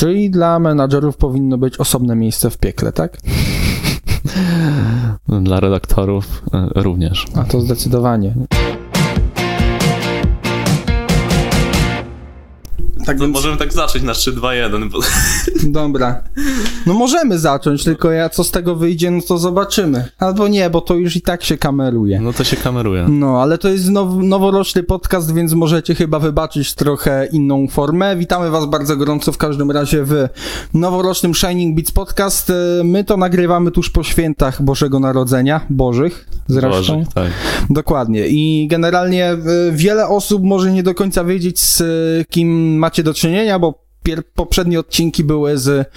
Czyli 0.00 0.30
dla 0.30 0.58
menadżerów 0.58 1.16
powinno 1.16 1.58
być 1.58 1.76
osobne 1.76 2.16
miejsce 2.16 2.50
w 2.50 2.58
piekle, 2.58 2.92
tak? 2.92 3.18
Dla 5.42 5.60
redaktorów 5.60 6.42
e, 6.54 6.68
również. 6.74 7.26
A 7.34 7.44
to 7.44 7.60
zdecydowanie. 7.60 8.34
Tak 13.10 13.20
więc... 13.20 13.32
Możemy 13.32 13.56
tak 13.56 13.72
zacząć 13.72 14.04
na 14.04 14.14
3, 14.14 14.32
2, 14.32 14.54
1. 14.54 14.88
Bo... 14.88 14.98
Dobra. 15.80 16.22
No 16.86 16.94
możemy 16.94 17.38
zacząć, 17.38 17.84
tylko 17.84 18.10
ja 18.10 18.28
co 18.28 18.44
z 18.44 18.50
tego 18.50 18.76
wyjdzie, 18.76 19.10
no 19.10 19.20
to 19.28 19.38
zobaczymy. 19.38 20.08
Albo 20.18 20.48
nie, 20.48 20.70
bo 20.70 20.80
to 20.80 20.94
już 20.94 21.16
i 21.16 21.22
tak 21.22 21.44
się 21.44 21.58
kameruje. 21.58 22.20
No 22.20 22.32
to 22.32 22.44
się 22.44 22.56
kameruje. 22.56 23.06
No, 23.08 23.42
ale 23.42 23.58
to 23.58 23.68
jest 23.68 23.88
now 23.88 24.08
noworoczny 24.22 24.82
podcast, 24.82 25.34
więc 25.34 25.52
możecie 25.52 25.94
chyba 25.94 26.18
wybaczyć 26.18 26.74
trochę 26.74 27.28
inną 27.32 27.68
formę. 27.68 28.16
Witamy 28.16 28.50
was 28.50 28.66
bardzo 28.66 28.96
gorąco 28.96 29.32
w 29.32 29.38
każdym 29.38 29.70
razie 29.70 30.04
w 30.04 30.28
noworocznym 30.74 31.34
Shining 31.34 31.76
Beats 31.76 31.90
Podcast. 31.90 32.52
My 32.84 33.04
to 33.04 33.16
nagrywamy 33.16 33.70
tuż 33.70 33.90
po 33.90 34.02
świętach 34.02 34.62
Bożego 34.62 35.00
Narodzenia, 35.00 35.60
Bożych 35.70 36.28
zresztą. 36.50 36.70
Bożych, 36.70 37.14
tak. 37.14 37.30
Dokładnie. 37.70 38.26
I 38.28 38.66
generalnie 38.70 39.26
e, 39.26 39.38
wiele 39.72 40.08
osób 40.08 40.42
może 40.42 40.72
nie 40.72 40.82
do 40.82 40.94
końca 40.94 41.24
wiedzieć 41.24 41.60
z 41.60 41.82
kim 42.28 42.78
macie 42.78 42.99
macie 43.00 43.04
do 43.04 43.14
czynienia, 43.14 43.58
bo 43.58 43.84
poprzednie 44.34 44.80
odcinki 44.80 45.24
były 45.24 45.58
z 45.58 45.88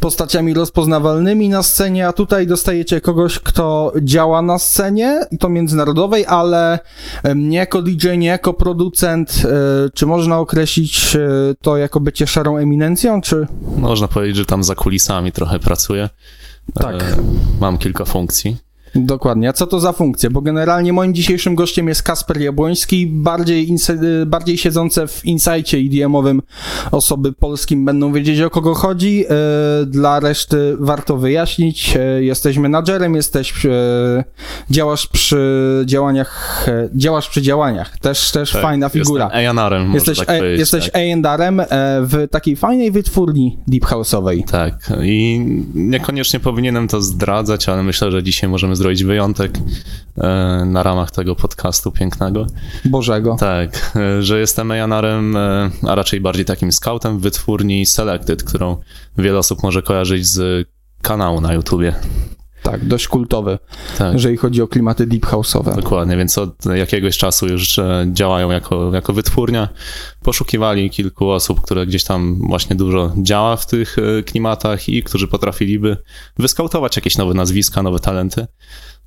postaciami 0.00 0.54
rozpoznawalnymi 0.54 1.48
na 1.48 1.62
scenie, 1.62 2.08
a 2.08 2.12
tutaj 2.12 2.46
dostajecie 2.46 3.00
kogoś, 3.00 3.38
kto 3.38 3.92
działa 4.02 4.42
na 4.42 4.58
scenie 4.58 5.20
i 5.30 5.38
to 5.38 5.48
międzynarodowej, 5.48 6.26
ale 6.26 6.78
nie 7.36 7.58
jako 7.58 7.82
DJ, 7.82 8.16
nie 8.18 8.26
jako 8.26 8.54
producent. 8.54 9.42
E, 9.44 9.90
czy 9.94 10.06
można 10.06 10.38
określić 10.38 11.16
e, 11.16 11.28
to 11.62 11.76
jako 11.76 12.00
bycie 12.00 12.26
szarą 12.26 12.56
eminencją, 12.56 13.20
czy? 13.20 13.46
Można 13.76 14.08
powiedzieć, 14.08 14.36
że 14.36 14.44
tam 14.44 14.64
za 14.64 14.74
kulisami 14.74 15.32
trochę 15.32 15.58
pracuję. 15.58 16.08
Tak. 16.74 17.02
E, 17.02 17.16
mam 17.60 17.78
kilka 17.78 18.04
funkcji. 18.04 18.69
Dokładnie. 18.94 19.48
A 19.48 19.52
co 19.52 19.66
to 19.66 19.80
za 19.80 19.92
funkcja? 19.92 20.30
Bo 20.30 20.40
generalnie 20.40 20.92
moim 20.92 21.14
dzisiejszym 21.14 21.54
gościem 21.54 21.88
jest 21.88 22.02
Kasper 22.02 22.40
Jabłoński, 22.40 23.06
bardziej, 23.06 23.68
bardziej 24.26 24.58
siedzące 24.58 25.06
w 25.06 25.24
insajcie 25.24 25.80
IDM-owym 25.80 26.42
osoby 26.90 27.32
polskim 27.32 27.84
będą 27.84 28.12
wiedzieć 28.12 28.40
o 28.40 28.50
kogo 28.50 28.74
chodzi. 28.74 29.24
E, 29.24 29.86
dla 29.86 30.20
reszty 30.20 30.76
warto 30.78 31.16
wyjaśnić. 31.16 31.96
E, 31.96 32.22
jesteś 32.22 32.58
menadżerem, 32.58 33.14
jesteś, 33.14 33.66
e, 33.66 34.24
działasz 34.70 35.06
przy 35.06 35.82
działaniach, 35.86 36.66
działasz 36.94 37.28
przy 37.28 37.42
działaniach. 37.42 37.98
Też, 37.98 38.30
też 38.30 38.52
tak, 38.52 38.62
fajna 38.62 38.88
figura. 38.88 39.24
Jestem 39.24 39.40
Jesteś, 39.94 40.18
tak 40.18 40.26
powiedzieć, 40.26 40.58
jesteś 40.60 40.84
tak. 40.84 40.94
W 42.02 42.26
takiej 42.30 42.56
fajnej 42.56 42.90
wytwórni 42.90 43.58
deep 43.66 43.84
house'owej. 43.84 44.44
Tak. 44.44 44.92
I 45.02 45.46
niekoniecznie 45.74 46.40
powinienem 46.40 46.88
to 46.88 47.00
zdradzać, 47.00 47.68
ale 47.68 47.82
myślę, 47.82 48.10
że 48.10 48.22
dzisiaj 48.22 48.50
możemy 48.50 48.76
zrobić 48.80 49.04
wyjątek 49.04 49.58
e, 50.18 50.62
na 50.66 50.82
ramach 50.82 51.10
tego 51.10 51.36
podcastu 51.36 51.92
pięknego. 51.92 52.46
Bożego. 52.84 53.36
Tak, 53.40 53.92
e, 53.96 54.22
że 54.22 54.40
jestem 54.40 54.70
Janarem, 54.70 55.36
e, 55.36 55.70
a 55.88 55.94
raczej 55.94 56.20
bardziej 56.20 56.44
takim 56.44 56.72
scoutem 56.72 57.18
w 57.18 57.22
wytwórni 57.22 57.86
Selected, 57.86 58.44
którą 58.44 58.76
wiele 59.18 59.38
osób 59.38 59.62
może 59.62 59.82
kojarzyć 59.82 60.26
z 60.26 60.68
kanału 61.02 61.40
na 61.40 61.52
YouTubie. 61.54 61.94
Tak, 62.70 62.84
dość 62.84 63.08
kultowy, 63.08 63.58
tak. 63.98 64.12
jeżeli 64.12 64.36
chodzi 64.36 64.62
o 64.62 64.68
klimaty 64.68 65.06
deep 65.06 65.26
house'owe. 65.26 65.76
Dokładnie, 65.76 66.16
więc 66.16 66.38
od 66.38 66.66
jakiegoś 66.66 67.18
czasu 67.18 67.48
już 67.48 67.80
działają 68.12 68.50
jako, 68.50 68.94
jako 68.94 69.12
wytwórnia. 69.12 69.68
Poszukiwali 70.22 70.90
kilku 70.90 71.30
osób, 71.30 71.60
które 71.60 71.86
gdzieś 71.86 72.04
tam 72.04 72.38
właśnie 72.48 72.76
dużo 72.76 73.12
działa 73.16 73.56
w 73.56 73.66
tych 73.66 73.96
klimatach 74.26 74.88
i 74.88 75.02
którzy 75.02 75.28
potrafiliby 75.28 75.96
wyskautować 76.38 76.96
jakieś 76.96 77.18
nowe 77.18 77.34
nazwiska, 77.34 77.82
nowe 77.82 77.98
talenty. 77.98 78.46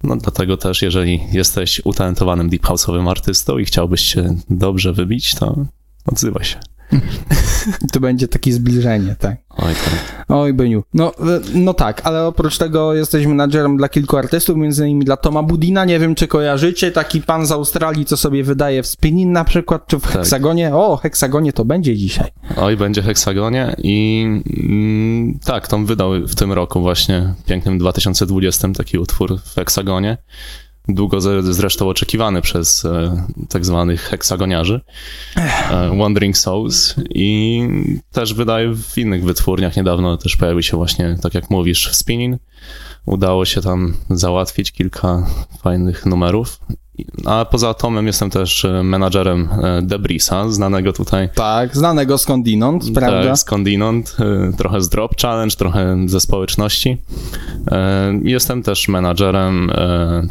No 0.03 0.15
dlatego 0.15 0.57
też, 0.57 0.81
jeżeli 0.81 1.21
jesteś 1.31 1.81
utalentowanym 1.83 2.49
deep 2.49 2.63
house'owym 2.63 3.09
artystą 3.09 3.57
i 3.57 3.65
chciałbyś 3.65 4.01
się 4.01 4.35
dobrze 4.49 4.93
wybić, 4.93 5.35
to 5.35 5.65
odzywaj 6.05 6.45
się. 6.45 6.59
to 7.93 7.99
będzie 7.99 8.27
takie 8.27 8.53
zbliżenie, 8.53 9.15
tak. 9.19 9.37
Oj, 9.49 9.73
tak. 9.73 10.25
Oj, 10.29 10.53
Beniu. 10.53 10.83
No, 10.93 11.11
e, 11.19 11.39
no 11.53 11.73
tak, 11.73 12.01
ale 12.03 12.27
oprócz 12.27 12.57
tego 12.57 12.93
jesteś 12.93 13.25
menadżerem 13.25 13.77
dla 13.77 13.89
kilku 13.89 14.17
artystów, 14.17 14.57
między 14.57 14.83
innymi 14.83 15.05
dla 15.05 15.17
Toma 15.17 15.43
Budina, 15.43 15.85
nie 15.85 15.99
wiem 15.99 16.15
czy 16.15 16.27
kojarzycie, 16.27 16.91
taki 16.91 17.21
pan 17.21 17.45
z 17.45 17.51
Australii, 17.51 18.05
co 18.05 18.17
sobie 18.17 18.43
wydaje 18.43 18.83
w 18.83 18.87
Spinning 18.87 19.31
na 19.31 19.43
przykład, 19.43 19.87
czy 19.87 19.99
w 19.99 20.01
tak. 20.01 20.11
Heksagonie. 20.11 20.75
O, 20.75 20.97
Heksagonie 20.97 21.53
to 21.53 21.65
będzie 21.65 21.97
dzisiaj. 21.97 22.31
Oj, 22.57 22.77
będzie 22.77 23.01
Heksagonie 23.01 23.75
i 23.77 24.25
mm, 24.63 25.39
tak, 25.45 25.67
Tom 25.67 25.85
wydał 25.85 26.11
w 26.27 26.35
tym 26.35 26.51
roku 26.51 26.81
właśnie, 26.81 27.33
pięknym 27.45 27.77
2020, 27.77 28.67
taki 28.77 28.97
utwór 28.97 29.39
w 29.45 29.55
Heksagonie 29.55 30.17
długo 30.87 31.21
zresztą 31.41 31.89
oczekiwany 31.89 32.41
przez 32.41 32.85
e, 32.85 33.25
tak 33.49 33.65
zwanych 33.65 34.01
heksagoniarzy, 34.01 34.81
e, 35.35 35.97
Wandering 35.97 36.37
Souls 36.37 36.95
i 37.09 37.61
też 38.11 38.33
wydaje 38.33 38.75
w 38.75 38.97
innych 38.97 39.23
wytwórniach. 39.23 39.77
Niedawno 39.77 40.17
też 40.17 40.37
pojawił 40.37 40.61
się 40.61 40.77
właśnie, 40.77 41.17
tak 41.21 41.33
jak 41.33 41.49
mówisz, 41.49 41.89
w 41.91 41.95
Spinning. 41.95 42.41
Udało 43.05 43.45
się 43.45 43.61
tam 43.61 43.93
załatwić 44.09 44.71
kilka 44.71 45.27
fajnych 45.61 46.05
numerów 46.05 46.59
a 47.25 47.45
poza 47.45 47.69
Atomem 47.69 48.07
jestem 48.07 48.29
też 48.29 48.65
e, 48.65 48.83
menadżerem 48.83 49.49
e, 49.63 49.81
Debrisa, 49.81 50.49
znanego 50.49 50.93
tutaj. 50.93 51.29
Tak, 51.35 51.75
znanego 51.77 52.17
skądinąd, 52.17 52.85
tak, 52.85 52.93
prawda? 52.93 53.29
Tak, 53.29 53.37
skądinąd, 53.37 54.17
e, 54.19 54.53
trochę 54.57 54.81
z 54.81 54.89
Drop 54.89 55.21
Challenge, 55.21 55.55
trochę 55.55 55.97
ze 56.05 56.19
społeczności. 56.19 56.97
Jestem 58.23 58.63
też 58.63 58.87
menadżerem, 58.87 59.71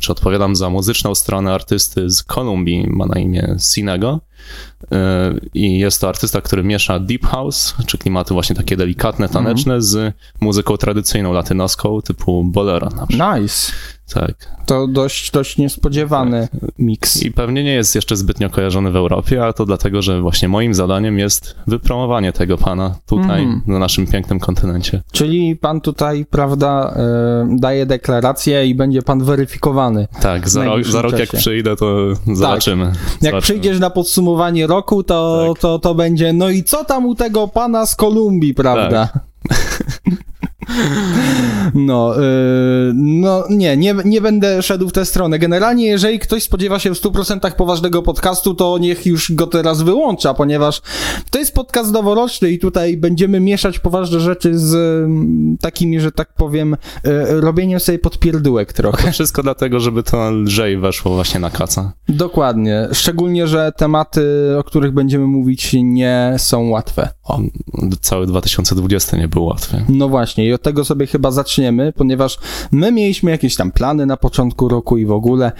czy 0.00 0.12
odpowiadam 0.12 0.56
za 0.56 0.71
muzyczną 0.71 1.15
stronę 1.15 1.55
artysty 1.55 2.11
z 2.11 2.23
Kolumbii, 2.23 2.87
ma 2.91 3.06
na 3.06 3.21
imię 3.21 3.56
Sinego. 3.73 4.21
I 5.55 5.79
jest 5.79 6.01
to 6.01 6.09
artysta, 6.09 6.41
który 6.41 6.65
miesza 6.65 6.99
deep 6.99 7.27
house, 7.27 7.75
czy 7.87 7.99
klimaty 7.99 8.35
właśnie 8.35 8.57
takie 8.57 8.77
delikatne, 8.77 9.29
taneczne, 9.29 9.73
mm 9.73 9.83
-hmm. 9.83 9.87
z 9.87 10.15
muzyką 10.41 10.77
tradycyjną 10.77 11.33
latynoską, 11.33 12.03
typu 12.03 12.45
bolero 12.45 12.89
na 12.97 13.07
przykład. 13.07 13.41
Nice. 13.41 13.73
Tak. 14.15 14.35
To 14.67 14.87
dość, 14.87 15.31
dość 15.31 15.59
niespodziewany 15.59 16.49
tak. 16.53 16.71
miks. 16.79 17.23
I 17.23 17.33
pewnie 17.33 17.65
nie 17.65 17.73
jest 17.73 17.95
jeszcze 17.95 18.17
zbytnio 18.17 18.51
kojarzony 18.51 18.91
w 18.91 18.97
Europie, 18.97 19.45
a 19.45 19.53
to 19.53 19.65
dlatego, 19.65 20.03
że 20.03 20.21
właśnie 20.21 20.49
moim 20.49 20.75
zadaniem 20.75 21.19
jest 21.19 21.57
wypromowanie 21.67 22.33
tego 22.33 22.59
pana 22.59 22.95
tutaj, 23.07 23.43
mm. 23.43 23.63
na 23.67 23.79
naszym 23.79 24.07
pięknym 24.07 24.41
kontynencie. 24.41 25.03
Czyli 25.13 25.57
pan 25.57 25.81
tutaj, 25.81 26.27
prawda, 26.31 26.95
y, 27.53 27.57
daje 27.61 27.87
deklarację 27.87 28.67
i 28.67 28.75
będzie 28.75 29.03
pan 29.03 29.25
weryfikowany. 29.25 30.09
Tak, 30.21 30.49
za, 30.49 30.65
rok, 30.65 30.85
za 30.85 31.03
rok 31.03 31.19
jak 31.19 31.31
przyjdę, 31.31 31.77
to 31.77 31.97
zobaczymy. 32.33 32.85
Tak. 32.85 32.95
Jak 32.95 33.21
zobaczymy. 33.21 33.43
przyjdziesz 33.43 33.79
na 33.79 33.91
podsumowanie 33.91 34.31
roku, 34.66 35.03
to, 35.03 35.48
tak. 35.48 35.60
to, 35.60 35.78
to 35.78 35.94
będzie, 35.94 36.32
no 36.32 36.50
i 36.50 36.62
co 36.62 36.84
tam 36.84 37.06
u 37.06 37.15
tego 37.15 37.48
pana 37.48 37.87
z 37.87 37.97
Kolumbii, 37.97 38.54
prawda? 38.54 39.09
Tak. 39.12 39.22
No, 41.75 42.15
yy, 42.15 42.93
no 42.94 43.44
nie, 43.50 43.77
nie, 43.77 43.94
nie 44.05 44.21
będę 44.21 44.62
szedł 44.62 44.88
w 44.88 44.93
tę 44.93 45.05
stronę. 45.05 45.38
Generalnie, 45.38 45.87
jeżeli 45.87 46.19
ktoś 46.19 46.43
spodziewa 46.43 46.78
się 46.78 46.94
w 46.94 47.00
100% 47.00 47.53
poważnego 47.53 48.03
podcastu, 48.03 48.55
to 48.55 48.78
niech 48.78 49.06
już 49.06 49.32
go 49.32 49.47
teraz 49.47 49.82
wyłącza, 49.82 50.34
ponieważ 50.34 50.82
to 51.31 51.38
jest 51.38 51.55
podcast 51.55 51.93
noworoczny 51.93 52.50
i 52.50 52.59
tutaj 52.59 52.97
będziemy 52.97 53.41
mieszać 53.41 53.78
poważne 53.78 54.21
rzeczy 54.21 54.59
z 54.59 54.75
mm, 55.05 55.56
takimi, 55.61 56.00
że 56.00 56.12
tak 56.12 56.34
powiem, 56.34 56.77
yy, 57.05 57.41
robieniem 57.41 57.81
sobie 57.81 57.99
podpierdółek 57.99 58.72
trochę. 58.72 59.06
To 59.06 59.12
wszystko 59.12 59.43
dlatego, 59.43 59.81
żeby 59.81 60.03
to 60.03 60.31
lżej 60.31 60.78
weszło 60.78 61.15
właśnie 61.15 61.41
na 61.41 61.50
kaca. 61.50 61.93
Dokładnie. 62.09 62.88
Szczególnie, 62.93 63.47
że 63.47 63.72
tematy, 63.77 64.55
o 64.59 64.65
których 64.65 64.93
będziemy 64.93 65.27
mówić, 65.27 65.77
nie 65.82 66.34
są 66.38 66.69
łatwe. 66.69 67.09
O. 67.25 67.41
Cały 68.00 68.27
2020 68.27 69.16
nie 69.16 69.28
był 69.28 69.44
łatwy. 69.44 69.84
No 69.88 70.09
właśnie 70.09 70.47
i 70.47 70.52
od 70.52 70.62
tego 70.62 70.85
sobie 70.85 71.06
chyba 71.06 71.31
zaczniemy, 71.31 71.93
ponieważ 71.93 72.38
my 72.73 72.93
mieliśmy 72.93 73.31
jakieś 73.31 73.56
tam 73.56 73.73
plany 73.73 74.06
na 74.06 74.17
początku 74.17 74.69
roku 74.69 74.97
i 74.97 75.06
w 75.06 75.12
ogóle. 75.12 75.53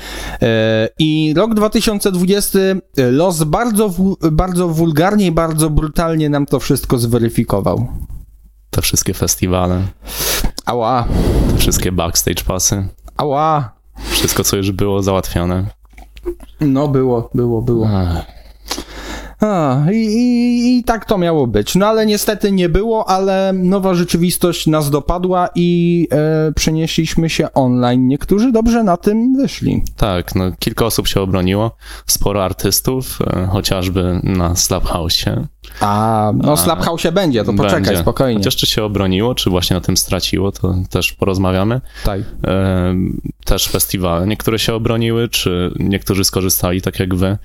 E, 0.43 0.88
I 0.99 1.34
rok 1.37 1.54
2020 1.54 2.58
e, 2.58 2.75
los 2.96 3.44
bardzo, 3.44 3.90
bardzo 4.32 4.69
wulgarnie 4.69 5.26
i 5.26 5.32
bardzo 5.32 5.70
brutalnie 5.70 6.28
nam 6.28 6.46
to 6.46 6.60
wszystko 6.60 6.99
zweryfikował. 6.99 7.87
Te 8.70 8.82
wszystkie 8.82 9.14
festiwale. 9.14 9.82
Ała. 10.66 11.04
Te 11.50 11.56
wszystkie 11.56 11.93
backstage 11.93 12.44
pasy. 12.46 12.88
Ała. 13.16 13.72
Wszystko, 14.10 14.44
co 14.44 14.56
już 14.56 14.72
było 14.72 15.02
załatwione. 15.02 15.66
No, 16.60 16.88
było, 16.88 17.31
było, 17.34 17.62
było. 17.62 17.88
Ach. 17.93 18.41
A, 19.42 19.82
i, 19.92 19.96
i, 19.96 20.78
I 20.78 20.84
tak 20.84 21.04
to 21.04 21.18
miało 21.18 21.46
być. 21.46 21.74
No 21.74 21.86
ale 21.86 22.06
niestety 22.06 22.52
nie 22.52 22.68
było, 22.68 23.08
ale 23.08 23.52
nowa 23.54 23.94
rzeczywistość 23.94 24.66
nas 24.66 24.90
dopadła 24.90 25.48
i 25.54 26.08
e, 26.12 26.52
przenieśliśmy 26.52 27.30
się 27.30 27.52
online. 27.52 28.08
Niektórzy 28.08 28.52
dobrze 28.52 28.84
na 28.84 28.96
tym 28.96 29.36
wyszli. 29.36 29.82
Tak, 29.96 30.34
no 30.34 30.52
kilka 30.58 30.86
osób 30.86 31.08
się 31.08 31.20
obroniło, 31.20 31.76
sporo 32.06 32.44
artystów, 32.44 33.18
e, 33.26 33.46
chociażby 33.46 34.20
na 34.22 34.54
Slaphouse'ie. 34.54 35.44
A, 35.80 36.32
no 36.36 36.56
Slaphouse 36.56 37.06
będzie, 37.12 37.44
to 37.44 37.52
poczekaj, 37.52 37.82
Będzie. 37.82 38.02
spokojnie. 38.02 38.38
Chociaż 38.38 38.56
czy 38.56 38.66
się 38.66 38.84
obroniło, 38.84 39.34
czy 39.34 39.50
właśnie 39.50 39.74
na 39.74 39.80
tym 39.80 39.96
straciło, 39.96 40.52
to 40.52 40.74
też 40.90 41.12
porozmawiamy. 41.12 41.80
Tak. 42.04 42.20
E, 42.46 42.94
też 43.44 43.68
festiwale. 43.68 44.26
Niektóre 44.26 44.58
się 44.58 44.74
obroniły, 44.74 45.28
czy 45.28 45.74
niektórzy 45.78 46.24
skorzystali, 46.24 46.82
tak 46.82 47.00
jak 47.00 47.14
wy, 47.14 47.38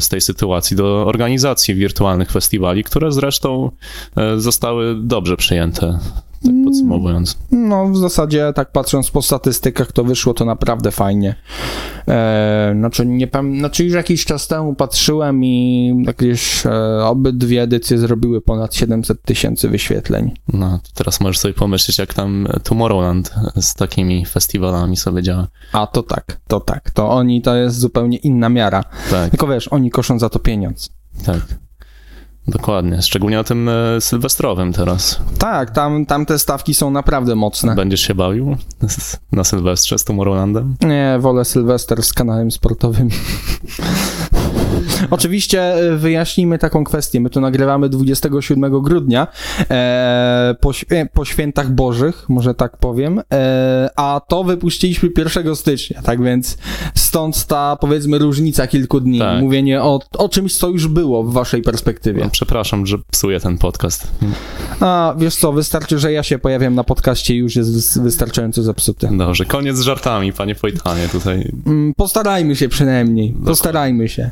z 0.00 0.08
tej 0.08 0.20
sytuacji 0.20 0.76
do 0.76 1.06
organizacji 1.06 1.74
wirtualnych 1.74 2.30
festiwali, 2.30 2.84
które 2.84 3.12
zresztą 3.12 3.70
e, 4.16 4.40
zostały 4.40 4.96
dobrze 5.00 5.36
przyjęte, 5.36 5.98
tak 6.44 6.52
podsumowując. 6.64 7.38
No, 7.50 7.88
w 7.88 7.96
zasadzie, 7.96 8.52
tak 8.54 8.72
patrząc 8.72 9.10
po 9.10 9.22
statystykach, 9.22 9.92
to 9.92 10.04
wyszło 10.04 10.34
to 10.34 10.44
naprawdę 10.44 10.90
fajnie. 10.90 11.34
E, 12.08 12.74
znaczy, 12.78 13.06
nie 13.06 13.28
znaczy, 13.58 13.84
już 13.84 13.94
jakiś 13.94 14.24
czas 14.24 14.48
temu 14.48 14.74
patrzyłem 14.74 15.44
i 15.44 15.92
jakieś 16.06 16.66
e, 16.66 17.04
obydwie 17.04 17.62
edycje 17.62 17.98
zrobiły 17.98 18.40
ponad 18.40 18.74
700 18.74 19.22
tysięcy 19.22 19.68
wyświetleń. 19.68 20.34
No, 20.52 20.78
to 20.82 20.88
teraz 20.94 21.20
możesz 21.20 21.38
sobie 21.38 21.54
pomyśleć, 21.54 21.98
jak 21.98 22.14
tam 22.14 22.48
Tomorrowland 22.62 23.34
z 23.60 23.74
takimi 23.74 24.26
festiwalami 24.26 24.96
sobie 24.96 25.22
działa. 25.22 25.48
A 25.72 25.86
to 25.86 26.02
tak, 26.02 26.40
to 26.48 26.60
tak. 26.60 26.90
To 26.90 27.10
oni 27.10 27.42
to 27.42 27.56
jest 27.56 27.78
zupełnie 27.78 28.16
inna 28.18 28.48
miara. 28.48 28.84
Tak, 29.10 29.30
Tylko 29.30 29.46
wiesz, 29.46 29.68
oni 29.68 29.90
koszą 29.90 30.18
za 30.18 30.28
to 30.28 30.38
pieniądz. 30.38 30.90
tak. 31.26 31.63
Dokładnie. 32.48 33.02
Szczególnie 33.02 33.36
na 33.36 33.44
tym 33.44 33.68
e, 33.68 34.00
sylwestrowym 34.00 34.72
teraz. 34.72 35.20
Tak, 35.38 35.70
tam, 35.70 36.06
tam 36.06 36.26
te 36.26 36.38
stawki 36.38 36.74
są 36.74 36.90
naprawdę 36.90 37.34
mocne. 37.34 37.74
Będziesz 37.74 38.00
się 38.00 38.14
bawił 38.14 38.56
na 39.32 39.44
Sylwestrze 39.44 39.98
z 39.98 40.04
Tomorrowlandem? 40.04 40.76
Nie, 40.80 41.16
wolę 41.20 41.44
Sylwester 41.44 42.02
z 42.02 42.12
kanałem 42.12 42.50
sportowym. 42.50 43.08
Oczywiście 45.10 45.74
e, 45.74 45.96
wyjaśnijmy 45.96 46.58
taką 46.58 46.84
kwestię. 46.84 47.20
My 47.20 47.30
to 47.30 47.40
nagrywamy 47.40 47.88
27 47.88 48.82
grudnia 48.82 49.26
e, 49.70 50.54
po, 50.60 50.70
świe- 50.72 51.06
po 51.12 51.24
świętach 51.24 51.70
bożych, 51.70 52.28
może 52.28 52.54
tak 52.54 52.76
powiem, 52.76 53.20
e, 53.32 53.88
a 53.96 54.20
to 54.28 54.44
wypuściliśmy 54.44 55.08
1 55.18 55.56
stycznia, 55.56 56.02
tak 56.02 56.22
więc 56.22 56.58
stąd 56.94 57.46
ta 57.46 57.76
powiedzmy 57.80 58.18
różnica 58.18 58.66
kilku 58.66 59.00
dni. 59.00 59.18
Tak. 59.18 59.40
Mówienie 59.40 59.82
o, 59.82 60.00
o 60.18 60.28
czymś, 60.28 60.56
co 60.56 60.68
już 60.68 60.88
było 60.88 61.22
w 61.24 61.32
waszej 61.32 61.62
perspektywie. 61.62 62.24
No, 62.24 62.30
przepraszam, 62.30 62.86
że 62.86 62.96
psuję 63.10 63.40
ten 63.40 63.58
podcast. 63.58 64.08
A 64.80 65.14
wiesz 65.18 65.36
co, 65.36 65.52
wystarczy, 65.52 65.98
że 65.98 66.12
ja 66.12 66.22
się 66.22 66.38
pojawiam 66.38 66.74
na 66.74 66.84
podcaście 66.84 67.34
i 67.34 67.38
już 67.38 67.56
jest 67.56 67.70
wys- 67.70 68.02
wystarczająco 68.02 68.62
zepsuty. 68.62 69.08
Dobrze, 69.18 69.44
koniec 69.44 69.76
z 69.76 69.80
żartami, 69.80 70.32
panie 70.32 70.54
Wojtanie, 70.54 71.08
tutaj. 71.12 71.52
Mm, 71.66 71.92
Postarajmy 71.96 72.56
się 72.56 72.68
przynajmniej. 72.68 73.34
Postarajmy 73.46 74.08
się. 74.08 74.30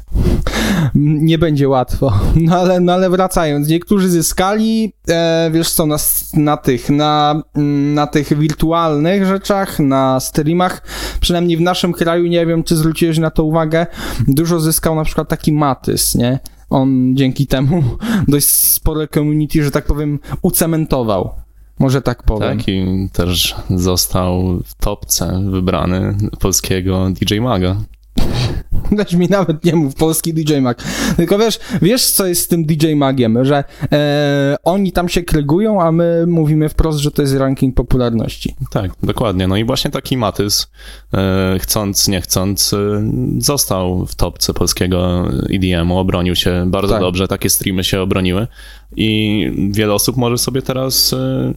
Mm, 0.96 1.24
Nie 1.26 1.38
będzie 1.38 1.68
łatwo. 1.68 2.12
No 2.36 2.56
ale, 2.58 2.80
no 2.80 2.92
ale 2.92 3.10
wracając, 3.10 3.68
niektórzy 3.68 4.08
zyskali, 4.08 4.92
e, 5.08 5.50
wiesz 5.52 5.70
co, 5.70 5.86
na, 5.86 5.96
na 6.34 6.56
tych, 6.56 6.90
na, 6.90 7.42
mm, 7.54 7.94
na 7.94 8.06
tych 8.06 8.38
wirtualnych 8.38 9.26
rzeczach, 9.26 9.78
na 9.78 10.20
streamach, 10.20 10.82
przynajmniej 11.20 11.56
w 11.56 11.60
naszym 11.60 11.92
kraju, 11.92 12.26
nie 12.26 12.46
wiem, 12.46 12.64
czy 12.64 12.76
zwróciłeś 12.76 13.18
na 13.18 13.30
to 13.30 13.44
uwagę, 13.44 13.86
dużo 14.28 14.60
zyskał 14.60 14.94
na 14.94 15.04
przykład 15.04 15.28
taki 15.28 15.52
Matys, 15.52 16.14
nie? 16.14 16.38
On 16.70 17.16
dzięki 17.16 17.46
temu 17.46 17.82
dość 18.28 18.48
spore 18.48 19.08
community, 19.08 19.64
że 19.64 19.70
tak 19.70 19.84
powiem, 19.84 20.18
ucementował. 20.42 21.30
Może 21.78 22.02
tak 22.02 22.22
powiem. 22.22 22.58
Tak, 22.58 22.68
i 22.68 23.08
też 23.12 23.54
został 23.70 24.60
w 24.64 24.74
topce 24.74 25.42
wybrany 25.50 26.16
polskiego 26.40 27.10
DJ 27.10 27.40
Maga. 27.40 27.76
Weź 28.96 29.12
mi 29.12 29.28
nawet 29.28 29.64
nie 29.64 29.74
mów, 29.74 29.94
polski 29.94 30.34
DJ 30.34 30.58
Mag. 30.60 30.82
Tylko 31.16 31.38
wiesz, 31.38 31.58
wiesz 31.82 32.10
co 32.10 32.26
jest 32.26 32.42
z 32.42 32.48
tym 32.48 32.64
DJ 32.64 32.94
Magiem, 32.94 33.44
że 33.44 33.64
e, 33.92 34.56
oni 34.64 34.92
tam 34.92 35.08
się 35.08 35.22
krygują, 35.22 35.82
a 35.82 35.92
my 35.92 36.24
mówimy 36.26 36.68
wprost, 36.68 36.98
że 36.98 37.10
to 37.10 37.22
jest 37.22 37.34
ranking 37.34 37.74
popularności. 37.74 38.54
Tak, 38.70 38.90
dokładnie. 39.02 39.48
No 39.48 39.56
i 39.56 39.64
właśnie 39.64 39.90
taki 39.90 40.16
Matys, 40.16 40.70
e, 41.14 41.56
chcąc, 41.60 42.08
nie 42.08 42.20
chcąc, 42.20 42.72
e, 42.72 43.02
został 43.38 44.06
w 44.06 44.14
topce 44.14 44.54
polskiego 44.54 45.28
EDM-u, 45.50 45.98
obronił 45.98 46.36
się 46.36 46.64
bardzo 46.66 46.92
Tak. 46.92 47.00
dobrze, 47.00 47.28
takie 47.28 47.50
streamy 47.50 47.84
się 47.84 48.00
obroniły 48.00 48.46
i 48.96 49.50
wiele 49.70 49.94
osób 49.94 50.16
może 50.16 50.38
sobie 50.38 50.62
teraz 50.62 51.12
e, 51.12 51.52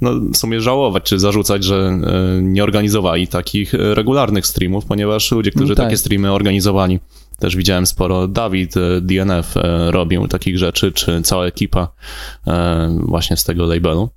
no, 0.00 0.10
w 0.32 0.36
sumie 0.36 0.60
żałować, 0.60 1.02
czy 1.02 1.18
zarzucać, 1.18 1.64
że 1.64 1.76
e, 1.76 2.42
nie 2.42 2.64
organizowali 2.64 3.28
takich 3.28 3.74
e, 3.74 3.94
regularnych 3.94 4.46
streamów, 4.46 4.84
ponieważ 4.84 5.32
ludzie, 5.32 5.50
którzy 5.50 5.68
No 5.72 5.76
tak. 5.76 5.84
takie 5.84 5.96
streamy 5.96 6.32
organizowali, 6.32 7.00
też 7.38 7.56
widziałem 7.56 7.86
sporo, 7.86 8.28
Dawid 8.28 8.76
e, 8.76 9.00
DNF 9.00 9.56
e, 9.56 9.90
robił 9.90 10.28
takich 10.28 10.58
rzeczy, 10.58 10.92
czy 10.92 11.22
cała 11.22 11.46
ekipa 11.46 11.88
e, 12.46 12.98
właśnie 13.02 13.36
z 13.36 13.44
tego 13.44 13.66
labelu. 13.66 14.08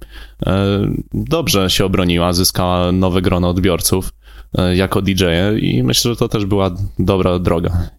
E, 0.46 0.80
Dobrze 1.14 1.70
się 1.70 1.86
obroniła, 1.86 2.34
zyskała 2.34 2.92
nowe 2.92 3.22
grono 3.22 3.50
odbiorców 3.50 4.14
e, 4.58 4.76
jako 4.76 5.02
DJ 5.02 5.24
i 5.60 5.84
myślę, 5.84 6.12
że 6.12 6.18
to 6.18 6.28
też 6.28 6.46
była 6.46 6.72
dobra 7.00 7.40
droga 7.40 7.90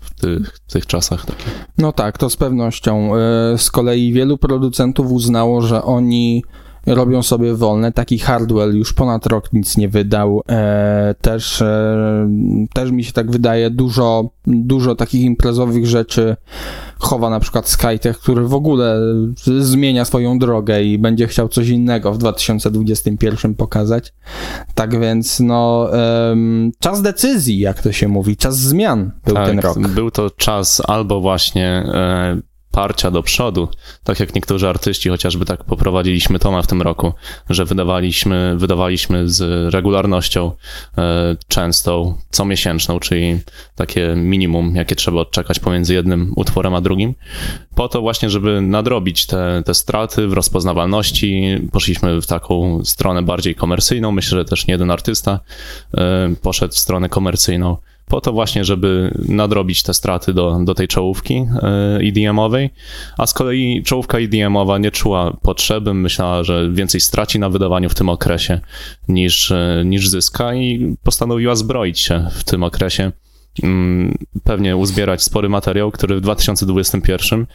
w 0.00 0.20
tych, 0.20 0.58
w 0.68 0.72
tych 0.72 0.86
czasach. 0.86 1.26
No 1.78 1.92
tak, 1.92 2.18
to 2.18 2.30
z 2.30 2.36
pewnością. 2.36 3.16
E, 3.16 3.58
z 3.58 3.70
kolei 3.70 4.12
wielu 4.12 4.38
producentów 4.38 5.12
uznało, 5.12 5.62
że 5.62 5.82
oni 5.82 6.42
robią 6.86 7.22
sobie 7.22 7.54
wolne. 7.54 7.92
Taki 7.92 8.18
Hardwell 8.18 8.76
już 8.76 8.92
ponad 8.92 9.26
rok 9.26 9.52
nic 9.52 9.76
nie 9.76 9.88
wydał. 9.88 10.42
E, 10.48 11.14
też, 11.20 11.62
e, 11.62 12.28
też 12.72 12.90
mi 12.90 13.04
się 13.04 13.12
tak 13.12 13.30
wydaje, 13.30 13.70
dużo, 13.70 14.30
dużo 14.46 14.94
takich 14.94 15.22
imprezowych 15.22 15.86
rzeczy 15.86 16.36
chowa 16.98 17.30
na 17.30 17.40
przykład 17.40 17.68
Skytech, 17.68 18.18
który 18.18 18.44
w 18.48 18.54
ogóle 18.54 19.00
zmienia 19.58 20.04
swoją 20.04 20.38
drogę 20.38 20.82
i 20.82 20.98
będzie 20.98 21.26
chciał 21.26 21.48
coś 21.48 21.68
innego 21.68 22.12
w 22.12 22.18
2021 22.18 23.54
pokazać. 23.54 24.12
Tak 24.74 25.00
więc, 25.00 25.40
no, 25.40 25.88
em, 25.92 26.72
czas 26.78 27.02
decyzji, 27.02 27.58
jak 27.58 27.82
to 27.82 27.92
się 27.92 28.08
mówi, 28.08 28.36
czas 28.36 28.58
zmian 28.58 29.10
był 29.24 29.34
ten 29.34 29.58
rok. 29.58 29.74
Tak, 29.74 29.88
Był 29.88 30.10
to 30.10 30.30
czas 30.30 30.82
albo 30.86 31.20
właśnie 31.20 31.66
e, 31.66 32.49
parcia 32.70 33.10
do 33.10 33.22
przodu, 33.22 33.68
tak 34.04 34.20
jak 34.20 34.34
niektórzy 34.34 34.68
artyści, 34.68 35.08
chociażby 35.08 35.44
tak 35.44 35.64
poprowadziliśmy 35.64 36.38
Toma 36.38 36.62
w 36.62 36.66
tym 36.66 36.82
roku, 36.82 37.12
że 37.50 37.64
wydawaliśmy, 37.64 38.54
wydawaliśmy 38.56 39.28
z 39.28 39.74
regularnością 39.74 40.52
e, 40.98 41.36
częstą, 41.48 42.16
comiesięczną, 42.30 43.00
czyli 43.00 43.38
takie 43.74 44.14
minimum, 44.16 44.76
jakie 44.76 44.96
trzeba 44.96 45.20
odczekać 45.20 45.58
pomiędzy 45.58 45.94
jednym 45.94 46.32
utworem 46.36 46.74
a 46.74 46.80
drugim, 46.80 47.14
po 47.74 47.88
to 47.88 48.00
właśnie, 48.00 48.30
żeby 48.30 48.60
nadrobić 48.60 49.26
te, 49.26 49.62
te 49.66 49.74
straty 49.74 50.28
w 50.28 50.32
rozpoznawalności, 50.32 51.58
poszliśmy 51.72 52.20
w 52.20 52.26
taką 52.26 52.84
stronę 52.84 53.22
bardziej 53.22 53.54
komercyjną, 53.54 54.12
myślę, 54.12 54.38
że 54.38 54.44
też 54.44 54.66
nie 54.66 54.72
jeden 54.72 54.90
artysta 54.90 55.40
e, 55.94 56.34
poszedł 56.42 56.74
w 56.74 56.78
stronę 56.78 57.08
komercyjną, 57.08 57.76
po 58.10 58.20
to 58.20 58.32
właśnie, 58.32 58.64
żeby 58.64 59.14
nadrobić 59.28 59.82
te 59.82 59.94
straty 59.94 60.34
do, 60.34 60.58
do 60.64 60.74
tej 60.74 60.88
czołówki 60.88 61.34
e, 61.34 61.98
EDM-owej, 62.02 62.70
a 63.18 63.26
z 63.26 63.34
kolei 63.34 63.82
czołówka 63.82 64.18
EDM-owa 64.18 64.78
nie 64.78 64.90
czuła 64.90 65.36
potrzeby, 65.42 65.94
myślała, 65.94 66.44
że 66.44 66.70
więcej 66.72 67.00
straci 67.00 67.38
na 67.38 67.50
wydawaniu 67.50 67.88
w 67.88 67.94
tym 67.94 68.08
okresie 68.08 68.60
niż, 69.08 69.50
e, 69.50 69.82
niż 69.84 70.08
zyska 70.08 70.54
i 70.54 70.96
postanowiła 71.02 71.54
zbroić 71.54 71.98
się 71.98 72.26
w 72.32 72.44
tym 72.44 72.62
okresie, 72.62 73.12
mm, 73.62 74.18
pewnie 74.44 74.76
uzbierać 74.76 75.22
spory 75.22 75.48
materiał, 75.48 75.90
który 75.90 76.16
w 76.16 76.20
2021, 76.20 77.46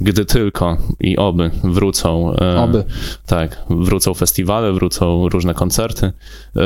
gdy 0.00 0.24
tylko 0.24 0.76
i 1.00 1.16
oby 1.16 1.50
wrócą 1.64 2.34
e, 2.34 2.60
Oby. 2.60 2.84
tak, 3.26 3.62
wrócą 3.70 4.14
festiwale, 4.14 4.72
wrócą 4.72 5.28
różne 5.28 5.54
koncerty, 5.54 6.06
y, 6.06 6.60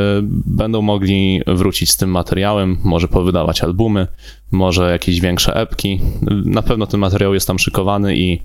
będą 0.46 0.82
mogli 0.82 1.42
wrócić 1.46 1.90
z 1.90 1.96
tym 1.96 2.10
materiałem, 2.10 2.78
może 2.84 3.08
powydawać 3.08 3.62
albumy, 3.62 4.06
może 4.50 4.90
jakieś 4.90 5.20
większe 5.20 5.54
epki. 5.54 6.00
Na 6.44 6.62
pewno 6.62 6.86
ten 6.86 7.00
materiał 7.00 7.34
jest 7.34 7.46
tam 7.46 7.58
szykowany 7.58 8.16
i, 8.16 8.42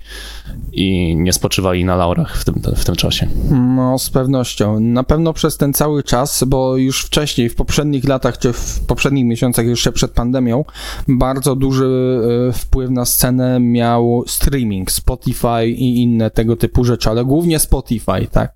i 0.72 1.16
nie 1.16 1.34
spoczywali 1.34 1.86
na 1.86 1.96
laurach 1.96 2.38
w 2.38 2.46
tym, 2.46 2.62
w 2.76 2.86
tym 2.86 2.96
czasie. 2.96 3.28
No, 3.52 4.00
z 4.00 4.10
pewnością. 4.10 4.80
Na 4.80 5.04
pewno 5.04 5.34
przez 5.34 5.58
ten 5.58 5.74
cały 5.74 6.04
czas, 6.04 6.44
bo 6.48 6.78
już 6.78 7.02
wcześniej, 7.02 7.50
w 7.50 7.56
poprzednich 7.56 8.08
latach, 8.08 8.38
czy 8.38 8.54
w 8.54 8.80
poprzednich 8.88 9.26
miesiącach, 9.26 9.66
jeszcze 9.66 9.92
przed 9.92 10.12
pandemią, 10.12 10.66
bardzo 11.08 11.56
duży 11.56 12.20
e, 12.50 12.54
wpływ 12.54 12.90
na 12.90 13.06
scenę 13.06 13.60
miał 13.60 14.24
streaming, 14.28 14.73
Spotify 14.88 15.68
i 15.68 16.02
inne 16.02 16.32
tego 16.32 16.56
typu 16.56 16.84
rzeczy, 16.84 17.10
ale 17.10 17.26
głównie 17.26 17.60
Spotify, 17.60 18.28
tak. 18.32 18.54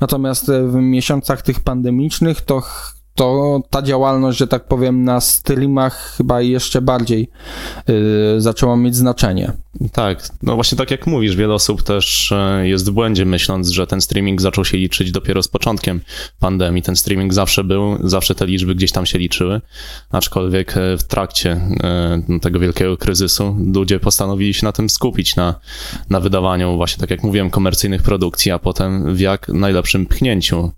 Natomiast 0.00 0.46
w 0.46 0.74
miesiącach 0.74 1.42
tych 1.42 1.60
pandemicznych 1.60 2.40
to 2.40 2.62
to 3.14 3.60
ta 3.70 3.82
działalność, 3.82 4.38
że 4.38 4.46
tak 4.46 4.68
powiem, 4.68 5.04
na 5.04 5.20
streamach 5.20 6.14
chyba 6.16 6.40
jeszcze 6.40 6.82
bardziej 6.82 7.30
yy, 7.88 8.40
zaczęła 8.40 8.76
mieć 8.76 8.96
znaczenie. 8.96 9.52
Tak, 9.92 10.28
no 10.42 10.54
właśnie 10.54 10.78
tak 10.78 10.90
jak 10.90 11.06
mówisz, 11.06 11.36
wiele 11.36 11.54
osób 11.54 11.82
też 11.82 12.32
e, 12.32 12.68
jest 12.68 12.90
w 12.90 12.92
błędzie, 12.92 13.24
myśląc, 13.24 13.68
że 13.68 13.86
ten 13.86 14.00
streaming 14.00 14.40
zaczął 14.40 14.64
się 14.64 14.78
liczyć 14.78 15.12
dopiero 15.12 15.42
z 15.42 15.48
początkiem 15.48 16.00
pandemii. 16.40 16.82
Ten 16.82 16.96
streaming 16.96 17.34
zawsze 17.34 17.64
był, 17.64 17.98
zawsze 18.08 18.34
te 18.34 18.46
liczby 18.46 18.74
gdzieś 18.74 18.92
tam 18.92 19.06
się 19.06 19.18
liczyły, 19.18 19.60
aczkolwiek 20.10 20.76
e, 20.76 20.98
w 20.98 21.04
trakcie 21.04 21.60
e, 21.82 22.38
tego 22.40 22.58
wielkiego 22.58 22.96
kryzysu 22.96 23.56
ludzie 23.74 24.00
postanowili 24.00 24.54
się 24.54 24.66
na 24.66 24.72
tym 24.72 24.90
skupić, 24.90 25.36
na, 25.36 25.54
na 26.10 26.20
wydawaniu 26.20 26.76
właśnie, 26.76 27.00
tak 27.00 27.10
jak 27.10 27.22
mówiłem, 27.22 27.50
komercyjnych 27.50 28.02
produkcji, 28.02 28.52
a 28.52 28.58
potem 28.58 29.14
w 29.14 29.20
jak 29.20 29.48
najlepszym 29.48 30.06
pchnięciu 30.06 30.72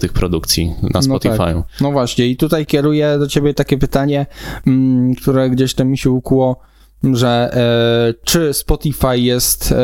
tych 0.00 0.12
produkcji 0.12 0.74
na 0.94 1.02
Spotify. 1.02 1.36
No, 1.38 1.62
tak. 1.62 1.80
no 1.80 1.92
właśnie, 1.92 2.26
i 2.26 2.36
tutaj 2.36 2.66
kieruję 2.66 3.16
do 3.18 3.26
ciebie 3.26 3.54
takie 3.54 3.78
pytanie, 3.78 4.26
mm, 4.66 5.14
które 5.14 5.50
gdzieś 5.50 5.74
tam 5.74 5.88
mi 5.88 5.98
się 5.98 6.10
ukło 6.10 6.56
że 7.12 7.50
e, 7.54 8.14
czy 8.24 8.54
Spotify 8.54 9.18
jest 9.18 9.72
e, 9.72 9.76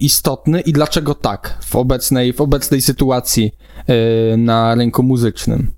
istotny 0.00 0.60
i 0.60 0.72
dlaczego 0.72 1.14
tak 1.14 1.58
w 1.64 1.76
obecnej, 1.76 2.32
w 2.32 2.40
obecnej 2.40 2.80
sytuacji 2.80 3.52
e, 3.86 4.36
na 4.36 4.74
rynku 4.74 5.02
muzycznym? 5.02 5.72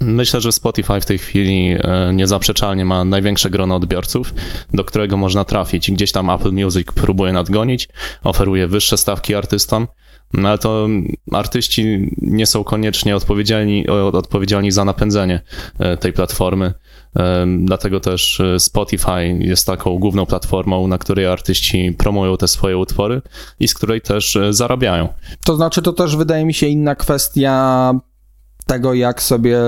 Myślę, 0.00 0.40
że 0.40 0.52
Spotify 0.52 1.00
w 1.00 1.06
tej 1.06 1.18
chwili 1.18 1.76
e, 1.78 2.12
niezaprzeczalnie 2.14 2.84
ma 2.84 3.04
największe 3.04 3.50
grono 3.50 3.76
odbiorców, 3.76 4.34
do 4.74 4.84
którego 4.84 5.16
można 5.16 5.44
trafić. 5.44 5.90
Gdzieś 5.90 6.12
tam 6.12 6.30
Apple 6.30 6.52
Music 6.52 6.86
próbuje 6.94 7.32
nadgonić, 7.32 7.88
oferuje 8.22 8.66
wyższe 8.66 8.96
stawki 8.96 9.34
artystom, 9.34 9.86
no 10.34 10.48
ale 10.48 10.58
to 10.58 10.88
artyści 11.32 12.10
nie 12.22 12.46
są 12.46 12.64
koniecznie 12.64 13.16
odpowiedzialni, 13.16 13.88
odpowiedzialni 14.12 14.72
za 14.72 14.84
napędzenie 14.84 15.40
e, 15.78 15.96
tej 15.96 16.12
platformy. 16.12 16.74
Dlatego 17.58 18.00
też 18.00 18.40
e, 18.40 18.60
Spotify 18.60 19.38
jest 19.38 19.66
taką 19.66 19.98
główną 19.98 20.26
platformą, 20.26 20.86
na 20.86 20.98
której 20.98 21.26
artyści 21.26 21.94
promują 21.98 22.36
te 22.36 22.48
swoje 22.48 22.78
utwory 22.78 23.22
i 23.60 23.68
z 23.68 23.74
której 23.74 24.00
też 24.00 24.36
e, 24.36 24.52
zarabiają. 24.52 25.08
To 25.44 25.56
znaczy, 25.56 25.82
to 25.82 25.92
też 25.92 26.16
wydaje 26.16 26.44
mi 26.44 26.54
się 26.54 26.66
inna 26.66 26.94
kwestia 26.94 27.92
tego, 28.66 28.94
jak 28.94 29.22
sobie 29.22 29.58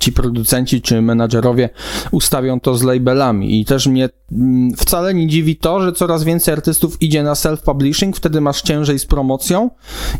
ci 0.00 0.12
producenci 0.12 0.82
czy 0.82 1.02
menadżerowie 1.02 1.70
ustawią 2.10 2.60
to 2.60 2.74
z 2.74 2.82
labelami. 2.82 3.60
I 3.60 3.64
też 3.64 3.86
mnie 3.86 4.08
mm, 4.32 4.76
wcale 4.76 5.14
nie 5.14 5.26
dziwi 5.26 5.56
to, 5.56 5.80
że 5.80 5.92
coraz 5.92 6.24
więcej 6.24 6.54
artystów 6.54 7.02
idzie 7.02 7.22
na 7.22 7.32
self-publishing, 7.32 8.12
wtedy 8.14 8.40
masz 8.40 8.62
ciężej 8.62 8.98
z 8.98 9.06
promocją. 9.06 9.70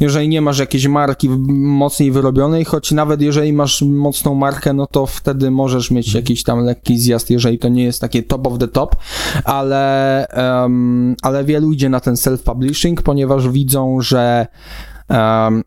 Jeżeli 0.01 0.29
nie 0.29 0.41
masz 0.41 0.59
jakiejś 0.59 0.87
marki 0.87 1.29
mocniej 1.29 2.11
wyrobionej, 2.11 2.65
choć 2.65 2.93
nawet 2.93 3.23
jeżeli 3.23 3.53
masz 3.53 3.83
mocną 3.83 4.35
markę, 4.35 4.73
no 4.73 4.87
to 4.87 5.07
wtedy 5.07 5.51
możesz 5.51 5.91
mieć 5.91 6.15
jakiś 6.15 6.43
tam 6.43 6.65
lekki 6.65 6.99
zjazd, 6.99 7.31
jeżeli 7.31 7.59
to 7.59 7.69
nie 7.69 7.85
jest 7.85 8.01
takie 8.01 8.23
top 8.23 8.47
of 8.47 8.59
the 8.59 8.69
top, 8.69 8.97
ale, 9.45 10.27
um, 10.37 11.17
ale 11.23 11.45
wielu 11.45 11.73
idzie 11.73 11.89
na 11.89 12.01
ten 12.01 12.15
self-publishing, 12.15 13.03
ponieważ 13.03 13.49
widzą, 13.49 14.01
że 14.01 14.47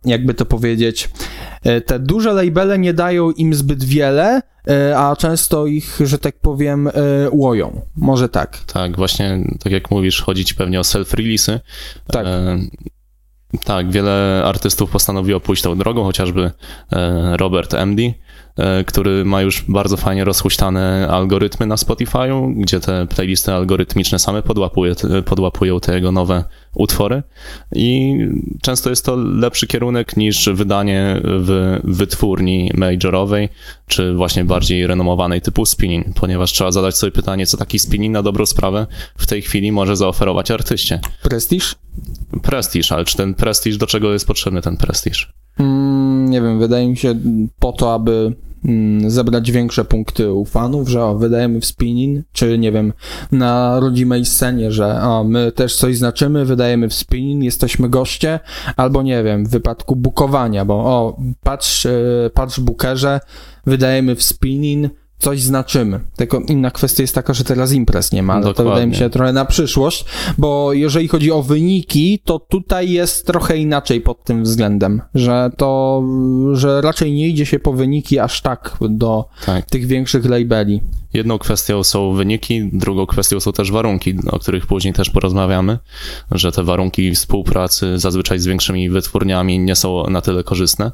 jakby 0.06 0.34
to 0.34 0.46
powiedzieć, 0.46 1.10
e, 1.64 1.82
te 1.82 2.00
duże 2.00 2.34
labele 2.34 2.80
nie 2.80 2.94
dają 2.94 3.32
im 3.32 3.54
zbyt 3.54 3.84
wiele, 3.84 4.42
e, 4.68 4.98
a 4.98 5.16
często 5.16 5.66
ich, 5.66 6.00
że 6.04 6.20
tak 6.20 6.40
powiem, 6.40 6.88
e, 6.88 6.92
łoją. 7.32 7.82
Może 7.96 8.30
tak. 8.30 8.60
Tak, 8.74 8.96
właśnie 8.96 9.40
tak 9.64 9.74
jak 9.74 9.92
mówisz, 9.92 10.22
chodzi 10.22 10.46
ci 10.46 10.56
pewnie 10.56 10.80
o 10.80 10.84
self-release'y. 10.84 11.60
Tak. 12.08 12.26
tak, 13.64 13.92
wiele 13.92 14.44
artystów 14.46 14.92
postanowiło 14.92 15.40
pójść 15.40 15.64
tą 15.64 15.78
drogą, 15.78 16.04
chociażby 16.04 16.52
Robert 17.38 17.74
MD, 17.74 18.02
E, 18.02 18.14
który 18.86 19.26
ma 19.26 19.42
już 19.42 19.64
bardzo 19.68 19.98
fajnie 19.98 20.24
rozhuśtane 20.24 21.08
algorytmy 21.12 21.66
na 21.66 21.76
Spotify'u, 21.76 22.54
gdzie 22.58 22.80
te 22.80 23.08
playlisty 23.08 23.54
algorytmiczne 23.54 24.20
same 24.20 24.42
podłapuje, 24.42 24.96
podłapują 25.26 25.80
te 25.80 25.96
jego 25.96 26.12
nowe 26.12 26.44
utwory 26.76 27.24
i 27.76 28.18
często 28.62 28.90
jest 28.90 29.06
to 29.06 29.16
lepszy 29.16 29.68
kierunek 29.68 30.18
niż 30.18 30.50
wydanie 30.54 31.22
w 31.24 31.80
wytwórni 31.84 32.72
majorowej, 32.74 33.50
czy 33.88 34.14
właśnie 34.14 34.46
bardziej 34.46 34.88
renomowanej 34.88 35.42
typu 35.42 35.66
spinning, 35.66 36.06
ponieważ 36.16 36.52
trzeba 36.52 36.72
zadać 36.72 36.98
sobie 36.98 37.12
pytanie, 37.12 37.46
co 37.46 37.58
taki 37.58 37.80
spinning 37.80 38.14
na 38.14 38.24
dobrą 38.24 38.46
sprawę 38.46 38.88
w 39.18 39.28
tej 39.28 39.42
chwili 39.42 39.72
może 39.72 39.96
zaoferować 39.96 40.52
artyście. 40.52 41.00
Prestiż? 41.24 41.76
Prestiż, 42.44 42.92
ale 42.92 43.06
czy 43.06 43.18
ten 43.18 43.34
prestiż, 43.34 43.78
do 43.78 43.88
czego 43.88 44.14
jest 44.14 44.28
potrzebny 44.28 44.62
ten 44.62 44.78
prestiż? 44.78 45.34
Mm, 45.60 46.30
nie 46.30 46.42
wiem, 46.42 46.60
wydaje 46.60 46.88
mi 46.90 46.98
się 46.98 47.16
po 47.60 47.72
to, 47.72 47.94
aby 47.94 48.34
mm, 48.66 49.12
zebrać 49.12 49.52
większe 49.52 49.86
punkty 49.86 50.34
u 50.34 50.46
fanów, 50.46 50.90
że 50.90 51.04
o, 51.04 51.16
wydajemy 51.16 51.62
w 51.62 51.66
spinning, 51.66 52.26
czy 52.32 52.58
nie 52.58 52.72
wiem, 52.72 52.94
na 53.32 53.80
rodzimej 53.80 54.26
scenie, 54.26 54.72
że 54.72 55.02
o, 55.02 55.24
my 55.24 55.52
też 55.52 55.78
coś 55.78 55.98
znaczymy, 55.98 56.46
wydajemy 56.46 56.90
w 56.90 56.94
spinning, 56.94 57.44
jesteśmy 57.44 57.90
goście, 57.90 58.40
albo 58.76 59.02
nie 59.02 59.24
wiem, 59.24 59.46
w 59.46 59.50
wypadku 59.50 59.96
bukowania, 59.96 60.66
bo 60.66 60.74
o, 60.74 61.18
patrz, 61.44 61.86
e, 61.86 62.30
patrz 62.34 62.60
bookerze, 62.60 63.20
wydajemy 63.66 64.16
w 64.16 64.24
spinning, 64.24 65.01
coś 65.22 65.42
znaczymy. 65.42 66.00
Tylko 66.16 66.42
inna 66.48 66.72
kwestia 66.72 67.04
jest 67.04 67.16
taka, 67.16 67.34
że 67.34 67.44
teraz 67.44 67.74
imprez 67.74 68.12
nie 68.12 68.24
ma, 68.24 68.34
ale 68.34 68.44
Dokładnie. 68.44 68.64
to 68.64 68.70
wydaje 68.70 68.88
mi 68.88 68.96
się 68.96 69.10
trochę 69.10 69.34
na 69.34 69.46
przyszłość, 69.46 70.06
bo 70.38 70.74
jeżeli 70.74 71.08
chodzi 71.08 71.32
o 71.32 71.44
wyniki, 71.44 72.20
to 72.26 72.40
tutaj 72.40 72.92
jest 72.92 73.28
trochę 73.28 73.58
inaczej 73.58 74.02
pod 74.02 74.24
tym 74.24 74.44
względem, 74.44 75.02
że 75.16 75.50
to, 75.58 76.04
że 76.54 76.82
raczej 76.82 77.14
nie 77.14 77.28
idzie 77.28 77.46
się 77.46 77.60
po 77.60 77.74
wyniki 77.74 78.20
aż 78.20 78.42
tak 78.42 78.78
do 78.90 79.26
tak. 79.46 79.66
tych 79.66 79.86
większych 79.86 80.26
labeli. 80.26 80.82
Jedną 81.14 81.38
kwestią 81.40 81.84
są 81.84 82.14
wyniki, 82.14 82.70
drugą 82.74 83.06
kwestią 83.06 83.40
są 83.40 83.54
też 83.54 83.72
warunki, 83.72 84.16
o 84.32 84.40
których 84.40 84.68
później 84.68 84.94
też 84.94 85.10
porozmawiamy, 85.10 85.78
że 86.32 86.52
te 86.52 86.64
warunki 86.64 87.12
współpracy 87.12 88.00
zazwyczaj 88.00 88.40
z 88.40 88.46
większymi 88.46 88.90
wytwórniami 88.90 89.60
nie 89.60 89.76
są 89.76 90.10
na 90.10 90.22
tyle 90.22 90.44
korzystne. 90.44 90.92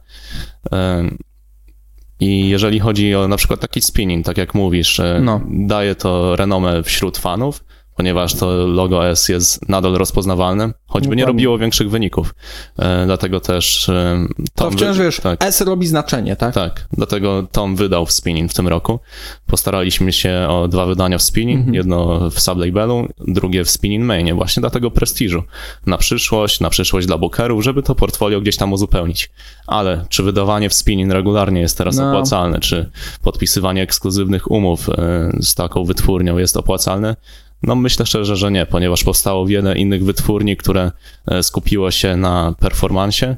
I 2.20 2.50
jeżeli 2.50 2.80
chodzi 2.80 3.16
o 3.16 3.28
na 3.28 3.38
przykład 3.38 3.60
taki 3.60 3.82
spinning, 3.82 4.26
tak 4.26 4.38
jak 4.38 4.54
mówisz, 4.54 5.02
no. 5.22 5.42
daje 5.50 5.96
to 5.96 6.36
renomę 6.36 6.84
wśród 6.84 7.18
fanów, 7.18 7.64
ponieważ 7.98 8.36
to 8.36 8.68
logo 8.68 9.10
S 9.10 9.30
jest 9.30 9.70
nadal 9.70 9.94
rozpoznawalne, 9.94 10.74
choćby 10.88 11.16
nie 11.16 11.26
robiło 11.26 11.58
większych 11.58 11.90
wyników. 11.90 12.36
E, 12.80 13.06
dlatego 13.06 13.40
też... 13.40 13.90
E, 13.90 14.26
Tom 14.56 14.72
to 14.72 14.78
wciąż 14.78 14.98
wy... 14.98 15.04
wiesz, 15.04 15.20
tak, 15.20 15.44
S 15.44 15.62
robi 15.62 15.88
znaczenie, 15.88 16.36
tak? 16.36 16.54
Tak, 16.54 16.88
dlatego 16.94 17.48
Tom 17.52 17.76
wydał 17.76 18.06
w 18.06 18.12
spinning 18.12 18.52
w 18.52 18.54
tym 18.54 18.68
roku. 18.68 19.00
Postaraliśmy 19.48 20.14
się 20.14 20.48
o 20.50 20.68
dwa 20.68 20.86
wydania 20.86 21.18
w 21.18 21.22
spinning, 21.22 21.60
mhm. 21.60 21.76
jedno 21.76 22.30
w 22.30 22.40
sublabelu, 22.40 23.08
drugie 23.28 23.64
w 23.64 23.70
spinning 23.70 24.06
mainie, 24.06 24.34
właśnie 24.34 24.62
dla 24.62 24.70
tego 24.70 24.92
prestiżu. 24.92 25.44
Na 25.86 25.98
przyszłość, 25.98 26.60
na 26.60 26.70
przyszłość 26.70 27.08
dla 27.08 27.18
bookerów, 27.18 27.64
żeby 27.64 27.84
to 27.84 27.96
portfolio 27.96 28.42
gdzieś 28.42 28.58
tam 28.58 28.74
uzupełnić. 28.74 29.30
Ale 29.68 30.06
czy 30.10 30.24
wydawanie 30.24 30.70
w 30.70 30.74
spinning 30.74 31.12
regularnie 31.12 31.62
jest 31.62 31.78
teraz 31.78 31.98
no. 31.98 32.10
opłacalne, 32.10 32.60
czy 32.60 32.90
podpisywanie 33.22 33.82
ekskluzywnych 33.82 34.52
umów 34.52 34.90
e, 34.90 34.94
z 35.40 35.56
taką 35.56 35.86
wytwórnią 35.86 36.38
jest 36.38 36.58
opłacalne? 36.58 37.16
No 37.64 37.76
myślę 37.76 38.06
szczerze, 38.06 38.36
że 38.36 38.52
nie, 38.52 38.66
ponieważ 38.66 39.04
powstało 39.04 39.46
wiele 39.46 39.78
innych 39.78 40.04
wytwórni, 40.04 40.58
które 40.58 40.92
e, 41.28 41.44
skupiło 41.44 41.92
się 41.92 42.18
na 42.18 42.54
performansie. 42.60 43.36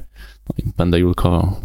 No 0.48 0.72
będę 0.76 0.98
julkował. 0.98 1.56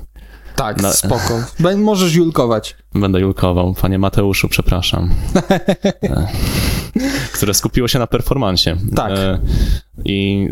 Tak, 0.56 0.82
na... 0.82 0.94
spoko. 0.94 1.44
Możesz 1.78 2.16
julkować. 2.16 2.76
Będę 2.94 3.20
julkował. 3.20 3.74
Panie 3.82 4.00
Mateuszu, 4.00 4.50
przepraszam. 4.50 5.10
E, 6.96 7.28
które 7.38 7.54
skupiło 7.54 7.88
się 7.88 8.00
na 8.00 8.08
performansie. 8.08 8.78
Tak. 8.96 9.12
E, 9.12 9.40
I 10.06 10.48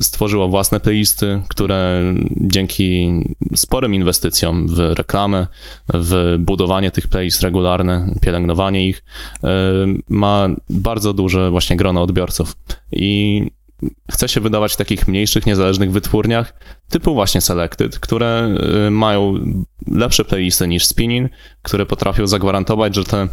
stworzyło 0.00 0.48
własne 0.48 0.80
playlisty, 0.80 1.42
które 1.48 2.02
dzięki 2.36 3.10
sporym 3.56 3.94
inwestycjom 3.94 4.68
w 4.68 4.78
reklamę, 4.78 5.46
w 5.94 6.36
budowanie 6.38 6.90
tych 6.90 7.08
playlist 7.08 7.42
regularne, 7.42 8.14
pielęgnowanie 8.20 8.88
ich, 8.88 9.04
ma 10.08 10.48
bardzo 10.70 11.12
duże 11.12 11.50
właśnie 11.50 11.76
grono 11.76 12.02
odbiorców. 12.02 12.56
I 12.92 13.42
chce 14.10 14.28
się 14.28 14.40
wydawać 14.40 14.72
w 14.72 14.76
takich 14.76 15.08
mniejszych, 15.08 15.46
niezależnych 15.46 15.92
wytwórniach, 15.92 16.54
typu 16.88 17.14
właśnie 17.14 17.40
Selected, 17.40 17.98
które 17.98 18.54
mają 18.90 19.34
lepsze 19.86 20.24
playlisty 20.24 20.68
niż 20.68 20.86
Spinning, 20.86 21.32
które 21.62 21.86
potrafią 21.86 22.26
zagwarantować, 22.26 22.94
że 22.94 23.04
te 23.04 23.28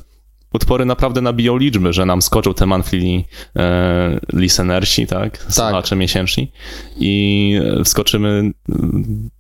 utwory 0.56 0.86
naprawdę 0.86 1.22
nabiją 1.22 1.58
liczby, 1.58 1.94
że 1.94 2.06
nam 2.06 2.22
skoczą 2.22 2.54
te 2.54 2.66
monthly 2.66 3.24
e, 3.56 4.20
listenersi, 4.34 5.08
tak? 5.08 5.38
Słuchacze 5.50 5.90
tak. 5.90 6.00
miesięczni 6.00 6.52
i 6.98 7.60
wskoczymy 7.86 8.52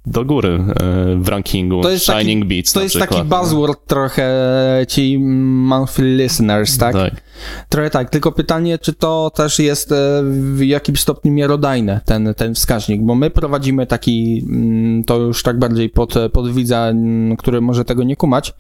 do 0.06 0.26
góry 0.26 0.60
w 1.18 1.28
rankingu 1.28 1.82
to 1.82 1.90
jest 1.90 2.06
Shining 2.06 2.44
taki, 2.44 2.56
Beats 2.56 2.74
To 2.74 2.82
jest 2.82 2.96
przykład, 2.96 3.10
taki 3.10 3.30
buzzword 3.30 3.88
trochę 3.88 4.32
ci 4.88 5.20
monthly 5.20 6.16
listeners, 6.16 6.78
tak? 6.78 6.94
tak? 6.94 7.22
Trochę 7.70 7.90
tak, 7.90 8.10
tylko 8.10 8.32
pytanie, 8.32 8.80
czy 8.80 8.94
to 8.94 9.32
też 9.36 9.60
jest 9.60 9.94
w 10.24 10.62
jakimś 10.62 11.00
stopniu 11.00 11.32
miarodajne, 11.32 12.02
ten, 12.06 12.34
ten 12.38 12.56
wskaźnik, 12.56 13.02
bo 13.02 13.16
my 13.16 13.30
prowadzimy 13.30 13.88
taki, 13.88 14.46
mm, 14.50 15.04
to 15.04 15.18
już 15.18 15.44
tak 15.44 15.60
bardziej 15.60 15.90
pod, 15.90 16.14
pod 16.34 16.52
widza, 16.52 16.88
mm, 16.88 17.38
który 17.38 17.62
może 17.62 17.86
tego 17.86 18.04
nie 18.04 18.16
kumać, 18.16 18.54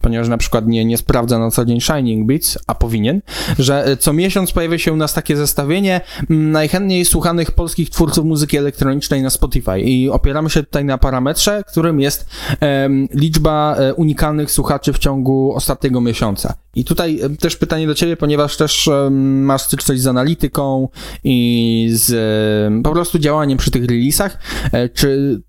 ponieważ 0.00 0.28
na 0.28 0.38
przykład 0.38 0.66
nie, 0.66 0.84
nie 0.84 0.98
sprawdza 0.98 1.38
na 1.38 1.50
co 1.50 1.64
dzień 1.64 1.80
Shining 1.80 2.26
Beats, 2.26 2.58
a 2.66 2.74
powinien, 2.74 3.20
że 3.58 3.96
co 4.00 4.12
miesiąc 4.12 4.52
pojawia 4.52 4.78
się 4.78 4.92
u 4.92 4.96
nas 4.96 5.14
takie 5.14 5.36
zestawienie 5.36 6.00
mm, 6.30 6.50
najchętniej 6.50 7.04
słuchanych 7.04 7.50
polskich 7.50 7.90
twórców 7.90 8.24
muzyki 8.24 8.56
elektronicznej 8.56 9.22
na 9.22 9.30
Spotify 9.30 9.80
i 9.80 10.08
opieramy 10.08 10.50
się 10.50 10.62
tutaj 10.62 10.84
na 10.88 10.98
parametrze, 10.98 11.62
którym 11.66 12.00
jest 12.00 12.26
liczba 13.14 13.76
e, 13.76 13.94
unikalnych 13.94 14.50
słuchaczy 14.50 14.92
w 14.92 14.98
ciągu 14.98 15.52
ostatniego 15.54 16.00
miesiąca. 16.00 16.54
I 16.74 16.84
tutaj 16.84 17.20
też 17.40 17.56
pytanie 17.56 17.86
do 17.86 17.94
ciebie, 17.94 18.16
ponieważ 18.16 18.56
też 18.56 18.90
masz 19.10 19.62
styczność 19.62 20.00
z 20.00 20.06
analityką 20.06 20.88
i 21.24 21.88
z 21.92 22.82
po 22.82 22.90
prostu 22.90 23.18
działaniem 23.18 23.58
przy 23.58 23.70
tych 23.70 23.84
releasach. 23.84 24.38
E, 24.72 24.88
czy 24.88 25.40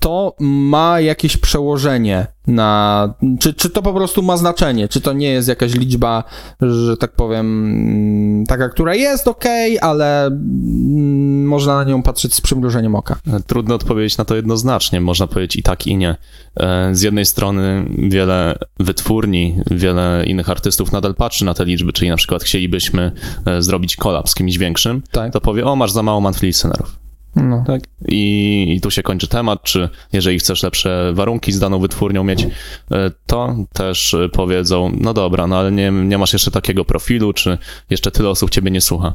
to 0.00 0.34
ma 0.40 1.00
jakieś 1.00 1.36
przełożenie 1.36 2.26
na. 2.46 3.14
Czy, 3.40 3.54
czy 3.54 3.70
to 3.70 3.82
po 3.82 3.92
prostu 3.92 4.22
ma 4.22 4.36
znaczenie? 4.36 4.88
Czy 4.88 5.00
to 5.00 5.12
nie 5.12 5.28
jest 5.28 5.48
jakaś 5.48 5.74
liczba, 5.74 6.24
że 6.60 6.96
tak 6.96 7.12
powiem, 7.12 7.64
mm, 7.64 8.46
taka, 8.46 8.68
która 8.68 8.94
jest 8.94 9.28
ok, 9.28 9.44
ale 9.80 10.26
mm, 10.26 11.46
można 11.46 11.74
na 11.74 11.84
nią 11.84 12.02
patrzeć 12.02 12.34
z 12.34 12.40
przymrużeniem 12.40 12.94
oka? 12.94 13.16
Trudno 13.46 13.74
odpowiedzieć 13.74 14.18
na 14.18 14.24
to 14.24 14.36
jednoznacznie. 14.36 15.00
Można 15.00 15.26
powiedzieć 15.26 15.56
i 15.56 15.62
tak, 15.62 15.86
i 15.86 15.96
nie. 15.96 16.16
E, 16.56 16.94
z 16.94 17.02
jednej 17.02 17.26
strony 17.26 17.84
wiele 17.98 18.58
wytwórni, 18.78 19.60
wiele 19.70 20.24
innych 20.26 20.50
artystów 20.50 20.92
nadal 20.92 21.14
patrzy 21.14 21.44
na 21.44 21.54
te 21.54 21.64
liczby, 21.64 21.92
czyli 21.92 22.10
na 22.10 22.16
przykład 22.16 22.42
chcielibyśmy 22.42 23.12
e, 23.46 23.62
zrobić 23.62 23.96
kolab 23.96 24.28
z 24.28 24.34
kimś 24.34 24.58
większym, 24.58 25.02
tak. 25.10 25.32
to 25.32 25.40
powie, 25.40 25.66
o, 25.66 25.76
masz 25.76 25.92
za 25.92 26.02
mało 26.02 26.20
monthly 26.20 26.46
listenerów 26.46 27.09
no. 27.36 27.64
Tak? 27.66 27.80
I, 28.08 28.74
I 28.76 28.80
tu 28.80 28.90
się 28.90 29.02
kończy 29.02 29.28
temat, 29.28 29.62
czy 29.62 29.88
jeżeli 30.12 30.38
chcesz 30.38 30.62
lepsze 30.62 31.12
warunki 31.14 31.52
z 31.52 31.58
daną 31.58 31.78
wytwórnią 31.78 32.24
mieć, 32.24 32.46
e, 32.90 33.10
to 33.26 33.56
też 33.72 34.16
powiedzą, 34.32 34.92
no 35.00 35.14
dobra, 35.14 35.46
no 35.46 35.58
ale 35.58 35.72
nie, 35.72 35.90
nie 35.90 36.18
masz 36.18 36.32
jeszcze 36.32 36.50
takiego 36.50 36.84
profilu, 36.84 37.32
czy 37.32 37.58
jeszcze 37.90 38.10
tyle 38.10 38.28
osób 38.28 38.50
ciebie 38.50 38.70
nie 38.70 38.80
słucha. 38.80 39.14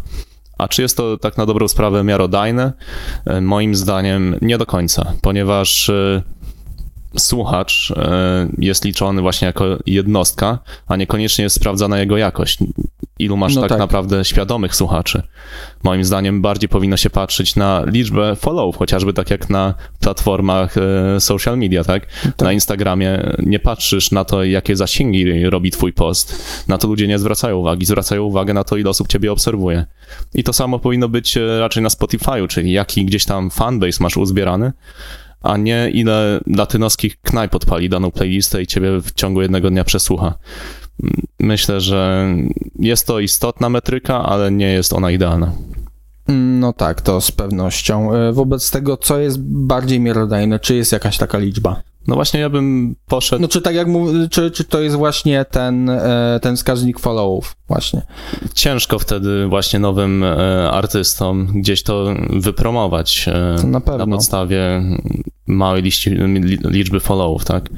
A 0.57 0.67
czy 0.67 0.81
jest 0.81 0.97
to 0.97 1.17
tak 1.17 1.37
na 1.37 1.45
dobrą 1.45 1.67
sprawę 1.67 2.03
miarodajne? 2.03 2.73
E, 3.25 3.41
moim 3.41 3.75
zdaniem 3.75 4.35
nie 4.41 4.57
do 4.57 4.65
końca, 4.65 5.13
ponieważ 5.21 5.89
e, 5.89 6.21
słuchacz 7.17 7.93
e, 7.97 8.47
jest 8.57 8.85
liczony 8.85 9.21
właśnie 9.21 9.45
jako 9.45 9.65
jednostka, 9.85 10.59
a 10.87 10.95
niekoniecznie 10.95 11.43
jest 11.43 11.55
sprawdzana 11.55 11.99
jego 11.99 12.17
jakość. 12.17 12.59
Ilu 13.19 13.37
masz 13.37 13.55
no 13.55 13.61
tak, 13.61 13.69
tak, 13.69 13.79
naprawdę 13.79 14.25
świadomych 14.25 14.75
słuchaczy? 14.75 15.21
Moim 15.83 16.03
zdaniem 16.03 16.41
bardziej 16.41 16.69
powinno 16.69 16.97
się 16.97 17.09
patrzeć 17.09 17.55
na 17.55 17.83
liczbę 17.85 18.35
followów, 18.35 18.77
chociażby 18.77 19.13
tak 19.13 19.29
jak 19.29 19.49
na 19.49 19.73
platformach 19.99 20.75
e, 20.77 21.19
social 21.19 21.57
media, 21.57 21.83
tak? 21.83 22.05
tak? 22.23 22.41
Na 22.41 22.53
Instagramie 22.53 23.35
nie 23.39 23.59
patrzysz 23.59 24.11
na 24.11 24.25
to, 24.25 24.43
jakie 24.43 24.75
zasięgi 24.75 25.49
robi 25.49 25.71
twój 25.71 25.93
post. 25.93 26.43
Na 26.67 26.77
to 26.77 26.87
ludzie 26.87 27.07
nie 27.07 27.19
zwracają 27.19 27.57
uwagi. 27.57 27.85
Zwracają 27.85 28.23
uwagę 28.23 28.53
na 28.53 28.63
to, 28.63 28.77
ile 28.77 28.89
osób 28.89 29.07
ciebie 29.07 29.31
obserwuje. 29.31 29.85
I 30.33 30.43
to 30.43 30.53
samo 30.53 30.79
powinno 30.79 31.09
być 31.09 31.37
e, 31.37 31.59
raczej 31.59 31.83
na 31.83 31.89
Spotify'u, 31.89 32.47
czyli 32.47 32.71
jaki 32.71 33.05
gdzieś 33.05 33.25
tam 33.25 33.49
fanbase 33.49 34.03
masz 34.03 34.17
uzbierany, 34.17 34.71
a 35.45 35.57
nie 35.57 35.89
ile 35.93 36.39
latynoskich 36.57 37.21
knajp 37.21 37.55
odpali 37.55 37.89
daną 37.89 38.11
playlistę 38.11 38.61
i 38.61 38.67
ciebie 38.67 39.01
w 39.01 39.13
ciągu 39.13 39.41
jednego 39.41 39.69
dnia 39.69 39.83
przesłucha. 39.83 40.33
Myślę, 41.39 41.81
że 41.81 42.27
jest 42.79 43.07
to 43.07 43.19
istotna 43.19 43.69
metryka, 43.69 44.23
ale 44.23 44.51
nie 44.51 44.67
jest 44.67 44.93
ona 44.93 45.11
idealna. 45.11 45.51
No 46.27 46.73
tak, 46.73 47.01
to 47.01 47.21
z 47.21 47.31
pewnością. 47.31 48.13
E, 48.13 48.33
wobec 48.33 48.71
tego, 48.71 48.97
co 48.97 49.19
jest 49.19 49.41
bardziej 49.41 49.99
miarodajne, 49.99 50.59
czy 50.59 50.75
jest 50.75 50.91
jakaś 50.91 51.17
taka 51.17 51.37
liczba? 51.37 51.81
No 52.07 52.15
właśnie 52.15 52.39
ja 52.39 52.49
bym 52.49 52.95
poszedł... 53.07 53.41
No 53.41 53.47
czy 53.47 53.61
tak 53.61 53.75
jak 53.75 53.87
mówię, 53.87 54.27
czy, 54.29 54.51
czy 54.51 54.63
to 54.63 54.81
jest 54.81 54.95
właśnie 54.95 55.45
ten, 55.45 55.89
e, 55.89 56.39
ten 56.41 56.55
wskaźnik 56.55 56.99
followów 56.99 57.55
właśnie? 57.67 58.01
Ciężko 58.53 58.99
wtedy 58.99 59.47
właśnie 59.47 59.79
nowym 59.79 60.23
e, 60.23 60.71
artystom 60.71 61.47
gdzieś 61.55 61.83
to 61.83 62.15
wypromować 62.29 63.25
to 63.61 63.67
na, 63.67 63.81
pewno. 63.81 64.05
na 64.05 64.15
podstawie 64.15 64.81
małej 65.47 65.83
liści, 65.83 66.09
liczby 66.63 66.99
followów, 66.99 67.45
tak? 67.45 67.69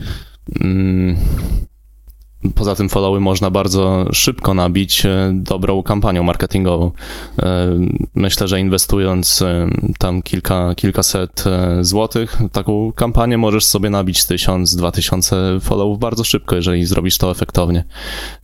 Poza 2.55 2.75
tym 2.75 2.89
followy 2.89 3.19
można 3.19 3.49
bardzo 3.49 4.05
szybko 4.11 4.53
nabić 4.53 5.05
e, 5.05 5.31
dobrą 5.33 5.83
kampanią 5.83 6.23
marketingową. 6.23 6.91
E, 7.39 7.77
myślę, 8.15 8.47
że 8.47 8.59
inwestując 8.59 9.41
e, 9.41 9.69
tam 9.99 10.21
kilka, 10.21 10.75
kilkaset 10.75 11.43
złotych, 11.81 12.37
taką 12.51 12.91
kampanię 12.95 13.37
możesz 13.37 13.65
sobie 13.65 13.89
nabić 13.89 14.25
tysiąc, 14.25 14.75
dwa 14.75 14.91
tysiące 14.91 15.59
followów 15.61 15.99
bardzo 15.99 16.23
szybko, 16.23 16.55
jeżeli 16.55 16.85
zrobisz 16.85 17.17
to 17.17 17.31
efektownie. 17.31 17.83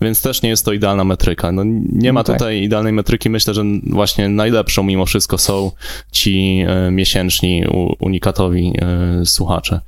Więc 0.02 0.22
też 0.22 0.42
nie 0.42 0.50
jest 0.50 0.66
to 0.66 0.74
idealna 0.74 1.04
metryka. 1.04 1.52
No, 1.52 1.64
nie 1.92 2.14
ma 2.14 2.20
no 2.20 2.24
tak. 2.24 2.38
tutaj 2.38 2.62
idealnej 2.62 2.94
metryki. 2.94 3.30
Myślę, 3.30 3.54
że 3.54 3.64
właśnie 3.84 4.30
najlepszą 4.30 4.84
mimo 4.84 5.06
wszystko 5.06 5.38
są 5.38 5.72
ci 6.12 6.66
miesięczni, 6.92 7.64
unikatowi 8.00 8.74
słuchacze. 9.26 9.82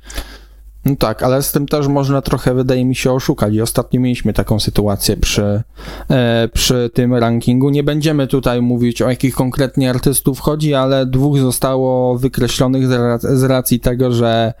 No 0.86 0.96
tak, 0.96 1.22
ale 1.22 1.42
z 1.42 1.52
tym 1.52 1.66
też 1.66 1.88
można 1.88 2.22
trochę, 2.22 2.54
wydaje 2.54 2.84
mi 2.84 2.94
się, 2.94 3.12
oszukać. 3.12 3.54
I 3.54 3.62
ostatnio 3.62 4.00
mieliśmy 4.00 4.32
taką 4.32 4.60
sytuację 4.60 5.16
przy, 5.16 5.62
e, 6.10 6.48
przy 6.52 6.90
tym 6.94 7.14
rankingu. 7.14 7.70
Nie 7.70 7.82
będziemy 7.82 8.26
tutaj 8.26 8.62
mówić 8.62 9.02
o 9.02 9.10
jakich 9.10 9.34
konkretnie 9.34 9.90
artystów 9.90 10.40
chodzi, 10.40 10.74
ale 10.74 11.06
dwóch 11.06 11.38
zostało 11.38 12.18
wykreślonych 12.18 12.86
z, 12.86 13.22
z 13.22 13.42
racji 13.42 13.80
tego, 13.80 14.12
że, 14.12 14.54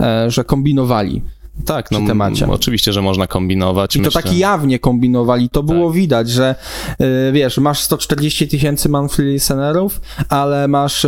e, 0.00 0.30
że 0.30 0.44
kombinowali. 0.44 1.22
Tak, 1.64 1.90
no 1.90 2.00
temacie. 2.06 2.48
oczywiście, 2.48 2.92
że 2.92 3.02
można 3.02 3.26
kombinować. 3.26 3.96
I 3.96 3.98
to 3.98 4.04
myślę. 4.04 4.22
tak 4.22 4.36
jawnie 4.36 4.78
kombinowali, 4.78 5.48
to 5.48 5.62
było 5.62 5.86
tak. 5.88 5.96
widać, 5.96 6.30
że 6.30 6.54
yy, 6.98 7.32
wiesz, 7.32 7.58
masz 7.58 7.80
140 7.80 8.48
tysięcy 8.48 8.88
monthly 8.88 9.24
listenerów, 9.24 10.00
ale 10.28 10.68
masz 10.68 11.06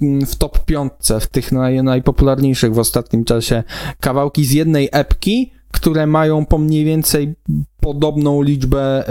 yy, 0.00 0.26
w 0.26 0.36
top 0.36 0.64
piątce, 0.64 1.20
w 1.20 1.26
tych 1.26 1.52
naj, 1.52 1.82
najpopularniejszych 1.82 2.74
w 2.74 2.78
ostatnim 2.78 3.24
czasie 3.24 3.62
kawałki 4.00 4.44
z 4.44 4.52
jednej 4.52 4.88
epki, 4.92 5.50
które 5.70 6.06
mają 6.06 6.46
po 6.46 6.58
mniej 6.58 6.84
więcej 6.84 7.34
podobną 7.80 8.42
liczbę, 8.42 9.04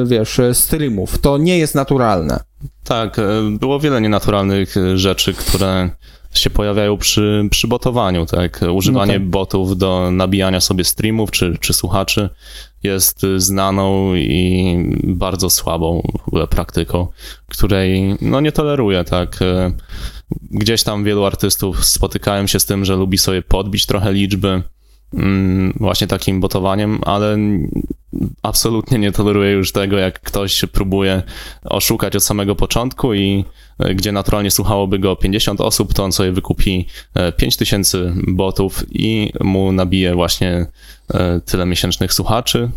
yy, 0.00 0.06
wiesz, 0.06 0.40
streamów. 0.52 1.18
To 1.18 1.38
nie 1.38 1.58
jest 1.58 1.74
naturalne. 1.74 2.40
Tak, 2.84 3.16
było 3.50 3.80
wiele 3.80 4.00
nienaturalnych 4.00 4.74
rzeczy, 4.94 5.34
które 5.34 5.90
się 6.34 6.50
pojawiają 6.50 6.96
przy, 6.96 7.48
przy 7.50 7.68
botowaniu, 7.68 8.26
tak? 8.26 8.60
Używanie 8.72 9.12
no 9.12 9.18
tak. 9.18 9.28
botów 9.28 9.78
do 9.78 10.10
nabijania 10.10 10.60
sobie 10.60 10.84
streamów 10.84 11.30
czy, 11.30 11.56
czy 11.60 11.72
słuchaczy 11.72 12.30
jest 12.82 13.26
znaną 13.36 14.14
i 14.14 14.76
bardzo 15.04 15.50
słabą 15.50 16.02
w 16.24 16.28
ogóle 16.28 16.46
praktyką, 16.46 17.08
której 17.46 18.16
no 18.20 18.40
nie 18.40 18.52
toleruję, 18.52 19.04
tak? 19.04 19.38
Gdzieś 20.50 20.82
tam 20.82 21.04
wielu 21.04 21.24
artystów 21.24 21.84
spotykałem 21.84 22.48
się 22.48 22.60
z 22.60 22.66
tym, 22.66 22.84
że 22.84 22.96
lubi 22.96 23.18
sobie 23.18 23.42
podbić 23.42 23.86
trochę 23.86 24.12
liczby, 24.12 24.62
właśnie 25.76 26.06
takim 26.06 26.40
botowaniem, 26.40 26.98
ale 27.02 27.38
absolutnie 28.42 28.98
nie 28.98 29.12
toleruję 29.12 29.50
już 29.50 29.72
tego, 29.72 29.98
jak 29.98 30.20
ktoś 30.20 30.64
próbuje 30.72 31.22
oszukać 31.64 32.16
od 32.16 32.24
samego 32.24 32.56
początku 32.56 33.14
i 33.14 33.44
e, 33.78 33.94
gdzie 33.94 34.12
naturalnie 34.12 34.50
słuchałoby 34.50 34.98
go 34.98 35.16
50 35.16 35.60
osób, 35.60 35.94
to 35.94 36.04
on 36.04 36.12
sobie 36.12 36.32
wykupi 36.32 36.86
5000 37.36 37.98
e, 37.98 38.12
botów 38.28 38.84
i 38.90 39.32
mu 39.40 39.72
nabije 39.72 40.14
właśnie 40.14 40.66
e, 41.14 41.40
tyle 41.40 41.66
miesięcznych 41.66 42.12
słuchaczy 42.12 42.70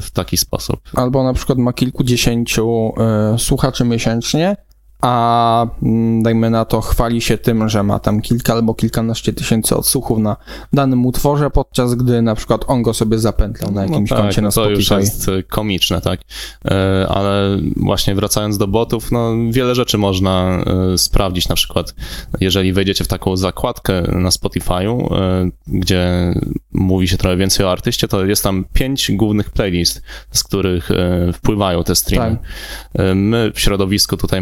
w 0.00 0.10
taki 0.10 0.36
sposób. 0.36 0.80
Albo 0.94 1.24
na 1.24 1.34
przykład 1.34 1.58
ma 1.58 1.72
kilkudziesięciu 1.72 2.92
słuchaczy 3.38 3.84
miesięcznie, 3.84 4.56
a 5.04 5.66
mm, 5.82 6.22
dajmy 6.22 6.50
na 6.50 6.64
to 6.64 6.80
chwali 6.80 7.20
się 7.20 7.38
tym, 7.38 7.68
że 7.68 7.82
ma 7.82 7.98
tam 7.98 8.20
kilka 8.20 8.52
albo 8.52 8.74
kilkanaście 8.74 9.32
tysięcy 9.32 9.76
odsłuchów 9.76 10.18
na 10.18 10.36
danym 10.72 11.06
utworze, 11.06 11.50
podczas 11.50 11.94
gdy 11.94 12.22
na 12.22 12.34
przykład 12.34 12.64
on 12.66 12.82
go 12.82 12.94
sobie 12.94 13.18
zapętlał 13.18 13.72
na 13.72 13.80
no 13.80 13.92
jakimś 13.92 14.10
no 14.10 14.16
tak, 14.16 14.24
koncie 14.24 14.42
na 14.42 14.50
Spotify. 14.50 14.88
To 14.88 14.94
już 14.98 15.04
jest 15.04 15.28
e, 15.28 15.42
komiczne, 15.42 16.00
tak? 16.00 16.20
E, 16.64 17.06
ale 17.08 17.58
właśnie 17.76 18.14
wracając 18.14 18.58
do 18.58 18.68
botów, 18.68 19.12
no 19.12 19.34
wiele 19.50 19.74
rzeczy 19.74 19.98
można 19.98 20.64
e, 20.94 20.98
sprawdzić, 20.98 21.48
na 21.48 21.54
przykład 21.54 21.94
jeżeli 22.40 22.72
wejdziecie 22.72 23.04
w 23.04 23.08
taką 23.08 23.36
zakładkę 23.36 24.02
na 24.02 24.28
Spotify'u, 24.28 25.08
gdzie 25.66 26.34
mówi 26.72 27.08
się 27.08 27.16
trochę 27.16 27.36
więcej 27.36 27.66
o 27.66 27.72
artyście, 27.72 28.08
to 28.08 28.24
jest 28.24 28.42
tam 28.42 28.64
pięć 28.72 29.12
głównych 29.12 29.50
playlist, 29.50 30.02
z 30.30 30.44
których 30.44 30.88
wpływają 31.32 31.84
te 31.84 31.94
streamy. 31.94 32.36
Tak. 32.36 33.04
My 33.14 33.52
w 33.54 33.60
środowisku 33.60 34.16
tutaj 34.16 34.40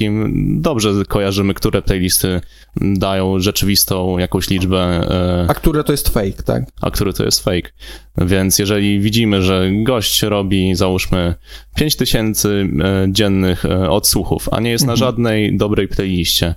menedżerskim 0.00 0.62
dobrze 0.62 1.04
kojarzymy, 1.08 1.54
które 1.54 1.82
playlisty 1.82 2.40
dają 2.80 3.40
rzeczywistą 3.40 4.18
jakąś 4.18 4.50
liczbę, 4.50 4.78
e, 4.78 5.46
A 5.48 5.54
które 5.54 5.84
to 5.84 5.92
jest 5.92 6.08
fake, 6.08 6.42
tak? 6.44 6.64
a 6.80 6.90
który 6.90 7.12
to 7.12 7.24
jest 7.24 7.44
fake. 7.44 7.70
Więc 8.18 8.58
jeżeli 8.58 9.00
widzimy, 9.00 9.42
że 9.42 9.70
gość 9.72 10.22
robi 10.22 10.74
załóżmy 10.74 11.34
5000 11.76 12.48
e, 12.48 12.66
dziennych 13.08 13.64
e, 13.64 13.90
odsłuchów, 13.90 14.48
a 14.52 14.60
nie 14.60 14.70
jest 14.70 14.86
na 14.86 14.96
żadnej 14.96 15.56
dobrej 15.56 15.88
playliście, 15.88 16.54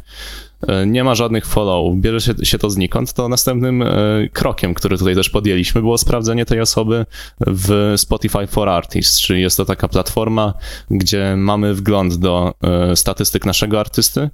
nie 0.85 1.03
ma 1.03 1.15
żadnych 1.15 1.45
followów, 1.45 2.01
bierze 2.01 2.21
się, 2.21 2.45
się 2.45 2.57
to 2.57 2.69
znikąd, 2.69 3.13
to 3.13 3.29
następnym 3.29 3.81
e, 3.81 3.87
krokiem, 4.33 4.73
który 4.73 4.97
tutaj 4.97 5.15
też 5.15 5.29
podjęliśmy, 5.29 5.81
było 5.81 5.97
sprawdzenie 5.97 6.45
tej 6.45 6.61
osoby 6.61 7.05
w 7.47 7.93
Spotify 7.97 8.47
for 8.47 8.69
Artists, 8.69 9.21
czyli 9.21 9.41
jest 9.41 9.57
to 9.57 9.65
taka 9.65 9.87
platforma, 9.87 10.53
gdzie 10.91 11.35
mamy 11.37 11.73
wgląd 11.73 12.15
do 12.15 12.53
e, 12.61 12.95
statystyk 12.95 13.45
naszego 13.45 13.79
artysty, 13.79 14.29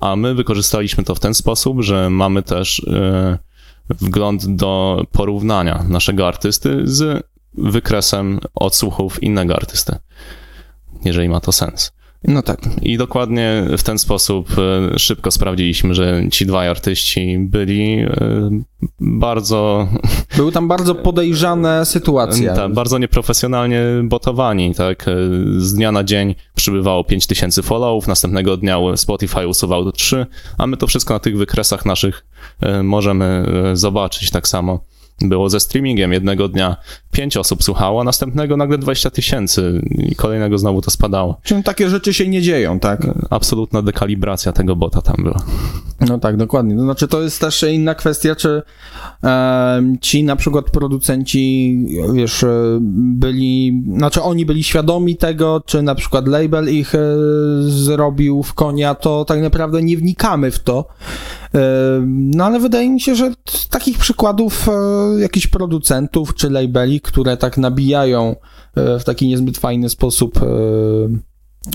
a 0.00 0.16
my 0.16 0.34
wykorzystaliśmy 0.34 1.04
to 1.04 1.14
w 1.14 1.20
ten 1.20 1.34
sposób, 1.34 1.82
że 1.82 2.10
mamy 2.10 2.42
też 2.42 2.82
e, 2.86 3.38
wgląd 3.90 4.56
do 4.56 5.04
porównania 5.12 5.84
naszego 5.88 6.28
artysty 6.28 6.80
z 6.84 7.26
wykresem 7.54 8.40
odsłuchów 8.54 9.22
innego 9.22 9.56
artysty, 9.56 9.96
jeżeli 11.04 11.28
ma 11.28 11.40
to 11.40 11.52
sens. 11.52 11.92
No 12.24 12.42
tak. 12.42 12.60
I 12.82 12.98
dokładnie 12.98 13.64
w 13.78 13.82
ten 13.82 13.98
sposób 13.98 14.48
e, 14.94 14.98
szybko 14.98 15.30
sprawdziliśmy, 15.30 15.94
że 15.94 16.22
ci 16.30 16.46
dwaj 16.46 16.68
artyści 16.68 17.36
byli 17.38 17.92
e, 18.00 18.50
bardzo, 19.00 19.88
Były 20.36 20.52
tam 20.52 20.68
bardzo 20.68 20.94
podejrzane 20.94 21.86
sytuacje. 21.86 22.52
tak, 22.56 22.72
bardzo 22.74 22.98
nieprofesjonalnie 22.98 23.82
botowani. 24.04 24.74
Tak? 24.74 25.08
E, 25.08 25.14
Z 25.58 25.74
dnia 25.74 25.92
na 25.92 26.04
dzień 26.04 26.34
przybywało 26.54 27.04
5000 27.04 27.62
followów, 27.62 28.08
następnego 28.08 28.56
dnia 28.56 28.78
Spotify 28.96 29.48
usuwał 29.48 29.92
3, 29.92 30.26
a 30.58 30.66
my 30.66 30.76
to 30.76 30.86
wszystko 30.86 31.14
na 31.14 31.20
tych 31.20 31.36
wykresach 31.36 31.86
naszych 31.86 32.26
e, 32.60 32.82
możemy 32.82 33.44
e, 33.72 33.76
zobaczyć 33.76 34.30
tak 34.30 34.48
samo. 34.48 34.80
Było 35.20 35.50
ze 35.50 35.60
streamingiem. 35.60 36.12
Jednego 36.12 36.48
dnia 36.48 36.76
5 37.12 37.36
osób 37.36 37.64
słuchało, 37.64 38.00
a 38.00 38.04
następnego 38.04 38.56
nagle 38.56 38.78
20 38.78 39.10
tysięcy 39.10 39.82
i 39.98 40.14
kolejnego 40.14 40.58
znowu 40.58 40.82
to 40.82 40.90
spadało. 40.90 41.40
Czym 41.42 41.62
takie 41.62 41.90
rzeczy 41.90 42.14
się 42.14 42.28
nie 42.28 42.42
dzieją, 42.42 42.80
tak? 42.80 43.06
Absolutna 43.30 43.82
dekalibracja 43.82 44.52
tego 44.52 44.76
bota 44.76 45.02
tam 45.02 45.16
była. 45.18 45.42
No 46.00 46.18
tak, 46.18 46.36
dokładnie. 46.36 46.76
To 46.76 46.82
znaczy, 46.82 47.08
to 47.08 47.22
jest 47.22 47.40
też 47.40 47.62
inna 47.62 47.94
kwestia, 47.94 48.36
czy 48.36 48.62
em, 49.22 49.98
ci 50.00 50.24
na 50.24 50.36
przykład 50.36 50.70
producenci, 50.70 51.76
wiesz, 52.14 52.42
e, 52.42 52.78
byli, 52.80 53.82
znaczy 53.96 54.22
oni 54.22 54.46
byli 54.46 54.64
świadomi 54.64 55.16
tego, 55.16 55.62
czy 55.66 55.82
na 55.82 55.94
przykład 55.94 56.28
label 56.28 56.74
ich 56.74 56.94
e, 56.94 56.98
zrobił 57.62 58.42
w 58.42 58.54
konia, 58.54 58.94
to 58.94 59.24
tak 59.24 59.40
naprawdę 59.40 59.82
nie 59.82 59.96
wnikamy 59.96 60.50
w 60.50 60.58
to. 60.58 60.84
No 62.06 62.44
ale 62.44 62.60
wydaje 62.60 62.90
mi 62.90 63.00
się, 63.00 63.14
że 63.14 63.30
t- 63.30 63.34
takich 63.70 63.98
przykładów 63.98 64.68
e, 64.68 65.20
jakichś 65.20 65.46
producentów 65.46 66.34
czy 66.34 66.50
labeli, 66.50 67.00
które 67.00 67.36
tak 67.36 67.58
nabijają 67.58 68.36
e, 68.76 68.98
w 68.98 69.04
taki 69.04 69.28
niezbyt 69.28 69.58
fajny 69.58 69.88
sposób 69.88 70.40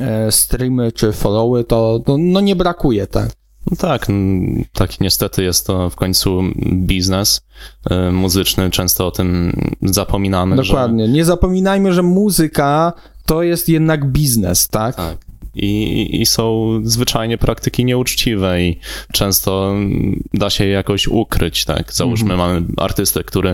e, 0.02 0.32
streamy 0.32 0.92
czy 0.92 1.12
followy, 1.12 1.64
to, 1.64 2.00
to 2.06 2.18
no 2.18 2.42
nie 2.42 2.56
brakuje, 2.56 3.08
tak. 3.08 3.30
No 3.72 3.78
tak, 3.78 4.08
tak 4.74 5.00
niestety 5.00 5.44
jest 5.44 5.68
to 5.68 5.90
w 5.90 5.96
końcu 5.96 6.42
biznes 6.74 7.42
muzyczny, 8.12 8.70
często 8.70 9.08
o 9.08 9.12
tym 9.12 9.54
zapominamy. 9.82 10.56
Dokładnie. 10.56 11.08
Nie 11.08 11.26
zapominajmy, 11.26 11.94
że 11.94 12.04
muzyka 12.04 12.94
to 13.26 13.44
jest 13.44 13.70
jednak 13.70 14.12
biznes, 14.12 14.68
tak? 14.68 14.96
Że, 14.98 15.04
tak. 15.04 15.25
I, 15.56 16.22
I 16.22 16.26
są 16.26 16.80
zwyczajnie 16.84 17.38
praktyki 17.38 17.86
nieuczciwe 17.86 18.62
i 18.64 18.80
często 19.14 19.74
da 20.34 20.50
się 20.50 20.66
je 20.66 20.72
jakoś 20.72 21.08
ukryć, 21.08 21.66
tak. 21.66 21.94
Załóżmy, 21.94 22.34
Mhm. 22.34 22.52
mamy 22.52 22.68
artystę, 22.78 23.24
który 23.24 23.50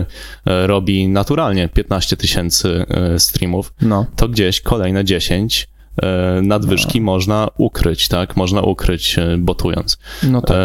e, 0.46 0.66
robi 0.66 1.08
naturalnie 1.08 1.68
15 1.68 2.16
tysięcy 2.16 2.84
e, 2.88 3.18
streamów, 3.18 3.72
No. 3.82 4.06
to 4.16 4.28
gdzieś 4.28 4.60
kolejne 4.60 5.04
10 5.04 5.68
e, 6.02 6.40
nadwyżki 6.42 7.00
można 7.00 7.48
ukryć, 7.58 8.08
tak? 8.08 8.36
Można 8.36 8.60
ukryć 8.62 9.16
botując. 9.38 9.98
No 10.22 10.40
tak. 10.42 10.56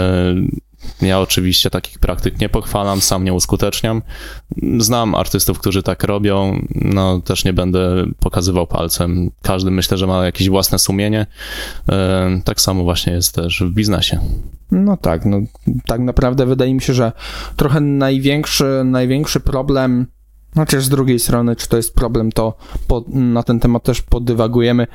Ja 1.02 1.20
oczywiście 1.20 1.70
takich 1.70 2.00
praktyk 2.00 2.40
nie 2.42 2.50
pochwalam, 2.50 3.02
sam 3.02 3.24
nie 3.24 3.34
uskuteczniam. 3.34 4.02
Znam 4.80 5.16
artystów, 5.16 5.60
którzy 5.60 5.84
tak 5.84 6.04
robią, 6.04 6.66
no 6.76 7.22
też 7.22 7.46
nie 7.46 7.54
będę 7.54 8.06
pokazywał 8.20 8.68
palcem. 8.68 9.32
Każdy 9.42 9.72
myślę, 9.72 9.98
że 9.98 10.08
ma 10.08 10.26
jakieś 10.26 10.50
własne 10.50 10.80
sumienie. 10.80 11.26
E, 11.90 12.42
Tak 12.46 12.62
samo 12.62 12.84
właśnie 12.84 13.14
jest 13.14 13.36
też 13.36 13.64
w 13.64 13.74
biznesie. 13.74 14.20
No 14.72 14.98
tak, 14.98 15.26
no 15.26 15.38
tak 15.86 16.02
naprawdę 16.02 16.46
wydaje 16.46 16.74
mi 16.74 16.82
się, 16.82 16.94
że 16.94 17.12
trochę 17.56 17.82
największy, 17.82 18.82
największy 18.86 19.40
problem, 19.40 20.08
znaczy 20.54 20.82
z 20.82 20.90
drugiej 20.90 21.20
strony, 21.20 21.56
czy 21.56 21.68
to 21.68 21.78
jest 21.78 21.96
problem, 21.96 22.32
to 22.32 22.54
po, 22.88 23.04
na 23.10 23.44
ten 23.44 23.60
temat 23.60 23.84
też 23.84 24.02
podywagujemy, 24.02 24.88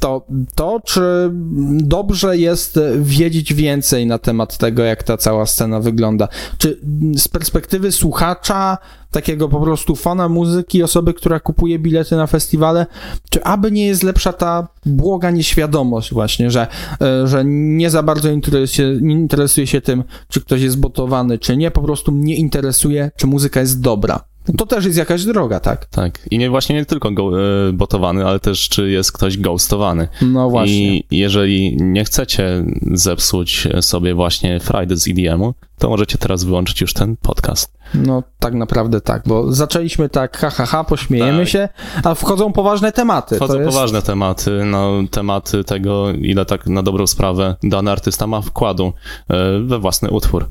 to 0.00 0.26
to, 0.54 0.80
czy 0.84 1.30
dobrze 1.72 2.38
jest 2.38 2.80
wiedzieć 2.98 3.54
więcej 3.54 4.06
na 4.06 4.18
temat 4.18 4.58
tego, 4.58 4.82
jak 4.82 5.02
ta 5.02 5.16
cała 5.16 5.46
scena 5.46 5.80
wygląda. 5.80 6.28
Czy 6.58 6.80
z 7.16 7.28
perspektywy 7.28 7.92
słuchacza, 7.92 8.78
takiego 9.10 9.48
po 9.48 9.60
prostu 9.60 9.96
fana 9.96 10.28
muzyki, 10.28 10.82
osoby, 10.82 11.14
która 11.14 11.40
kupuje 11.40 11.78
bilety 11.78 12.16
na 12.16 12.26
festiwale, 12.26 12.86
czy 13.30 13.44
aby 13.44 13.70
nie 13.70 13.86
jest 13.86 14.02
lepsza 14.02 14.32
ta 14.32 14.68
błoga 14.86 15.30
nieświadomość 15.30 16.12
właśnie, 16.12 16.50
że, 16.50 16.66
e, 17.00 17.26
że 17.26 17.42
nie 17.46 17.90
za 17.90 18.02
bardzo 18.02 18.30
interesuje, 18.30 18.98
interesuje 18.98 19.66
się 19.66 19.80
tym, 19.80 20.04
czy 20.28 20.40
ktoś 20.40 20.60
jest 20.60 20.80
botowany, 20.80 21.38
czy 21.38 21.56
nie, 21.56 21.70
po 21.70 21.82
prostu 21.82 22.12
mnie 22.12 22.36
interesuje, 22.36 23.10
czy 23.16 23.26
muzyka 23.26 23.60
jest 23.60 23.80
dobra. 23.80 24.31
To 24.58 24.66
też 24.66 24.84
jest 24.84 24.98
jakaś 24.98 25.24
droga, 25.24 25.60
tak? 25.60 25.86
Tak. 25.86 26.20
I 26.30 26.38
nie 26.38 26.50
właśnie 26.50 26.76
nie 26.76 26.84
tylko 26.84 27.10
go, 27.10 27.40
e, 27.68 27.72
botowany, 27.72 28.26
ale 28.26 28.40
też 28.40 28.68
czy 28.68 28.90
jest 28.90 29.12
ktoś 29.12 29.38
ghostowany. 29.38 30.08
No 30.22 30.50
właśnie. 30.50 30.96
I 30.96 31.04
jeżeli 31.10 31.76
nie 31.80 32.04
chcecie 32.04 32.64
zepsuć 32.92 33.68
sobie 33.80 34.14
właśnie 34.14 34.60
Friday 34.60 34.96
z 34.96 35.08
EDM-u, 35.08 35.54
to 35.78 35.88
możecie 35.88 36.18
teraz 36.18 36.44
wyłączyć 36.44 36.80
już 36.80 36.92
ten 36.92 37.16
podcast. 37.16 37.72
No 37.94 38.22
tak 38.38 38.54
naprawdę 38.54 39.00
tak, 39.00 39.22
bo 39.26 39.52
zaczęliśmy 39.52 40.08
tak 40.08 40.38
ha, 40.38 40.50
ha, 40.50 40.66
ha 40.66 40.84
pośmiejemy 40.84 41.38
Tak. 41.38 41.48
się, 41.48 41.68
a 42.04 42.14
wchodzą 42.14 42.52
poważne 42.52 42.92
tematy. 42.92 43.36
Wchodzą 43.36 43.54
to 43.54 43.60
jest... 43.60 43.72
poważne 43.72 44.02
tematy, 44.02 44.50
no 44.64 44.90
tematy 45.10 45.64
tego, 45.64 46.10
ile 46.10 46.44
tak 46.44 46.66
na 46.66 46.82
dobrą 46.82 47.06
sprawę 47.06 47.56
dany 47.62 47.90
artysta 47.90 48.26
ma 48.26 48.40
wkładu 48.40 48.92
e, 49.30 49.58
we 49.58 49.78
własny 49.78 50.10
utwór. 50.10 50.48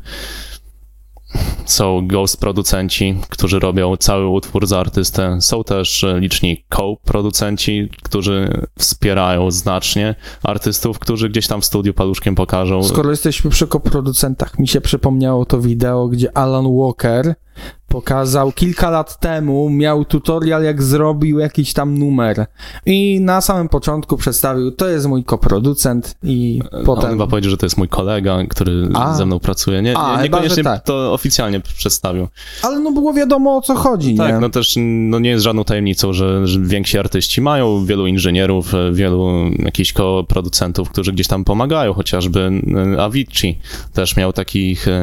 Są 1.65 2.07
ghost 2.07 2.39
producenci, 2.39 3.17
którzy 3.29 3.59
robią 3.59 3.97
cały 3.97 4.27
utwór 4.27 4.67
za 4.67 4.79
artystę. 4.79 5.41
Są 5.41 5.63
też 5.63 6.03
e, 6.03 6.19
liczni 6.19 6.65
co-producenci, 6.75 7.89
którzy 8.03 8.67
wspierają 8.79 9.51
znacznie 9.51 10.15
artystów, 10.43 10.99
którzy 10.99 11.29
gdzieś 11.29 11.47
tam 11.47 11.61
w 11.61 11.65
studiu 11.65 11.93
paluszkiem 11.93 12.35
pokażą. 12.35 12.83
Skoro 12.83 13.09
jesteśmy 13.09 13.51
przy 13.51 13.67
koproducentach, 13.67 14.59
mi 14.59 14.67
się 14.67 14.81
przypomniało 14.81 15.45
to 15.45 15.61
wideo, 15.61 16.07
gdzie 16.07 16.37
Alan 16.37 16.77
Walker 16.77 17.35
pokazał 17.91 18.51
kilka 18.51 18.89
lat 18.89 19.19
temu, 19.19 19.69
miał 19.69 20.05
tutorial, 20.05 20.63
jak 20.63 20.83
zrobił 20.83 21.39
jakiś 21.39 21.73
tam 21.73 21.97
numer. 21.97 22.45
I 22.85 23.19
na 23.21 23.41
samym 23.41 23.69
początku 23.69 24.17
przedstawił, 24.17 24.71
to 24.71 24.87
jest 24.89 25.07
mój 25.07 25.23
koproducent 25.23 26.15
i 26.23 26.61
On 26.71 26.85
potem... 26.85 27.09
chyba 27.09 27.27
powiedział, 27.27 27.51
że 27.51 27.57
to 27.57 27.65
jest 27.65 27.77
mój 27.77 27.87
kolega, 27.87 28.37
który 28.49 28.89
A. 28.93 29.15
ze 29.15 29.25
mną 29.25 29.39
pracuje. 29.39 29.81
Nie, 29.81 29.97
A, 29.97 30.17
nie, 30.17 30.23
niekoniecznie 30.23 30.63
tak. 30.63 30.83
to 30.83 31.13
oficjalnie 31.13 31.59
przedstawił. 31.59 32.27
Ale 32.63 32.79
no 32.79 32.91
było 32.91 33.13
wiadomo 33.13 33.57
o 33.57 33.61
co 33.61 33.75
chodzi, 33.75 34.15
Tak, 34.15 34.33
nie? 34.33 34.39
no 34.39 34.49
też 34.49 34.73
no 34.77 35.19
nie 35.19 35.29
jest 35.29 35.43
żadną 35.43 35.63
tajemnicą, 35.63 36.13
że, 36.13 36.47
że 36.47 36.59
więksi 36.59 36.97
artyści 36.97 37.41
mają 37.41 37.85
wielu 37.85 38.07
inżynierów, 38.07 38.73
wielu 38.93 39.51
jakichś 39.59 39.93
producentów, 40.27 40.89
którzy 40.89 41.13
gdzieś 41.13 41.27
tam 41.27 41.43
pomagają, 41.43 41.93
chociażby 41.93 42.51
e, 42.95 43.03
Avicii 43.03 43.59
też 43.93 44.15
miał 44.15 44.33
takich 44.33 44.87
e, 44.87 45.01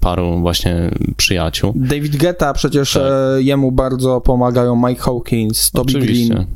paru 0.00 0.40
właśnie 0.40 0.90
przyjaciół. 1.16 1.72
David 1.76 1.99
Guetta 2.08 2.52
przecież 2.52 2.92
Tak. 2.92 3.02
e, 3.38 3.42
jemu 3.42 3.72
bardzo 3.72 4.20
pomagają 4.20 4.88
Mike 4.88 5.02
Hawkins, 5.02 5.70
Toby 5.70 5.90
Oczywiście. 5.90 6.34
Green. 6.34 6.46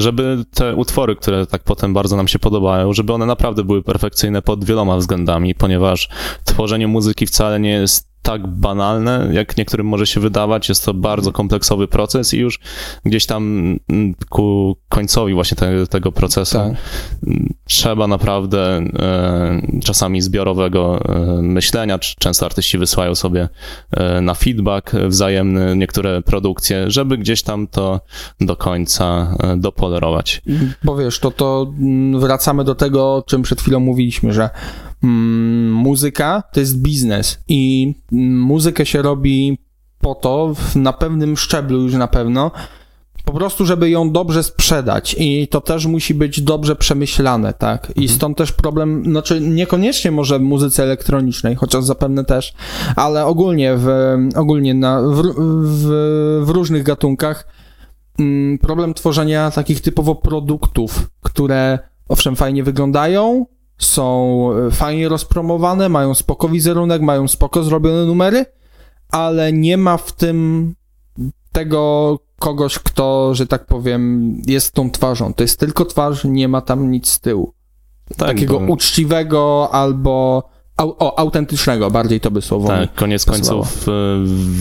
Żeby 0.00 0.44
te 0.54 0.74
utwory, 0.74 1.16
które 1.16 1.46
tak 1.46 1.62
potem 1.62 1.94
bardzo 1.94 2.16
nam 2.16 2.28
się 2.28 2.38
podobają, 2.38 2.92
żeby 2.92 3.12
one 3.12 3.26
naprawdę 3.26 3.64
były 3.64 3.82
perfekcyjne 3.82 4.42
pod 4.42 4.64
wieloma 4.64 4.96
względami, 4.96 5.54
ponieważ 5.54 6.08
tworzenie 6.44 6.86
muzyki 6.88 7.26
wcale 7.26 7.60
nie 7.60 7.70
jest 7.70 8.13
tak 8.24 8.46
banalne, 8.46 9.28
jak 9.32 9.56
niektórym 9.56 9.86
może 9.86 10.06
się 10.06 10.20
wydawać. 10.20 10.68
Jest 10.68 10.84
to 10.84 10.94
bardzo 10.94 11.32
kompleksowy 11.32 11.88
proces 11.88 12.34
i 12.34 12.38
już 12.38 12.60
gdzieś 13.04 13.26
tam 13.26 13.42
mm, 13.88 14.14
ku 14.28 14.76
końcowi 14.88 15.34
właśnie 15.34 15.56
te, 15.56 15.86
tego 15.86 16.12
procesu 16.12 16.58
Tak. 16.58 16.72
trzeba 17.64 18.06
naprawdę 18.06 18.78
e, 18.78 19.80
czasami 19.84 20.20
zbiorowego 20.20 21.00
e, 21.08 21.42
myślenia. 21.42 21.98
Cz- 21.98 22.14
Często 22.18 22.46
artyści 22.46 22.78
wysyłają 22.78 23.14
sobie 23.14 23.48
e, 23.90 24.20
na 24.20 24.34
feedback 24.34 24.92
wzajemny 25.08 25.76
niektóre 25.76 26.22
produkcje, 26.22 26.90
żeby 26.90 27.18
gdzieś 27.18 27.42
tam 27.42 27.66
to 27.66 28.00
do 28.40 28.56
końca 28.56 29.36
e, 29.42 29.56
dopolerować. 29.56 30.42
Bo 30.84 30.96
wiesz, 30.96 31.18
to, 31.18 31.30
to 31.30 31.72
mm, 31.78 32.20
wracamy 32.20 32.64
do 32.64 32.74
tego, 32.74 33.14
o 33.14 33.22
czym 33.22 33.42
przed 33.42 33.60
chwilą 33.60 33.80
mówiliśmy, 33.80 34.32
że 34.32 34.50
muzyka 35.70 36.42
to 36.52 36.60
jest 36.60 36.78
biznes 36.78 37.38
i 37.48 37.94
mm, 38.12 38.40
muzykę 38.40 38.86
się 38.86 39.02
robi 39.02 39.58
po 40.00 40.14
to, 40.14 40.54
w, 40.54 40.76
na 40.76 40.92
pewnym 40.92 41.36
szczeblu 41.36 41.82
już 41.82 41.94
na 41.94 42.08
pewno, 42.08 42.50
po 43.24 43.32
prostu, 43.32 43.66
żeby 43.66 43.90
ją 43.90 44.10
dobrze 44.10 44.42
sprzedać 44.42 45.16
i 45.18 45.48
to 45.48 45.60
też 45.60 45.86
musi 45.86 46.14
być 46.14 46.40
dobrze 46.40 46.76
przemyślane, 46.76 47.52
tak? 47.52 47.92
I 47.96 48.08
stąd 48.08 48.38
też 48.38 48.52
problem, 48.52 49.04
znaczy 49.04 49.40
niekoniecznie 49.40 50.10
może 50.10 50.38
w 50.38 50.42
muzyce 50.42 50.82
elektronicznej, 50.82 51.54
chociaż 51.54 51.84
zapewne 51.84 52.24
też, 52.24 52.54
ale 52.96 53.26
ogólnie 53.26 53.74
w, 53.76 53.88
ogólnie 54.36 54.74
na, 54.74 55.02
w, 55.02 55.22
w, 55.64 56.42
w 56.46 56.48
różnych 56.48 56.82
gatunkach 56.82 57.46
mm, 58.18 58.58
problem 58.58 58.94
tworzenia 58.94 59.50
takich 59.50 59.80
typowo 59.80 60.14
produktów, 60.14 61.08
które 61.20 61.78
owszem 62.08 62.36
fajnie 62.36 62.64
wyglądają, 62.64 63.46
są 63.78 64.48
e, 64.66 64.70
fajnie 64.70 65.08
rozpromowane, 65.08 65.88
mają 65.88 66.14
spoko 66.14 66.48
wizerunek, 66.48 67.02
mają 67.02 67.28
spoko 67.28 67.62
zrobione 67.62 68.04
numery, 68.06 68.46
ale 69.10 69.52
nie 69.52 69.76
ma 69.76 69.96
w 69.96 70.12
tym 70.12 70.74
tego 71.52 72.18
kogoś, 72.38 72.78
kto, 72.78 73.34
że 73.34 73.46
tak 73.46 73.66
powiem, 73.66 74.32
jest 74.46 74.72
tą 74.72 74.90
twarzą. 74.90 75.34
To 75.34 75.44
jest 75.44 75.60
tylko 75.60 75.84
twarz, 75.84 76.24
nie 76.24 76.48
ma 76.48 76.60
tam 76.60 76.90
nic 76.90 77.08
z 77.10 77.20
tyłu. 77.20 77.52
Tak, 78.16 78.28
Takiego 78.28 78.60
bo- 78.60 78.72
uczciwego 78.72 79.68
albo 79.72 80.42
o, 80.76 81.18
autentycznego, 81.18 81.90
bardziej 81.90 82.20
to 82.20 82.30
by 82.30 82.42
słowo. 82.42 82.68
Tak, 82.68 82.94
koniec 82.94 83.24
pasowało. 83.24 83.62
końców 83.62 83.88
y, 83.88 83.92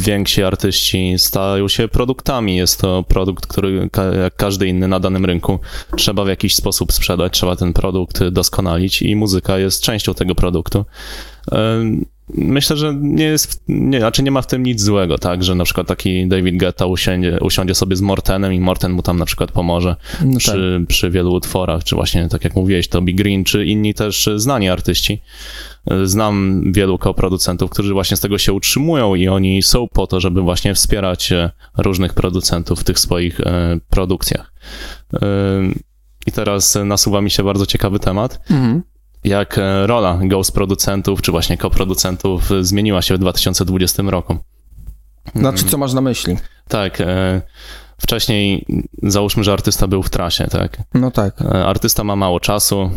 więksi 0.01 0.43
artyści 0.43 1.13
stają 1.17 1.67
się 1.67 1.87
produktami. 1.87 2.55
Jest 2.55 2.81
to 2.81 3.03
produkt, 3.07 3.47
który 3.47 3.89
jak 4.21 4.35
każdy 4.35 4.67
inny 4.67 4.87
na 4.87 4.99
danym 4.99 5.25
rynku 5.25 5.59
trzeba 5.97 6.25
w 6.25 6.27
jakiś 6.27 6.55
sposób 6.55 6.93
sprzedać, 6.93 7.33
trzeba 7.33 7.55
ten 7.55 7.73
produkt 7.73 8.23
doskonalić 8.23 9.01
i 9.01 9.15
muzyka 9.15 9.57
jest 9.57 9.83
częścią 9.83 10.13
tego 10.13 10.35
produktu. 10.35 10.85
Myślę, 12.29 12.77
że 12.77 12.95
nie 13.01 13.23
jest, 13.23 13.63
nie, 13.67 13.99
znaczy 13.99 14.23
nie 14.23 14.31
ma 14.31 14.41
w 14.41 14.47
tym 14.47 14.63
nic 14.63 14.81
złego, 14.81 15.17
tak, 15.17 15.43
że 15.43 15.55
na 15.55 15.63
przykład 15.63 15.87
taki 15.87 16.27
David 16.27 16.57
Guetta 16.57 16.85
usiądzie, 16.85 17.37
usiądzie 17.41 17.75
sobie 17.75 17.95
z 17.95 18.01
Mortenem 18.01 18.53
i 18.53 18.59
Morten 18.59 18.91
mu 18.91 19.01
tam 19.01 19.17
na 19.17 19.25
przykład 19.25 19.51
pomoże 19.51 19.95
No 20.25 20.31
tak. 20.31 20.37
przy, 20.39 20.85
przy 20.87 21.09
wielu 21.09 21.33
utworach, 21.33 21.83
czy 21.83 21.95
właśnie 21.95 22.29
tak 22.29 22.43
jak 22.43 22.55
mówiłeś, 22.55 22.87
Toby 22.87 23.13
Green, 23.13 23.43
czy 23.43 23.65
inni 23.65 23.93
też 23.93 24.29
znani 24.35 24.69
artyści. 24.69 25.21
Znam 26.03 26.63
wielu 26.73 26.97
koproducentów, 26.97 27.71
którzy 27.71 27.93
właśnie 27.93 28.17
z 28.17 28.19
tego 28.19 28.37
się 28.37 28.53
utrzymują 28.53 29.15
i 29.15 29.27
oni 29.27 29.63
są 29.63 29.87
po 29.87 30.07
to, 30.07 30.19
żeby 30.19 30.41
właśnie 30.41 30.73
wspierać 30.75 31.31
e, 31.31 31.49
różnych 31.77 32.13
producentów 32.13 32.79
w 32.79 32.83
tych 32.83 32.99
swoich 32.99 33.39
e, 33.39 33.79
produkcjach. 33.89 34.53
E, 35.13 35.17
I 36.27 36.31
teraz 36.31 36.77
nasuwa 36.85 37.21
mi 37.21 37.31
się 37.31 37.43
bardzo 37.43 37.65
ciekawy 37.65 37.99
temat, 37.99 38.39
Mhm. 38.49 38.83
Jak 39.23 39.57
e, 39.57 39.87
rola 39.87 40.19
ghost 40.23 40.51
producentów, 40.51 41.21
czy 41.21 41.31
właśnie 41.31 41.57
koproducentów 41.57 42.51
e, 42.51 42.63
zmieniła 42.63 43.01
się 43.01 43.15
w 43.15 43.17
2020 43.17 44.03
roku. 44.03 44.37
Znaczy, 45.35 45.63
co 45.63 45.77
masz 45.77 45.93
na 45.93 46.01
myśli? 46.01 46.37
Tak, 46.67 47.01
e, 47.01 47.41
wcześniej 47.97 48.65
załóżmy, 49.03 49.43
że 49.43 49.53
artysta 49.53 49.87
był 49.87 50.03
w 50.03 50.09
trasie, 50.09 50.47
tak? 50.47 50.77
No 50.93 51.11
tak. 51.11 51.41
Artysta 51.41 52.03
ma 52.03 52.15
mało 52.15 52.39
czasu, 52.39 52.91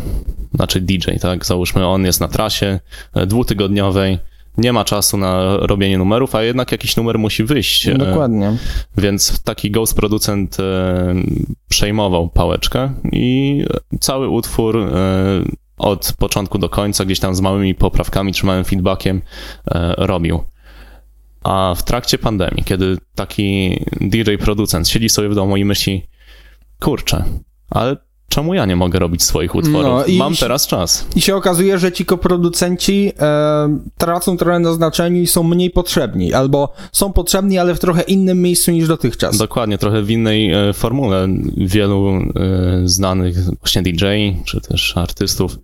znaczy 0.54 0.80
DJ, 0.80 1.10
tak? 1.20 1.46
Załóżmy, 1.46 1.86
on 1.86 2.04
jest 2.04 2.20
na 2.20 2.28
trasie 2.28 2.80
dwutygodniowej, 3.26 4.18
nie 4.58 4.72
ma 4.72 4.84
czasu 4.84 5.16
na 5.16 5.56
robienie 5.56 5.98
numerów, 5.98 6.34
a 6.34 6.42
jednak 6.42 6.72
jakiś 6.72 6.96
numer 6.96 7.18
musi 7.18 7.44
wyjść. 7.44 7.88
Dokładnie. 7.94 8.56
Więc 8.96 9.42
taki 9.42 9.70
ghost 9.70 9.94
producent 9.94 10.56
przejmował 11.68 12.28
pałeczkę 12.28 12.92
i 13.12 13.64
cały 14.00 14.28
utwór 14.28 14.92
od 15.76 16.12
początku 16.18 16.58
do 16.58 16.68
końca, 16.68 17.04
gdzieś 17.04 17.20
tam 17.20 17.34
z 17.34 17.40
małymi 17.40 17.74
poprawkami 17.74 18.32
czy 18.32 18.46
małym 18.46 18.64
feedbackiem 18.64 19.22
e, 19.66 19.94
robił. 19.98 20.44
A 21.42 21.74
w 21.76 21.82
trakcie 21.82 22.18
pandemii, 22.18 22.64
kiedy 22.64 22.98
taki 23.14 23.76
DJ 24.00 24.34
producent 24.40 24.88
siedzi 24.88 25.08
sobie 25.08 25.28
w 25.28 25.34
domu 25.34 25.56
i 25.56 25.64
myśli, 25.64 26.06
kurczę, 26.80 27.24
ale 27.70 27.96
czemu 28.28 28.54
ja 28.54 28.66
nie 28.66 28.76
mogę 28.76 28.98
robić 28.98 29.22
swoich 29.22 29.54
utworów? 29.54 30.04
No 30.08 30.14
Mam 30.18 30.36
teraz 30.36 30.66
czas. 30.66 31.06
I 31.16 31.20
się 31.20 31.36
okazuje, 31.36 31.78
że 31.78 31.92
ci 31.92 32.04
koproducenci 32.04 33.12
e, 33.20 33.78
tracą 33.98 34.36
trochę 34.36 34.58
na 34.58 34.72
znaczeniu 34.72 35.22
i 35.22 35.26
są 35.26 35.42
mniej 35.42 35.70
potrzebni, 35.70 36.34
albo 36.34 36.72
są 36.92 37.12
potrzebni, 37.12 37.58
ale 37.58 37.74
w 37.74 37.78
trochę 37.78 38.02
innym 38.02 38.42
miejscu 38.42 38.70
niż 38.70 38.88
dotychczas. 38.88 39.38
Dokładnie, 39.38 39.78
trochę 39.78 40.02
w 40.02 40.10
innej 40.10 40.52
e, 40.52 40.72
formule. 40.72 41.28
Wielu 41.56 42.08
e, 42.08 42.22
znanych 42.84 43.44
właśnie 43.44 43.82
DJ, 43.82 44.04
czy 44.44 44.60
też 44.60 44.96
artystów 44.96 45.58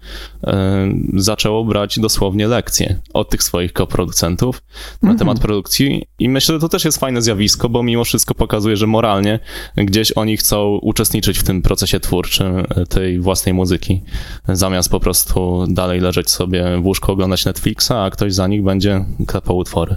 e, 0.44 0.88
zaczęło 1.14 1.64
brać 1.64 1.98
dosłownie 1.98 2.48
lekcje 2.48 3.00
od 3.14 3.30
tych 3.30 3.42
swoich 3.42 3.72
koproducentów 3.72 4.62
na 5.02 5.14
temat 5.14 5.40
produkcji 5.40 6.04
i 6.18 6.28
myślę, 6.28 6.54
że 6.54 6.60
to 6.60 6.68
też 6.68 6.84
jest 6.84 6.98
fajne 6.98 7.22
zjawisko, 7.22 7.68
bo 7.68 7.82
mimo 7.82 8.04
wszystko 8.04 8.34
pokazuje, 8.34 8.76
że 8.76 8.86
moralnie 8.86 9.38
gdzieś 9.76 10.12
oni 10.12 10.36
chcą 10.36 10.78
uczestniczyć 10.82 11.38
w 11.38 11.42
tym 11.42 11.62
procesie 11.62 12.00
twórczym 12.00 12.51
tej 12.88 13.20
własnej 13.20 13.54
muzyki, 13.54 14.02
zamiast 14.48 14.88
po 14.88 15.00
prostu 15.00 15.66
dalej 15.68 16.00
leżeć 16.00 16.30
sobie 16.30 16.64
w 16.82 16.86
łóżku, 16.86 17.12
oglądać 17.12 17.44
Netflixa, 17.44 17.90
a 17.90 18.10
ktoś 18.10 18.34
za 18.34 18.46
nich 18.46 18.62
będzie 18.62 19.04
klepał 19.26 19.56
utwory. 19.56 19.96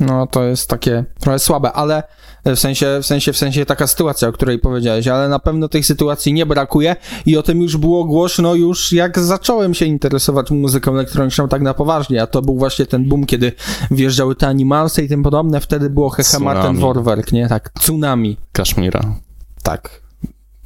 No 0.00 0.26
to 0.26 0.44
jest 0.44 0.68
takie 0.68 1.04
trochę 1.20 1.38
słabe, 1.38 1.72
ale 1.72 2.02
w 2.44 2.56
sensie, 2.56 2.98
w 3.02 3.06
sensie, 3.06 3.32
w 3.32 3.36
sensie 3.36 3.66
taka 3.66 3.86
sytuacja, 3.86 4.28
o 4.28 4.32
której 4.32 4.58
powiedziałeś, 4.58 5.08
ale 5.08 5.28
na 5.28 5.38
pewno 5.38 5.68
tej 5.68 5.82
sytuacji 5.82 6.32
nie 6.32 6.46
brakuje 6.46 6.96
i 7.26 7.36
o 7.36 7.42
tym 7.42 7.62
już 7.62 7.76
było 7.76 8.04
głośno 8.04 8.54
już 8.54 8.92
jak 8.92 9.18
zacząłem 9.18 9.74
się 9.74 9.86
interesować 9.86 10.50
muzyką 10.50 10.92
elektroniczną 10.92 11.48
tak 11.48 11.62
na 11.62 11.74
poważnie, 11.74 12.22
a 12.22 12.26
to 12.26 12.42
był 12.42 12.58
właśnie 12.58 12.86
ten 12.86 13.08
boom, 13.08 13.26
kiedy 13.26 13.52
wjeżdżały 13.90 14.34
te 14.34 14.46
animalsy 14.46 15.02
i 15.02 15.08
tym 15.08 15.22
podobne, 15.22 15.60
wtedy 15.60 15.90
było 15.90 16.10
Hehe. 16.10 16.38
Martin 16.40 16.76
Vorwerk, 16.76 17.32
nie? 17.32 17.48
Tak, 17.48 17.70
Tsunami. 17.70 18.36
Kaszmira. 18.52 19.00
Tak. 19.62 20.02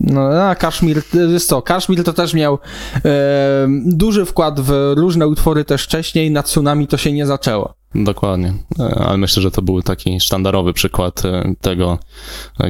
No, 0.01 0.49
a 0.49 0.55
Kaszmir, 0.55 1.03
wiesz 1.33 1.45
co, 1.47 1.63
Kaszmir 1.63 2.05
to 2.05 2.13
też 2.13 2.35
miał 2.35 2.59
e, 3.05 3.69
duży 3.85 4.25
wkład 4.25 4.61
w 4.61 4.93
różne 4.97 5.29
utwory 5.29 5.65
też 5.65 5.85
wcześniej, 5.85 6.31
na 6.31 6.43
Tsunami 6.43 6.87
to 6.87 6.97
się 6.97 7.13
nie 7.13 7.27
zaczęło. 7.27 7.75
Dokładnie, 7.95 8.53
E, 8.79 8.95
ale 8.95 9.19
myślę, 9.19 9.43
że 9.43 9.51
to 9.51 9.63
był 9.63 9.83
taki 9.83 10.21
sztandarowy 10.21 10.73
przykład 10.73 11.25
e, 11.25 11.55
tego 11.61 11.99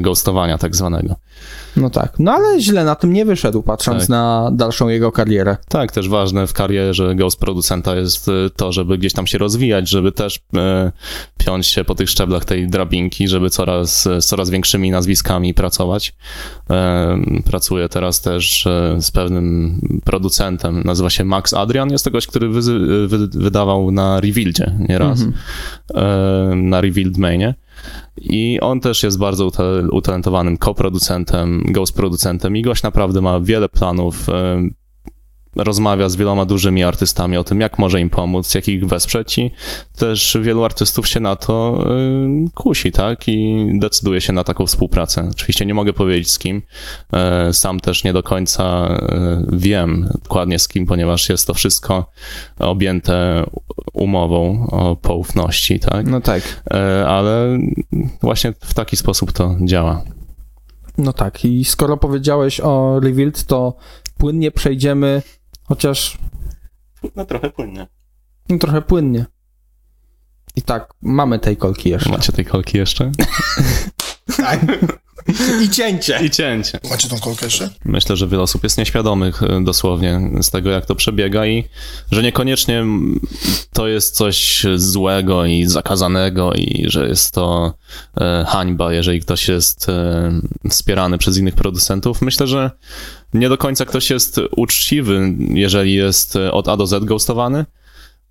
ghostowania 0.00 0.58
tak 0.58 0.76
zwanego. 0.76 1.16
No 1.76 1.90
tak, 1.90 2.12
no 2.18 2.32
ale 2.32 2.60
źle 2.60 2.84
na 2.84 2.94
tym 2.94 3.12
nie 3.12 3.24
wyszedł, 3.24 3.62
patrząc 3.62 4.02
Tak. 4.02 4.08
na 4.08 4.50
dalszą 4.52 4.88
jego 4.88 5.12
karierę. 5.12 5.56
Tak, 5.68 5.92
też 5.92 6.08
ważne 6.08 6.46
w 6.46 6.52
karierze 6.52 7.14
ghost 7.14 7.40
producenta 7.40 7.96
jest 7.96 8.28
e, 8.28 8.32
to, 8.56 8.72
żeby 8.72 8.98
gdzieś 8.98 9.12
tam 9.12 9.26
się 9.26 9.38
rozwijać, 9.38 9.88
żeby 9.88 10.12
też 10.12 10.40
piąć 11.38 11.66
się 11.66 11.84
po 11.84 11.94
tych 11.94 12.10
szczeblach 12.10 12.44
tej 12.44 12.68
drabinki, 12.68 13.28
żeby 13.28 13.50
coraz, 13.50 14.02
z 14.02 14.26
coraz 14.26 14.50
większymi 14.50 14.90
nazwiskami 14.90 15.54
pracować. 15.54 16.14
Pracuję 17.44 17.88
teraz 17.88 18.20
też 18.20 18.68
z 19.00 19.10
pewnym 19.10 19.80
producentem, 20.04 20.82
nazywa 20.84 21.10
się 21.10 21.24
Max 21.24 21.54
Adrian, 21.54 21.90
jest 21.90 22.04
to 22.04 22.10
gość, 22.10 22.26
który 22.26 22.48
wydawał 23.32 23.90
na 23.90 24.20
Revealdzie 24.20 24.74
nieraz, 24.88 25.05
e, 25.94 26.54
na 26.56 26.80
Revealed 26.80 27.16
Mainie. 27.18 27.54
I 28.16 28.58
on 28.60 28.80
też 28.80 29.02
jest 29.02 29.18
bardzo 29.18 29.46
uta- 29.46 29.88
utalentowanym 29.92 30.56
koproducentem, 30.56 31.62
ghost 31.68 31.96
producentem 31.96 32.56
i 32.56 32.62
gość 32.62 32.82
naprawdę 32.82 33.20
ma 33.20 33.40
wiele 33.40 33.68
planów. 33.68 34.26
Rozmawia 35.56 36.08
z 36.08 36.16
wieloma 36.16 36.44
dużymi 36.44 36.84
artystami 36.84 37.36
o 37.36 37.44
tym, 37.44 37.60
jak 37.60 37.78
może 37.78 38.00
im 38.00 38.10
pomóc, 38.10 38.54
jak 38.54 38.68
ich 38.68 38.86
wesprzeć 38.86 39.38
i 39.38 39.50
też 39.96 40.38
wielu 40.42 40.64
artystów 40.64 41.08
się 41.08 41.20
na 41.20 41.36
to 41.36 41.84
e, 41.86 42.50
kusi, 42.54 42.92
tak? 42.92 43.28
I 43.28 43.66
decyduje 43.78 44.20
się 44.20 44.32
na 44.32 44.44
taką 44.44 44.66
współpracę. 44.66 45.28
Oczywiście 45.32 45.66
nie 45.66 45.74
mogę 45.74 45.92
powiedzieć 45.92 46.30
z 46.30 46.38
kim. 46.38 46.62
E, 47.12 47.52
Sam 47.52 47.80
też 47.80 48.04
nie 48.04 48.12
do 48.12 48.22
końca 48.22 48.64
e, 48.64 49.46
wiem 49.52 50.08
dokładnie 50.22 50.58
z 50.58 50.68
kim, 50.68 50.86
ponieważ 50.86 51.28
jest 51.28 51.46
to 51.46 51.54
wszystko 51.54 52.10
objęte 52.58 53.44
umową 53.92 54.66
o 54.70 54.96
poufności, 54.96 55.80
tak? 55.80 56.06
No 56.06 56.20
tak. 56.20 56.62
E, 56.70 57.06
ale 57.08 57.58
właśnie 58.22 58.52
w 58.60 58.74
taki 58.74 58.96
sposób 58.96 59.32
to 59.32 59.56
działa. 59.64 60.02
No 60.98 61.12
tak, 61.12 61.44
i 61.44 61.64
skoro 61.64 61.96
powiedziałeś 61.96 62.60
o 62.60 63.00
Revealed, 63.00 63.44
to 63.44 63.76
płynnie 64.18 64.50
przejdziemy, 64.50 65.22
chociaż 65.68 66.18
No 67.16 67.24
trochę 67.24 67.50
płynnie. 67.50 67.86
no, 68.48 68.58
trochę 68.58 68.82
płynnie. 68.82 69.26
I 70.56 70.62
Tak, 70.62 70.94
mamy 71.02 71.38
tej 71.38 71.56
kolki 71.56 71.88
jeszcze. 71.90 72.10
Macie 72.10 72.32
tej 72.32 72.44
kolki 72.44 72.78
jeszcze? 72.78 73.12
Tak. 74.36 74.60
I 75.64 75.70
cięcie. 75.70 76.18
I 76.24 76.30
cięcie. 76.30 76.78
Macie 76.90 77.08
tą 77.08 77.18
kolkę 77.18 77.46
jeszcze? 77.46 77.70
Myślę, 77.84 78.16
że 78.16 78.28
wiele 78.28 78.42
osób 78.42 78.62
jest 78.62 78.78
nieświadomych 78.78 79.42
e, 79.42 79.64
dosłownie 79.64 80.30
z 80.42 80.50
tego, 80.50 80.70
jak 80.70 80.86
to 80.86 80.94
przebiega 80.94 81.46
i 81.46 81.64
że 82.10 82.22
niekoniecznie 82.22 82.84
to 83.72 83.88
jest 83.88 84.16
coś 84.16 84.66
złego 84.76 85.44
i 85.44 85.66
zakazanego 85.66 86.52
i 86.52 86.84
że 86.88 87.08
jest 87.08 87.34
to 87.34 87.74
e, 88.20 88.44
hańba, 88.48 88.92
jeżeli 88.92 89.20
ktoś 89.20 89.48
jest 89.48 89.88
e, 89.88 90.40
wspierany 90.70 91.18
przez 91.18 91.38
innych 91.38 91.54
producentów. 91.54 92.22
Myślę, 92.22 92.46
że 92.46 92.70
nie 93.34 93.48
do 93.48 93.58
końca 93.58 93.84
ktoś 93.84 94.10
jest 94.10 94.40
uczciwy, 94.56 95.34
jeżeli 95.38 95.94
jest 95.94 96.36
od 96.36 96.68
A 96.68 96.76
do 96.76 96.86
Z 96.86 97.04
ghostowany. 97.04 97.64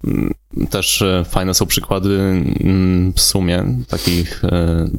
Mm, 0.03 0.33
Też 0.69 1.01
e, 1.01 1.25
fajne 1.29 1.53
są 1.53 1.65
przykłady 1.65 2.19
mm, 2.19 3.13
w 3.13 3.21
sumie 3.21 3.63
takich 3.87 4.43
e, 4.45 4.89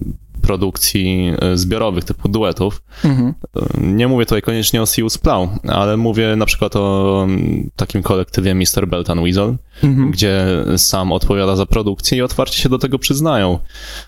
produkcji 0.46 1.32
e, 1.40 1.56
zbiorowych, 1.56 2.04
typu 2.04 2.28
duetów. 2.28 2.82
Mhm. 3.04 3.34
Nie 3.80 4.08
mówię 4.08 4.26
tutaj 4.26 4.42
koniecznie 4.42 4.82
o 4.82 4.86
Sius 4.86 5.18
Plow, 5.18 5.48
ale 5.68 5.96
mówię 5.96 6.36
na 6.36 6.46
przykład 6.46 6.76
o 6.76 7.20
mm, 7.24 7.70
takim 7.76 8.02
kolektywie 8.02 8.54
Mr. 8.54 8.88
Beltan 8.88 9.22
Weasel, 9.22 9.56
Mhm. 9.84 10.10
gdzie 10.10 10.46
sam 10.76 11.12
odpowiada 11.12 11.56
za 11.56 11.66
produkcję 11.66 12.18
i 12.18 12.22
otwarcie 12.22 12.62
się 12.62 12.68
do 12.68 12.78
tego 12.78 12.98
przyznają. 12.98 13.58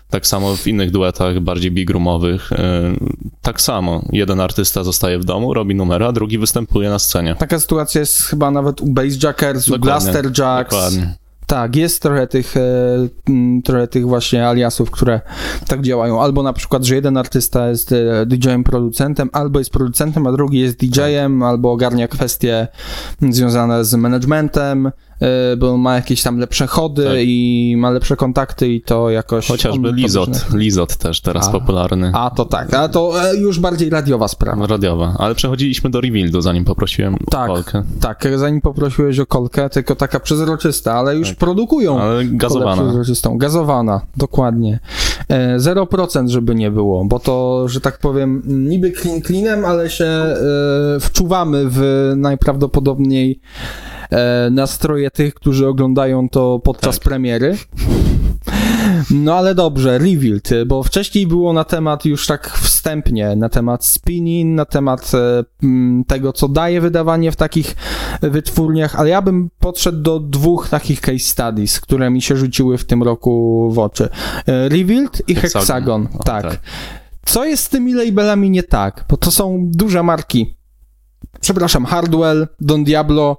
Tak 0.09 0.27
samo 0.27 0.55
w 0.55 0.67
innych 0.67 0.91
duetach 0.91 1.39
bardziej 1.39 1.71
big 1.71 1.89
roomowych. 1.89 2.51
e, 2.53 2.81
Tak 3.41 3.61
samo. 3.61 4.01
Jeden 4.11 4.39
artysta 4.39 4.83
zostaje 4.83 5.19
w 5.19 5.25
domu, 5.25 5.53
robi 5.53 5.75
numery, 5.75 6.05
a 6.05 6.11
drugi 6.11 6.37
występuje 6.37 6.89
na 6.89 6.99
scenie. 6.99 7.35
Taka 7.35 7.59
sytuacja 7.59 7.99
jest 8.01 8.21
chyba 8.23 8.51
nawet 8.51 8.81
u 8.81 8.85
Bassjackers, 8.87 9.67
u 9.67 9.71
Dokładnie, 9.71 10.11
Blaster 10.11 10.25
Jacks. 10.39 10.75
Dokładnie. 10.75 11.15
Tak, 11.49 11.75
jest 11.75 12.01
trochę 12.01 12.27
tych, 12.27 12.57
e, 12.57 12.61
trochę 13.63 13.87
tych 13.87 14.07
właśnie 14.07 14.47
aliasów, 14.47 14.91
które 14.91 15.21
tak 15.67 15.81
działają. 15.81 16.21
Albo 16.21 16.43
na 16.43 16.53
przykład, 16.53 16.83
że 16.83 16.95
jeden 16.95 17.17
artysta 17.17 17.69
jest 17.69 17.91
e, 17.91 18.25
DJ-em, 18.25 18.63
producentem, 18.63 19.29
albo 19.33 19.59
jest 19.59 19.71
producentem, 19.71 20.27
a 20.27 20.31
drugi 20.31 20.59
jest 20.59 20.77
DJ-em, 20.77 21.43
albo 21.43 21.71
ogarnia 21.71 22.07
kwestie 22.07 22.67
związane 23.29 23.85
z 23.85 23.93
managementem, 23.93 24.91
bo 25.57 25.77
ma 25.77 25.95
jakieś 25.95 26.23
tam 26.23 26.37
lepsze 26.37 26.67
chody 26.67 27.03
Tak. 27.03 27.13
i 27.17 27.75
ma 27.77 27.89
lepsze 27.91 28.15
kontakty 28.15 28.67
i 28.67 28.81
to 28.81 29.09
jakoś... 29.09 29.47
Chociażby 29.47 29.91
Lizot. 29.91 30.45
Lizot 30.53 30.95
też 30.95 31.21
teraz 31.21 31.47
A. 31.47 31.51
popularny. 31.51 32.11
A, 32.13 32.29
to 32.29 32.45
tak, 32.45 32.73
a 32.73 32.89
to 32.89 33.29
e, 33.31 33.35
już 33.35 33.59
bardziej 33.59 33.89
radiowa 33.89 34.27
sprawa. 34.27 34.67
Radiowa. 34.67 35.15
Ale 35.19 35.35
przechodziliśmy 35.35 35.89
do 35.89 36.01
Revealdu, 36.01 36.41
zanim 36.41 36.65
poprosiłem 36.65 37.17
Tak. 37.31 37.49
o 37.49 37.53
kolkę. 37.53 37.83
Tak, 38.01 38.27
zanim 38.35 38.61
poprosiłeś 38.61 39.19
o 39.19 39.25
kolkę, 39.25 39.69
tylko 39.69 39.95
taka 39.95 40.19
przezroczysta, 40.19 40.93
ale 40.93 41.15
już 41.15 41.29
Tak. 41.29 41.37
produkują. 41.37 42.01
Ale 42.01 42.25
gazowana. 42.25 42.81
przezroczystą. 42.83 43.37
Gazowana, 43.37 44.01
dokładnie. 44.17 44.79
E, 45.29 45.59
0% 45.59 46.27
żeby 46.29 46.55
nie 46.55 46.71
było, 46.71 47.05
bo 47.05 47.19
to, 47.19 47.67
że 47.67 47.81
tak 47.81 47.97
powiem, 47.97 48.41
niby 48.45 48.91
clean 48.91 49.21
cleanem, 49.21 49.65
ale 49.65 49.89
się 49.89 50.05
e, 50.05 50.35
wczuwamy 50.99 51.65
w 51.69 52.11
najprawdopodobniej 52.15 53.39
e, 54.09 54.49
nastroje 54.51 55.11
tych, 55.11 55.33
którzy 55.33 55.67
oglądają 55.67 56.29
to 56.29 56.59
podczas 56.63 56.95
Tak. 56.95 57.03
premiery. 57.03 57.57
No 59.11 59.35
ale 59.35 59.55
dobrze, 59.55 59.97
Revealed, 59.97 60.49
bo 60.67 60.83
wcześniej 60.83 61.27
było 61.27 61.53
na 61.53 61.63
temat 61.63 62.05
już 62.05 62.27
tak 62.27 62.49
wstępnie, 62.49 63.35
na 63.35 63.49
temat 63.49 63.85
spinning, 63.85 64.55
na 64.55 64.65
temat 64.65 65.11
e, 65.13 65.43
m, 65.63 66.03
tego, 66.07 66.33
co 66.33 66.47
daje 66.47 66.81
wydawanie 66.81 67.31
w 67.31 67.35
takich 67.35 67.75
wytwórniach, 68.21 68.95
ale 68.95 69.09
ja 69.09 69.21
bym 69.21 69.49
podszedł 69.59 70.01
do 70.01 70.19
dwóch 70.19 70.69
takich 70.69 71.01
case 71.01 71.19
studies, 71.19 71.79
które 71.79 72.09
mi 72.09 72.21
się 72.21 72.37
rzuciły 72.37 72.77
w 72.77 72.85
tym 72.85 73.03
roku 73.03 73.69
w 73.71 73.79
oczy. 73.79 74.09
E, 74.47 74.69
Revealed 74.69 75.21
i 75.27 75.35
Hexagon. 75.35 75.61
Hexagon, 75.61 76.07
O, 76.19 76.23
tak. 76.23 76.43
tak. 76.43 76.59
Co 77.25 77.45
jest 77.45 77.63
z 77.63 77.69
tymi 77.69 77.93
labelami 77.93 78.49
nie 78.49 78.63
tak? 78.63 79.05
Bo 79.09 79.17
to 79.17 79.31
są 79.31 79.57
duże 79.63 80.03
marki. 80.03 80.55
Przepraszam, 81.41 81.85
Hardwell, 81.85 82.47
Don 82.61 82.83
Diablo, 82.83 83.37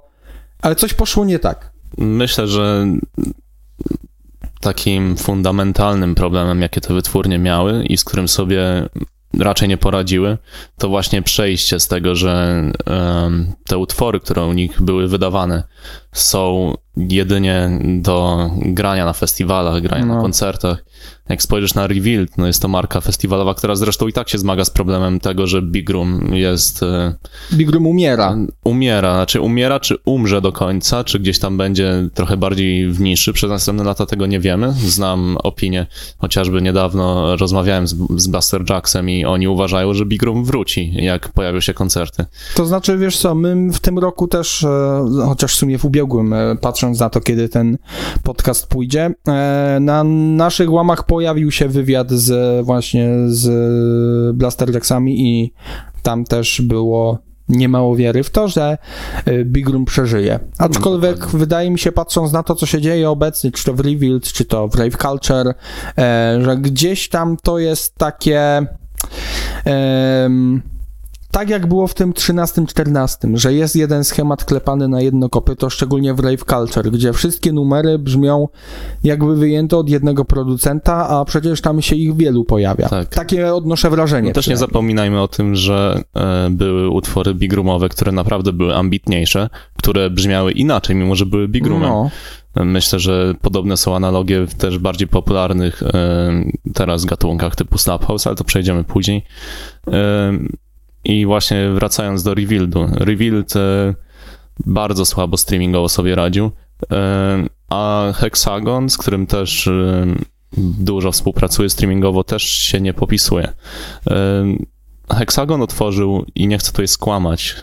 ale 0.61 0.75
coś 0.75 0.93
poszło 0.93 1.25
nie 1.25 1.39
tak. 1.39 1.71
Myślę, 1.97 2.47
że 2.47 2.85
takim 4.61 5.17
fundamentalnym 5.17 6.15
problemem, 6.15 6.61
jakie 6.61 6.81
te 6.81 6.93
wytwórnie 6.93 7.39
miały 7.39 7.83
i 7.83 7.97
z 7.97 8.03
którym 8.03 8.27
sobie 8.27 8.89
raczej 9.39 9.69
nie 9.69 9.77
poradziły, 9.77 10.37
to 10.77 10.89
właśnie 10.89 11.21
przejście 11.21 11.79
z 11.79 11.87
tego, 11.87 12.15
że 12.15 12.63
te 13.67 13.77
utwory, 13.77 14.19
które 14.19 14.45
u 14.45 14.53
nich 14.53 14.81
były 14.81 15.07
wydawane, 15.07 15.63
są 16.11 16.73
jedynie 16.97 17.79
do 18.01 18.49
grania 18.55 19.05
na 19.05 19.13
festiwalach, 19.13 19.81
grania 19.81 20.05
No. 20.05 20.15
na 20.15 20.21
koncertach. 20.21 20.83
Jak 21.29 21.41
spojrzysz 21.41 21.73
na 21.73 21.87
Revealed, 21.87 22.37
no 22.37 22.47
jest 22.47 22.61
to 22.61 22.67
marka 22.67 23.01
festiwalowa, 23.01 23.53
która 23.53 23.75
zresztą 23.75 24.07
i 24.07 24.13
tak 24.13 24.29
się 24.29 24.37
zmaga 24.37 24.65
z 24.65 24.69
problemem 24.69 25.19
tego, 25.19 25.47
że 25.47 25.61
Big 25.61 25.89
Room 25.89 26.35
jest 26.35 26.83
e, 26.83 27.15
Big 27.53 27.69
Room 27.69 27.87
umiera. 27.87 28.37
umiera, 28.63 29.13
znaczy 29.13 29.41
umiera, 29.41 29.79
czy 29.79 29.97
umrze 30.05 30.41
do 30.41 30.51
końca, 30.51 31.03
czy 31.03 31.19
gdzieś 31.19 31.39
tam 31.39 31.57
będzie 31.57 32.09
trochę 32.13 32.37
bardziej 32.37 32.91
w 32.91 32.99
niszy, 32.99 33.33
przez 33.33 33.49
następne 33.49 33.83
lata 33.83 34.05
tego 34.05 34.25
nie 34.25 34.39
wiemy. 34.39 34.71
Znam 34.71 35.37
opinię, 35.43 35.85
chociażby 36.17 36.61
niedawno 36.61 37.35
rozmawiałem 37.35 37.87
z, 37.87 37.95
z 38.17 38.27
Buster 38.27 38.63
Jacksem 38.69 39.09
i 39.09 39.25
oni 39.25 39.47
uważają, 39.47 39.93
że 39.93 40.05
Big 40.05 40.23
Room 40.23 40.45
wróci, 40.45 40.93
jak 40.95 41.29
pojawią 41.29 41.59
się 41.59 41.73
koncerty. 41.73 42.25
To 42.55 42.65
znaczy, 42.65 42.97
wiesz 42.97 43.17
co, 43.17 43.35
my 43.35 43.73
w 43.73 43.79
tym 43.79 43.99
roku 43.99 44.27
też, 44.27 44.63
e, 44.63 45.05
chociaż 45.25 45.53
w 45.53 45.55
sumie 45.55 45.77
w 45.77 45.85
ubiegłym, 45.85 46.33
e, 46.33 46.55
patrząc 46.61 46.99
na 46.99 47.09
to, 47.09 47.21
kiedy 47.21 47.49
ten 47.49 47.77
podcast 48.23 48.67
pójdzie, 48.67 49.13
na 49.79 50.03
naszych 50.03 50.71
łamach 50.71 50.90
pojawił 50.95 51.51
się 51.51 51.67
wywiad 51.67 52.11
z 52.11 52.65
właśnie 52.65 53.09
z 53.27 54.35
Blaster 54.35 54.73
Jacksami 54.73 55.21
i 55.29 55.53
tam 56.03 56.25
też 56.25 56.61
było 56.61 57.17
niemało 57.49 57.95
wiery 57.95 58.23
w 58.23 58.29
to, 58.29 58.47
że 58.47 58.77
e, 59.25 59.45
Big 59.45 59.69
Room 59.69 59.85
przeżyje. 59.85 60.39
Aczkolwiek 60.57 61.13
dokładnie. 61.13 61.39
wydaje 61.39 61.71
mi 61.71 61.79
się, 61.79 61.91
patrząc 61.91 62.31
na 62.31 62.43
to, 62.43 62.55
co 62.55 62.65
się 62.65 62.81
dzieje 62.81 63.09
obecnie, 63.09 63.51
czy 63.51 63.63
to 63.63 63.73
w 63.73 63.79
Revealed, 63.79 64.23
czy 64.23 64.45
to 64.45 64.67
w 64.67 64.75
Rave 64.75 64.97
Culture, 64.97 65.53
e, 65.97 66.39
że 66.41 66.57
gdzieś 66.57 67.09
tam 67.09 67.37
to 67.43 67.59
jest 67.59 67.95
takie... 67.95 68.65
em, 69.65 70.61
tak 71.31 71.49
jak 71.49 71.67
było 71.67 71.87
w 71.87 71.93
tym 71.93 72.13
13-14, 72.13 73.37
że 73.37 73.53
jest 73.53 73.75
jeden 73.75 74.03
schemat 74.03 74.45
klepany 74.45 74.87
na 74.87 75.01
jedno 75.01 75.29
kopyto, 75.29 75.69
szczególnie 75.69 76.13
w 76.13 76.19
Rave 76.19 76.45
Culture, 76.45 76.91
gdzie 76.91 77.13
wszystkie 77.13 77.53
numery 77.53 77.99
brzmią 77.99 78.47
jakby 79.03 79.35
wyjęte 79.35 79.77
od 79.77 79.89
jednego 79.89 80.25
producenta, 80.25 81.09
a 81.09 81.25
przecież 81.25 81.61
tam 81.61 81.81
się 81.81 81.95
ich 81.95 82.15
wielu 82.15 82.43
pojawia. 82.43 82.89
Tak. 82.89 83.07
Takie 83.07 83.53
odnoszę 83.53 83.89
wrażenie. 83.89 84.27
No 84.27 84.33
też 84.33 84.47
nie 84.47 84.57
zapominajmy 84.57 85.21
o 85.21 85.27
tym, 85.27 85.55
że 85.55 86.03
e, 86.15 86.49
były 86.49 86.89
utwory 86.89 87.33
Big 87.35 87.53
Roomowe, 87.53 87.89
które 87.89 88.11
naprawdę 88.11 88.53
były 88.53 88.75
ambitniejsze, 88.75 89.49
które 89.77 90.09
brzmiały 90.09 90.51
inaczej, 90.51 90.95
mimo 90.95 91.15
że 91.15 91.25
były 91.25 91.47
Big 91.47 91.67
Roomem. 91.67 91.89
No, 91.89 92.09
Myślę, 92.55 92.99
że 92.99 93.33
podobne 93.41 93.77
są 93.77 93.95
analogie 93.95 94.45
w 94.45 94.53
też 94.53 94.77
bardziej 94.77 95.07
popularnych 95.07 95.83
e, 95.83 96.43
teraz 96.73 97.05
gatunkach 97.05 97.55
typu 97.55 97.77
Slap 97.77 98.05
House, 98.05 98.27
ale 98.27 98.35
to 98.35 98.43
przejdziemy 98.43 98.83
później. 98.83 99.23
E, 99.87 100.33
I 101.03 101.25
właśnie 101.25 101.69
wracając 101.69 102.23
do 102.23 102.33
Revealdu. 102.33 102.87
Revealed 102.91 103.55
e, 103.55 103.95
bardzo 104.65 105.05
słabo 105.05 105.37
streamingowo 105.37 105.89
sobie 105.89 106.15
radził, 106.15 106.51
e, 106.91 107.45
a 107.69 108.11
Hexagon, 108.15 108.89
z 108.89 108.97
którym 108.97 109.27
też 109.27 109.67
e, 109.67 110.05
dużo 110.57 111.11
współpracuje 111.11 111.69
streamingowo, 111.69 112.23
też 112.23 112.43
się 112.43 112.81
nie 112.81 112.93
popisuje. 112.93 113.53
Hexagon 115.09 115.61
otworzył, 115.61 116.25
i 116.35 116.47
nie 116.47 116.57
chcę 116.57 116.71
tutaj 116.71 116.87
skłamać, 116.87 117.55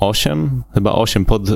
8, 0.00 0.62
chyba 0.74 0.92
8 0.92 1.24
pod, 1.24 1.48
e, 1.50 1.54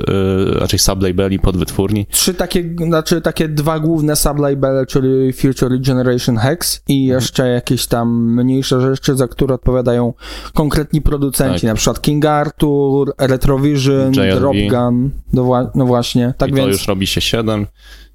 raczej 0.59 0.79
sublabeli 0.79 1.39
pod 1.39 1.57
wytwórni. 1.57 2.05
trzy 2.11 2.33
takie, 2.33 2.75
znaczy 2.87 3.21
takie 3.21 3.47
dwa 3.49 3.79
główne 3.79 4.15
sublabele, 4.15 4.85
czyli 4.85 5.33
Future 5.33 5.79
Generation 5.81 6.37
Hex 6.37 6.81
i 6.87 7.03
Mhm. 7.03 7.21
jeszcze 7.21 7.47
jakieś 7.47 7.87
tam 7.87 8.33
mniejsze 8.43 8.81
rzeczy, 8.81 9.15
za 9.15 9.27
które 9.27 9.55
odpowiadają 9.55 10.13
konkretni 10.53 11.01
producenci, 11.01 11.61
Tak. 11.61 11.69
na 11.69 11.75
przykład 11.75 12.01
King 12.01 12.25
Arthur, 12.25 13.13
Retrovision, 13.17 14.13
JLB. 14.13 14.39
Dropgun, 14.39 15.11
no, 15.33 15.71
no 15.75 15.85
właśnie, 15.85 16.33
tak 16.37 16.49
I 16.49 16.53
więc 16.53 16.65
to 16.65 16.71
już 16.71 16.87
robi 16.87 17.07
się 17.07 17.21
7. 17.21 17.67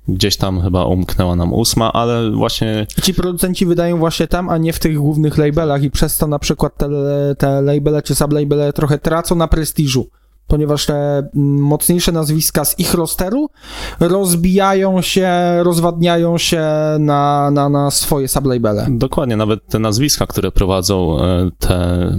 Gdzieś 0.09 0.37
tam 0.37 0.61
chyba 0.62 0.85
umknęła 0.85 1.37
nam 1.37 1.53
ósma, 1.53 1.93
ale 1.93 2.31
właśnie 2.31 2.87
ci 3.03 3.14
producenci 3.14 3.66
wydają 3.66 3.99
właśnie 3.99 4.27
tam, 4.27 4.49
a 4.49 4.59
nie 4.59 4.73
w 4.73 4.79
tych 4.79 4.99
głównych 4.99 5.38
labelach 5.38 5.83
i 5.83 5.90
przez 5.90 6.19
to 6.19 6.27
na 6.27 6.38
przykład 6.38 6.77
te, 6.77 6.88
te 7.38 7.62
labele 7.62 8.03
czy 8.03 8.14
sublabele 8.14 8.73
trochę 8.73 8.99
tracą 8.99 9.35
na 9.35 9.49
prestiżu. 9.49 10.09
Ponieważ 10.51 10.87
te 10.87 10.95
mm, 11.19 11.31
mocniejsze 11.63 12.13
nazwiska 12.13 12.65
z 12.65 12.79
ich 12.79 12.95
rosteru 12.95 13.51
rozbijają 14.01 15.03
się, 15.03 15.31
rozwadniają 15.63 16.39
się 16.39 16.63
na, 16.99 17.51
na, 17.51 17.69
na 17.69 17.91
swoje 17.91 18.29
sublabele. 18.29 18.87
Dokładnie, 18.91 19.37
nawet 19.37 19.67
te 19.67 19.79
nazwiska, 19.79 20.27
które 20.27 20.53
prowadzą 20.53 21.23
e, 21.23 21.51
te 21.59 22.11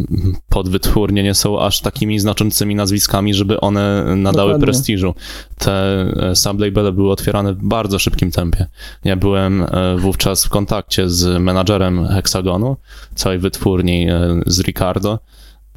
podwytwórnie 0.49 1.23
nie 1.23 1.33
są 1.33 1.61
aż 1.61 1.81
takimi 1.81 2.19
znaczącymi 2.19 2.75
nazwiskami, 2.75 3.33
żeby 3.33 3.59
one 3.59 4.15
nadały 4.15 4.49
Dokładnie. 4.49 4.65
prestiżu. 4.65 5.13
Te 5.57 6.01
e, 6.29 6.35
sublabele 6.35 6.91
były 6.91 7.11
otwierane 7.11 7.53
w 7.53 7.63
bardzo 7.63 7.99
szybkim 7.99 8.31
tempie. 8.31 8.67
Ja 9.03 9.15
byłem 9.15 9.63
e, 9.63 9.97
wówczas 9.97 10.45
w 10.45 10.49
kontakcie 10.49 11.09
z 11.09 11.41
menadżerem 11.41 12.07
Hexagonu, 12.07 12.77
całej 13.15 13.39
wytwórni 13.39 14.07
z 14.45 14.61
Ricardo. 14.61 15.19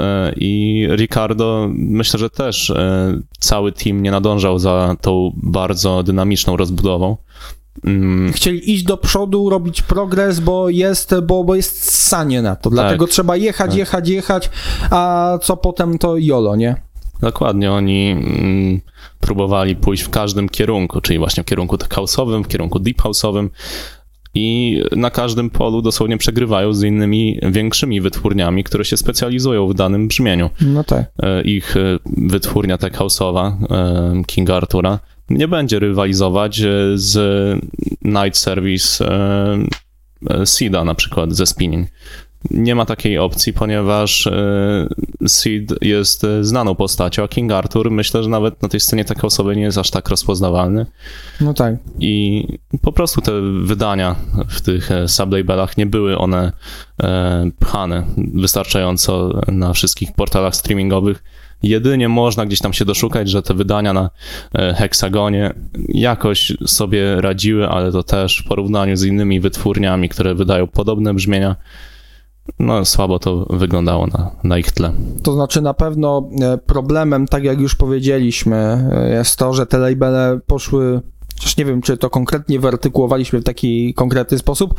E, 0.00 0.32
I 0.36 0.86
Ricardo, 0.96 1.68
myślę, 1.74 2.18
że 2.20 2.30
też 2.30 2.70
e, 2.70 3.20
cały 3.38 3.72
team 3.72 4.02
nie 4.02 4.10
nadążał 4.10 4.58
za 4.58 4.96
tą 5.00 5.32
bardzo 5.36 6.02
dynamiczną 6.02 6.56
rozbudową. 6.56 7.16
Mm, 7.84 8.32
Chcieli 8.32 8.72
iść 8.72 8.84
do 8.84 8.96
przodu, 8.96 9.50
robić 9.50 9.82
progres, 9.82 10.40
bo 10.40 10.68
jest, 10.68 11.14
bo, 11.22 11.44
bo 11.44 11.54
jest 11.54 11.92
sanie 11.92 12.42
na 12.42 12.56
to. 12.56 12.70
Dlatego 12.70 13.06
trzeba 13.06 13.36
jechać, 13.36 13.70
Tak. 13.70 13.78
jechać, 13.78 14.08
jechać, 14.08 14.50
a 14.90 15.38
co 15.42 15.56
potem 15.56 15.98
to 15.98 16.16
jolo, 16.16 16.56
nie? 16.56 16.76
Dokładnie, 17.20 17.72
oni 17.72 18.10
mm, 18.10 18.80
próbowali 19.20 19.76
pójść 19.76 20.02
w 20.02 20.10
każdym 20.10 20.48
kierunku, 20.48 21.00
czyli 21.00 21.18
właśnie 21.18 21.42
w 21.42 21.46
kierunku 21.46 21.78
tech 21.78 21.88
house'owym, 21.88 22.44
w 22.44 22.48
kierunku 22.48 22.78
deep 22.78 23.02
house'owym 23.02 23.48
i 24.34 24.80
na 24.96 25.10
każdym 25.10 25.50
polu 25.50 25.82
dosłownie 25.82 26.18
przegrywają 26.18 26.72
z 26.72 26.82
innymi 26.82 27.38
większymi 27.42 28.00
wytwórniami, 28.00 28.64
które 28.64 28.84
się 28.84 28.96
specjalizują 28.96 29.68
w 29.68 29.74
danym 29.74 30.08
brzmieniu. 30.08 30.50
No 30.60 30.84
tak. 30.84 31.04
E, 31.22 31.42
Ich 31.42 31.76
e, 31.76 31.98
wytwórnia 32.16 32.78
tech 32.78 32.92
house'owa, 32.92 33.52
e, 33.70 34.22
King 34.26 34.50
Artura, 34.50 34.98
nie 35.30 35.48
będzie 35.48 35.78
rywalizować 35.78 36.62
z 36.94 37.16
Night 38.02 38.36
Service 38.36 39.04
Seeda 40.44 40.84
na 40.84 40.94
przykład 40.94 41.32
ze 41.32 41.46
Spinning. 41.46 41.88
Nie 42.50 42.74
ma 42.74 42.84
takiej 42.84 43.18
opcji, 43.18 43.52
ponieważ 43.52 44.26
e, 44.26 44.86
Seed 45.26 45.74
jest 45.80 46.24
e, 46.24 46.44
znaną 46.44 46.74
postacią, 46.74 47.22
a 47.24 47.28
King 47.28 47.52
Arthur 47.52 47.90
myślę, 47.90 48.22
że 48.22 48.28
nawet 48.28 48.62
na 48.62 48.68
tej 48.68 48.80
scenie 48.80 49.04
takiej 49.04 49.22
osoby 49.22 49.56
nie 49.56 49.62
jest 49.62 49.78
aż 49.78 49.90
tak 49.90 50.08
rozpoznawalny. 50.08 50.86
No 51.40 51.54
tak. 51.54 51.74
I 51.98 52.46
po 52.82 52.92
prostu 52.92 53.20
te 53.20 53.32
wydania 53.62 54.16
w 54.48 54.60
tych 54.60 54.90
e, 54.90 55.08
sublabelach 55.08 55.76
nie 55.76 55.86
były 55.86 56.18
one 56.18 56.52
pchane 57.58 58.02
wystarczająco 58.16 59.40
na 59.48 59.72
wszystkich 59.72 60.12
portalach 60.12 60.56
streamingowych. 60.56 61.22
Jedynie 61.64 62.08
można 62.08 62.46
gdzieś 62.46 62.60
tam 62.60 62.72
się 62.72 62.84
doszukać, 62.84 63.30
że 63.30 63.42
te 63.42 63.54
wydania 63.54 63.92
na 63.92 64.10
e, 64.54 64.74
Hexagonie 64.74 65.54
jakoś 65.88 66.52
sobie 66.66 67.20
radziły, 67.20 67.68
ale 67.68 67.92
to 67.92 68.02
też 68.02 68.42
w 68.44 68.48
porównaniu 68.48 68.96
z 68.96 69.04
innymi 69.04 69.40
wytwórniami, 69.40 70.08
które 70.08 70.34
wydają 70.34 70.66
podobne 70.66 71.14
brzmienia, 71.14 71.56
no 72.58 72.84
słabo 72.84 73.18
to 73.18 73.46
wyglądało 73.50 74.06
na, 74.06 74.30
na 74.44 74.58
ich 74.58 74.72
tle. 74.72 74.92
To 75.22 75.32
znaczy 75.32 75.60
na 75.60 75.74
pewno 75.74 76.28
e, 76.40 76.58
problemem, 76.58 77.26
tak 77.26 77.44
jak 77.44 77.60
już 77.60 77.74
powiedzieliśmy, 77.74 78.88
e, 78.92 79.10
jest 79.10 79.36
to, 79.36 79.54
że 79.54 79.66
te 79.66 79.78
labele 79.78 80.40
poszły 80.46 81.00
Chociaż 81.38 81.56
nie 81.56 81.64
wiem, 81.64 81.82
czy 81.82 81.96
to 81.96 82.10
konkretnie 82.10 82.60
wyartykułowaliśmy 82.60 83.40
w 83.40 83.44
taki 83.44 83.94
konkretny 83.94 84.38
sposób, 84.38 84.74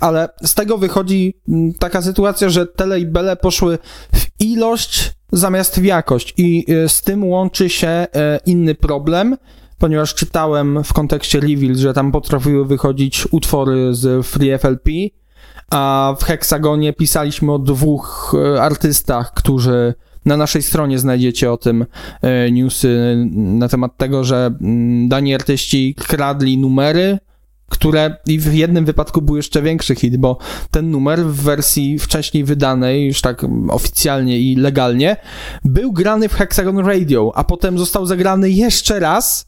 ale 0.00 0.28
z 0.42 0.54
tego 0.54 0.78
wychodzi 0.78 1.34
taka 1.78 2.02
sytuacja, 2.02 2.48
że 2.48 2.66
te 2.66 2.86
labele 2.86 3.36
poszły 3.36 3.78
w 4.14 4.40
ilość 4.40 5.12
zamiast 5.32 5.80
w 5.80 5.84
jakość 5.84 6.34
i 6.36 6.64
e, 6.68 6.88
z 6.88 7.02
tym 7.02 7.24
łączy 7.24 7.68
się 7.68 8.06
inny 8.46 8.74
problem, 8.74 9.36
ponieważ 9.78 10.14
czytałem 10.14 10.84
w 10.84 10.92
kontekście 10.92 11.40
Reveal, 11.40 11.76
że 11.76 11.94
tam 11.94 12.12
potrafiły 12.12 12.66
wychodzić 12.66 13.28
utwory 13.30 13.94
z 13.94 14.26
FreeFLP, 14.26 14.90
a 15.70 16.14
w 16.18 16.24
Hexagonie 16.24 16.92
pisaliśmy 16.92 17.52
o 17.52 17.58
dwóch 17.58 18.34
e, 18.54 18.62
artystach, 18.62 19.34
którzy 19.34 19.94
na 20.24 20.36
naszej 20.36 20.62
stronie 20.62 20.98
znajdziecie 20.98 21.52
o 21.52 21.56
tym 21.56 21.86
e, 22.22 22.50
newsy 22.50 23.16
na 23.34 23.68
temat 23.68 23.96
tego, 23.96 24.24
że 24.24 24.50
mm, 24.60 25.08
dani 25.08 25.34
artyści 25.34 25.94
kradli 26.08 26.58
numery, 26.58 27.18
które 27.68 28.16
i 28.26 28.38
w 28.38 28.54
jednym 28.54 28.84
wypadku 28.84 29.22
był 29.22 29.36
jeszcze 29.36 29.62
większy 29.62 29.94
hit, 29.94 30.16
bo 30.16 30.38
ten 30.70 30.90
numer 30.90 31.24
w 31.24 31.42
wersji 31.42 31.98
wcześniej 31.98 32.44
wydanej, 32.44 33.06
już 33.06 33.20
tak 33.20 33.46
oficjalnie 33.68 34.38
i 34.38 34.56
legalnie, 34.56 35.16
był 35.64 35.92
grany 35.92 36.28
w 36.28 36.34
Hexagon 36.34 36.78
Radio, 36.78 37.32
a 37.34 37.44
potem 37.44 37.78
został 37.78 38.06
zagrany 38.06 38.50
jeszcze 38.50 39.00
raz, 39.00 39.46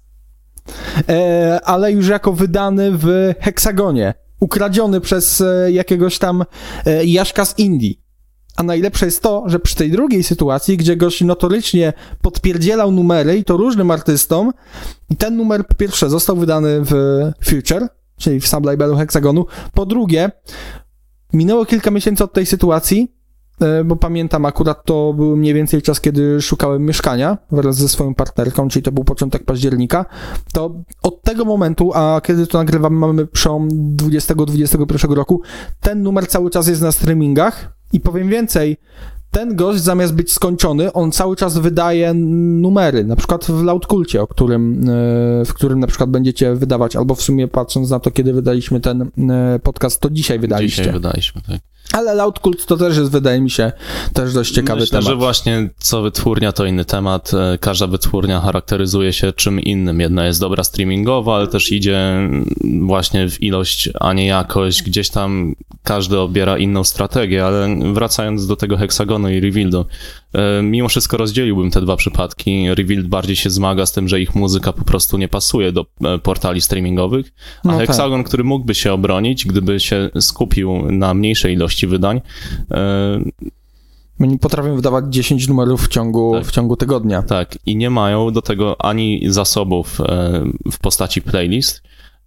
e, 1.08 1.60
ale 1.64 1.92
już 1.92 2.08
jako 2.08 2.32
wydany 2.32 2.90
w 2.92 3.34
Hexagonie, 3.40 4.14
ukradziony 4.42 5.00
przez 5.00 5.40
e, 5.40 5.72
jakiegoś 5.72 6.18
tam 6.18 6.44
e, 6.86 7.04
Jaszka 7.04 7.44
z 7.44 7.58
Indii. 7.58 8.00
A 8.56 8.62
najlepsze 8.62 9.06
jest 9.06 9.22
to, 9.22 9.44
że 9.46 9.58
przy 9.58 9.76
tej 9.76 9.90
drugiej 9.90 10.22
sytuacji, 10.22 10.76
gdzie 10.76 10.96
gość 10.96 11.20
notorycznie 11.20 11.92
podpierdzielał 12.22 12.92
numery 12.92 13.36
i 13.36 13.44
to 13.44 13.56
różnym 13.56 13.90
artystom, 13.90 14.52
ten 15.18 15.36
numer 15.36 15.66
po 15.66 15.74
pierwsze 15.74 16.10
został 16.10 16.36
wydany 16.36 16.80
w 16.84 16.92
Future, 17.44 17.88
czyli 18.18 18.40
w 18.40 18.48
sublabelu 18.48 18.96
Hexagonu, 18.96 19.46
po 19.74 19.86
drugie 19.86 20.30
minęło 21.32 21.64
kilka 21.66 21.90
miesięcy 21.90 22.24
od 22.24 22.32
tej 22.32 22.46
sytuacji, 22.46 23.12
bo 23.84 23.96
pamiętam 23.96 24.44
akurat 24.44 24.84
to 24.84 25.12
był 25.12 25.36
mniej 25.36 25.54
więcej 25.54 25.82
czas, 25.82 26.00
kiedy 26.00 26.40
szukałem 26.40 26.84
mieszkania 26.86 27.38
wraz 27.50 27.76
ze 27.76 27.88
swoją 27.88 28.14
partnerką, 28.14 28.68
czyli 28.68 28.82
to 28.82 28.92
był 28.92 29.04
początek 29.04 29.44
października, 29.44 30.04
to 30.52 30.74
od 31.02 31.22
tego 31.22 31.44
momentu, 31.44 31.90
a 31.94 32.20
kiedy 32.24 32.46
to 32.46 32.58
nagrywamy, 32.58 32.96
mamy 32.96 33.26
przełom 33.26 33.68
20-21 33.96 35.12
roku, 35.12 35.42
ten 35.80 36.02
numer 36.02 36.28
cały 36.28 36.50
czas 36.50 36.68
jest 36.68 36.82
na 36.82 36.92
streamingach 36.92 37.76
i 37.92 38.00
powiem 38.00 38.28
więcej, 38.28 38.76
ten 39.32 39.56
gość 39.56 39.80
zamiast 39.80 40.14
być 40.14 40.32
skończony, 40.32 40.92
on 40.92 41.12
cały 41.12 41.36
czas 41.36 41.58
wydaje 41.58 42.14
numery, 42.14 43.04
na 43.04 43.16
przykład 43.16 43.44
w 43.44 43.62
Loudculcie, 43.62 44.22
o 44.22 44.26
którym, 44.26 44.80
e, 44.82 45.44
w 45.44 45.54
którym 45.54 45.80
na 45.80 45.86
przykład 45.86 46.10
będziecie 46.10 46.54
wydawać, 46.54 46.96
albo 46.96 47.14
w 47.14 47.22
sumie 47.22 47.48
patrząc 47.48 47.90
na 47.90 48.00
to, 48.00 48.10
kiedy 48.10 48.32
wydaliśmy 48.32 48.80
ten 48.80 49.10
e, 49.30 49.58
podcast, 49.58 50.00
to 50.00 50.10
dzisiaj 50.10 50.38
wydaliście. 50.38 50.82
Dzisiaj 50.82 50.92
wydaliśmy, 50.92 51.42
tak. 51.42 51.71
Ale 51.92 52.14
Loudcult 52.14 52.66
to 52.66 52.76
też 52.76 52.96
jest, 52.96 53.10
wydaje 53.12 53.40
mi 53.40 53.50
się, 53.50 53.72
też 54.12 54.34
dość 54.34 54.50
ciekawy 54.50 54.80
Myślę, 54.80 54.98
temat. 54.98 55.08
że 55.08 55.16
właśnie 55.16 55.68
co 55.78 56.02
wytwórnia 56.02 56.52
to 56.52 56.64
inny 56.66 56.84
temat. 56.84 57.30
E, 57.34 57.58
Każda 57.58 57.86
wytwórnia 57.86 58.40
charakteryzuje 58.40 59.12
się 59.12 59.32
czym 59.32 59.60
innym. 59.60 60.00
Jedna 60.00 60.26
jest 60.26 60.40
dobra 60.40 60.64
streamingowa, 60.64 61.36
ale 61.36 61.46
też 61.46 61.72
idzie 61.72 62.28
właśnie 62.80 63.28
w 63.28 63.42
ilość, 63.42 63.88
a 64.00 64.12
nie 64.12 64.26
jakość. 64.26 64.82
Gdzieś 64.82 65.10
tam 65.10 65.54
każdy 65.82 66.18
obiera 66.18 66.58
inną 66.58 66.84
strategię, 66.84 67.44
ale 67.46 67.76
wracając 67.92 68.46
do 68.46 68.56
tego 68.56 68.76
Hexagonu 68.76 69.30
i 69.30 69.40
Revealdu, 69.40 69.84
e, 70.34 70.62
mimo 70.62 70.88
wszystko 70.88 71.16
rozdzieliłbym 71.16 71.70
te 71.70 71.80
dwa 71.80 71.96
przypadki. 71.96 72.74
Revealed 72.74 73.06
bardziej 73.08 73.36
się 73.36 73.50
zmaga 73.50 73.86
z 73.86 73.92
tym, 73.92 74.08
że 74.08 74.20
ich 74.20 74.34
muzyka 74.34 74.72
po 74.72 74.84
prostu 74.84 75.18
nie 75.18 75.28
pasuje 75.28 75.72
do 75.72 75.86
e, 76.04 76.18
portali 76.18 76.60
streamingowych, 76.60 77.32
a 77.64 77.68
No 77.68 77.78
tak. 77.78 77.86
Hexagon, 77.86 78.24
który 78.24 78.44
mógłby 78.44 78.74
się 78.74 78.92
obronić, 78.92 79.46
gdyby 79.46 79.80
się 79.80 80.10
skupił 80.20 80.92
na 80.92 81.14
mniejszej 81.14 81.54
ilości 81.54 81.81
wydań, 81.86 82.20
e, 82.70 83.20
Oni 84.20 84.38
potrafią 84.38 84.76
wydawać 84.76 85.04
10 85.08 85.48
numerów 85.48 85.84
w 85.84 85.88
ciągu, 85.88 86.32
Tak. 86.34 86.46
w 86.46 86.50
ciągu 86.50 86.76
tygodnia. 86.76 87.22
Tak, 87.22 87.58
i 87.66 87.76
nie 87.76 87.90
mają 87.90 88.30
do 88.30 88.42
tego 88.42 88.84
ani 88.84 89.22
zasobów 89.26 90.00
e, 90.00 90.44
w 90.72 90.78
postaci 90.78 91.22
playlist, 91.22 91.82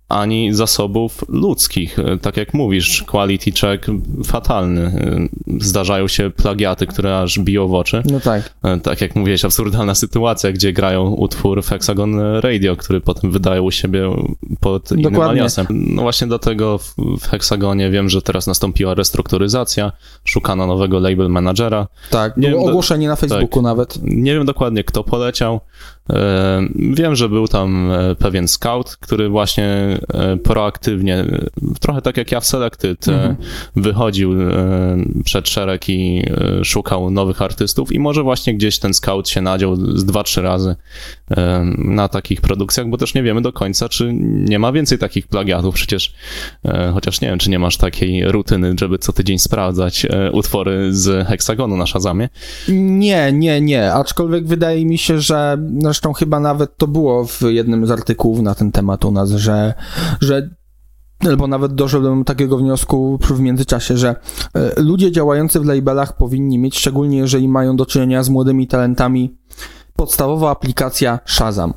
ani 0.10 0.54
zasobów 0.54 1.24
ludzkich. 1.28 1.98
Tak 2.22 2.38
jak 2.38 2.54
mówisz, 2.54 3.04
quality 3.04 3.52
check 3.52 3.86
fatalny. 4.26 4.92
Zdarzają 5.60 6.08
się 6.08 6.30
plagiaty, 6.30 6.88
które 6.88 7.20
aż 7.20 7.40
biją 7.40 7.68
w 7.68 7.74
oczy. 7.74 8.04
No 8.12 8.20
tak. 8.20 8.54
E, 8.64 8.80
Tak 8.80 9.02
jak 9.02 9.16
mówiłeś, 9.16 9.46
absurdalna 9.46 9.96
sytuacja, 9.96 10.52
gdzie 10.52 10.74
grają 10.74 11.08
utwór 11.10 11.64
w 11.64 11.70
Hexagon 11.70 12.20
Radio, 12.40 12.76
który 12.76 13.02
potem 13.02 13.32
wydają 13.32 13.64
u 13.64 13.72
siebie 13.72 14.12
pod 14.60 14.92
innym 14.92 15.04
Dokładnie. 15.04 15.32
aliasem. 15.32 15.66
No 15.70 16.02
właśnie 16.02 16.28
dlatego 16.28 16.78
w, 16.78 17.28
Hexagonie 17.30 17.90
wiem, 17.90 18.10
że 18.10 18.22
teraz 18.22 18.48
nastąpiła 18.48 18.94
restrukturyzacja, 18.94 19.92
szukano 20.24 20.68
nowego 20.68 21.00
label 21.00 21.30
managera. 21.30 21.88
Tak, 22.10 22.38
Nie 22.38 22.50
było 22.50 22.62
wiem, 22.62 22.70
ogłoszenie 22.70 23.08
na 23.08 23.16
Facebooku 23.16 23.62
nawet. 23.62 24.00
Nie 24.04 24.34
wiem 24.34 24.46
dokładnie, 24.46 24.84
kto 24.84 25.04
poleciał. 25.04 25.60
E, 26.10 26.68
wiem, 26.76 27.16
że 27.16 27.30
był 27.30 27.48
tam 27.48 27.92
e, 27.92 28.16
pewien 28.16 28.48
scout, 28.48 28.98
który 29.00 29.30
właśnie 29.30 29.66
e, 30.14 30.38
proaktywnie, 30.38 31.26
trochę 31.80 32.02
tak 32.02 32.18
jak 32.18 32.32
ja 32.32 32.40
w 32.40 32.46
Selected, 32.46 33.08
mhm. 33.08 33.36
wychodził 33.76 34.36
przed 35.26 35.50
szereg 35.50 35.90
i 35.90 36.24
szukał 36.64 37.12
nowych 37.12 37.42
artystów 37.42 37.92
i 37.92 38.00
może 38.00 38.24
właśnie 38.24 38.56
gdzieś 38.56 38.80
ten 38.80 38.94
scout 38.94 39.30
się 39.30 39.42
nadział 39.42 39.76
z 39.76 40.06
dwa, 40.06 40.24
trzy 40.24 40.42
razy 40.42 40.76
na 41.78 42.08
takich 42.08 42.42
produkcjach, 42.42 42.90
bo 42.90 42.98
też 42.98 43.14
nie 43.14 43.24
wiemy 43.24 43.42
do 43.42 43.54
końca, 43.54 43.90
czy 43.90 44.14
nie 44.22 44.60
ma 44.60 44.72
więcej 44.72 44.98
takich 44.98 45.28
plagiatów. 45.28 45.76
Przecież, 45.76 46.14
chociaż 46.94 47.22
nie 47.22 47.28
wiem, 47.28 47.40
czy 47.40 47.50
nie 47.50 47.60
masz 47.60 47.78
takiej 47.78 48.32
rutyny, 48.32 48.76
żeby 48.80 48.98
co 48.98 49.14
tydzień 49.14 49.40
sprawdzać 49.40 50.06
utwory 50.32 50.94
z 50.94 51.28
heksagonu 51.28 51.78
na 51.78 51.86
Shazamie. 51.86 52.30
Nie, 52.68 53.32
nie, 53.34 53.62
nie. 53.62 53.94
Aczkolwiek 53.94 54.48
wydaje 54.48 54.86
mi 54.86 54.98
się, 54.98 55.20
że 55.20 55.58
zresztą 55.96 56.14
chyba 56.14 56.40
nawet 56.40 56.78
to 56.78 56.88
było 56.88 57.26
w 57.26 57.42
jednym 57.42 57.88
z 57.88 57.92
artykułów 57.92 58.40
na 58.40 58.56
ten 58.56 58.72
temat 58.72 59.06
u 59.06 59.12
nas, 59.12 59.30
że, 59.30 59.74
że 60.22 60.50
albo 61.20 61.48
nawet 61.48 61.74
doszedłem 61.74 62.20
do 62.20 62.26
takiego 62.26 62.58
wniosku 62.58 63.20
w 63.22 63.40
międzyczasie, 63.40 63.98
że 63.98 64.16
e, 64.54 64.82
ludzie 64.82 65.12
działający 65.12 65.60
w 65.60 65.66
labelach 65.66 66.18
powinni 66.18 66.60
mieć, 66.60 66.78
szczególnie 66.78 67.18
jeżeli 67.18 67.48
mają 67.48 67.76
do 67.76 67.86
czynienia 67.86 68.24
z 68.24 68.30
młodymi 68.30 68.68
talentami, 68.68 69.38
podstawowa 69.96 70.52
aplikacja 70.52 71.20
Shazam. 71.26 71.74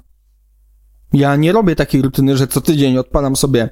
Ja 1.12 1.36
nie 1.36 1.52
robię 1.52 1.76
takiej 1.76 2.02
rutyny, 2.02 2.36
że 2.36 2.46
co 2.46 2.60
tydzień 2.60 2.98
odpalam 2.98 3.36
sobie 3.36 3.70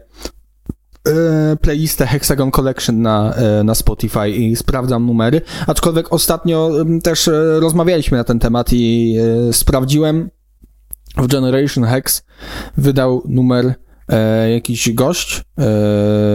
E, 1.07 1.57
playlistę 1.57 2.07
Hexagon 2.07 2.51
Collection 2.51 3.03
na, 3.03 3.35
e, 3.35 3.65
na 3.65 3.75
Spotify 3.75 4.31
i 4.31 4.57
sprawdzam 4.57 5.07
numery, 5.07 5.41
aczkolwiek 5.67 6.13
ostatnio 6.13 6.71
też 7.03 7.31
rozmawialiśmy 7.59 8.19
na 8.19 8.25
ten 8.25 8.39
temat 8.39 8.69
i 8.73 9.17
sprawdziłem 9.53 10.31
w 11.17 11.27
Generation 11.27 11.85
Hex 11.85 12.23
wydał 12.77 13.23
numer 13.29 13.75
e, 14.09 14.51
jakiś 14.51 14.93
gość 14.93 15.43
e, 15.59 15.64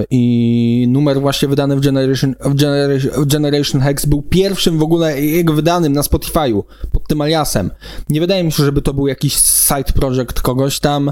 i 0.10 0.86
numer 0.90 1.22
właśnie 1.22 1.48
wydany 1.48 1.76
w 1.76 1.80
Generation, 1.80 2.36
w 2.42 2.56
Generation, 2.56 3.12
w 3.24 3.26
Generation 3.26 3.82
Hex 3.82 4.06
był 4.06 4.22
pierwszym 4.22 4.78
w 4.78 4.84
ogóle 4.84 5.22
jego 5.22 5.54
wydanym 5.54 5.94
na 5.94 6.02
Spotify'u 6.02 6.64
pod 6.92 7.08
tym 7.08 7.22
aliasem. 7.22 7.72
Nie 8.10 8.20
wydaje 8.20 8.44
mi 8.44 8.52
się, 8.52 8.66
żeby 8.66 8.82
to 8.82 8.94
był 8.94 9.08
jakiś 9.08 9.36
side 9.36 9.94
project 9.96 10.42
kogoś 10.42 10.80
tam, 10.80 11.12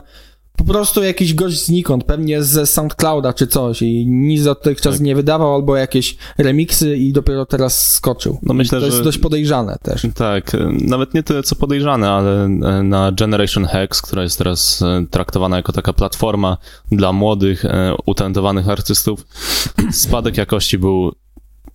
po 0.59 0.63
prostu 0.73 1.03
jakiś 1.03 1.33
gość 1.33 1.65
znikąd, 1.65 2.03
pewnie 2.03 2.43
ze 2.43 2.65
SoundClouda 2.65 3.33
czy 3.33 3.47
coś 3.47 3.81
i 3.81 4.05
nic 4.07 4.43
dotychczas 4.43 4.93
tak. 4.93 5.01
nie 5.01 5.15
wydawał, 5.15 5.55
albo 5.55 5.75
jakieś 5.75 6.17
remiksy 6.37 6.97
i 6.97 7.13
dopiero 7.13 7.45
teraz 7.45 7.93
skoczył. 7.93 8.39
No 8.43 8.53
myślę, 8.53 8.79
to 8.79 8.85
jest 8.85 8.97
że... 8.97 9.03
dość 9.03 9.17
podejrzane 9.17 9.77
też. 9.83 10.07
Tak, 10.15 10.51
nawet 10.81 11.13
nie 11.13 11.23
tyle 11.23 11.43
co 11.43 11.55
podejrzane, 11.55 12.11
ale 12.11 12.45
e, 12.45 12.49
na 12.83 13.11
Generation 13.11 13.65
Hex, 13.65 14.01
która 14.01 14.23
jest 14.23 14.37
teraz 14.37 14.81
e, 14.81 15.05
traktowana 15.11 15.57
jako 15.57 15.71
taka 15.71 15.93
platforma 15.93 16.57
dla 16.91 17.13
młodych, 17.13 17.65
e, 17.65 17.93
utalentowanych 18.05 18.69
artystów, 18.69 19.25
spadek 19.91 20.37
jakości 20.37 20.77
był 20.77 21.11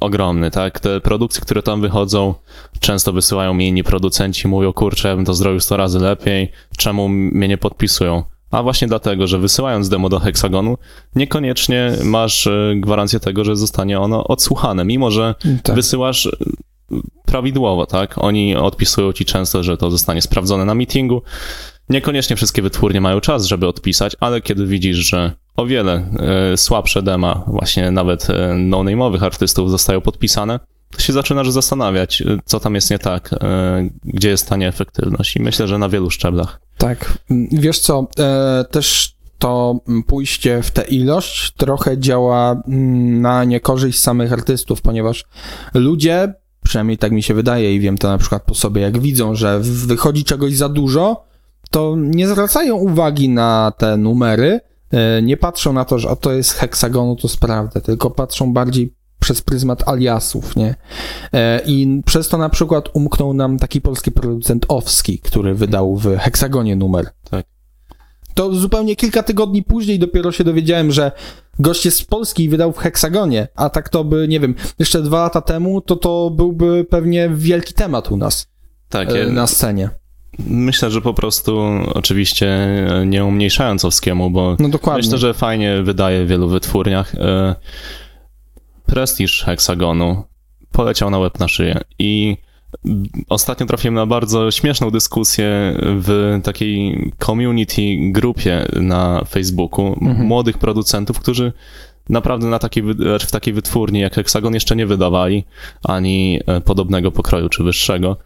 ogromny, 0.01 0.51
tak? 0.51 0.81
Te 0.81 1.01
produkcje, 1.01 1.43
które 1.43 1.63
tam 1.63 1.81
wychodzą, 1.81 2.35
często 2.81 3.13
wysyłają 3.13 3.55
mi 3.55 3.69
inni 3.69 3.85
producenci, 3.85 4.49
mówią, 4.49 4.73
kurczę, 4.73 5.09
ja 5.09 5.17
bym 5.17 5.25
to 5.25 5.35
zrobił 5.35 5.61
100 5.61 5.77
razy 5.77 5.99
lepiej, 5.99 6.53
czemu 6.77 7.09
mnie 7.09 7.49
nie 7.49 7.59
podpisują? 7.59 8.34
A 8.55 8.63
właśnie 8.63 8.89
dlatego, 8.89 9.27
że 9.27 9.39
wysyłając 9.39 9.89
demo 9.89 10.09
do 10.09 10.19
Hexagonu, 10.19 10.79
niekoniecznie 11.15 11.93
masz 12.05 12.47
e, 12.47 12.75
gwarancję 12.77 13.21
tego, 13.21 13.45
że 13.45 13.57
zostanie 13.57 14.01
ono 14.01 14.25
odsłuchane, 14.25 14.85
mimo 14.85 15.11
że 15.11 15.35
tak. 15.63 15.77
wysyłasz 15.77 16.27
e, 16.27 16.31
prawidłowo, 17.27 17.87
tak? 17.87 18.15
Oni 18.19 18.57
odpisują 18.57 19.13
ci 19.13 19.25
często, 19.25 19.63
że 19.63 19.77
to 19.77 19.91
zostanie 19.91 20.23
sprawdzone 20.23 20.65
na 20.65 20.75
meetingu. 20.75 21.23
Niekoniecznie 21.89 22.37
wszystkie 22.37 22.63
wytwórnie 22.63 23.01
mają 23.01 23.21
czas, 23.21 23.45
żeby 23.45 23.69
odpisać, 23.69 24.17
ale 24.21 24.41
kiedy 24.41 24.67
widzisz, 24.67 24.97
że 24.97 25.33
o 25.57 25.67
wiele 25.67 26.07
y, 26.53 26.57
słabsze 26.57 27.03
dema, 27.03 27.45
właśnie 27.47 27.91
nawet 27.91 28.29
no-name'owych 28.55 29.25
artystów 29.25 29.71
zostają 29.71 30.01
podpisane, 30.01 30.61
się 30.99 31.13
zaczynasz 31.13 31.51
zastanawiać, 31.51 32.23
co 32.45 32.61
tam 32.61 32.75
jest 32.75 32.91
nie 32.91 32.99
tak, 32.99 33.31
gdzie 34.05 34.29
jest 34.29 34.49
ta 34.49 34.57
nieefektywność 34.57 35.37
i 35.37 35.43
myślę, 35.43 35.69
że 35.69 35.79
na 35.79 35.89
wielu 35.89 36.11
szczeblach. 36.11 36.61
Tak. 36.79 37.19
Wiesz 37.51 37.79
co, 37.79 38.07
e, 38.19 38.65
też 38.71 39.15
to 39.39 39.81
pójście 40.07 40.63
w 40.63 40.71
tę 40.71 40.83
ilość 40.83 41.53
trochę 41.57 41.99
działa 41.99 42.63
mm, 42.69 43.21
na 43.21 43.45
niekorzyść 43.45 44.01
samych 44.01 44.33
artystów, 44.33 44.83
ponieważ 44.83 45.25
ludzie, 45.75 46.35
przynajmniej 46.65 46.99
tak 46.99 47.13
mi 47.13 47.23
się 47.23 47.35
wydaje 47.35 47.75
i 47.75 47.81
wiem 47.81 47.99
to 47.99 48.09
na 48.09 48.19
przykład 48.19 48.43
po 48.43 48.55
sobie, 48.55 48.83
jak 48.83 48.99
widzą, 48.99 49.35
że 49.35 49.61
wychodzi 49.61 50.25
czegoś 50.25 50.57
za 50.57 50.69
dużo, 50.69 51.25
to 51.71 51.95
nie 51.99 52.29
zwracają 52.29 52.77
uwagi 52.77 53.29
na 53.29 53.73
te 53.79 53.97
numery, 53.97 54.61
e, 54.91 55.23
nie 55.23 55.37
patrzą 55.37 55.73
na 55.73 55.85
to, 55.85 55.99
że 55.99 56.09
o 56.09 56.17
to 56.17 56.33
jest 56.33 56.53
heksagonu, 56.53 57.17
to 57.17 57.29
sprawdzę, 57.29 57.81
tylko 57.81 58.11
patrzą 58.11 58.53
bardziej 58.53 58.95
przez 59.25 59.43
pryzmat 59.43 59.89
aliasów, 59.89 60.57
nie? 60.57 60.75
E, 61.33 61.61
I 61.67 62.03
przez 62.07 62.29
to 62.29 62.39
na 62.39 62.49
przykład 62.49 62.89
umknął 62.93 63.35
nam 63.35 63.59
taki 63.59 63.81
polski 63.81 64.13
producent 64.13 64.67
Owski, 64.69 65.19
który 65.19 65.55
wydał 65.55 65.97
w 65.97 66.19
Heksagonie 66.19 66.77
numer. 66.77 67.07
Tak. 67.31 67.47
To 68.35 68.55
zupełnie 68.55 68.97
kilka 68.97 69.23
tygodni 69.23 69.63
później 69.63 69.99
dopiero 69.99 70.33
się 70.33 70.45
dowiedziałem, 70.45 70.93
że 70.93 71.13
gość 71.59 71.85
jest 71.85 71.99
z 71.99 72.05
Polski 72.05 72.45
i 72.45 72.49
wydał 72.49 72.73
w 72.73 72.79
Heksagonie, 72.79 73.49
a 73.57 73.71
tak 73.71 73.89
to 73.89 74.05
by, 74.05 74.29
nie 74.29 74.41
wiem, 74.41 74.55
jeszcze 74.79 75.03
dwa 75.03 75.23
lata 75.23 75.41
temu, 75.41 75.81
to 75.81 75.97
to 75.97 76.31
byłby 76.31 76.87
pewnie 76.91 77.31
wielki 77.35 77.75
temat 77.75 78.11
u 78.11 78.17
nas. 78.17 78.47
Tak. 78.89 79.11
E, 79.11 79.27
na 79.27 79.47
scenie. 79.47 79.91
Myślę, 80.39 80.91
że 80.91 81.01
po 81.01 81.15
prostu 81.15 81.61
oczywiście 81.95 82.59
nie 83.07 83.25
umniejszając 83.25 83.85
Owskiemu, 83.85 84.31
bo 84.31 84.57
no 84.59 84.69
myślę, 84.97 85.19
że 85.19 85.35
fajnie 85.35 85.83
wydaje 85.83 86.25
w 86.25 86.29
wielu 86.29 86.49
wytwórniach. 86.49 87.15
E, 87.15 87.55
prestiż 88.87 89.43
heksagonu 89.43 90.25
poleciał 90.73 91.11
na 91.11 91.19
łeb 91.19 91.39
na 91.39 91.49
szyję 91.49 91.81
i 91.99 92.37
ostatnio 93.29 93.67
trafiłem 93.67 93.95
na 93.95 94.07
bardzo 94.07 94.51
śmieszną 94.51 94.91
dyskusję 94.91 95.79
w 95.81 96.41
takiej 96.43 97.13
community 97.19 97.83
grupie 98.01 98.67
na 98.73 99.25
Facebooku 99.25 99.87
mhm. 99.87 100.27
młodych 100.27 100.59
producentów, 100.59 101.21
którzy 101.21 101.53
naprawdę 102.09 102.47
na 102.47 102.59
takiej, 102.59 102.83
w 103.27 103.31
takiej 103.31 103.55
wytwórni 103.55 104.01
jak 104.01 104.15
Hexagon 104.15 104.55
jeszcze 104.55 104.77
nie 104.77 104.87
wydawali 104.87 105.45
ani 105.85 106.41
e, 106.47 106.61
podobnego 106.61 107.13
pokroju 107.13 107.49
czy 107.49 107.65
wyższego. 107.65 108.17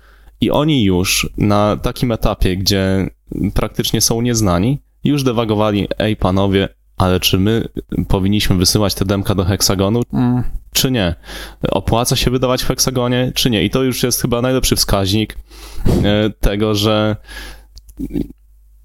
I 0.41 0.51
oni 0.51 0.85
już 0.85 1.31
na 1.37 1.77
takim 1.77 2.13
etapie, 2.13 2.57
gdzie 2.57 3.11
praktycznie 3.55 4.01
są 4.01 4.21
nieznani, 4.21 4.79
już 5.05 5.23
dewagowali, 5.23 5.89
ej 5.99 6.17
panowie, 6.17 6.69
ale 6.99 7.21
czy 7.21 7.39
my 7.39 7.69
powinniśmy 8.09 8.57
wysyłać 8.57 8.95
te 8.95 9.05
demka 9.05 9.35
do 9.35 9.45
heksagonu, 9.45 10.03
mm. 10.13 10.43
czy 10.73 10.91
nie? 10.91 11.15
Opłaca 11.71 12.17
się 12.17 12.31
wydawać 12.31 12.63
w 12.63 12.67
heksagonie, 12.67 13.33
czy 13.35 13.51
nie? 13.51 13.65
I 13.65 13.71
to 13.71 13.83
już 13.83 14.03
jest 14.03 14.23
chyba 14.23 14.43
najlepszy 14.43 14.77
wskaźnik 14.77 15.37
e, 16.05 16.31
tego, 16.31 16.75
że 16.75 17.17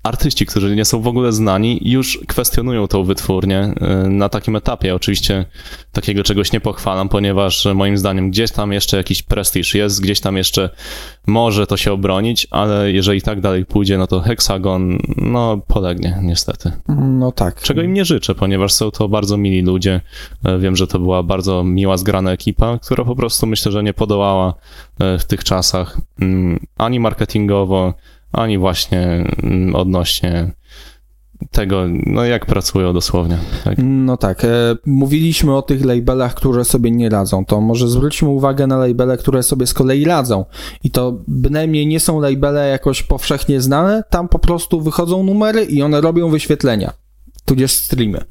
artyści, 0.03 0.45
którzy 0.45 0.75
nie 0.75 0.85
są 0.85 1.01
w 1.01 1.07
ogóle 1.07 1.31
znani, 1.31 1.79
już 1.81 2.19
kwestionują 2.27 2.87
tą 2.87 3.03
wytwórnię 3.03 3.73
y, 4.05 4.09
na 4.09 4.29
takim 4.29 4.55
etapie. 4.55 4.95
Oczywiście 4.95 5.45
takiego 5.91 6.23
czegoś 6.23 6.51
nie 6.51 6.61
pochwalam, 6.61 7.09
ponieważ 7.09 7.67
moim 7.75 7.97
zdaniem 7.97 8.31
gdzieś 8.31 8.51
tam 8.51 8.71
jeszcze 8.71 8.97
jakiś 8.97 9.23
prestiż 9.23 9.75
jest, 9.75 10.01
gdzieś 10.01 10.19
tam 10.19 10.37
jeszcze 10.37 10.69
może 11.27 11.67
to 11.67 11.77
się 11.77 11.93
obronić, 11.93 12.47
ale 12.51 12.91
jeżeli 12.91 13.21
tak 13.21 13.41
dalej 13.41 13.65
pójdzie, 13.65 13.97
no 13.97 14.07
to 14.07 14.19
Hexagon, 14.19 14.97
no, 15.17 15.57
polegnie, 15.67 16.19
niestety. 16.21 16.71
No 16.97 17.31
tak. 17.31 17.61
Czego 17.61 17.81
im 17.81 17.93
nie 17.93 18.05
życzę, 18.05 18.35
ponieważ 18.35 18.73
są 18.73 18.91
to 18.91 19.09
bardzo 19.09 19.37
mili 19.37 19.61
ludzie. 19.61 20.01
E, 20.45 20.59
wiem, 20.59 20.75
że 20.75 20.87
to 20.87 20.99
była 20.99 21.23
bardzo 21.23 21.63
miła, 21.63 21.97
zgrana 21.97 22.31
ekipa, 22.31 22.79
która 22.81 23.05
po 23.05 23.15
prostu 23.15 23.47
myślę, 23.47 23.71
że 23.71 23.83
nie 23.83 23.93
podołała 23.93 24.53
w 25.19 25.23
tych 25.27 25.43
czasach 25.43 25.97
mm, 26.19 26.59
ani 26.77 26.99
marketingowo, 26.99 27.93
ani 28.33 28.57
właśnie 28.57 29.25
mm, 29.43 29.75
odnośnie 29.75 30.51
tego, 31.51 31.83
no 32.05 32.25
jak 32.25 32.45
pracują 32.45 32.93
dosłownie. 32.93 33.37
Tak? 33.63 33.77
No 33.83 34.17
tak, 34.17 34.45
e, 34.45 34.47
mówiliśmy 34.85 35.55
o 35.55 35.61
tych 35.61 35.85
labelach, 35.85 36.35
które 36.35 36.65
sobie 36.65 36.91
nie 36.91 37.09
radzą, 37.09 37.45
to 37.45 37.61
może 37.61 37.89
zwróćmy 37.89 38.29
uwagę 38.29 38.67
na 38.67 38.77
labele, 38.77 39.17
które 39.17 39.43
sobie 39.43 39.67
z 39.67 39.73
kolei 39.73 40.05
radzą 40.05 40.45
i 40.83 40.91
to 40.91 41.17
bynajmniej 41.27 41.87
nie 41.87 41.99
są 41.99 42.19
labele 42.19 42.69
jakoś 42.69 43.03
powszechnie 43.03 43.61
znane, 43.61 44.03
tam 44.09 44.27
po 44.27 44.39
prostu 44.39 44.81
wychodzą 44.81 45.23
numery 45.23 45.63
i 45.63 45.81
one 45.81 46.01
robią 46.01 46.29
wyświetlenia, 46.29 46.93
tudzież 47.45 47.71
streamy. 47.71 48.25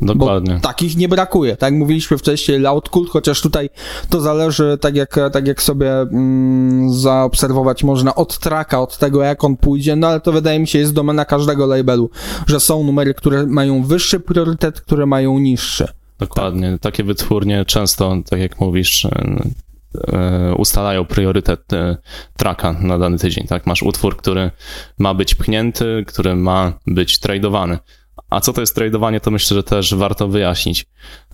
Dokładnie. 0.00 0.54
Bo 0.54 0.60
takich 0.60 0.96
nie 0.96 1.08
brakuje. 1.08 1.56
Tak 1.56 1.72
jak 1.72 1.78
mówiliśmy 1.78 2.18
wcześniej, 2.18 2.58
Loud 2.58 2.88
Cult, 2.88 3.10
chociaż 3.10 3.40
tutaj 3.40 3.70
to 4.10 4.20
zależy, 4.20 4.78
tak 4.80 4.96
jak, 4.96 5.16
tak 5.32 5.46
jak 5.46 5.62
sobie 5.62 6.00
mm, 6.00 6.92
zaobserwować 6.92 7.84
można 7.84 8.14
od 8.14 8.38
traka, 8.38 8.80
od 8.80 8.98
tego 8.98 9.22
jak 9.22 9.44
on 9.44 9.56
pójdzie, 9.56 9.96
no 9.96 10.06
ale 10.08 10.20
to 10.20 10.32
wydaje 10.32 10.58
mi 10.58 10.66
się 10.66 10.78
jest 10.78 10.92
domena 10.92 11.24
każdego 11.24 11.66
labelu, 11.66 12.10
że 12.46 12.60
są 12.60 12.84
numery, 12.84 13.14
które 13.14 13.46
mają 13.46 13.82
wyższy 13.82 14.20
priorytet, 14.20 14.80
które 14.80 15.06
mają 15.06 15.38
niższy. 15.38 15.88
Dokładnie. 16.18 16.72
Tak. 16.72 16.80
Takie 16.80 17.04
wytwórnie 17.04 17.64
często, 17.64 18.16
tak 18.30 18.40
jak 18.40 18.60
mówisz, 18.60 19.06
e, 20.12 20.54
ustalają 20.54 21.04
priorytet 21.04 21.72
e, 21.72 21.96
tracka 22.36 22.72
na 22.72 22.98
dany 22.98 23.18
tydzień, 23.18 23.46
tak? 23.46 23.66
Masz 23.66 23.82
utwór, 23.82 24.16
który 24.16 24.50
ma 24.98 25.14
być 25.14 25.34
pchnięty, 25.34 26.04
który 26.06 26.36
ma 26.36 26.72
być 26.86 27.18
tradowany. 27.18 27.78
A 28.30 28.40
co 28.40 28.52
to 28.52 28.60
jest 28.60 28.74
tradowanie, 28.74 29.20
to 29.20 29.30
myślę, 29.30 29.54
że 29.54 29.62
też 29.62 29.94
warto 29.94 30.28
wyjaśnić 30.28 30.86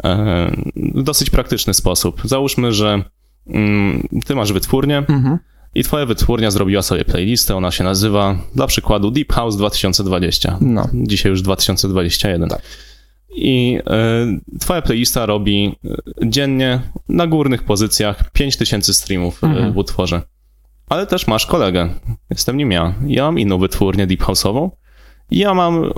e, 0.05 0.51
w 0.77 1.03
dosyć 1.03 1.31
praktyczny 1.31 1.75
sposób. 1.75 2.21
Załóżmy, 2.25 2.73
że 2.73 3.03
mm, 3.47 4.09
ty 4.27 4.35
masz 4.35 4.53
wytwórnię 4.53 4.97
Mhm. 4.99 5.39
i 5.75 5.85
twoja 5.85 6.07
wytwórnia 6.07 6.51
zrobiła 6.51 6.83
sobie 6.83 7.05
playlistę, 7.05 7.57
ona 7.57 7.71
się 7.71 7.85
nazywa 7.85 8.39
dla 8.55 8.67
przykładu 8.67 9.11
Deep 9.11 9.33
House 9.33 9.57
2020. 9.57 10.59
No. 10.61 10.89
Dzisiaj 10.95 11.31
już 11.31 11.43
2021. 11.43 12.49
Tak. 12.49 12.63
I 13.31 13.79
y, 14.55 14.59
twoja 14.61 14.83
playlista 14.83 15.27
robi 15.27 15.77
y, 15.85 15.91
dziennie 16.29 16.81
na 17.09 17.27
górnych 17.27 17.63
pozycjach 17.63 18.31
5000 18.33 18.95
streamów 18.95 19.45
Mhm. 19.45 19.73
w 19.73 19.77
utworze. 19.77 20.23
Ale 20.89 21.07
też 21.07 21.27
masz 21.27 21.47
kolegę. 21.47 21.89
Jestem 22.31 22.57
nim 22.57 22.73
ja. 22.73 22.95
Ja 23.07 23.25
mam 23.25 23.39
inną 23.39 23.59
wytwórnię 23.59 24.07
Deep 24.07 24.21
House'ową. 24.21 24.71
Ja 25.31 25.55
mam 25.55 25.85
y, 25.85 25.91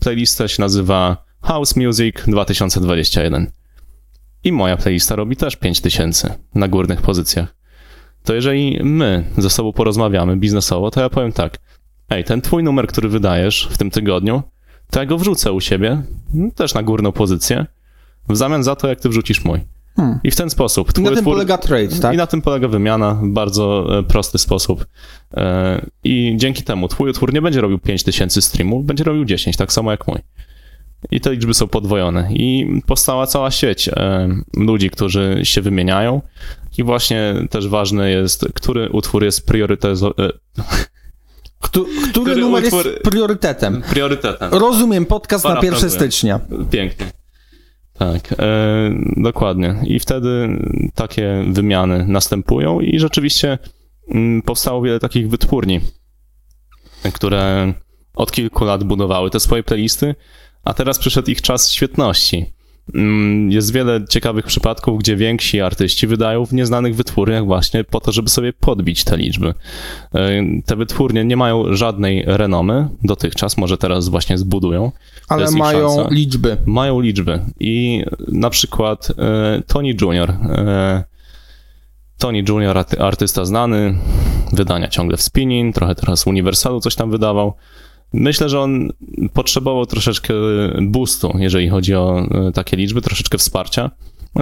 playlistę, 0.00 0.48
się 0.48 0.62
nazywa 0.62 1.24
House 1.42 1.76
Music 1.76 2.16
2021. 2.26 3.50
I 4.44 4.52
moja 4.52 4.76
playlista 4.76 5.16
robi 5.16 5.36
też 5.36 5.56
5000 5.56 6.34
na 6.54 6.68
górnych 6.68 7.02
pozycjach. 7.02 7.54
To 8.24 8.34
jeżeli 8.34 8.80
my 8.84 9.24
ze 9.38 9.50
sobą 9.50 9.72
porozmawiamy 9.72 10.36
biznesowo, 10.36 10.90
to 10.90 11.00
ja 11.00 11.08
powiem 11.08 11.32
tak. 11.32 11.58
Ej, 12.10 12.24
ten 12.24 12.40
twój 12.40 12.62
numer, 12.62 12.86
który 12.86 13.08
wydajesz 13.08 13.68
w 13.70 13.78
tym 13.78 13.90
tygodniu, 13.90 14.42
to 14.90 15.00
ja 15.00 15.06
go 15.06 15.18
wrzucę 15.18 15.52
u 15.52 15.60
siebie, 15.60 16.02
też 16.54 16.74
na 16.74 16.82
górną 16.82 17.12
pozycję, 17.12 17.66
w 18.28 18.36
zamian 18.36 18.64
za 18.64 18.76
to, 18.76 18.88
jak 18.88 19.00
ty 19.00 19.08
wrzucisz 19.08 19.44
mój. 19.44 19.60
Hmm. 20.00 20.20
I 20.24 20.30
w 20.30 20.36
ten 20.36 20.50
sposób. 20.50 20.98
I 20.98 21.00
na 21.02 21.10
tym 21.10 21.18
utwór- 21.18 21.24
polega 21.24 21.58
trade, 21.58 21.88
tak? 22.02 22.14
I 22.14 22.16
na 22.16 22.26
tym 22.26 22.42
polega 22.42 22.68
wymiana 22.68 23.14
w 23.14 23.28
bardzo 23.28 23.98
e, 23.98 24.02
prosty 24.02 24.38
sposób. 24.38 24.86
E, 25.36 25.86
I 26.04 26.34
dzięki 26.36 26.62
temu 26.62 26.88
twój 26.88 27.10
utwór 27.10 27.34
nie 27.34 27.42
będzie 27.42 27.60
robił 27.60 27.78
5000 27.78 28.42
streamów, 28.42 28.84
będzie 28.86 29.04
robił 29.04 29.24
10, 29.24 29.56
tak 29.56 29.72
samo 29.72 29.90
jak 29.90 30.06
mój. 30.08 30.18
I 31.10 31.20
te 31.20 31.32
liczby 31.32 31.54
są 31.54 31.68
podwojone. 31.68 32.28
I 32.32 32.66
powstała 32.86 33.26
cała 33.26 33.50
sieć 33.50 33.88
e, 33.88 34.28
ludzi, 34.56 34.90
którzy 34.90 35.40
się 35.42 35.60
wymieniają. 35.62 36.22
I 36.78 36.82
właśnie 36.82 37.34
też 37.50 37.68
ważne 37.68 38.10
jest, 38.10 38.46
który 38.54 38.88
utwór 38.90 39.24
jest 39.24 39.50
e, 39.50 39.54
Któ- 41.60 41.86
który, 42.10 42.24
Który 42.24 42.40
numer 42.40 42.64
utwór- 42.64 42.86
jest 42.86 43.02
priorytetem? 43.02 43.82
priorytetem. 43.90 44.48
Rozumiem, 44.54 45.06
podcast 45.06 45.44
na 45.44 45.50
1 45.50 45.60
Parafrazuję. 45.62 45.90
stycznia. 45.90 46.40
Pięknie. 46.70 47.06
Tak, 48.00 48.32
e, 48.38 48.90
dokładnie. 49.16 49.74
I 49.84 50.00
wtedy 50.00 50.48
takie 50.94 51.44
wymiany 51.50 52.04
następują 52.08 52.80
i 52.80 52.98
rzeczywiście 52.98 53.58
mm, 54.08 54.42
powstało 54.42 54.82
wiele 54.82 55.00
takich 55.00 55.30
wytwórni, 55.30 55.80
które 57.14 57.72
od 58.14 58.32
kilku 58.32 58.64
lat 58.64 58.84
budowały 58.84 59.30
te 59.30 59.40
swoje 59.40 59.62
playlisty, 59.62 60.14
a 60.64 60.74
teraz 60.74 60.98
przyszedł 60.98 61.30
ich 61.30 61.42
czas 61.42 61.72
świetności. 61.72 62.52
Mm, 62.94 63.50
Jest 63.50 63.72
wiele 63.72 64.04
ciekawych 64.08 64.46
przypadków, 64.46 64.98
gdzie 64.98 65.16
więksi 65.16 65.60
artyści 65.60 66.06
wydają 66.06 66.46
w 66.46 66.52
nieznanych 66.52 66.94
wytwórniach 66.96 67.44
właśnie 67.44 67.84
po 67.84 68.00
to, 68.00 68.12
żeby 68.12 68.28
sobie 68.30 68.52
podbić 68.52 69.04
te 69.04 69.16
liczby. 69.16 69.54
E, 70.14 70.30
Te 70.66 70.76
wytwórnie 70.76 71.24
nie 71.24 71.36
mają 71.36 71.74
żadnej 71.76 72.24
renomy 72.26 72.88
dotychczas, 73.02 73.56
może 73.56 73.78
teraz 73.78 74.08
właśnie 74.08 74.38
zbudują, 74.38 74.92
Ale 75.28 75.50
mają 75.50 75.96
szansa. 75.96 76.08
liczby. 76.14 76.56
mają 76.66 77.00
liczby 77.00 77.40
i 77.60 78.04
na 78.28 78.50
przykład 78.50 79.08
e, 79.18 79.62
Tony 79.66 79.94
Junior. 80.00 80.30
E, 80.30 81.04
Tony 82.18 82.44
Junior, 82.48 82.78
arty, 82.78 83.00
artysta 83.00 83.44
znany, 83.44 83.94
wydania 84.52 84.88
ciągle 84.88 85.16
w 85.16 85.22
spinning, 85.22 85.74
trochę 85.74 85.94
teraz 85.94 86.26
Universalu 86.26 86.80
coś 86.80 86.94
tam 86.94 87.10
wydawał. 87.10 87.54
Myślę, 88.12 88.48
że 88.48 88.60
on 88.60 88.88
potrzebował 89.32 89.86
troszeczkę 89.86 90.34
boostu, 90.82 91.32
jeżeli 91.38 91.68
chodzi 91.68 91.94
o 91.94 92.26
e, 92.48 92.52
takie 92.52 92.76
liczby, 92.76 93.00
troszeczkę 93.02 93.38
wsparcia. 93.38 93.90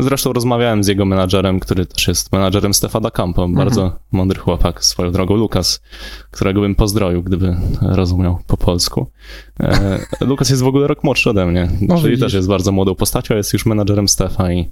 Zresztą 0.01 0.33
rozmawiałem 0.33 0.85
z 0.85 0.87
jego 0.87 1.05
menadżerem, 1.05 1.61
który 1.61 1.87
też 1.87 2.09
jest 2.09 2.33
menadżerem 2.33 2.75
Stefana 2.75 3.11
Campo, 3.11 3.49
bardzo 3.49 3.99
mądry 4.12 4.39
chłopak, 4.41 4.85
swoją 4.85 5.12
drogą 5.12 5.35
Lukas, 5.37 5.81
którego 6.31 6.61
bym 6.61 6.75
pozdrowił, 6.75 7.23
gdyby 7.23 7.57
rozumiał 7.81 8.39
po 8.47 8.57
polsku. 8.57 9.11
E, 9.61 9.99
Lukas 10.27 10.51
jest 10.51 10.62
w 10.62 10.66
ogóle 10.66 10.87
rok 10.87 11.05
młodszy 11.05 11.31
ode 11.31 11.47
mnie, 11.47 11.69
No 11.81 11.97
czyli 11.97 12.11
widzisz. 12.11 12.25
też 12.27 12.33
jest 12.33 12.49
bardzo 12.49 12.73
młodą 12.73 12.95
postacią, 12.95 13.37
jest 13.37 13.53
już 13.53 13.66
menadżerem 13.66 14.09
Stefa 14.09 14.53
i, 14.53 14.69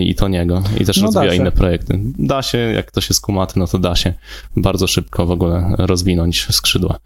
i 0.00 0.14
Toniego 0.14 0.62
i 0.80 0.84
też 0.84 0.96
No 0.96 1.06
rozwija 1.06 1.30
się. 1.30 1.36
inne 1.36 1.52
projekty. 1.52 2.00
Da 2.18 2.42
się, 2.42 2.58
jak 2.58 2.86
ktoś 2.86 3.08
jest 3.08 3.20
kumaty, 3.20 3.58
no 3.58 3.66
to 3.66 3.78
da 3.78 3.96
się 3.96 4.14
bardzo 4.56 4.86
szybko 4.86 5.26
w 5.26 5.30
ogóle 5.30 5.74
rozwinąć 5.78 6.46
skrzydła. 6.50 6.98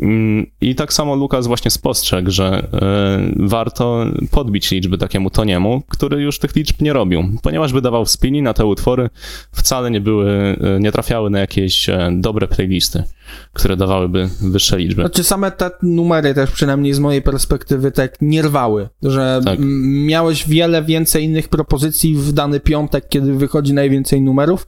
Mm, 0.00 0.46
I 0.60 0.74
tak 0.74 0.92
samo 0.92 1.14
Lukas 1.14 1.46
właśnie 1.46 1.70
spostrzegł, 1.70 2.30
że 2.30 2.68
e, 2.72 3.46
warto 3.48 4.06
podbić 4.30 4.70
liczby 4.70 4.98
takiemu 4.98 5.30
Toniemu, 5.30 5.82
który 5.88 6.22
już 6.22 6.38
tych 6.38 6.56
liczb 6.56 6.80
nie 6.80 6.92
robił, 6.92 7.24
ponieważ 7.42 7.72
wydawał 7.72 8.06
spini 8.06 8.42
na 8.42 8.54
te 8.54 8.66
utwory 8.66 9.10
wcale 9.52 9.90
nie 9.90 10.00
były, 10.00 10.30
e, 10.30 10.80
nie 10.80 10.92
trafiały 10.92 11.30
na 11.30 11.38
jakieś 11.38 11.88
e, 11.88 12.10
dobre 12.12 12.48
playlisty, 12.48 13.04
które 13.52 13.76
dawałyby 13.76 14.28
wyższe 14.40 14.78
liczby. 14.78 15.02
Znaczy 15.02 15.24
same 15.24 15.50
te 15.50 15.70
numery 15.82 16.34
też 16.34 16.50
przynajmniej 16.50 16.94
z 16.94 16.98
mojej 16.98 17.22
perspektywy 17.22 17.92
tak 17.92 18.16
nie 18.20 18.42
rwały, 18.42 18.88
że 19.02 19.40
Tak. 19.44 19.58
miałeś 20.06 20.48
wiele 20.48 20.82
więcej 20.82 21.24
innych 21.24 21.48
propozycji 21.48 22.14
w 22.14 22.32
dany 22.32 22.60
piątek, 22.60 23.08
kiedy 23.08 23.34
wychodzi 23.34 23.72
najwięcej 23.72 24.20
numerów 24.20 24.66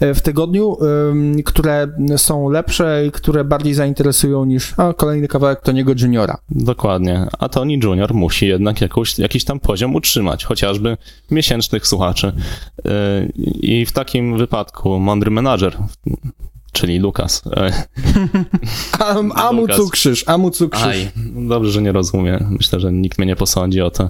e, 0.00 0.14
w 0.14 0.20
tygodniu, 0.22 0.76
które 1.44 1.88
są 2.16 2.48
lepsze 2.48 3.06
i 3.06 3.10
które 3.10 3.44
bardziej 3.44 3.74
zainteresują 3.74 4.44
niż 4.44 4.74
a, 4.76 4.92
kolejny 4.92 5.28
kawałek 5.28 5.60
Toniego 5.60 5.92
Juniora. 6.02 6.38
Dokładnie. 6.50 7.26
A 7.38 7.48
Tony 7.48 7.78
Junior 7.82 8.14
musi 8.14 8.46
jednak 8.46 8.80
jakąś, 8.80 9.18
jakiś 9.18 9.44
tam 9.44 9.60
poziom 9.60 9.94
utrzymać, 9.94 10.44
chociażby 10.44 10.96
miesięcznych 11.30 11.86
słuchaczy. 11.86 12.32
Yy, 12.84 12.92
I 13.60 13.86
w 13.86 13.92
takim 13.92 14.38
wypadku 14.38 14.98
mądry 14.98 15.30
menadżer, 15.30 15.76
czyli 16.72 16.98
Lukas. 16.98 17.42
e, 17.56 17.72
A, 18.98 19.14
a 19.48 19.52
mu 19.52 19.60
Lukas. 19.60 19.76
cukrzysz, 19.76 20.24
a 20.26 20.38
mu 20.38 20.50
cukrzysz. 20.50 20.84
Aj, 20.86 21.10
dobrze, 21.48 21.70
że 21.70 21.82
nie 21.82 21.92
rozumie. 21.92 22.38
Myślę, 22.50 22.80
że 22.80 22.92
nikt 22.92 23.18
mnie 23.18 23.26
nie 23.26 23.36
posądzi 23.36 23.80
o 23.80 23.90
to. 23.90 24.08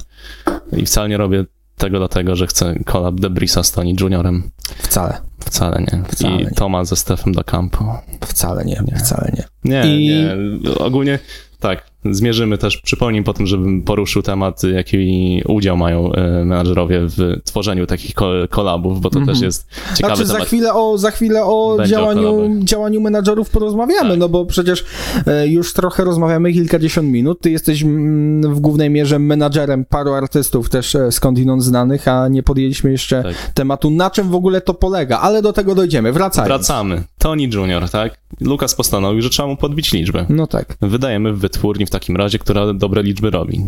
I 0.76 0.86
wcale 0.86 1.08
nie 1.08 1.16
robię 1.16 1.44
tego 1.76 1.98
dlatego, 1.98 2.36
że 2.36 2.46
chcę 2.46 2.74
collab 2.84 3.20
Debrisa 3.20 3.62
z 3.62 3.72
Tony 3.72 3.92
Juniorem. 4.00 4.50
Wcale, 4.78 5.20
Wcale 5.44 5.80
nie. 5.80 6.04
Wcale 6.12 6.34
I 6.34 6.38
nie. 6.38 6.50
Toma 6.50 6.84
ze 6.84 6.96
Stefem 6.96 7.32
da 7.32 7.42
Campo. 7.44 8.00
wcale 8.20 8.64
nie, 8.64 8.82
wcale 8.98 9.32
nie. 9.36 9.44
Nie, 9.64 9.96
I- 9.96 10.08
nie. 10.08 10.74
Ogólnie 10.74 11.18
tak. 11.60 11.89
Zmierzymy 12.04 12.58
też, 12.58 12.76
przypomnij 12.76 13.24
po 13.24 13.32
tym, 13.32 13.46
żebym 13.46 13.82
poruszył 13.82 14.22
temat, 14.22 14.62
jaki 14.62 15.42
udział 15.48 15.76
mają 15.76 16.12
e, 16.12 16.44
menadżerowie 16.44 17.00
w 17.02 17.36
tworzeniu 17.44 17.86
takich 17.86 18.14
ko- 18.14 18.32
kolabów, 18.50 19.00
bo 19.00 19.10
to 19.10 19.18
Mhm. 19.18 19.36
też 19.36 19.42
jest 19.44 19.66
ciekawy 19.96 19.96
Znaczy 20.16 20.26
za 20.26 20.32
temat. 20.34 20.48
chwilę 20.48 20.74
o, 20.74 20.98
za 20.98 21.10
chwilę 21.10 21.44
o 21.44 21.74
Będzie 21.78 21.96
o 21.96 21.98
działaniu, 22.00 22.22
kolabach. 22.22 22.64
działaniu 22.64 23.00
menadżerów 23.00 23.50
porozmawiamy, 23.50 24.10
Tak. 24.10 24.18
no 24.18 24.28
bo 24.28 24.46
przecież 24.46 24.84
e, 25.26 25.48
już 25.48 25.72
trochę 25.72 26.04
rozmawiamy 26.04 26.52
kilkadziesiąt 26.52 27.08
minut. 27.08 27.40
Ty 27.40 27.50
jesteś 27.50 27.82
mm, 27.82 28.54
w 28.54 28.60
głównej 28.60 28.90
mierze 28.90 29.18
menadżerem 29.18 29.84
paru 29.84 30.12
artystów 30.12 30.68
też 30.70 30.94
e, 30.94 31.12
skądinąd 31.12 31.64
znanych, 31.64 32.08
a 32.08 32.28
nie 32.28 32.42
podjęliśmy 32.42 32.90
jeszcze 32.92 33.22
Tak. 33.22 33.34
tematu, 33.54 33.90
na 33.90 34.10
czym 34.10 34.28
w 34.30 34.34
ogóle 34.34 34.60
to 34.60 34.74
polega, 34.74 35.18
ale 35.18 35.42
do 35.42 35.52
tego 35.52 35.74
dojdziemy. 35.74 36.12
Wracając. 36.12 36.48
Wracamy. 36.48 37.02
Tony 37.18 37.42
Junior, 37.52 37.90
tak? 37.90 38.20
Lukas 38.40 38.74
postanowił, 38.74 39.22
że 39.22 39.30
trzeba 39.30 39.48
mu 39.48 39.56
podbić 39.56 39.92
liczbę. 39.92 40.26
No 40.28 40.46
tak. 40.46 40.76
Wydajemy 40.80 41.32
w 41.32 41.38
wytwórni 41.38 41.86
w 41.90 41.92
takim 41.92 42.16
razie, 42.16 42.38
która 42.38 42.72
dobre 42.72 43.02
liczby 43.02 43.30
robi. 43.30 43.60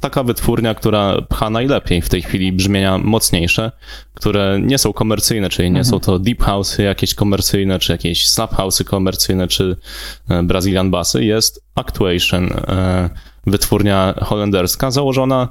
Taka 0.00 0.22
wytwórnia, 0.22 0.74
która 0.74 1.22
pcha 1.28 1.50
najlepiej 1.50 2.02
w 2.02 2.08
tej 2.08 2.22
chwili 2.22 2.52
brzmienia 2.52 2.98
mocniejsze, 2.98 3.72
które 4.14 4.60
nie 4.62 4.78
są 4.78 4.92
komercyjne, 4.92 5.48
czyli 5.48 5.70
nie 5.70 5.84
są 5.84 6.00
to 6.00 6.18
deep 6.18 6.38
house'y 6.38 6.82
jakieś 6.82 7.14
komercyjne, 7.14 7.78
czy 7.78 7.92
jakieś 7.92 8.28
slap 8.28 8.54
house'y 8.54 8.84
komercyjne, 8.84 9.48
czy 9.48 9.76
e, 10.28 10.42
Brazilian 10.42 10.90
bassy, 10.90 11.24
jest 11.24 11.64
Actuation, 11.74 12.52
e, 12.52 13.10
wytwórnia 13.46 14.14
holenderska, 14.22 14.90
założona, 14.90 15.48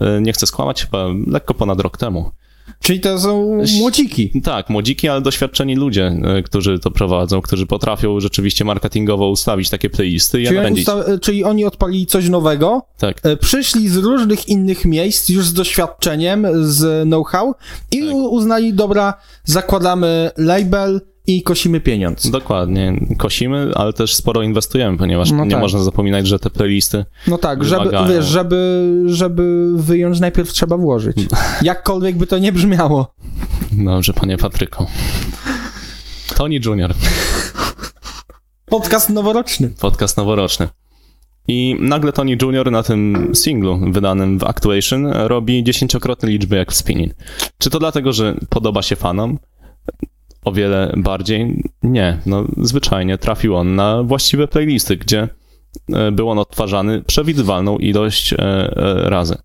e, 0.00 0.20
nie 0.20 0.32
chcę 0.32 0.46
skłamać, 0.46 0.82
chyba 0.84 1.06
lekko 1.26 1.54
ponad 1.54 1.80
rok 1.80 1.96
temu. 1.96 2.30
Czyli 2.80 3.00
to 3.00 3.18
są 3.18 3.62
młociki. 3.78 4.40
Tak, 4.44 4.70
młodziki, 4.70 5.08
ale 5.08 5.20
doświadczeni 5.20 5.76
ludzie, 5.76 6.06
e, 6.24 6.42
którzy 6.42 6.78
to 6.78 6.90
prowadzą, 6.90 7.40
którzy 7.40 7.66
potrafią 7.66 8.20
rzeczywiście 8.20 8.64
marketingowo 8.64 9.30
ustawić 9.30 9.70
takie 9.70 9.90
playlisty 9.90 10.42
i 10.42 10.46
Czyli 10.46 10.58
oni, 10.58 10.84
e, 11.06 11.18
czyli 11.18 11.44
oni 11.44 11.64
odpalili 11.64 12.06
coś 12.06 12.28
nowego, 12.28 12.82
Tak. 12.98 13.26
e, 13.26 13.36
przyszli 13.36 13.88
z 13.88 13.96
różnych 13.96 14.48
innych 14.48 14.84
miejsc 14.84 15.28
już 15.28 15.46
z 15.46 15.52
doświadczeniem, 15.52 16.46
z 16.54 17.04
know-how 17.04 17.54
i 17.92 18.00
Tak. 18.00 18.14
uznali, 18.14 18.74
dobra, 18.74 19.14
zakładamy 19.44 20.30
label 20.36 21.00
i 21.26 21.42
kosimy 21.42 21.80
pieniądz. 21.80 22.30
Dokładnie. 22.30 23.00
Kosimy, 23.18 23.70
ale 23.74 23.92
też 23.92 24.14
sporo 24.14 24.42
inwestujemy, 24.42 24.98
ponieważ 24.98 25.30
No 25.30 25.44
nie 25.44 25.50
tak. 25.50 25.60
można 25.60 25.78
zapominać, 25.82 26.26
że 26.26 26.38
te 26.38 26.50
playlisty. 26.50 27.04
No 27.26 27.38
tak, 27.38 27.64
żeby, 27.64 27.90
wiesz, 28.08 28.24
żeby, 28.24 28.92
żeby 29.06 29.70
wyjąć 29.74 30.20
najpierw 30.20 30.52
trzeba 30.52 30.76
włożyć. 30.76 31.16
Jakkolwiek 31.62 32.16
by 32.16 32.26
to 32.26 32.38
nie 32.38 32.52
brzmiało. 32.52 33.14
Dobrze, 33.72 34.12
panie 34.12 34.36
Patryku. 34.38 34.86
Tony 36.36 36.60
Junior. 36.64 36.94
Podcast 38.66 39.10
noworoczny. 39.10 39.70
Podcast 39.80 40.16
noworoczny. 40.16 40.68
I 41.48 41.76
nagle 41.80 42.12
Tony 42.12 42.36
Junior 42.42 42.70
na 42.70 42.82
tym 42.82 43.30
singlu 43.34 43.80
wydanym 43.92 44.38
w 44.38 44.44
Actuation 44.44 45.06
robi 45.06 45.64
dziesięciokrotne 45.64 46.28
liczby 46.28 46.56
jak 46.56 46.72
w 46.72 46.74
Spinning. 46.76 47.12
Czy 47.58 47.70
to 47.70 47.78
dlatego, 47.78 48.12
że 48.12 48.34
podoba 48.48 48.82
się 48.82 48.96
fanom? 48.96 49.38
O 50.46 50.52
wiele 50.52 50.92
bardziej? 50.96 51.64
Nie. 51.82 52.18
No, 52.26 52.44
zwyczajnie 52.62 53.18
trafił 53.18 53.56
on 53.56 53.74
na 53.74 54.02
właściwe 54.02 54.48
playlisty, 54.48 54.96
gdzie 54.96 55.28
e, 55.92 56.12
był 56.12 56.30
on 56.30 56.38
odtwarzany 56.38 57.02
przewidywalną 57.02 57.78
ilość 57.78 58.32
e, 58.32 58.38
e, 58.38 59.10
razy. 59.10 59.36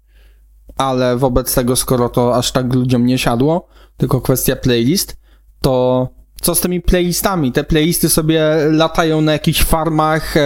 Ale 0.78 1.18
wobec 1.18 1.56
tego, 1.56 1.76
skoro 1.76 2.10
to 2.10 2.36
aż 2.36 2.52
tak 2.52 2.74
ludziom 2.74 3.06
nie 3.06 3.18
siadło, 3.18 3.68
tylko 3.98 4.22
kwestia 4.22 4.56
playlist, 4.56 5.18
to 5.62 6.08
co 6.42 6.56
z 6.56 6.62
tymi 6.62 6.82
playlistami? 6.82 7.52
Te 7.52 7.64
playlisty 7.64 8.10
sobie 8.10 8.42
latają 8.72 9.22
na 9.22 9.32
jakichś 9.32 9.62
farmach 9.62 10.38
e, 10.38 10.42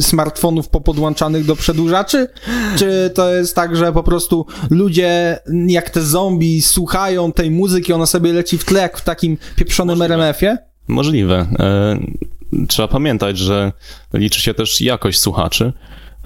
smartfonów 0.00 0.68
popodłączanych 0.68 1.44
do 1.44 1.56
przedłużaczy? 1.56 2.28
Czy 2.76 3.10
to 3.14 3.34
jest 3.34 3.54
tak, 3.54 3.76
że 3.76 3.92
po 3.92 4.02
prostu 4.02 4.46
ludzie 4.70 5.38
jak 5.66 5.90
te 5.90 6.02
zombie 6.02 6.62
słuchają 6.62 7.32
tej 7.32 7.50
muzyki, 7.50 7.92
ona 7.92 8.06
sobie 8.06 8.32
leci 8.32 8.58
w 8.58 8.64
tle 8.64 8.80
jak 8.80 8.98
w 8.98 9.04
takim 9.04 9.38
pieprzonym 9.56 10.02
RMF-ie? 10.02 10.58
Możliwe. 10.88 11.46
E, 11.58 11.98
trzeba 12.68 12.88
pamiętać, 12.88 13.38
że 13.38 13.72
liczy 14.14 14.40
się 14.40 14.54
też 14.54 14.80
jakość 14.80 15.20
słuchaczy 15.20 15.72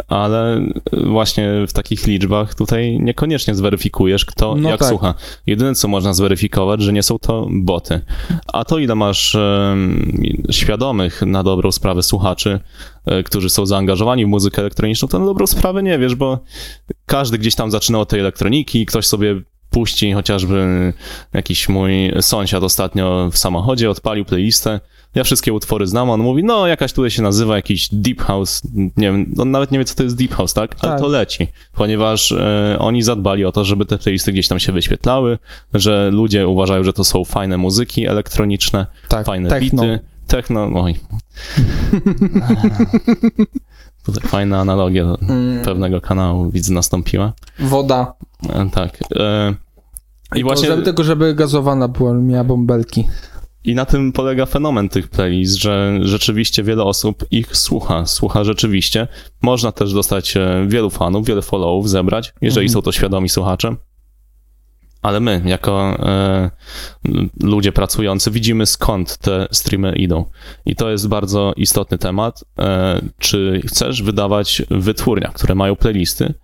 ale 0.08 0.60
właśnie 0.92 1.50
w 1.68 1.72
takich 1.72 2.06
liczbach 2.06 2.54
tutaj 2.54 2.98
niekoniecznie 3.00 3.54
zweryfikujesz, 3.54 4.24
kto 4.24 4.54
No 4.54 4.70
jak 4.70 4.80
tak. 4.80 4.88
słucha. 4.88 5.14
Jedyne, 5.46 5.74
co 5.74 5.88
można 5.88 6.14
zweryfikować, 6.14 6.82
że 6.82 6.92
nie 6.92 7.02
są 7.02 7.18
to 7.18 7.48
boty. 7.50 8.00
A 8.52 8.64
to, 8.64 8.78
ile 8.78 8.94
masz 8.94 9.36
świadomych 10.50 11.22
na 11.22 11.42
dobrą 11.42 11.72
sprawę 11.72 12.02
słuchaczy, 12.02 12.60
e, 13.06 13.22
którzy 13.22 13.50
są 13.50 13.66
zaangażowani 13.66 14.24
w 14.24 14.28
muzykę 14.28 14.62
elektroniczną, 14.62 15.08
to 15.08 15.18
na 15.18 15.26
dobrą 15.26 15.46
sprawę 15.46 15.82
nie 15.82 15.98
wiesz, 15.98 16.14
bo 16.14 16.38
każdy 17.06 17.38
gdzieś 17.38 17.54
tam 17.54 17.70
zaczynał 17.70 18.00
od 18.00 18.08
tej 18.08 18.20
elektroniki, 18.20 18.86
ktoś 18.86 19.06
sobie 19.06 19.42
puści, 19.70 20.12
chociażby 20.12 20.92
jakiś 21.32 21.68
mój 21.68 22.12
sąsiad 22.20 22.62
ostatnio 22.62 23.28
w 23.32 23.38
samochodzie 23.38 23.90
odpalił 23.90 24.24
playlistę. 24.24 24.80
Ja 25.14 25.24
wszystkie 25.24 25.52
utwory 25.52 25.86
znam, 25.86 26.10
on 26.10 26.20
mówi, 26.20 26.44
no 26.44 26.66
jakaś 26.66 26.92
tutaj 26.92 27.10
się 27.10 27.22
nazywa 27.22 27.56
jakiś 27.56 27.88
Deep 27.92 28.20
House, 28.22 28.62
nie 28.74 28.90
wiem, 28.96 29.34
on 29.38 29.50
nawet 29.50 29.70
nie 29.70 29.78
wie, 29.78 29.84
co 29.84 29.94
to 29.94 30.02
jest 30.02 30.16
Deep 30.16 30.34
House, 30.34 30.54
tak? 30.54 30.76
Ale 30.80 30.92
Tak. 30.92 31.00
to 31.00 31.08
leci, 31.08 31.48
ponieważ 31.74 32.32
e, 32.32 32.76
oni 32.78 33.02
zadbali 33.02 33.44
o 33.44 33.52
to, 33.52 33.64
żeby 33.64 33.86
te 33.86 33.98
playlisty 33.98 34.32
gdzieś 34.32 34.48
tam 34.48 34.58
się 34.58 34.72
wyświetlały, 34.72 35.38
że 35.74 36.10
ludzie 36.12 36.48
uważają, 36.48 36.84
że 36.84 36.92
to 36.92 37.04
są 37.04 37.24
fajne 37.24 37.58
muzyki 37.58 38.06
elektroniczne, 38.06 38.86
Tak, 39.08 39.26
fajne 39.26 39.48
techno. 39.48 39.82
bity, 39.82 39.98
techno, 40.26 40.70
oj. 40.74 40.94
Tutaj 44.06 44.28
fajna 44.30 44.60
analogia 44.60 45.04
Mm. 45.28 45.64
pewnego 45.64 46.00
kanału, 46.00 46.50
widzę, 46.50 46.72
nastąpiła. 46.74 47.32
Woda. 47.58 48.14
E, 48.48 48.70
Tak. 48.72 48.98
E, 49.16 49.54
I 50.36 50.42
właśnie 50.42 50.68
Żeby, 50.68 50.82
tylko 50.82 51.04
żeby 51.04 51.34
gazowana 51.34 51.88
była, 51.88 52.14
miała 52.14 52.44
bąbelki. 52.44 53.08
I 53.64 53.74
na 53.74 53.84
tym 53.84 54.12
polega 54.12 54.46
fenomen 54.46 54.88
tych 54.88 55.08
playlist, 55.08 55.56
że 55.56 55.98
rzeczywiście 56.02 56.62
wiele 56.62 56.84
osób 56.84 57.24
ich 57.30 57.56
słucha, 57.56 58.06
słucha 58.06 58.44
rzeczywiście. 58.44 59.08
Można 59.42 59.72
też 59.72 59.92
dostać 59.92 60.36
e, 60.36 60.64
wielu 60.68 60.90
fanów, 60.90 61.26
wiele 61.26 61.42
followów 61.42 61.90
zebrać, 61.90 62.32
jeżeli 62.40 62.66
Mhm. 62.66 62.72
są 62.72 62.82
to 62.82 62.92
świadomi 62.92 63.28
słuchacze. 63.28 63.76
Ale 65.02 65.20
my, 65.20 65.42
jako 65.44 65.98
e, 66.08 66.50
ludzie 67.42 67.72
pracujący, 67.72 68.30
widzimy 68.30 68.66
skąd 68.66 69.16
te 69.18 69.48
streamy 69.52 69.92
idą. 69.96 70.24
I 70.66 70.76
to 70.76 70.90
jest 70.90 71.08
bardzo 71.08 71.52
istotny 71.56 71.98
temat. 71.98 72.44
E, 72.58 73.00
czy 73.18 73.60
chcesz 73.66 74.02
wydawać 74.02 74.62
wytwórnia, 74.70 75.30
które 75.34 75.54
mają 75.54 75.76
playlisty, 75.76 76.34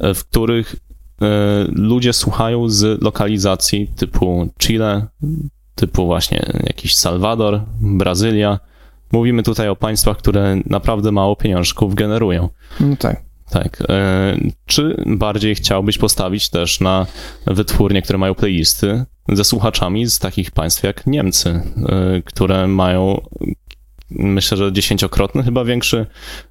e, 0.00 0.14
w 0.14 0.24
których 0.24 0.76
e, 1.22 1.26
ludzie 1.68 2.12
słuchają 2.12 2.68
z 2.68 3.02
lokalizacji 3.02 3.88
typu 3.96 4.48
Chile, 4.58 5.06
typu 5.76 6.06
właśnie 6.06 6.46
jakiś 6.66 6.94
Salwador, 6.94 7.60
Brazylia. 7.80 8.58
Mówimy 9.12 9.42
tutaj 9.42 9.68
o 9.68 9.76
państwach, 9.76 10.16
które 10.16 10.56
naprawdę 10.66 11.12
mało 11.12 11.36
pieniążków 11.36 11.94
generują. 11.94 12.48
No 12.80 12.96
tak. 12.96 13.22
Tak. 13.50 13.82
E, 13.88 14.36
czy 14.66 15.04
bardziej 15.06 15.54
chciałbyś 15.54 15.98
postawić 15.98 16.48
też 16.48 16.80
na 16.80 17.06
wytwórnie, 17.46 18.02
które 18.02 18.18
mają 18.18 18.34
playlisty 18.34 19.04
ze 19.28 19.44
słuchaczami 19.44 20.06
z 20.06 20.18
takich 20.18 20.50
państw 20.50 20.82
jak 20.82 21.06
Niemcy, 21.06 21.50
e, 21.50 21.62
które 22.24 22.66
mają 22.66 23.20
myślę, 24.10 24.56
że 24.56 24.72
dziesięciokrotny 24.72 25.42
chyba 25.42 25.64
większy 25.64 26.06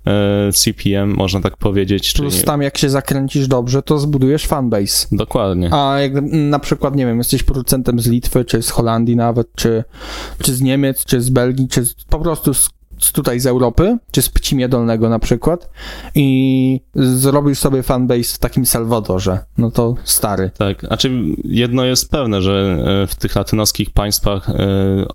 e, 0.08 0.52
CPM, 0.54 1.16
można 1.16 1.42
tak 1.42 1.58
powiedzieć. 1.58 2.14
Czyli... 2.14 2.30
Plus 2.30 2.44
tam 2.44 2.62
jak 2.62 2.78
się 2.78 2.90
zakręcisz 2.90 3.48
dobrze, 3.48 3.82
to 3.82 4.00
zbudujesz 4.00 4.46
fanbase. 4.46 5.08
Dokładnie. 5.12 5.70
A 5.74 6.00
jak 6.00 6.14
na 6.32 6.60
przykład, 6.60 6.96
nie 6.96 7.06
wiem, 7.06 7.18
jesteś 7.18 7.44
producentem 7.44 8.00
z 8.00 8.08
Litwy, 8.08 8.46
czy 8.46 8.62
z 8.62 8.70
Holandii 8.70 9.16
nawet, 9.16 9.48
czy, 9.56 9.84
czy 10.42 10.56
z 10.56 10.62
Niemiec, 10.62 11.06
czy 11.06 11.22
z 11.22 11.30
Belgii, 11.30 11.68
czy 11.68 11.86
z, 11.86 11.94
po 11.94 12.20
prostu 12.20 12.54
z, 12.54 12.70
z 13.00 13.12
tutaj 13.12 13.40
z 13.40 13.46
Europy, 13.46 13.98
czy 14.12 14.22
z 14.22 14.30
Pcimie 14.30 14.70
Dolnego 14.70 15.10
na 15.10 15.20
przykład 15.20 15.70
i 16.16 16.82
zrobisz 16.96 17.60
sobie 17.60 17.84
fanbase 17.84 18.36
w 18.36 18.40
takim 18.40 18.66
Salwadorze, 18.66 19.40
no 19.58 19.72
to 19.72 19.96
stary. 20.04 20.52
Tak, 20.58 20.82
znaczy 20.82 21.12
jedno 21.44 21.86
jest 21.86 22.12
pewne, 22.12 22.42
że 22.42 22.78
e, 23.04 23.08
w 23.08 23.16
tych 23.16 23.36
latynoskich 23.36 23.90
państwach 23.90 24.50
e, 24.50 24.56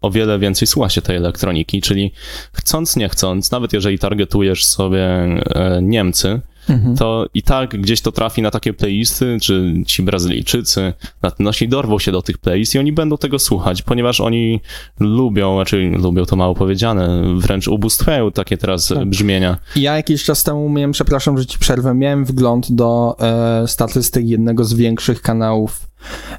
o 0.00 0.10
wiele 0.10 0.38
więcej 0.38 0.68
słucha 0.68 0.88
się 0.88 1.02
tej 1.02 1.16
elektroniki, 1.16 1.80
czyli 1.80 2.12
chcąc, 2.52 2.96
nie 2.96 3.08
chcąc, 3.08 3.50
nawet 3.50 3.72
jeżeli 3.72 3.98
targetujesz 3.98 4.64
sobie 4.64 5.06
e, 5.06 5.80
Niemcy, 5.82 6.40
Mhm. 6.70 6.96
to 6.96 7.26
i 7.34 7.42
tak 7.42 7.80
gdzieś 7.80 8.00
to 8.00 8.12
trafi 8.12 8.42
na 8.42 8.50
takie 8.50 8.72
playlisty, 8.72 9.38
czy 9.42 9.74
ci 9.86 10.02
Brazylijczycy, 10.02 10.92
Latynosi 11.22 11.68
dorwą 11.68 11.98
się 11.98 12.12
do 12.12 12.22
tych 12.22 12.38
playlist 12.38 12.74
i 12.74 12.78
oni 12.78 12.92
będą 12.92 13.16
tego 13.18 13.38
słuchać, 13.38 13.82
ponieważ 13.82 14.20
oni 14.20 14.60
lubią, 15.00 15.54
znaczy 15.56 15.90
lubią 15.98 16.24
to 16.24 16.36
mało 16.36 16.54
powiedziane, 16.54 17.22
wręcz 17.36 17.68
ubóstwiają 17.68 18.32
takie 18.32 18.56
teraz 18.56 18.88
Tak. 18.88 19.08
brzmienia. 19.08 19.56
Ja 19.76 19.96
jakiś 19.96 20.24
czas 20.24 20.44
temu 20.44 20.68
miałem, 20.68 20.92
przepraszam, 20.92 21.38
że 21.38 21.46
ci 21.46 21.58
przerwę, 21.58 21.94
miałem 21.94 22.24
wgląd 22.24 22.72
do 22.72 23.16
e, 23.20 23.68
statystyk 23.68 24.26
jednego 24.28 24.64
z 24.64 24.74
większych 24.74 25.22
kanałów 25.22 25.88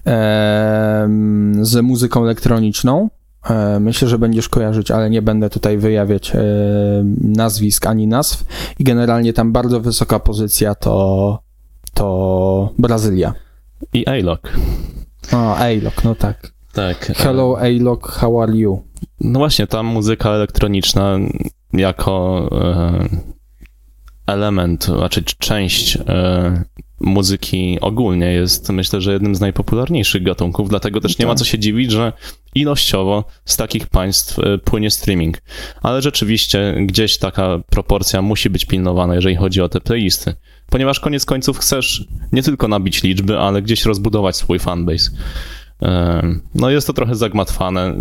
e, 0.06 1.10
z 1.62 1.82
muzyką 1.82 2.24
elektroniczną. 2.24 3.10
E, 3.50 3.80
myślę, 3.80 4.08
że 4.08 4.18
będziesz 4.18 4.50
kojarzyć, 4.50 4.92
ale 4.92 5.10
nie 5.10 5.22
będę 5.22 5.50
tutaj 5.50 5.78
wyjawiać 5.78 6.32
e, 6.36 6.42
nazwisk 7.22 7.86
ani 7.88 8.08
nazw. 8.08 8.46
I 8.80 8.84
generalnie 8.84 9.34
tam 9.34 9.52
bardzo 9.52 9.80
wysoka 9.82 10.20
pozycja 10.20 10.76
to, 10.76 11.40
to 11.94 12.70
Brazylia. 12.80 13.34
I 13.94 14.08
A-Lock. 14.08 14.54
O, 15.34 15.56
A-Lock, 15.56 16.04
no 16.04 16.16
tak. 16.16 16.52
Tak. 16.74 17.06
Hello 17.18 17.58
A-Lock, 17.60 18.08
how 18.12 18.42
are 18.42 18.56
you? 18.58 18.84
No 19.20 19.40
właśnie, 19.40 19.68
ta 19.68 19.84
muzyka 19.84 20.30
elektroniczna 20.30 21.20
jako 21.74 22.48
e, 22.52 23.08
element, 24.28 24.84
znaczy 24.86 25.24
część 25.24 25.96
e, 26.08 26.64
muzyki 27.00 27.78
ogólnie 27.82 28.34
jest 28.34 28.70
myślę, 28.70 29.02
że 29.02 29.14
jednym 29.14 29.36
z 29.36 29.40
najpopularniejszych 29.40 30.24
gatunków, 30.24 30.70
dlatego 30.70 31.02
też 31.02 31.18
nie 31.20 31.26
ma 31.26 31.32
Tak. 31.32 31.40
co 31.40 31.46
się 31.46 31.60
dziwić, 31.60 31.92
że 31.92 32.14
ilościowo 32.56 33.24
z 33.46 33.58
takich 33.58 33.88
państw 33.88 34.40
e, 34.40 34.58
płynie 34.58 34.92
streaming. 34.92 35.38
Ale 35.82 36.02
rzeczywiście 36.02 36.76
gdzieś 36.80 37.18
taka 37.18 37.60
proporcja 37.70 38.22
musi 38.22 38.50
być 38.50 38.66
pilnowana, 38.66 39.16
jeżeli 39.16 39.36
chodzi 39.36 39.62
o 39.62 39.70
te 39.70 39.82
playlisty. 39.82 40.34
Ponieważ 40.70 41.00
koniec 41.00 41.26
końców 41.26 41.60
chcesz 41.60 42.06
nie 42.32 42.44
tylko 42.44 42.68
nabić 42.68 43.04
liczby, 43.04 43.40
ale 43.40 43.62
gdzieś 43.62 43.86
rozbudować 43.86 44.36
swój 44.36 44.60
fanbase. 44.60 45.12
No 46.56 46.70
jest 46.70 46.88
to 46.88 46.94
trochę 46.94 47.16
zagmatwane, 47.16 47.96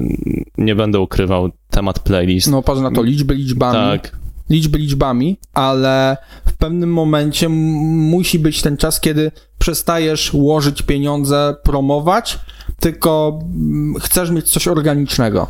nie 0.59 0.75
będę 0.75 1.01
ukrywał 1.01 1.51
temat 1.71 1.99
playlist. 1.99 2.51
No 2.51 2.63
patrz 2.63 2.81
na 2.81 2.91
to, 2.91 3.03
liczby 3.03 3.35
liczbami. 3.35 3.75
tak, 3.75 4.17
liczby 4.51 4.79
liczbami, 4.79 5.37
ale 5.55 6.17
w 6.47 6.57
pewnym 6.57 6.93
momencie 6.93 7.49
musi 7.49 8.39
być 8.39 8.63
ten 8.63 8.77
czas, 8.77 9.01
kiedy 9.01 9.31
przestajesz 9.59 10.35
łożyć 10.35 10.83
pieniądze, 10.83 11.55
promować, 11.65 12.39
tylko 12.81 13.39
mm, 13.43 13.95
chcesz 14.01 14.31
mieć 14.31 14.49
coś 14.51 14.69
organicznego. 14.69 15.47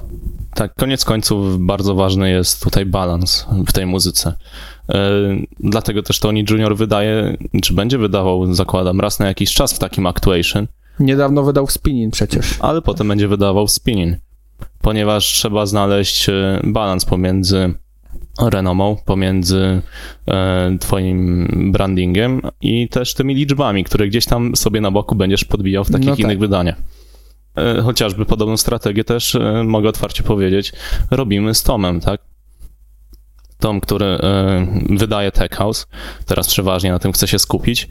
tak, 0.55 0.75
koniec 0.75 1.05
końców 1.05 1.59
bardzo 1.67 1.95
ważny 1.95 2.31
jest 2.31 2.63
tutaj 2.65 2.87
balans 2.87 3.47
w 3.67 3.73
tej 3.73 3.87
muzyce. 3.87 4.35
E, 4.89 5.11
Dlatego 5.61 6.03
też 6.03 6.19
Tony 6.19 6.45
Junior 6.51 6.77
wydaje, 6.77 7.37
czy 7.63 7.75
będzie 7.75 7.99
wydawał, 7.99 8.55
zakładam, 8.55 9.01
raz 9.01 9.19
na 9.19 9.27
jakiś 9.27 9.55
czas 9.55 9.73
w 9.73 9.79
takim 9.79 10.07
actuation, 10.07 10.67
Niedawno 11.01 11.43
wydał 11.43 11.67
spinning 11.67 12.13
przecież. 12.15 12.57
ale 12.61 12.83
potem 12.83 13.09
będzie 13.09 13.29
wydawał 13.29 13.69
spinning, 13.69 14.17
ponieważ 14.83 15.27
trzeba 15.35 15.67
znaleźć 15.67 16.29
e, 16.29 16.61
balans 16.65 17.05
pomiędzy 17.05 17.75
renomą, 18.43 18.97
pomiędzy 19.05 19.83
e, 20.29 20.77
twoim 20.81 21.49
brandingiem 21.73 22.43
i 22.61 22.89
też 22.89 23.15
tymi 23.15 23.35
liczbami, 23.35 23.85
które 23.85 24.09
gdzieś 24.09 24.27
tam 24.27 24.57
sobie 24.57 24.81
na 24.81 24.91
boku 24.91 25.15
będziesz 25.15 25.45
podbijał 25.45 25.85
w 25.85 25.91
takich 25.91 26.07
No 26.07 26.13
tak. 26.17 26.21
innych 26.21 26.39
wydaniach. 26.39 26.77
E, 27.57 27.83
chociażby 27.83 28.27
podobną 28.27 28.57
strategię 28.57 29.05
też 29.05 29.35
e, 29.35 29.65
mogę 29.65 29.89
otwarcie 29.89 30.23
powiedzieć, 30.23 30.73
robimy 31.11 31.55
z 31.55 31.63
Tomem, 31.63 32.01
tak? 32.01 32.30
Tom, 33.61 33.81
który 33.81 34.07
e, 34.07 34.67
wydaje 34.91 35.33
Tech 35.33 35.51
House, 35.51 35.87
teraz 36.27 36.49
przeważnie 36.49 36.93
na 36.93 36.99
tym 36.99 37.13
chce 37.13 37.29
się 37.29 37.39
skupić, 37.39 37.89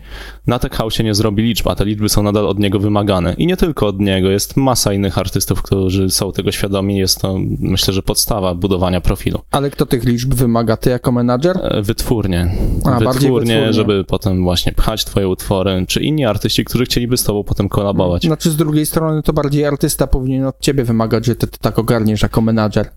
na 0.48 0.60
Tech 0.60 0.72
House 0.72 1.00
nie 1.00 1.14
zrobi 1.14 1.44
liczb, 1.44 1.68
a 1.68 1.76
te 1.76 1.86
liczby 1.86 2.10
są 2.10 2.24
nadal 2.24 2.48
od 2.48 2.60
niego 2.60 2.80
wymagane. 2.80 3.34
I 3.34 3.48
nie 3.48 3.58
tylko 3.58 3.88
od 3.88 4.00
niego, 4.00 4.30
jest 4.30 4.58
masa 4.58 4.94
innych 4.94 5.18
artystów, 5.18 5.62
którzy 5.62 6.10
są 6.10 6.32
tego 6.32 6.52
świadomi, 6.52 6.98
jest 6.98 7.22
to 7.22 7.36
myślę, 7.60 7.94
że 7.94 8.02
podstawa 8.02 8.56
budowania 8.56 9.02
profilu. 9.02 9.40
Ale 9.52 9.70
kto 9.70 9.86
tych 9.86 10.04
liczb 10.04 10.34
wymaga? 10.34 10.78
Ty 10.78 10.90
jako 10.90 11.12
menadżer? 11.12 11.58
E, 11.62 11.82
Wytwórnie. 11.82 12.52
A, 12.86 13.00
wytwórnie, 13.00 13.30
wytwórnie. 13.30 13.74
żeby 13.74 14.04
potem 14.04 14.44
właśnie 14.44 14.72
pchać 14.72 15.06
twoje 15.06 15.28
utwory, 15.28 15.86
czy 15.88 16.02
inni 16.02 16.26
artyści, 16.26 16.66
którzy 16.66 16.86
chcieliby 16.86 17.18
z 17.18 17.24
tobą 17.24 17.44
potem 17.44 17.70
kolabować. 17.70 18.24
Znaczy 18.24 18.52
z 18.52 18.56
drugiej 18.56 18.86
strony 18.86 19.24
to 19.24 19.34
bardziej 19.34 19.66
artysta 19.66 20.08
powinien 20.08 20.46
od 20.46 20.60
ciebie 20.60 20.84
wymagać, 20.84 21.26
że 21.26 21.36
ty 21.36 21.48
to 21.48 21.58
tak 21.62 21.80
ogarniesz 21.80 22.22
jako 22.22 22.42
menadżer. 22.42 22.90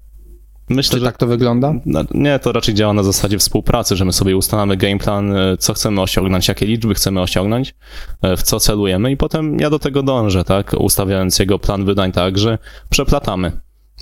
Myślę, 0.68 0.92
Czy 0.92 1.00
że 1.00 1.06
tak 1.06 1.16
to 1.16 1.26
wygląda? 1.26 1.74
No, 1.86 2.04
Nie, 2.14 2.38
to 2.38 2.52
raczej 2.52 2.74
działa 2.74 2.92
na 2.92 3.02
zasadzie 3.02 3.38
współpracy, 3.38 3.96
że 3.96 4.04
my 4.04 4.12
sobie 4.12 4.36
ustalamy 4.36 4.76
gameplan, 4.76 5.36
e, 5.36 5.56
co 5.56 5.74
chcemy 5.74 6.00
osiągnąć, 6.00 6.48
jakie 6.48 6.66
liczby 6.66 6.94
chcemy 6.94 7.20
osiągnąć, 7.20 7.74
e, 8.22 8.36
w 8.36 8.42
co 8.42 8.60
celujemy 8.60 9.10
i 9.12 9.16
potem 9.16 9.60
ja 9.60 9.70
do 9.70 9.78
tego 9.78 10.02
dążę, 10.02 10.44
tak, 10.44 10.74
ustawiając 10.78 11.38
jego 11.38 11.58
plan 11.58 11.84
wydań 11.84 12.12
tak, 12.12 12.38
że 12.38 12.58
przeplatamy. 12.90 13.52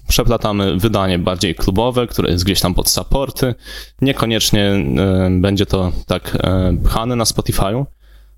Przeplatamy 0.08 0.76
wydanie 0.76 1.18
bardziej 1.18 1.54
klubowe, 1.54 2.06
które 2.06 2.30
jest 2.30 2.44
gdzieś 2.44 2.60
tam 2.60 2.74
pod 2.74 2.88
supporty. 2.88 3.54
Niekoniecznie 4.02 4.62
e, 4.62 5.30
będzie 5.40 5.66
to 5.66 5.92
tak 6.06 6.38
pchane 6.84 7.16
na 7.16 7.24
Spotify'u, 7.24 7.84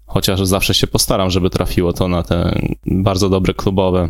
chociaż 0.06 0.46
zawsze 0.46 0.74
się 0.74 0.86
postaram, 0.86 1.30
żeby 1.30 1.50
trafiło 1.50 1.92
to 1.92 2.08
na 2.08 2.22
te 2.22 2.60
bardzo 2.86 3.28
dobre 3.28 3.54
klubowe 3.54 4.08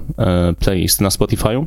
playlisty 0.58 1.02
na 1.02 1.08
Spotify'u. 1.08 1.66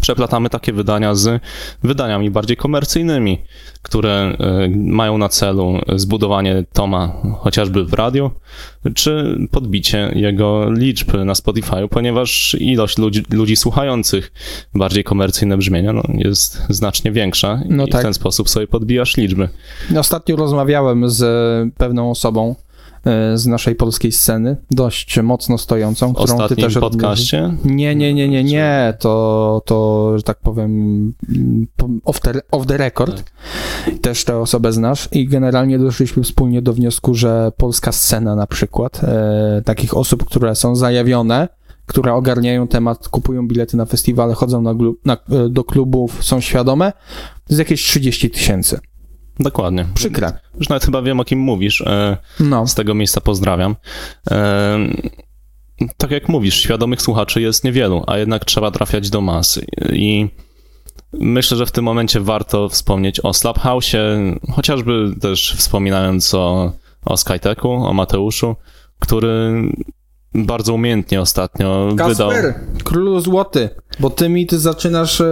Przeplatamy 0.00 0.50
takie 0.50 0.72
wydania 0.72 1.14
z 1.14 1.42
wydaniami 1.82 2.30
bardziej 2.30 2.56
komercyjnymi, 2.56 3.38
które 3.82 4.12
e, 4.12 4.68
mają 4.76 5.18
na 5.18 5.28
celu 5.28 5.78
zbudowanie 5.96 6.64
Toma 6.72 7.12
chociażby 7.38 7.84
w 7.84 7.92
radiu, 7.92 8.30
czy 8.94 9.38
podbicie 9.50 10.12
jego 10.14 10.70
liczb 10.70 11.14
na 11.24 11.34
Spotify, 11.34 11.88
ponieważ 11.90 12.56
ilość 12.60 12.98
ludzi, 12.98 13.22
ludzi 13.30 13.56
słuchających 13.56 14.32
bardziej 14.74 15.04
komercyjne 15.04 15.56
brzmienia 15.56 15.92
no, 15.92 16.02
jest 16.14 16.62
znacznie 16.70 17.12
większa 17.12 17.60
No 17.68 17.86
i 17.86 17.90
tak. 17.90 18.00
w 18.00 18.04
ten 18.04 18.14
sposób 18.14 18.48
sobie 18.48 18.66
podbijasz 18.66 19.16
liczby. 19.16 19.48
Ostatnio 19.98 20.36
rozmawiałem 20.36 21.10
z 21.10 21.22
pewną 21.74 22.10
osobą 22.10 22.54
z 23.34 23.46
naszej 23.46 23.74
polskiej 23.74 24.12
sceny, 24.12 24.56
dość 24.70 25.20
mocno 25.22 25.58
stojącą, 25.58 26.12
W 26.12 26.14
którą 26.14 26.26
ty 26.26 26.42
ostatnim 26.42 26.66
też 26.66 26.78
podcaście? 26.78 27.56
Nie, 27.64 27.94
nie, 27.94 28.14
nie, 28.14 28.28
nie, 28.28 28.44
nie, 28.44 28.94
to, 28.98 29.62
to 29.64 30.12
że 30.16 30.22
tak 30.22 30.38
powiem, 30.38 30.70
mm, 31.28 31.66
po- 31.76 31.88
off 32.04 32.20
the, 32.20 32.32
off 32.50 32.66
the 32.66 32.76
record. 32.76 33.22
Też 34.00 34.24
tę 34.24 34.38
osobę 34.38 34.72
znasz. 34.72 35.08
I 35.12 35.28
generalnie 35.28 35.78
doszliśmy 35.78 36.22
wspólnie 36.22 36.62
do 36.62 36.72
wniosku, 36.72 37.14
że 37.14 37.52
polska 37.56 37.92
scena 37.92 38.36
na 38.36 38.46
przykład, 38.46 39.04
e, 39.04 39.62
takich 39.64 39.96
osób, 39.96 40.24
które 40.24 40.54
są 40.54 40.76
zajawione, 40.76 41.48
które 41.86 42.14
ogarniają 42.14 42.68
temat, 42.68 43.08
kupują 43.08 43.48
bilety 43.48 43.76
na 43.76 43.86
festiwale, 43.86 44.34
chodzą 44.34 44.62
na, 44.62 44.74
na, 45.04 45.12
e, 45.14 45.48
do 45.48 45.64
klubów, 45.64 46.24
są 46.24 46.40
świadome, 46.40 46.92
to 47.34 47.46
jest 47.48 47.58
jakieś 47.58 47.82
30 47.82 48.30
tysięcy. 48.30 48.80
Dokładnie. 49.42 49.86
Przykre. 49.94 50.32
Już 50.58 50.68
nawet 50.68 50.84
chyba 50.84 51.02
wiem, 51.02 51.20
o 51.20 51.24
kim 51.24 51.38
mówisz. 51.38 51.80
E, 51.80 52.16
No. 52.40 52.66
Z 52.66 52.74
tego 52.74 52.94
miejsca 52.94 53.20
pozdrawiam. 53.20 53.76
Em, 54.30 54.96
Tak 55.96 56.10
jak 56.10 56.28
mówisz, 56.28 56.60
świadomych 56.60 57.02
słuchaczy 57.02 57.40
jest 57.40 57.64
niewielu, 57.64 58.04
a 58.06 58.18
jednak 58.18 58.44
trzeba 58.44 58.70
trafiać 58.70 59.10
do 59.10 59.20
mas. 59.20 59.60
I 59.92 60.28
myślę, 61.12 61.56
że 61.56 61.66
w 61.66 61.70
tym 61.72 61.84
momencie 61.84 62.20
warto 62.20 62.68
wspomnieć 62.68 63.20
o 63.20 63.32
Slaphouse, 63.32 63.96
chociażby 64.52 65.14
też 65.20 65.54
wspominając 65.58 66.34
o, 66.34 66.72
o 67.04 67.16
Skytechu, 67.16 67.70
o 67.70 67.92
Mateuszu, 67.92 68.56
który 68.98 69.62
bardzo 70.34 70.74
umiejętnie 70.74 71.20
ostatnio 71.20 71.88
wydał. 71.90 72.30
Kasper, 72.30 72.54
królu 72.84 73.20
złoty, 73.20 73.68
bo 74.00 74.10
ty 74.10 74.28
mi 74.28 74.46
ty 74.46 74.58
zaczynasz, 74.58 75.20
e, 75.20 75.24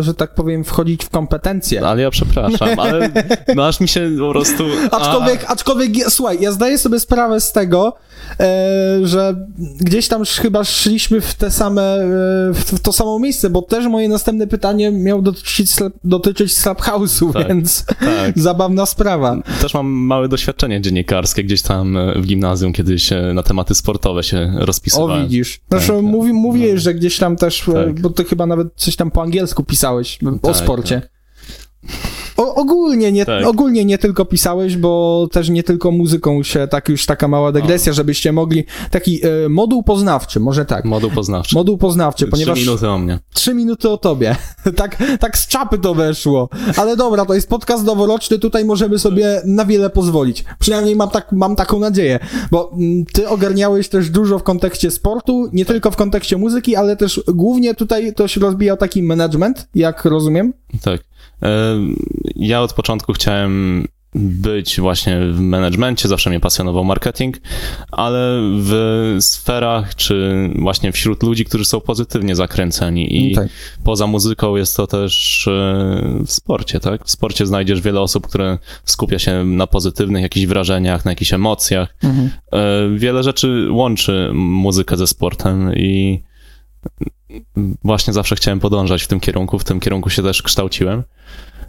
że 0.00 0.14
tak 0.14 0.34
powiem, 0.34 0.64
wchodzić 0.64 1.04
w 1.04 1.10
kompetencje. 1.10 1.86
Ale 1.86 2.02
ja 2.02 2.10
przepraszam, 2.10 2.68
ale 2.80 3.10
no 3.54 3.66
aż 3.66 3.80
mi 3.80 3.88
się 3.88 4.10
po 4.18 4.30
prostu... 4.30 4.64
Aczkolwiek, 4.90 5.44
aczkolwiek, 5.48 5.90
słuchaj, 6.08 6.38
ja 6.40 6.52
zdaję 6.52 6.78
sobie 6.78 7.00
sprawę 7.00 7.40
z 7.40 7.52
tego, 7.52 7.96
e, 8.40 8.98
że 9.02 9.46
gdzieś 9.80 10.08
tam 10.08 10.24
chyba 10.24 10.64
szliśmy 10.64 11.20
w 11.20 11.34
te 11.34 11.50
same, 11.50 11.82
e, 11.82 12.06
w, 12.52 12.80
to 12.82 12.92
samo 12.92 13.18
miejsce, 13.18 13.50
bo 13.50 13.62
też 13.62 13.86
moje 13.86 14.08
następne 14.08 14.46
pytanie 14.46 14.90
miało 14.90 15.22
dotyczyć, 15.22 15.72
slap, 15.72 15.92
dotyczyć 16.04 16.56
Slap 16.56 16.82
House'u, 16.82 17.32
Tak, 17.32 17.48
więc 17.48 17.84
tak. 17.84 17.98
zabawna 18.36 18.86
sprawa. 18.86 19.36
Też 19.60 19.74
mam 19.74 19.86
małe 19.86 20.28
doświadczenie 20.28 20.80
dziennikarskie 20.80 21.44
gdzieś 21.44 21.62
tam 21.62 21.98
w 22.16 22.26
gimnazjum, 22.26 22.72
kiedyś 22.72 23.10
na 23.34 23.42
tematy 23.42 23.74
sportowe 23.74 24.23
się 24.24 24.52
O, 24.60 24.66
rozpisywałem. 24.66 25.22
widzisz. 25.22 25.60
Znaczy, 25.68 25.86
Tak, 25.86 25.96
tak. 25.96 26.04
mówi, 26.04 26.32
mówiłeś, 26.32 26.80
że 26.82 26.94
gdzieś 26.94 27.18
tam 27.18 27.36
też, 27.36 27.68
e, 27.68 27.72
Tak. 27.72 28.00
bo 28.00 28.10
ty 28.10 28.24
chyba 28.24 28.46
nawet 28.46 28.68
coś 28.76 28.96
tam 28.96 29.10
po 29.10 29.22
angielsku 29.22 29.64
pisałeś 29.64 30.18
o 30.42 30.46
Tak, 30.46 30.56
sporcie. 30.56 31.02
O, 32.36 32.54
ogólnie, 32.54 33.12
nie, 33.12 33.26
Tak. 33.26 33.46
ogólnie 33.46 33.84
nie 33.84 33.98
tylko 33.98 34.24
pisałeś, 34.24 34.76
bo 34.76 35.26
też 35.32 35.48
nie 35.48 35.62
tylko 35.62 35.90
muzyką 35.90 36.42
się, 36.42 36.68
tak 36.68 36.88
już 36.88 37.06
taka 37.06 37.28
mała 37.28 37.52
dygresja, 37.52 37.92
żebyście 37.92 38.32
mogli, 38.32 38.64
taki 38.90 39.20
e, 39.26 39.48
moduł 39.48 39.82
poznawczy, 39.82 40.40
może 40.40 40.64
tak. 40.64 40.84
Moduł 40.84 41.10
poznawczy. 41.10 41.54
Moduł 41.56 41.78
poznawczy, 41.78 42.26
ponieważ 42.26 42.58
Trzy 42.58 42.66
minuty 42.66 42.88
o 42.88 42.98
mnie. 42.98 43.18
trzy 43.34 43.54
minuty 43.54 43.90
o 43.90 43.96
tobie. 43.96 44.36
tak, 44.76 44.96
tak 45.20 45.38
z 45.38 45.46
czapy 45.48 45.78
to 45.78 45.94
weszło. 45.94 46.48
Ale 46.76 46.96
dobra, 46.96 47.24
to 47.24 47.34
jest 47.34 47.48
podcast 47.48 47.84
noworoczny, 47.84 48.38
tutaj 48.38 48.64
możemy 48.64 48.98
sobie 48.98 49.42
na 49.44 49.64
wiele 49.64 49.90
pozwolić. 49.90 50.44
Przynajmniej 50.58 50.96
mam, 50.96 51.10
tak, 51.10 51.32
mam 51.32 51.56
taką 51.56 51.78
nadzieję, 51.78 52.18
bo 52.50 52.70
mm, 52.72 53.04
ty 53.12 53.28
ogarniałeś 53.28 53.88
też 53.88 54.10
dużo 54.10 54.38
w 54.38 54.42
kontekście 54.42 54.90
sportu, 54.90 55.48
nie 55.52 55.64
tylko 55.64 55.90
w 55.90 55.96
kontekście 55.96 56.36
muzyki, 56.36 56.76
ale 56.76 56.96
też 56.96 57.20
głównie 57.28 57.74
tutaj 57.74 58.14
to 58.14 58.28
się 58.28 58.40
rozbijał 58.40 58.76
taki 58.76 59.02
management, 59.02 59.68
jak 59.74 60.04
rozumiem. 60.04 60.52
Tak. 60.82 61.00
E, 61.44 61.78
Ja 62.36 62.62
od 62.62 62.72
początku 62.72 63.12
chciałem 63.12 63.84
być 64.16 64.80
właśnie 64.80 65.20
w 65.32 65.40
managemencie, 65.40 66.08
zawsze 66.08 66.30
mnie 66.30 66.40
pasjonował 66.40 66.84
marketing, 66.84 67.36
ale 67.90 68.40
w 68.42 68.72
sferach, 69.20 69.94
czy 69.94 70.34
właśnie 70.58 70.92
wśród 70.92 71.22
ludzi, 71.22 71.44
którzy 71.44 71.64
są 71.64 71.80
pozytywnie 71.80 72.36
zakręceni 72.36 73.30
i 73.30 73.34
Tak. 73.34 73.48
poza 73.84 74.06
muzyką 74.06 74.56
jest 74.56 74.76
to 74.76 74.86
też 74.86 75.46
e, 75.48 76.22
w 76.26 76.30
sporcie, 76.32 76.80
tak? 76.80 77.04
W 77.04 77.10
sporcie 77.10 77.46
znajdziesz 77.46 77.80
wiele 77.80 78.00
osób, 78.00 78.26
które 78.26 78.58
skupia 78.84 79.18
się 79.18 79.44
na 79.44 79.66
pozytywnych 79.66 80.22
jakichś 80.22 80.46
wrażeniach, 80.46 81.04
na 81.04 81.10
jakichś 81.10 81.32
emocjach. 81.32 81.94
Mhm. 82.02 82.30
E, 82.52 82.98
Wiele 82.98 83.22
rzeczy 83.22 83.68
łączy 83.70 84.30
muzykę 84.34 84.96
ze 84.96 85.06
sportem 85.06 85.74
i 85.76 86.22
właśnie 87.84 88.12
zawsze 88.12 88.36
chciałem 88.36 88.60
podążać 88.60 89.02
w 89.02 89.08
tym 89.08 89.20
kierunku, 89.20 89.58
w 89.58 89.64
tym 89.64 89.80
kierunku 89.80 90.10
się 90.10 90.22
też 90.22 90.42
kształciłem. 90.42 91.02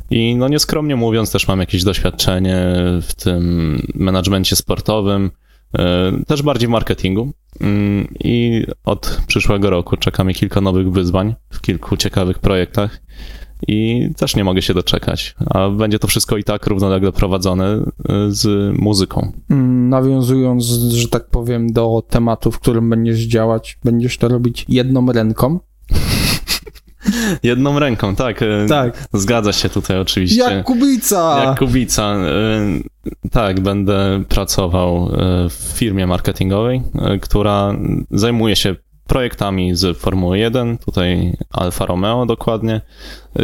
I 0.09 0.36
no 0.36 0.47
nieskromnie 0.47 0.95
mówiąc, 0.95 1.32
też 1.32 1.47
mam 1.47 1.59
jakieś 1.59 1.84
doświadczenie 1.84 2.57
w 3.01 3.13
tym 3.16 3.82
menadżmencie 3.95 4.55
sportowym, 4.55 5.32
e, 5.78 6.11
też 6.28 6.41
bardziej 6.41 6.68
w 6.68 6.72
marketingu. 6.72 7.32
Mm, 7.61 8.07
I 8.20 8.66
od 8.84 9.22
przyszłego 9.28 9.70
roku 9.70 9.97
czeka 9.97 10.24
mnie 10.24 10.34
kilka 10.34 10.61
nowych 10.61 10.91
wyzwań 10.91 11.36
w 11.49 11.61
kilku 11.61 11.97
ciekawych 11.97 12.39
projektach. 12.39 13.01
I 13.68 14.09
też 14.18 14.36
nie 14.36 14.43
mogę 14.43 14.61
się 14.61 14.74
doczekać. 14.74 15.36
A 15.49 15.70
będzie 15.70 15.99
to 15.99 16.07
wszystko 16.07 16.38
i 16.38 16.43
tak 16.43 16.68
równolegle 16.68 17.11
prowadzone 17.11 17.66
e, 17.66 17.82
z 18.28 18.74
muzyką. 18.80 19.32
Mm, 19.49 19.89
Nawiązując, 19.89 20.63
że 20.93 21.07
tak 21.07 21.30
powiem, 21.30 21.72
do 21.74 22.03
tematu, 22.09 22.51
w 22.51 22.59
którym 22.59 22.89
będziesz 22.89 23.20
działać, 23.20 23.78
będziesz 23.84 24.18
to 24.18 24.28
robić 24.28 24.66
jedną 24.70 25.11
ręką. 25.11 25.59
Jedną 27.43 27.80
ręką, 27.80 28.16
tak. 28.16 28.41
e, 28.41 28.45
Tak. 28.70 29.07
Zgadza 29.13 29.53
się 29.53 29.70
tutaj 29.70 29.99
oczywiście. 29.99 30.41
Jak 30.41 30.66
Kubica! 30.66 31.43
Jak 31.45 31.59
Kubica. 31.59 32.16
y, 32.16 33.30
Tak, 33.32 33.59
będę 33.59 34.24
pracował 34.30 35.07
y, 35.07 35.09
w 35.49 35.53
firmie 35.53 36.07
marketingowej, 36.07 36.82
y, 37.16 37.20
która 37.20 37.74
zajmuje 38.11 38.55
się 38.55 38.76
projektami 39.08 39.76
z 39.76 39.97
Formuły 39.97 40.39
1, 40.39 40.78
tutaj 40.78 41.38
Alfa 41.51 41.86
Romeo 41.86 42.26
dokładnie, 42.26 42.82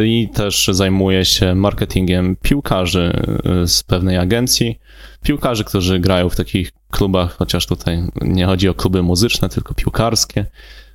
i 0.03 0.30
też 0.34 0.70
zajmuje 0.72 1.26
się 1.26 1.55
marketingiem 1.55 2.36
piłkarzy 2.41 3.24
y, 3.64 3.68
z 3.68 3.84
pewnej 3.84 4.18
agencji. 4.18 4.80
Piłkarzy, 5.24 5.64
którzy 5.64 5.99
grają 5.99 6.30
w 6.30 6.36
takich 6.36 6.72
klubach, 6.91 7.38
chociaż 7.38 7.66
tutaj 7.66 8.03
nie 8.22 8.45
chodzi 8.45 8.70
o 8.70 8.74
kluby 8.74 9.03
muzyczne, 9.03 9.49
tylko 9.49 9.74
piłkarskie. 9.74 10.45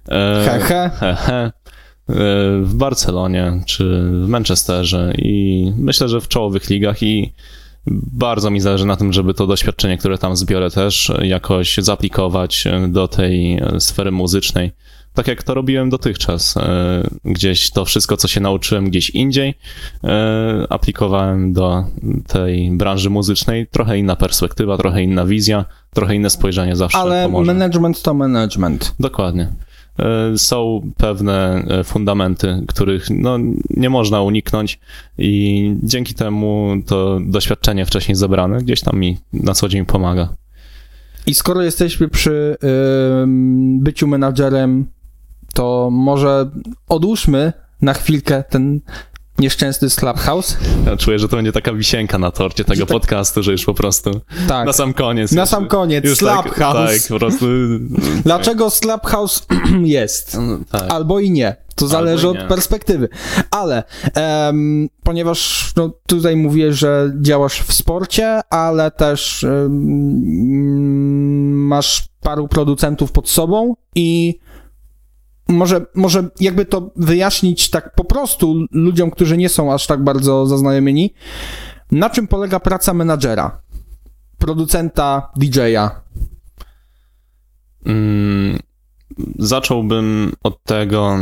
E, 0.08 0.44
He, 0.44 0.60
he. 0.60 0.90
he, 1.00 1.14
he, 1.14 1.52
w 2.62 2.74
Barcelonie 2.74 3.60
czy 3.66 3.84
w 4.24 4.28
Manchesterze 4.28 5.12
i 5.18 5.72
myślę, 5.76 6.08
że 6.08 6.20
w 6.20 6.28
czołowych 6.28 6.70
ligach 6.70 7.02
i 7.02 7.32
bardzo 8.12 8.50
mi 8.50 8.60
zależy 8.60 8.86
na 8.86 8.96
tym, 8.96 9.12
żeby 9.12 9.34
to 9.34 9.46
doświadczenie, 9.46 9.98
które 9.98 10.18
tam 10.18 10.36
zbiorę 10.36 10.70
też 10.70 11.12
jakoś 11.22 11.76
zaaplikować 11.76 12.64
do 12.88 13.08
tej 13.08 13.60
sfery 13.78 14.10
muzycznej, 14.10 14.72
tak 15.16 15.28
jak 15.28 15.42
to 15.42 15.54
robiłem 15.54 15.90
dotychczas. 15.90 16.56
E, 16.56 17.02
gdzieś 17.24 17.70
to 17.70 17.84
wszystko, 17.84 18.16
co 18.16 18.28
się 18.28 18.40
nauczyłem 18.40 18.90
gdzieś 18.90 19.10
indziej, 19.10 19.54
e, 20.04 20.66
aplikowałem 20.70 21.52
do 21.52 21.84
tej 22.26 22.70
branży 22.70 23.10
muzycznej. 23.10 23.66
Trochę 23.66 23.98
inna 23.98 24.16
perspektywa, 24.16 24.76
trochę 24.76 25.02
inna 25.02 25.24
wizja, 25.26 25.64
trochę 25.94 26.14
inne 26.14 26.30
spojrzenie 26.30 26.76
zawsze 26.76 26.98
Ale 26.98 27.24
pomoże. 27.24 27.54
management 27.54 28.02
to 28.02 28.14
management. 28.14 28.94
Dokładnie. 29.00 29.52
E, 29.98 30.38
Są 30.38 30.90
pewne 30.96 31.64
e, 31.68 31.84
fundamenty, 31.84 32.64
których 32.68 33.10
no, 33.10 33.38
nie 33.70 33.90
można 33.90 34.22
uniknąć 34.22 34.80
i 35.18 35.74
dzięki 35.82 36.14
temu 36.14 36.76
to 36.86 37.18
doświadczenie 37.26 37.86
wcześniej 37.86 38.16
zebrane 38.16 38.58
gdzieś 38.58 38.80
tam 38.80 38.98
mi 38.98 39.18
na 39.32 39.54
co 39.54 39.68
dzień 39.68 39.86
pomaga. 39.86 40.28
I 41.26 41.34
skoro 41.34 41.62
jesteśmy 41.62 42.08
przy 42.08 42.56
ym, 43.22 43.80
byciu 43.80 44.06
menadżerem, 44.06 44.86
to 45.54 45.88
może 45.92 46.50
odłóżmy 46.88 47.52
na 47.82 47.94
chwilkę 47.94 48.44
ten 48.50 48.80
nieszczęsny 49.38 49.88
Clubhouse. 49.90 50.56
Ja 50.86 50.96
czuję, 50.96 51.18
że 51.18 51.28
to 51.28 51.36
będzie 51.36 51.52
taka 51.52 51.72
wisienka 51.72 52.18
na 52.18 52.30
torcie 52.30 52.64
tego 52.64 52.86
tak- 52.86 52.92
podcastu, 52.92 53.42
że 53.42 53.52
już 53.52 53.64
po 53.64 53.74
prostu 53.74 54.20
Tak. 54.48 54.66
na 54.66 54.72
sam 54.72 54.92
koniec. 54.94 55.32
Na 55.32 55.40
już- 55.40 55.50
sam 55.50 55.68
koniec, 55.68 56.04
już 56.04 56.18
tak, 56.18 56.54
Clubhouse. 56.54 57.02
tak, 57.02 57.08
po 57.08 57.18
prostu. 57.18 57.46
Dlaczego 58.24 58.70
Clubhouse 58.70 59.46
jest? 59.98 60.36
No, 60.40 60.58
tak. 60.70 60.92
Albo 60.92 61.20
i 61.20 61.30
nie. 61.30 61.56
To 61.74 61.88
zależy 61.88 62.28
od 62.28 62.38
perspektywy. 62.48 63.08
Ale 63.50 63.84
em, 64.14 64.88
ponieważ 65.02 65.72
no, 65.76 65.90
tutaj 66.06 66.36
mówię, 66.36 66.72
że 66.72 67.12
działasz 67.20 67.60
w 67.62 67.72
sporcie, 67.72 68.40
ale 68.50 68.90
też 68.90 69.44
em, 69.44 71.66
masz 71.66 72.08
paru 72.20 72.48
producentów 72.48 73.12
pod 73.12 73.28
sobą 73.28 73.74
i 73.94 74.38
może, 75.48 75.86
może 75.94 76.28
jakby 76.40 76.64
to 76.64 76.90
wyjaśnić 76.96 77.70
tak 77.70 77.94
po 77.94 78.04
prostu 78.04 78.66
ludziom, 78.70 79.10
którzy 79.10 79.36
nie 79.36 79.48
są 79.48 79.72
aż 79.72 79.86
tak 79.86 80.04
bardzo 80.04 80.46
zaznajomieni, 80.46 81.14
na 81.92 82.10
czym 82.10 82.26
polega 82.26 82.60
praca 82.60 82.94
menadżera, 82.94 83.62
producenta, 84.38 85.30
DJ-a. 85.36 86.00
Mm, 87.86 88.58
Zacząłbym 89.38 90.32
od 90.42 90.64
tego, 90.64 91.16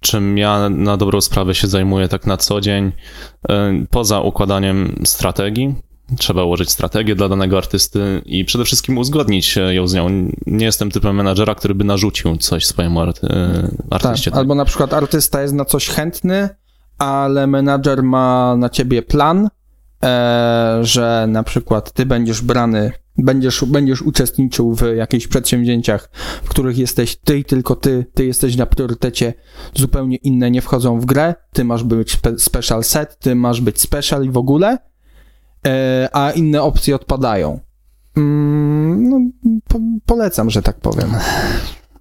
czym 0.00 0.38
ja 0.38 0.68
na 0.68 0.96
dobrą 0.96 1.20
sprawę 1.20 1.54
się 1.54 1.68
zajmuję 1.68 2.08
tak 2.08 2.26
na 2.26 2.36
co 2.36 2.60
dzień. 2.60 2.92
E, 3.48 3.84
Poza 3.90 4.20
układaniem 4.20 4.94
strategii, 5.04 5.74
trzeba 6.18 6.44
ułożyć 6.44 6.70
strategię 6.70 7.14
dla 7.14 7.28
danego 7.28 7.58
artysty 7.58 8.22
i 8.26 8.44
przede 8.44 8.64
wszystkim 8.64 8.98
uzgodnić 8.98 9.58
ją 9.70 9.86
z 9.86 9.94
nią. 9.94 10.30
Nie 10.46 10.66
jestem 10.66 10.90
typem 10.90 11.16
menadżera, 11.16 11.54
który 11.54 11.74
by 11.74 11.84
narzucił 11.84 12.36
coś 12.36 12.66
swojemu 12.66 13.00
arty- 13.00 13.26
e, 13.30 13.68
artyście. 13.90 14.30
Tak, 14.30 14.40
albo 14.40 14.54
na 14.54 14.64
przykład 14.64 14.92
artysta 14.92 15.42
jest 15.42 15.54
na 15.54 15.64
coś 15.64 15.88
chętny, 15.88 16.48
ale 16.98 17.46
menadżer 17.46 18.02
ma 18.02 18.56
na 18.56 18.68
ciebie 18.68 19.02
plan, 19.02 19.48
e, 20.04 20.78
że 20.82 21.26
na 21.28 21.42
przykład 21.42 21.92
ty 21.92 22.06
będziesz 22.06 22.40
brany, 22.42 22.92
będziesz, 23.18 23.64
będziesz 23.64 24.02
uczestniczył 24.02 24.74
w 24.74 24.82
jakichś 24.96 25.26
przedsięwzięciach, 25.26 26.10
w 26.42 26.48
których 26.48 26.78
jesteś 26.78 27.16
ty 27.16 27.38
i 27.38 27.44
tylko 27.44 27.76
ty, 27.76 28.06
ty 28.14 28.26
jesteś 28.26 28.56
na 28.56 28.66
priorytecie, 28.66 29.34
zupełnie 29.74 30.16
inne 30.16 30.50
nie 30.50 30.62
wchodzą 30.62 31.00
w 31.00 31.04
grę, 31.04 31.34
ty 31.52 31.64
masz 31.64 31.84
być 31.84 32.12
spe, 32.12 32.38
special 32.38 32.84
set, 32.84 33.18
ty 33.18 33.34
masz 33.34 33.60
być 33.60 33.80
special 33.80 34.24
i 34.24 34.30
w 34.30 34.36
ogóle, 34.36 34.78
a 36.12 36.30
inne 36.30 36.62
opcje 36.62 36.94
odpadają. 36.94 37.60
Mm, 38.16 39.08
no, 39.08 39.20
po, 39.68 39.78
polecam, 40.06 40.50
że 40.50 40.62
tak 40.62 40.80
powiem. 40.80 41.14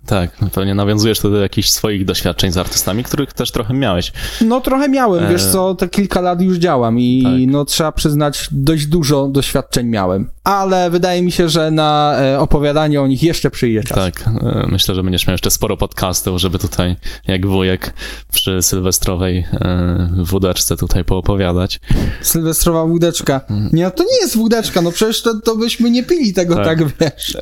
Tak, 0.05 0.31
pewnie 0.53 0.75
nawiązujesz 0.75 1.19
do 1.19 1.37
jakichś 1.37 1.69
swoich 1.69 2.05
doświadczeń 2.05 2.51
z 2.51 2.57
artystami, 2.57 3.03
których 3.03 3.33
też 3.33 3.51
trochę 3.51 3.73
miałeś. 3.73 4.11
No 4.41 4.61
trochę 4.61 4.89
miałem, 4.89 5.29
wiesz 5.29 5.43
E. 5.43 5.51
co, 5.51 5.75
te 5.75 5.89
kilka 5.89 6.21
lat 6.21 6.41
już 6.41 6.57
działam 6.57 6.99
i 6.99 7.23
Tak. 7.23 7.33
no 7.47 7.65
trzeba 7.65 7.91
przyznać, 7.91 8.47
dość 8.51 8.85
dużo 8.85 9.27
doświadczeń 9.27 9.87
miałem. 9.87 10.29
Ale 10.43 10.89
wydaje 10.89 11.21
mi 11.21 11.31
się, 11.31 11.49
że 11.49 11.71
na 11.71 12.15
e, 12.21 12.39
opowiadanie 12.39 13.01
o 13.01 13.07
nich 13.07 13.23
jeszcze 13.23 13.51
przyjdzie 13.51 13.83
czas. 13.83 13.97
Tak, 13.97 14.27
e, 14.27 14.67
myślę, 14.71 14.95
że 14.95 15.03
będziesz 15.03 15.27
miał 15.27 15.33
jeszcze 15.33 15.51
sporo 15.51 15.77
podcastów, 15.77 16.39
żeby 16.39 16.59
tutaj, 16.59 16.95
jak 17.27 17.47
wujek 17.47 17.93
przy 18.31 18.61
sylwestrowej 18.61 19.37
e, 19.53 20.09
wódeczce 20.17 20.77
tutaj 20.77 21.03
poopowiadać. 21.05 21.79
Sylwestrowa 22.21 22.85
wódeczka. 22.85 23.41
Nie, 23.73 23.83
no 23.83 23.91
to 23.91 24.03
nie 24.03 24.17
jest 24.21 24.37
wódeczka, 24.37 24.81
no 24.81 24.91
przecież 24.91 25.21
to, 25.21 25.39
to 25.41 25.55
byśmy 25.55 25.91
nie 25.91 26.03
pili 26.03 26.33
tego 26.33 26.55
Tak. 26.55 26.65
tak, 26.65 26.79
wiesz. 26.99 27.37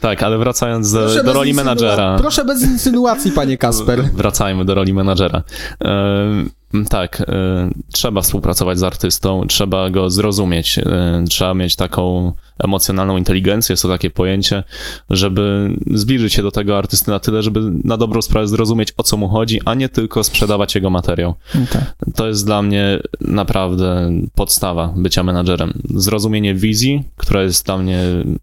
Tak, 0.00 0.22
ale 0.22 0.38
wracając 0.38 0.92
do, 0.92 1.00
Proszę 1.00 1.24
do 1.24 1.32
roli 1.32 1.54
menadżera. 1.54 2.16
Proszę 2.18 2.44
bez 2.44 2.62
insynuacji, 2.62 3.32
panie 3.32 3.58
Kasper. 3.58 4.02
Wracajmy 4.14 4.64
do 4.64 4.74
roli 4.74 4.94
menadżera. 4.94 5.42
E, 5.84 6.84
tak, 6.88 7.20
e, 7.20 7.70
trzeba 7.92 8.20
współpracować 8.20 8.78
z 8.78 8.82
artystą, 8.82 9.46
trzeba 9.48 9.90
go 9.90 10.10
zrozumieć, 10.10 10.78
e, 10.78 11.24
trzeba 11.28 11.54
mieć 11.54 11.76
taką 11.76 12.32
emocjonalną 12.58 13.16
inteligencję, 13.16 13.72
jest 13.72 13.82
to 13.82 13.88
takie 13.88 14.10
pojęcie, 14.10 14.64
żeby 15.10 15.70
zbliżyć 15.94 16.34
się 16.34 16.42
do 16.42 16.50
tego 16.50 16.78
artysty 16.78 17.10
na 17.10 17.18
tyle, 17.18 17.42
żeby 17.42 17.60
na 17.84 17.96
dobrą 17.96 18.22
sprawę 18.22 18.48
zrozumieć, 18.48 18.92
o 18.96 19.02
co 19.02 19.16
mu 19.16 19.28
chodzi, 19.28 19.60
a 19.64 19.74
nie 19.74 19.88
tylko 19.88 20.24
sprzedawać 20.24 20.74
jego 20.74 20.90
materiał. 20.90 21.34
Tak. 21.72 21.94
To 22.14 22.28
jest 22.28 22.46
dla 22.46 22.62
mnie 22.62 22.98
naprawdę 23.20 24.10
podstawa 24.34 24.92
bycia 24.96 25.22
menadżerem. 25.22 25.72
Zrozumienie 25.94 26.54
wizji, 26.54 27.04
która 27.16 27.42
jest 27.42 27.66
dla 27.66 27.78
mnie 27.78 27.98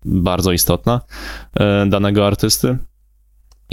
bardzo 0.05 0.51
istotna, 0.51 1.01
danego 1.87 2.27
artysty. 2.27 2.77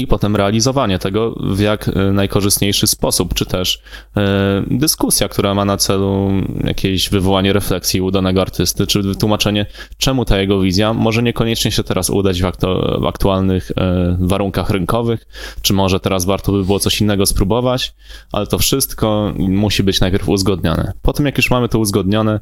I 0.03 0.07
potem 0.07 0.37
realizowanie 0.37 0.99
tego 0.99 1.35
w 1.41 1.61
jak 1.61 1.89
e, 1.89 2.13
najkorzystniejszy 2.13 2.87
sposób, 2.87 3.35
czy 3.35 3.47
też 3.47 3.83
e, 4.17 4.63
dyskusja, 4.71 5.29
która 5.29 5.55
ma 5.55 5.65
na 5.65 5.77
celu 5.77 6.31
jakieś 6.65 7.11
wywołanie 7.11 7.53
refleksji 7.53 8.01
u 8.01 8.11
danego 8.11 8.41
artysty, 8.41 8.87
czy 8.87 9.03
wytłumaczenie, 9.03 9.67
czemu 9.99 10.25
ta 10.25 10.39
jego 10.39 10.61
wizja 10.61 10.95
może 10.95 11.23
niekoniecznie 11.23 11.71
się 11.71 11.85
teraz 11.85 12.11
udać 12.11 12.43
w, 12.43 12.45
aktu- 12.45 13.01
w 13.01 13.07
aktualnych 13.07 13.71
e, 13.77 14.17
warunkach 14.21 14.71
rynkowych, 14.71 15.27
czy 15.63 15.73
może 15.73 16.01
teraz 16.01 16.25
warto 16.25 16.53
by 16.53 16.65
było 16.65 16.79
coś 16.79 17.01
innego 17.01 17.27
spróbować, 17.27 17.95
ale 18.33 18.47
to 18.47 18.59
wszystko 18.59 19.33
musi 19.39 19.83
być 19.83 20.01
najpierw 20.01 20.29
uzgodnione. 20.29 20.93
Po 21.03 21.13
tym, 21.13 21.27
jak 21.27 21.37
już 21.37 21.51
mamy 21.51 21.69
to 21.69 21.79
uzgodnione, 21.79 22.41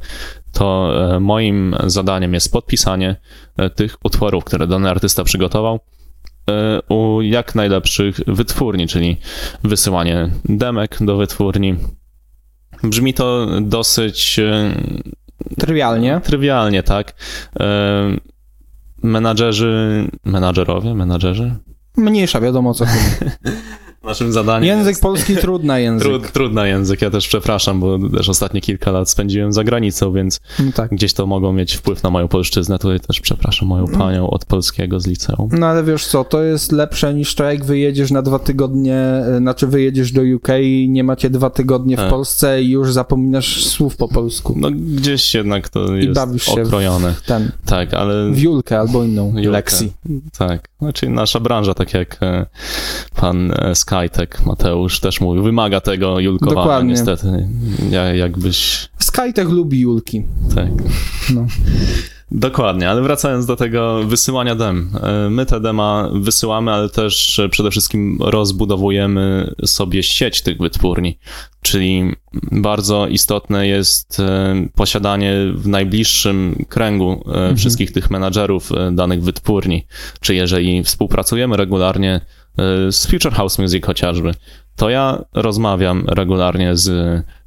to 0.53 0.93
moim 1.21 1.77
zadaniem 1.87 2.35
jest 2.35 2.53
podpisanie 2.53 3.17
tych 3.75 3.97
utworów, 4.05 4.45
które 4.45 4.67
dany 4.67 4.91
artysta 4.91 5.25
przygotował 5.25 5.81
u 6.89 7.23
jak 7.23 7.55
najlepszych 7.55 8.21
wytwórni, 8.27 8.89
czyli 8.89 9.17
wysyłanie 9.65 10.31
demek 10.45 10.97
do 11.01 11.17
wytwórni. 11.17 11.77
Brzmi 12.83 13.15
to 13.15 13.47
dosyć 13.61 14.39
e, 14.39 14.73
Trywialnie. 15.59 16.21
trywialnie, 16.25 16.83
tak? 16.83 17.15
E, 17.61 18.17
Menadżerzy, 19.03 20.05
menadżerowie, 20.25 20.95
menadżerzy? 20.95 21.55
Mniejsza, 21.97 22.41
wiadomo 22.41 22.75
co. 22.75 22.85
Naszym 24.05 24.33
zadaniem 24.33 24.65
Język 24.69 24.89
jest... 24.89 25.03
polski 25.03 25.37
trudna 25.37 25.79
język. 25.89 26.09
Trud, 26.09 26.33
trudny 26.33 26.69
język, 26.69 27.03
ja 27.03 27.11
też 27.11 27.29
przepraszam, 27.29 27.81
bo 27.81 27.99
też 28.17 28.29
ostatnie 28.29 28.61
kilka 28.61 28.91
lat 28.91 29.11
spędziłem 29.11 29.53
za 29.53 29.65
granicą, 29.65 30.13
więc 30.13 30.41
No 30.59 30.73
tak. 30.75 30.91
gdzieś 30.91 31.13
to 31.15 31.27
mogą 31.27 31.53
mieć 31.53 31.75
wpływ 31.75 32.03
na 32.03 32.11
moją 32.11 32.29
polszczyznę. 32.29 32.79
Tutaj 32.79 33.01
też 33.01 33.21
przepraszam 33.21 33.69
moją 33.69 33.87
panią 33.87 34.31
od 34.31 34.45
polskiego 34.45 35.01
z 35.01 35.07
liceum. 35.07 35.49
No 35.53 35.67
ale 35.67 35.85
wiesz 35.85 36.07
co, 36.07 36.25
to 36.25 36.43
jest 36.43 36.73
lepsze 36.73 37.15
niż 37.15 37.35
to 37.35 37.45
jak 37.45 37.65
wyjedziesz 37.65 38.11
na 38.11 38.23
dwa 38.23 38.39
tygodnie, 38.39 38.97
e, 38.97 39.39
znaczy 39.39 39.67
wyjedziesz 39.67 40.13
do 40.13 40.23
UK 40.37 40.49
i 40.63 40.89
nie 40.91 41.05
macie 41.05 41.31
dwa 41.31 41.51
tygodnie 41.51 41.97
w 41.97 42.01
Tak. 42.01 42.11
Polsce 42.11 42.63
i 42.63 42.71
już 42.71 42.93
zapominasz 42.93 43.65
słów 43.67 43.97
po 43.97 44.09
polsku. 44.09 44.55
No 44.57 44.69
gdzieś 44.71 45.35
jednak 45.35 45.69
to 45.69 45.97
I 45.97 46.07
jest 46.07 46.49
okrojone. 46.49 47.15
Ten, 47.27 47.53
Tak, 47.67 47.95
ale 47.95 48.31
w 48.31 48.39
Julkę 48.39 48.79
albo 48.81 49.05
inną 49.05 49.33
Julkę. 49.35 49.51
lekcji. 49.51 49.93
tak. 50.39 50.70
Znaczy 50.83 51.09
nasza 51.09 51.41
branża, 51.41 51.75
tak 51.75 51.95
jak 51.95 52.23
e, 52.23 52.47
pan 53.17 53.53
e, 53.53 53.75
Skytek 53.75 54.47
Mateusz 54.47 55.01
też 55.01 55.21
mówił, 55.21 55.43
wymaga 55.43 55.81
tego 55.81 56.21
julkowania 56.21 56.61
Dokładnie. 56.61 56.91
niestety. 56.91 57.49
Ja, 57.91 58.15
jakbyś 58.15 58.89
Skytech 58.99 59.49
lubi 59.49 59.81
Julki. 59.81 60.25
Tak. 60.55 60.69
No. 61.35 61.47
Dokładnie, 62.33 62.91
ale 62.91 63.03
wracając 63.03 63.47
do 63.47 63.57
tego 63.57 64.05
wysyłania 64.05 64.55
dem. 64.55 64.91
E, 65.03 65.31
My 65.31 65.47
te 65.47 65.61
dema 65.61 66.09
wysyłamy, 66.13 66.73
ale 66.73 66.89
też 66.89 67.39
e, 67.39 67.49
przede 67.49 67.71
wszystkim 67.71 68.19
rozbudowujemy 68.21 69.55
sobie 69.65 70.03
sieć 70.03 70.43
tych 70.43 70.59
wytwórni. 70.59 71.19
Czyli 71.63 72.13
bardzo 72.53 73.07
istotne 73.07 73.67
jest 73.67 74.21
e, 74.21 74.55
posiadanie 74.75 75.33
w 75.55 75.69
najbliższym 75.69 76.65
kręgu 76.69 77.25
e, 77.35 77.57
wszystkich 77.57 77.93
tych 77.93 78.11
menadżerów 78.11 78.71
danych 78.93 79.23
wytwórni. 79.23 79.87
Czy 80.21 80.35
jeżeli 80.35 80.85
współpracujemy 80.85 81.57
regularnie 81.57 82.21
z 82.91 83.07
Future 83.07 83.33
House 83.33 83.59
Music 83.59 83.87
chociażby, 83.87 84.35
to 84.77 84.91
ja 84.91 85.25
rozmawiam 85.33 86.05
regularnie 86.09 86.77
z 86.77 86.91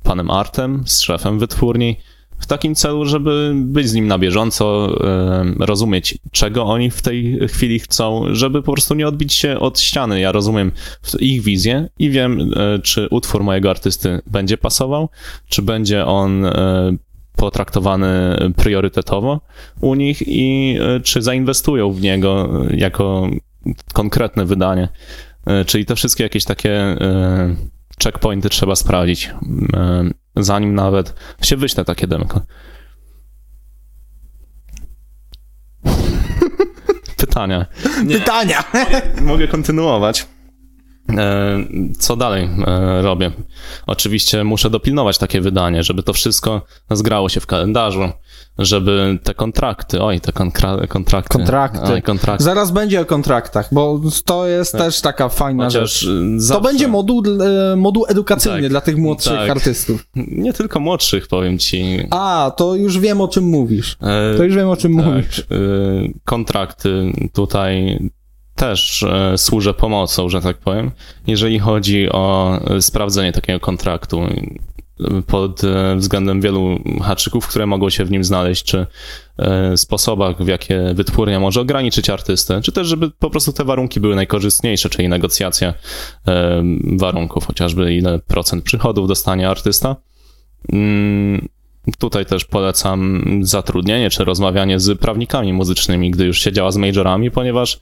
panem 0.03 0.31
Artem, 0.31 0.83
z 0.85 1.01
szefem 1.01 1.39
wytwórni, 1.39 1.97
w 2.43 2.47
takim 2.47 2.75
celu, 2.75 3.05
żeby 3.05 3.51
być 3.55 3.89
z 3.89 3.93
nim 3.93 4.07
na 4.07 4.19
bieżąco, 4.19 4.97
e, 5.07 5.65
rozumieć, 5.65 6.17
czego 6.31 6.63
oni 6.63 6.91
w 6.91 7.01
tej 7.01 7.39
chwili 7.47 7.79
chcą, 7.79 8.23
żeby 8.31 8.61
po 8.61 8.71
prostu 8.73 8.95
nie 8.95 9.07
odbić 9.07 9.33
się 9.33 9.59
od 9.59 9.79
ściany. 9.79 10.19
Ja 10.19 10.31
rozumiem 10.31 10.71
ich 11.19 11.41
wizję 11.41 11.89
i 11.99 12.09
wiem, 12.09 12.51
e, 12.55 12.79
czy 12.79 13.07
utwór 13.11 13.43
mojego 13.43 13.69
artysty 13.69 14.21
będzie 14.27 14.57
pasował, 14.57 15.09
czy 15.49 15.61
będzie 15.61 16.05
on 16.05 16.45
potraktowany 17.35 18.37
priorytetowo 18.55 19.41
u 19.81 19.95
nich 19.95 20.21
i 20.27 20.77
czy 21.03 21.21
zainwestują 21.21 21.91
w 21.91 22.01
niego 22.01 22.49
jako 22.71 23.29
konkretne 23.93 24.45
wydanie. 24.45 24.89
Czyli 25.65 25.85
te 25.85 25.95
wszystkie 25.95 26.23
jakieś 26.23 26.45
takie 26.45 26.95
checkpointy 28.03 28.49
trzeba 28.49 28.75
sprawdzić, 28.75 29.31
e, 29.73 30.09
zanim 30.35 30.75
nawet 30.75 31.13
się 31.41 31.57
wyśle 31.57 31.85
takie 31.85 32.07
demko. 32.07 32.41
Pytania. 37.17 37.65
Nie. 38.05 38.19
Pytania! 38.19 38.63
Mogę 39.21 39.47
kontynuować. 39.47 40.27
E, 41.09 41.57
co 41.99 42.15
dalej 42.15 42.49
e, 42.67 43.01
robię? 43.01 43.31
Oczywiście 43.87 44.43
muszę 44.43 44.69
dopilnować 44.69 45.17
takie 45.17 45.41
wydanie, 45.41 45.83
żeby 45.83 46.03
to 46.03 46.13
wszystko 46.13 46.65
zgrało 46.91 47.29
się 47.29 47.39
w 47.39 47.45
kalendarzu, 47.47 48.09
żeby 48.57 49.19
te 49.23 49.33
kontrakty, 49.33 50.01
oj, 50.01 50.21
te 50.21 50.31
kontrakty. 50.31 50.87
Kontrakty. 51.27 51.93
Oj, 51.93 52.01
kontrakty. 52.01 52.43
Zaraz 52.43 52.71
będzie 52.71 53.01
o 53.01 53.05
kontraktach, 53.05 53.69
bo 53.71 54.01
to 54.25 54.47
jest 54.47 54.71
tak. 54.71 54.81
też 54.81 55.01
taka 55.01 55.29
fajna 55.29 55.65
Chociaż 55.65 55.99
rzecz. 55.99 56.11
Zawsze... 56.37 56.61
To 56.61 56.69
będzie 56.69 56.87
moduł, 56.87 57.23
e, 57.71 57.75
moduł 57.75 58.05
edukacyjny 58.09 58.61
tak, 58.61 58.69
dla 58.69 58.81
tych 58.81 58.97
młodszych 58.97 59.33
tak. 59.33 59.49
artystów. 59.49 60.07
Nie 60.15 60.53
tylko 60.53 60.79
młodszych, 60.79 61.27
powiem 61.27 61.57
ci. 61.57 62.07
A, 62.09 62.51
to 62.57 62.75
już 62.75 62.99
wiem 62.99 63.21
o 63.21 63.27
czym 63.27 63.43
mówisz. 63.43 63.97
To 64.37 64.43
już 64.43 64.55
wiem 64.55 64.69
o 64.69 64.77
czym 64.77 64.97
tak, 64.97 65.05
mówisz. 65.05 65.47
Kontrakty 66.25 67.11
tutaj 67.33 67.99
też 68.55 69.03
e, 69.03 69.37
służę 69.37 69.73
pomocą, 69.73 70.29
że 70.29 70.41
tak 70.41 70.57
powiem, 70.57 70.91
jeżeli 71.27 71.59
chodzi 71.59 72.09
o 72.09 72.59
e, 72.65 72.81
sprawdzenie 72.81 73.31
takiego 73.31 73.59
kontraktu 73.59 74.21
e, 74.21 74.29
pod 75.27 75.61
względem 75.95 76.41
wielu 76.41 76.79
haczyków, 77.01 77.47
które 77.47 77.65
mogą 77.65 77.89
się 77.89 78.05
w 78.05 78.11
nim 78.11 78.23
znaleźć, 78.23 78.63
czy 78.63 78.87
sposobach, 79.75 80.43
w 80.43 80.47
jakie 80.47 80.93
wytwórnia 80.93 81.39
może 81.39 81.61
ograniczyć 81.61 82.09
artystę, 82.09 82.61
czy 82.61 82.71
też, 82.71 82.87
żeby 82.87 83.11
po 83.11 83.29
prostu 83.29 83.53
te 83.53 83.63
warunki 83.63 83.99
były 83.99 84.15
najkorzystniejsze, 84.15 84.89
czyli 84.89 85.09
negocjacja 85.09 85.73
warunków, 86.97 87.45
chociażby 87.45 87.93
ile 87.93 88.19
procent 88.19 88.63
przychodów 88.63 89.07
dostanie 89.07 89.49
artysta. 89.49 89.95
Mm, 90.73 91.47
tutaj 91.99 92.25
też 92.25 92.45
polecam 92.45 93.23
zatrudnienie 93.41 94.09
czy 94.09 94.23
rozmawianie 94.23 94.79
z 94.79 94.99
prawnikami 94.99 95.53
muzycznymi, 95.53 96.11
gdy 96.11 96.25
już 96.25 96.39
się 96.39 96.51
działa 96.51 96.71
z 96.71 96.77
majorami, 96.77 97.31
ponieważ 97.31 97.79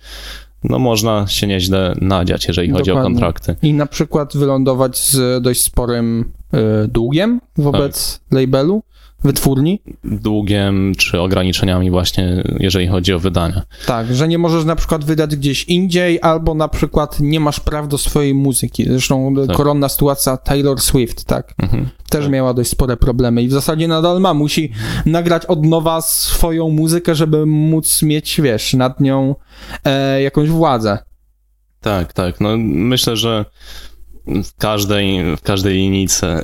no 0.63 0.79
można 0.79 1.27
się 1.27 1.47
nieźle 1.47 1.95
nadziać, 2.01 2.47
jeżeli 2.47 2.67
Dokładnie. 2.67 2.93
chodzi 2.93 2.99
o 2.99 3.03
kontrakty. 3.03 3.55
I 3.61 3.73
na 3.73 3.85
przykład 3.85 4.37
wylądować 4.37 4.97
z 4.97 5.43
dość 5.43 5.63
sporym 5.63 6.31
długiem 6.87 7.41
wobec 7.57 8.19
tak. 8.19 8.39
labelu 8.39 8.83
wytwórni? 9.23 9.81
Długiem 10.03 10.93
czy 10.97 11.19
ograniczeniami 11.19 11.91
właśnie, 11.91 12.43
jeżeli 12.59 12.87
chodzi 12.87 13.13
o 13.13 13.19
wydania. 13.19 13.61
Tak, 13.85 14.15
że 14.15 14.27
nie 14.27 14.37
możesz 14.37 14.65
na 14.65 14.75
przykład 14.75 15.05
wydać 15.05 15.35
gdzieś 15.35 15.63
indziej, 15.63 16.19
albo 16.21 16.53
na 16.53 16.67
przykład 16.67 17.19
nie 17.19 17.39
masz 17.39 17.59
praw 17.59 17.87
do 17.87 17.97
swojej 17.97 18.33
muzyki. 18.33 18.85
Zresztą 18.85 19.35
tak. 19.47 19.57
koronna 19.57 19.89
sytuacja 19.89 20.37
Taylor 20.37 20.81
Swift, 20.81 21.23
tak? 21.23 21.53
Mhm. 21.57 21.89
Też 22.09 22.23
tak. 22.23 22.31
miała 22.33 22.53
dość 22.53 22.69
spore 22.69 22.97
problemy 22.97 23.43
i 23.43 23.47
w 23.47 23.51
zasadzie 23.51 23.87
nadal 23.87 24.21
ma. 24.21 24.33
Musi 24.33 24.71
nagrać 25.05 25.45
od 25.45 25.65
nowa 25.65 26.01
swoją 26.01 26.69
muzykę, 26.69 27.15
żeby 27.15 27.45
móc 27.45 28.01
mieć, 28.01 28.41
wiesz, 28.41 28.73
nad 28.73 28.99
nią 28.99 29.35
e, 29.85 30.21
jakąś 30.21 30.49
władzę. 30.49 30.97
Tak, 31.81 32.13
tak. 32.13 32.41
No 32.41 32.49
myślę, 32.57 33.17
że 33.17 33.45
w 34.27 34.57
każdej, 34.57 35.35
w 35.35 35.41
każdej 35.41 35.75
linijce 35.75 36.43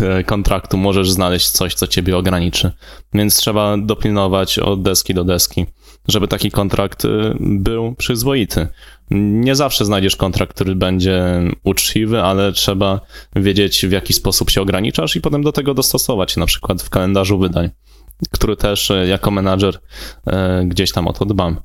e, 0.00 0.24
kontraktu 0.24 0.76
możesz 0.76 1.10
znaleźć 1.10 1.50
coś, 1.50 1.74
co 1.74 1.86
ciebie 1.86 2.16
ograniczy. 2.16 2.72
Więc 3.14 3.36
trzeba 3.36 3.76
dopilnować 3.76 4.58
od 4.58 4.82
deski 4.82 5.14
do 5.14 5.24
deski, 5.24 5.66
żeby 6.08 6.28
taki 6.28 6.50
kontrakt 6.50 7.04
e, 7.04 7.08
był 7.40 7.94
przyzwoity. 7.94 8.68
Nie 9.10 9.54
zawsze 9.54 9.84
znajdziesz 9.84 10.16
kontrakt, 10.16 10.54
który 10.54 10.74
będzie 10.74 11.42
uczciwy, 11.64 12.22
ale 12.22 12.52
trzeba 12.52 13.00
wiedzieć, 13.36 13.86
w 13.86 13.92
jaki 13.92 14.12
sposób 14.12 14.50
się 14.50 14.62
ograniczasz 14.62 15.16
i 15.16 15.20
potem 15.20 15.42
do 15.42 15.52
tego 15.52 15.74
dostosować, 15.74 16.36
na 16.36 16.46
przykład 16.46 16.82
w 16.82 16.90
kalendarzu 16.90 17.38
wydań, 17.38 17.70
który 18.30 18.56
też 18.56 18.90
e, 18.90 19.06
jako 19.06 19.30
menadżer 19.30 19.78
gdzieś 20.64 20.92
tam 20.92 21.08
o 21.08 21.12
to 21.12 21.24
dbam. 21.24 21.60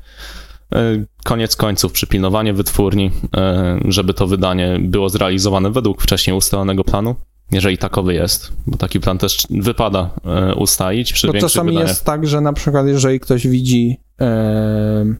E, 0.73 1.05
koniec 1.23 1.55
końców 1.55 1.91
przypilnowanie 1.91 2.53
wytwórni, 2.53 3.11
e, 3.37 3.79
żeby 3.85 4.13
to 4.13 4.27
wydanie 4.27 4.77
było 4.81 5.09
zrealizowane 5.09 5.71
według 5.71 6.01
wcześniej 6.01 6.35
ustalonego 6.35 6.83
planu, 6.83 7.15
jeżeli 7.51 7.77
takowy 7.77 8.13
jest, 8.13 8.51
bo 8.67 8.77
taki 8.77 8.99
plan 8.99 9.17
też 9.17 9.47
wypada 9.49 10.09
e, 10.25 10.55
ustalić 10.55 11.13
przy 11.13 11.27
bo 11.27 11.33
większych 11.33 11.51
czasami 11.51 11.69
wydaniach. 11.69 11.89
jest 11.89 12.05
tak, 12.05 12.27
że 12.27 12.41
na 12.41 12.53
przykład 12.53 12.87
jeżeli 12.87 13.19
ktoś 13.19 13.47
widzi, 13.47 13.99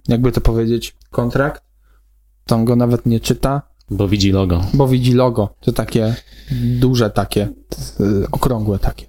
jakby 0.07 0.31
to 0.31 0.41
powiedzieć, 0.41 0.95
kontrakt, 1.11 1.63
to 2.45 2.55
on 2.55 2.65
go 2.65 2.75
nawet 2.75 3.05
nie 3.05 3.19
czyta. 3.19 3.61
Bo 3.91 4.07
widzi 4.07 4.31
logo. 4.31 4.61
Bo 4.73 4.87
widzi 4.87 5.13
logo, 5.13 5.49
to 5.59 5.71
takie 5.71 6.15
duże 6.79 7.09
takie, 7.09 7.49
okrągłe 8.31 8.79
takie. 8.79 9.05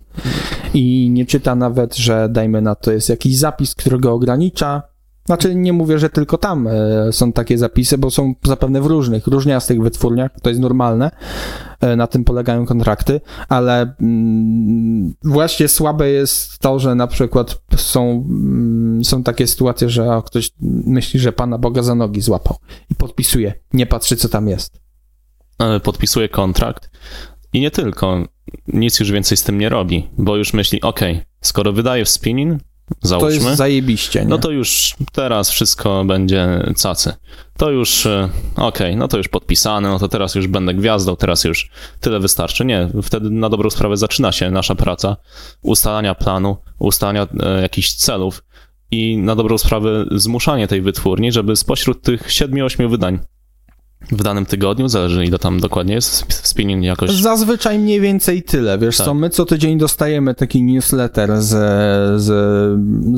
I 0.74 1.10
nie 1.10 1.26
czyta 1.26 1.54
nawet, 1.54 1.96
że 1.96 2.28
dajmy 2.30 2.62
na 2.62 2.74
to 2.74 2.92
jest 2.92 3.08
jakiś 3.08 3.38
zapis, 3.38 3.74
który 3.74 3.98
go 3.98 4.12
ogranicza, 4.12 4.82
znaczy 5.24 5.54
nie 5.54 5.72
mówię, 5.72 5.98
że 5.98 6.10
tylko 6.10 6.38
tam 6.38 6.66
e, 6.66 7.12
są 7.12 7.32
takie 7.32 7.58
zapisy, 7.58 7.98
bo 7.98 8.10
są 8.10 8.34
zapewne 8.46 8.80
w 8.80 8.86
różnych, 8.86 9.26
różniastych 9.26 9.82
wytwórniach, 9.82 10.30
to 10.42 10.48
jest 10.48 10.60
normalne, 10.60 11.10
e, 11.80 11.96
na 11.96 12.06
tym 12.06 12.24
polegają 12.24 12.66
kontrakty, 12.66 13.20
ale 13.48 13.94
mm, 14.00 15.14
właśnie 15.24 15.68
słabe 15.68 16.10
jest 16.10 16.58
to, 16.58 16.78
że 16.78 16.94
na 16.94 17.06
przykład 17.06 17.62
są, 17.76 18.26
mm, 18.28 19.04
są 19.04 19.22
takie 19.22 19.46
sytuacje, 19.46 19.90
że 19.90 20.22
ktoś 20.26 20.50
myśli, 20.86 21.20
że 21.20 21.32
Pana 21.32 21.58
Boga 21.58 21.82
za 21.82 21.94
nogi 21.94 22.20
złapał 22.20 22.56
i 22.90 22.94
podpisuje, 22.94 23.54
nie 23.72 23.86
patrzy 23.86 24.16
co 24.16 24.28
tam 24.28 24.48
jest. 24.48 24.80
E, 25.58 25.80
podpisuje 25.80 26.28
kontrakt 26.28 26.90
i 27.52 27.60
nie 27.60 27.70
tylko, 27.70 28.24
nic 28.68 29.00
już 29.00 29.10
więcej 29.10 29.36
z 29.36 29.42
tym 29.42 29.58
nie 29.58 29.68
robi, 29.68 30.10
bo 30.18 30.36
już 30.36 30.54
myśli, 30.54 30.82
ok, 30.82 31.00
skoro 31.40 31.72
wydaje 31.72 32.04
w 32.04 32.08
spinning, 32.08 32.62
Załóżmy. 33.02 33.40
To 33.40 33.46
jest 33.46 33.58
zajebiście, 33.58 34.20
nie? 34.20 34.26
No 34.26 34.38
to 34.38 34.50
już 34.50 34.94
teraz 35.12 35.50
wszystko 35.50 36.04
będzie 36.04 36.72
cacy. 36.82 37.12
To 37.56 37.70
już, 37.70 38.06
e, 38.06 38.28
okej, 38.56 38.66
okay, 38.66 38.96
no 38.96 39.08
to 39.08 39.16
już 39.16 39.28
podpisane, 39.28 39.88
no 39.88 39.98
to 39.98 40.08
teraz 40.08 40.34
już 40.34 40.46
będę 40.46 40.74
gwiazdą, 40.74 41.16
teraz 41.16 41.44
już 41.44 41.70
tyle 42.00 42.20
wystarczy. 42.20 42.64
Nie, 42.64 42.88
wtedy 43.02 43.30
na 43.30 43.48
dobrą 43.48 43.70
sprawę 43.70 43.96
zaczyna 43.96 44.32
się 44.32 44.50
nasza 44.50 44.74
praca 44.74 45.16
ustalania 45.62 46.14
planu, 46.14 46.56
ustalania 46.78 47.26
e, 47.40 47.62
jakichś 47.62 47.92
celów 47.92 48.42
i 48.90 49.16
na 49.16 49.36
dobrą 49.36 49.58
sprawę 49.58 50.04
zmuszanie 50.10 50.68
tej 50.68 50.82
wytwórni, 50.82 51.32
żeby 51.32 51.56
spośród 51.56 52.02
tych 52.02 52.28
7-8 52.28 52.90
wydań 52.90 53.18
w 54.12 54.22
danym 54.22 54.46
tygodniu, 54.46 54.88
zależy 54.88 55.24
ile 55.24 55.38
tam 55.38 55.60
dokładnie 55.60 55.94
jest 55.94 56.46
spinning 56.46 56.84
jakoś. 56.84 57.10
Zazwyczaj 57.10 57.78
mniej 57.78 58.00
więcej 58.00 58.42
tyle, 58.42 58.78
wiesz 58.78 58.96
tak. 58.96 59.06
co, 59.06 59.14
my 59.14 59.30
co 59.30 59.44
tydzień 59.44 59.78
dostajemy 59.78 60.34
taki 60.34 60.62
newsletter 60.62 61.42
z, 61.42 61.50
z, 62.22 62.32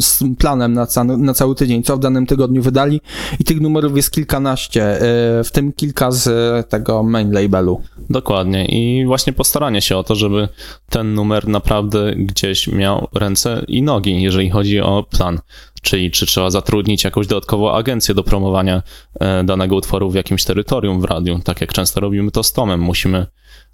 z 0.05 0.19
planem 0.39 0.73
na, 0.73 0.87
ca, 0.87 1.05
na 1.05 1.35
cały 1.35 1.55
tydzień, 1.55 1.83
co 1.83 1.97
w 1.97 2.01
danym 2.01 2.27
tygodniu 2.27 2.63
wydali 2.63 3.01
i 3.41 3.45
tych 3.45 3.61
numerów 3.61 3.97
jest 3.97 4.11
kilkanaście, 4.11 4.97
y, 5.41 5.45
w 5.45 5.51
tym 5.53 5.73
kilka 5.73 6.11
z 6.11 6.29
tego 6.69 7.03
main 7.03 7.33
labelu. 7.33 7.83
Dokładnie 8.11 8.65
i 8.65 9.07
właśnie 9.07 9.33
postaranie 9.33 9.83
się 9.83 9.97
o 9.97 10.05
to, 10.05 10.15
żeby 10.15 10.49
ten 10.91 11.15
numer 11.15 11.49
naprawdę 11.49 12.13
gdzieś 12.17 12.69
miał 12.69 13.09
ręce 13.15 13.65
i 13.69 13.83
nogi, 13.83 14.23
jeżeli 14.23 14.51
chodzi 14.51 14.81
o 14.81 15.07
plan 15.11 15.39
czyli 15.87 16.11
czy 16.11 16.27
trzeba 16.27 16.51
zatrudnić 16.51 17.05
jakąś 17.05 17.27
dodatkową 17.27 17.73
agencję 17.73 18.15
do 18.15 18.23
promowania 18.23 18.83
e, 19.21 19.45
danego 19.45 19.77
utworu 19.77 20.11
w 20.11 20.15
jakimś 20.15 20.45
terytorium 20.45 21.01
w 21.01 21.05
radiu, 21.05 21.41
tak 21.45 21.61
jak 21.61 21.73
często 21.73 22.01
robimy 22.01 22.31
to 22.31 22.43
z 22.43 22.53
Tomem. 22.53 22.81
Musimy 22.81 23.27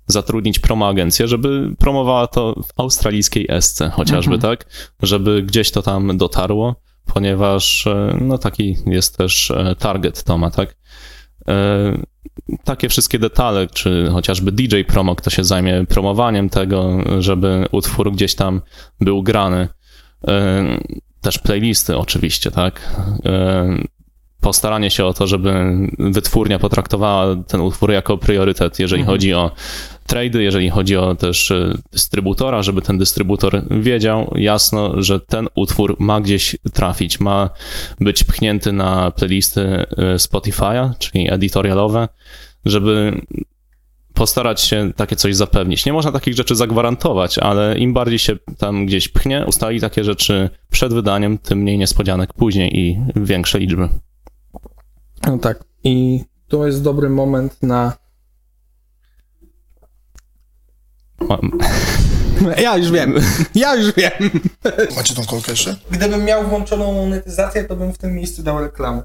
zatrudnić 0.06 0.58
promoagencję, 0.58 1.28
żeby 1.28 1.74
promowała 1.78 2.26
to 2.26 2.54
w 2.54 2.80
australijskiej 2.80 3.46
esce 3.48 3.90
chociażby, 3.90 4.34
mhm. 4.34 4.56
tak? 4.56 4.68
Żeby 5.02 5.42
gdzieś 5.42 5.70
to 5.70 5.82
tam 5.82 6.18
dotarło, 6.18 6.74
ponieważ 7.14 7.86
e, 7.86 8.18
no 8.20 8.38
taki 8.38 8.76
jest 8.86 9.18
też 9.18 9.50
e, 9.50 9.76
target 9.78 10.24
Toma, 10.24 10.50
tak? 10.50 10.76
Takie 12.64 12.88
wszystkie 12.88 13.18
detale, 13.18 13.66
czy 13.66 14.08
chociażby 14.12 14.52
DJ 14.52 14.80
Promo, 14.82 15.16
kto 15.16 15.30
się 15.30 15.44
zajmie 15.44 15.84
promowaniem 15.88 16.48
tego, 16.48 16.98
żeby 17.18 17.66
utwór 17.72 18.12
gdzieś 18.12 18.34
tam 18.34 18.60
był 19.00 19.22
grany 19.22 19.68
też 21.22 21.38
playlisty 21.38 21.96
oczywiście, 21.96 22.50
tak? 22.50 22.94
Postaranie 24.40 24.90
się 24.90 25.04
o 25.04 25.14
to, 25.14 25.26
żeby 25.26 25.52
wytwórnia 25.98 26.58
potraktowała 26.58 27.36
ten 27.36 27.60
utwór 27.60 27.92
jako 27.92 28.18
priorytet, 28.18 28.78
jeżeli 28.78 29.02
mhm. 29.02 29.14
chodzi 29.14 29.34
o 29.34 29.50
trady, 30.06 30.42
jeżeli 30.42 30.70
chodzi 30.70 30.96
o 30.96 31.14
też 31.14 31.50
e, 31.50 31.78
dystrybutora, 31.92 32.62
żeby 32.62 32.82
ten 32.82 32.98
dystrybutor 32.98 33.62
wiedział 33.70 34.34
jasno, 34.36 35.02
że 35.02 35.20
ten 35.20 35.48
utwór 35.54 35.96
ma 35.98 36.20
gdzieś 36.20 36.56
trafić, 36.72 37.20
ma 37.20 37.50
być 38.00 38.24
pchnięty 38.24 38.72
na 38.72 39.10
playlisty 39.10 39.60
e, 39.60 39.86
Spotify'a, 40.16 40.90
czyli 40.98 41.32
editorialowe, 41.32 42.08
żeby 42.64 43.20
postarać 44.14 44.60
się 44.60 44.92
takie 44.96 45.16
coś 45.16 45.36
zapewnić. 45.36 45.86
Nie 45.86 45.92
można 45.92 46.12
takich 46.12 46.34
rzeczy 46.34 46.56
zagwarantować, 46.56 47.38
ale 47.38 47.78
im 47.78 47.94
bardziej 47.94 48.18
się 48.18 48.36
tam 48.58 48.86
gdzieś 48.86 49.08
pchnie, 49.08 49.44
ustali 49.46 49.80
takie 49.80 50.04
rzeczy 50.04 50.50
przed 50.70 50.94
wydaniem, 50.94 51.38
tym 51.38 51.58
mniej 51.58 51.78
niespodzianek 51.78 52.32
później 52.32 52.78
i 52.78 52.98
większe 53.16 53.58
liczby. 53.58 53.88
No 55.26 55.38
tak. 55.38 55.64
I 55.84 56.24
to 56.48 56.66
jest 56.66 56.82
dobry 56.82 57.10
moment 57.10 57.62
na. 57.62 57.92
Ja 62.58 62.76
już 62.76 62.90
wiem. 62.90 63.14
Ja 63.54 63.74
już 63.74 63.94
wiem. 63.94 64.12
Macie 64.96 65.14
tą 65.14 65.24
kolkę 65.24 65.52
jeszcze? 65.52 65.76
Gdybym 65.90 66.24
miał 66.24 66.48
włączoną 66.48 66.92
monetyzację, 66.92 67.64
to 67.64 67.76
bym 67.76 67.92
w 67.92 67.98
tym 67.98 68.14
miejscu 68.14 68.42
dał 68.42 68.60
reklamę. 68.60 69.02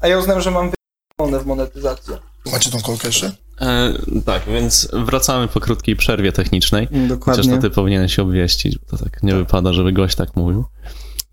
A 0.00 0.08
ja 0.08 0.18
uznam, 0.18 0.40
że 0.40 0.50
mam 0.50 0.70
wyłączone 1.18 1.44
w 1.44 1.46
monetyzację. 1.46 2.18
Macie 2.52 2.70
tą 2.70 2.80
kolkę 2.80 3.08
jeszcze? 3.08 3.32
E, 3.60 3.92
tak, 4.24 4.42
więc 4.46 4.88
wracamy 4.92 5.48
po 5.48 5.60
krótkiej 5.60 5.96
przerwie 5.96 6.32
technicznej. 6.32 6.86
Chociaż 6.86 7.08
Dokładnie. 7.08 7.56
to 7.56 7.58
ty 7.62 7.70
powinieneś 7.70 8.16
się 8.16 8.22
obwieścić, 8.22 8.78
bo 8.78 8.96
to 8.96 9.04
tak 9.04 9.22
nie 9.22 9.34
wypada, 9.34 9.72
żeby 9.72 9.92
gość 9.92 10.16
tak 10.16 10.36
mówił. 10.36 10.64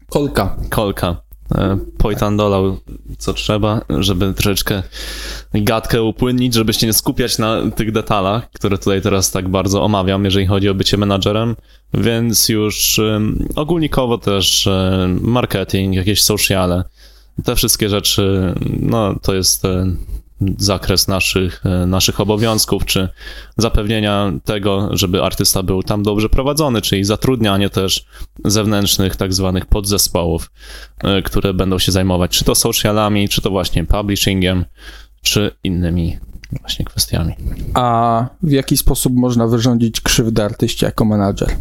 Kolka. 0.09 0.57
Kolka. 0.69 1.25
E, 1.55 1.77
Pojtan 1.97 2.37
dolał 2.37 2.77
co 3.17 3.33
trzeba, 3.33 3.81
żeby 3.89 4.33
troszeczkę 4.33 4.83
gadkę 5.53 6.03
upłynnić, 6.03 6.53
żeby 6.53 6.73
się 6.73 6.87
nie 6.87 6.93
skupiać 6.93 7.37
na 7.37 7.71
tych 7.71 7.91
detalach, 7.91 8.51
które 8.51 8.77
tutaj 8.77 9.01
teraz 9.01 9.31
tak 9.31 9.49
bardzo 9.49 9.83
omawiam, 9.83 10.25
jeżeli 10.25 10.45
chodzi 10.45 10.69
o 10.69 10.73
bycie 10.73 10.97
menadżerem, 10.97 11.55
więc 11.93 12.49
już 12.49 12.99
um, 12.99 13.47
ogólnikowo 13.55 14.17
też 14.17 14.67
um, 14.67 15.19
marketing, 15.21 15.95
jakieś 15.95 16.23
sociale, 16.23 16.83
te 17.43 17.55
wszystkie 17.55 17.89
rzeczy, 17.89 18.53
no 18.79 19.15
to 19.21 19.35
jest 19.35 19.65
e, 19.65 19.95
zakres 20.57 21.07
naszych, 21.07 21.65
e, 21.65 21.85
naszych 21.85 22.19
obowiązków, 22.19 22.85
czy 22.85 23.09
zapewnienia 23.57 24.31
tego, 24.43 24.89
żeby 24.91 25.23
artysta 25.23 25.63
był 25.63 25.83
tam 25.83 26.03
dobrze 26.03 26.29
prowadzony, 26.29 26.81
czyli 26.81 27.03
zatrudnianie 27.03 27.69
też 27.69 28.05
zewnętrznych 28.45 29.15
tak 29.15 29.33
zwanych 29.33 29.65
podzespołów, 29.65 30.51
e, 31.03 31.21
które 31.21 31.53
będą 31.53 31.79
się 31.79 31.91
zajmować 31.91 32.31
czy 32.31 32.45
to 32.45 32.55
socialami, 32.55 33.29
czy 33.29 33.41
to 33.41 33.49
właśnie 33.49 33.85
publishingiem, 33.85 34.65
czy 35.21 35.51
innymi 35.63 36.17
właśnie 36.59 36.85
kwestiami. 36.85 37.33
A 37.73 38.27
w 38.43 38.51
jaki 38.51 38.77
sposób 38.77 39.13
można 39.13 39.47
wyrządzić 39.47 40.01
krzywdę 40.01 40.45
artyście 40.45 40.85
jako 40.85 41.05
menadżer? 41.05 41.55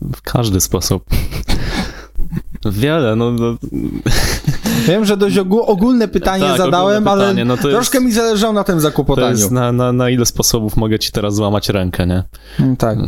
W 0.00 0.22
każdy 0.22 0.60
sposób. 0.60 1.04
Wiele, 2.64 3.16
no, 3.16 3.32
no 3.32 3.56
Wiem, 4.88 5.04
że 5.04 5.16
dość 5.16 5.36
ogó- 5.36 5.66
ogólne 5.66 6.08
pytanie 6.08 6.44
Tak, 6.44 6.58
zadałem, 6.58 6.96
ogólne 6.96 7.10
ale 7.10 7.24
pytanie, 7.24 7.44
no 7.44 7.56
to 7.56 7.68
jest- 7.68 7.76
troszkę 7.76 8.00
mi 8.00 8.12
zależało 8.12 8.52
na 8.52 8.64
tym 8.64 8.74
to 8.74 8.80
zakłopotaniu. 8.80 9.30
jest 9.30 9.50
na, 9.50 9.72
na, 9.72 9.92
na 9.92 10.10
ile 10.10 10.26
sposobów 10.26 10.76
mogę 10.76 10.98
ci 10.98 11.12
teraz 11.12 11.34
złamać 11.34 11.68
rękę, 11.68 12.06
nie? 12.06 12.22
Mm, 12.60 12.76
Tak. 12.76 12.98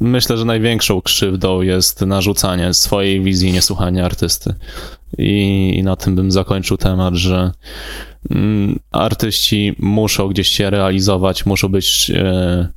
Myślę, 0.00 0.36
że 0.36 0.44
największą 0.44 1.00
krzywdą 1.02 1.60
jest 1.60 2.00
narzucanie 2.00 2.74
swojej 2.74 3.20
wizji, 3.22 3.52
niesłuchanie 3.52 4.04
artysty. 4.04 4.54
I, 5.18 5.72
I 5.78 5.82
na 5.82 5.96
tym 5.96 6.16
bym 6.16 6.30
zakończył 6.32 6.76
temat, 6.76 7.14
że 7.14 7.52
mm, 8.30 8.78
artyści 8.92 9.76
muszą 9.78 10.28
gdzieś 10.28 10.48
się 10.48 10.70
realizować, 10.70 11.46
muszą 11.46 11.68
być 11.68 12.10
e, 12.14 12.68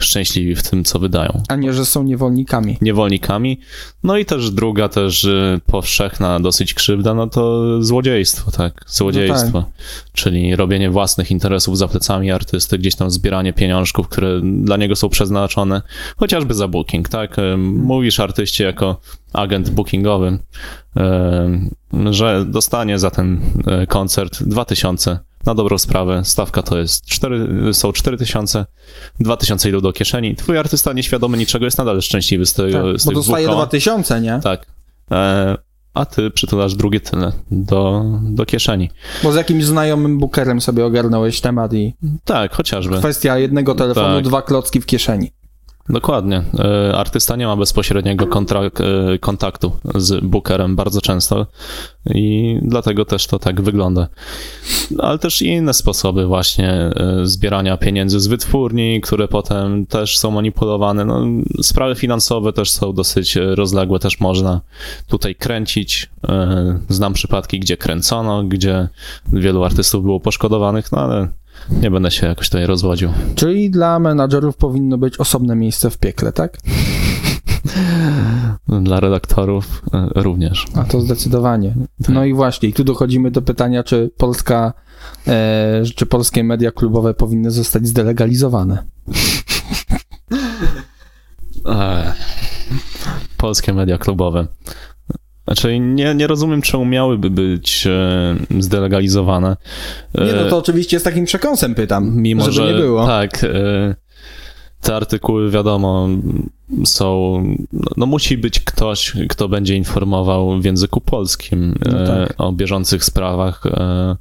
szczęśliwi 0.00 0.56
w 0.56 0.62
tym, 0.62 0.84
co 0.84 0.98
wydają. 0.98 1.42
A 1.48 1.56
nie, 1.56 1.72
że 1.72 1.86
są 1.86 2.02
niewolnikami. 2.02 2.78
Niewolnikami. 2.80 3.60
No 4.02 4.16
i 4.16 4.24
też 4.24 4.50
druga, 4.50 4.88
też 4.88 5.24
e, 5.24 5.60
powszechna 5.66 6.40
dosyć 6.40 6.74
krzywda, 6.74 7.14
no 7.14 7.26
to 7.26 7.82
złodziejstwo, 7.82 8.50
tak. 8.50 8.84
Złodziejstwo. 8.86 9.64
Czyli 10.12 10.56
robienie 10.56 10.90
własnych 10.90 11.30
interesów 11.30 11.78
za 11.78 11.88
plecami 11.88 12.30
artysty, 12.30 12.78
gdzieś 12.78 12.94
tam 12.94 13.10
zbieranie 13.10 13.52
pieniążków, 13.52 14.08
które 14.08 14.40
dla 14.42 14.76
niego 14.76 14.96
są 14.96 15.08
przeznaczone, 15.08 15.82
chociażby 16.16 16.54
za 16.54 16.68
booking, 16.68 17.08
tak? 17.08 17.38
E, 17.38 17.56
Mówisz 17.56 18.20
artyście 18.20 18.64
jako 18.64 19.00
agent 19.32 19.70
bookingowy, 19.70 20.38
e, 20.96 21.70
że 22.10 22.44
dostanie 22.44 22.98
za 22.98 23.10
ten 23.10 23.40
koncert 23.88 24.42
2000 24.42 25.29
na 25.46 25.54
dobrą 25.54 25.78
sprawę. 25.78 26.24
Stawka 26.24 26.62
to 26.62 26.78
jest 26.78 27.06
4, 27.06 27.48
są 27.74 27.92
4000, 27.92 28.66
2000 29.20 29.68
idą 29.68 29.80
do 29.80 29.92
kieszeni. 29.92 30.36
Twój 30.36 30.58
artysta 30.58 30.92
nieświadomy 30.92 31.38
niczego 31.38 31.64
jest 31.64 31.78
nadal 31.78 32.02
szczęśliwy 32.02 32.46
z 32.46 32.54
tego, 32.54 32.92
Tak, 32.92 33.00
z 33.00 33.04
bo 33.04 33.12
dostaje 33.12 33.44
dwóch 33.46 33.54
koła. 33.54 33.66
2000, 33.66 34.20
nie? 34.20 34.40
Tak. 34.42 34.66
E, 35.10 35.56
a 35.94 36.04
ty 36.06 36.30
przytulasz 36.30 36.74
drugie 36.74 37.00
tyle 37.00 37.32
do, 37.50 38.04
do 38.22 38.46
kieszeni. 38.46 38.90
Bo 39.22 39.32
z 39.32 39.36
jakimś 39.36 39.64
znajomym 39.64 40.18
bookerem 40.18 40.60
sobie 40.60 40.84
ogarnąłeś 40.86 41.40
temat 41.40 41.72
i 41.74 41.94
Tak, 42.24 42.54
chociażby. 42.54 42.98
kwestia 42.98 43.38
jednego 43.38 43.74
telefonu, 43.74 44.14
Tak. 44.14 44.24
dwa 44.24 44.42
klocki 44.42 44.80
w 44.80 44.86
kieszeni. 44.86 45.30
Dokładnie. 45.88 46.42
E, 46.58 46.96
Artysta 46.96 47.36
nie 47.36 47.46
ma 47.46 47.56
bezpośredniego 47.56 48.24
e, 48.24 49.18
kontaktu 49.18 49.72
z 49.94 50.24
bookerem 50.24 50.76
bardzo 50.76 51.00
często 51.00 51.46
i 52.14 52.58
dlatego 52.62 53.04
też 53.04 53.26
to 53.26 53.38
tak 53.38 53.60
wygląda. 53.60 54.08
Ale 54.98 55.18
też 55.18 55.42
i 55.42 55.46
inne 55.46 55.74
sposoby 55.74 56.26
właśnie 56.26 56.70
e, 56.70 57.20
zbierania 57.22 57.76
pieniędzy 57.76 58.20
z 58.20 58.26
wytwórni, 58.26 59.00
które 59.00 59.28
potem 59.28 59.86
też 59.86 60.18
są 60.18 60.30
manipulowane. 60.30 61.04
No, 61.04 61.26
sprawy 61.62 61.94
finansowe 61.94 62.52
też 62.52 62.70
są 62.70 62.92
dosyć 62.92 63.36
rozległe, 63.36 63.98
też 63.98 64.20
można 64.20 64.60
tutaj 65.08 65.34
kręcić. 65.34 66.10
Znam 66.88 67.12
przypadki, 67.12 67.60
gdzie 67.60 67.76
kręcono, 67.76 68.44
gdzie 68.44 68.88
wielu 69.32 69.64
artystów 69.64 70.02
było 70.04 70.20
poszkodowanych, 70.20 70.92
no 70.92 70.98
ale 70.98 71.28
nie 71.82 71.90
będę 71.90 72.10
się 72.10 72.26
jakoś 72.26 72.48
tutaj 72.48 72.66
rozwodził. 72.66 73.10
Czyli 73.34 73.70
dla 73.70 73.98
menadżerów 73.98 74.56
powinno 74.56 74.98
być 74.98 75.16
osobne 75.16 75.56
miejsce 75.56 75.90
w 75.90 75.98
piekle, 75.98 76.32
tak? 76.32 76.58
Dla 78.82 79.00
redaktorów 79.00 79.82
e, 79.94 80.08
również. 80.14 80.66
A 80.74 80.84
to 80.84 81.00
zdecydowanie. 81.00 81.74
No 82.08 82.24
i 82.24 82.34
właśnie, 82.34 82.68
i 82.68 82.72
tu 82.72 82.84
dochodzimy 82.84 83.30
do 83.30 83.42
pytania, 83.42 83.84
czy 83.84 84.10
Polska, 84.16 84.72
e, 85.26 85.82
czy 85.96 86.06
polskie 86.06 86.44
media 86.44 86.70
klubowe 86.70 87.14
powinny 87.14 87.50
zostać 87.50 87.86
zdelegalizowane. 87.86 88.78
Ech. 91.66 92.16
Polskie 93.36 93.74
media 93.74 93.98
klubowe. 93.98 94.46
Znaczy, 95.50 95.78
nie, 95.78 96.14
nie 96.14 96.26
rozumiem, 96.26 96.62
czemu 96.62 96.84
miałyby 96.84 97.30
być 97.30 97.86
e, 97.86 98.36
zdelegalizowane. 98.62 99.56
E, 100.14 100.24
Nie, 100.26 100.32
no 100.32 100.50
to 100.50 100.58
oczywiście 100.58 101.00
z 101.00 101.02
takim 101.02 101.24
przekąsem 101.24 101.74
pytam, 101.74 102.16
mimo 102.16 102.42
żeby 102.42 102.54
że 102.54 102.72
nie 102.72 102.78
było. 102.80 103.06
tak, 103.06 103.44
e, 103.44 103.94
te 104.80 104.96
artykuły, 104.96 105.50
wiadomo, 105.50 106.08
są. 106.84 107.42
No, 107.72 107.90
no 107.96 108.06
musi 108.06 108.38
być 108.38 108.60
ktoś, 108.60 109.12
kto 109.28 109.48
będzie 109.48 109.76
informował 109.76 110.60
w 110.60 110.64
języku 110.64 111.00
polskim 111.00 111.74
No 111.92 111.98
e, 112.02 112.06
tak. 112.28 112.34
o 112.38 112.52
bieżących 112.52 113.04
sprawach. 113.04 113.66
E, 113.66 114.16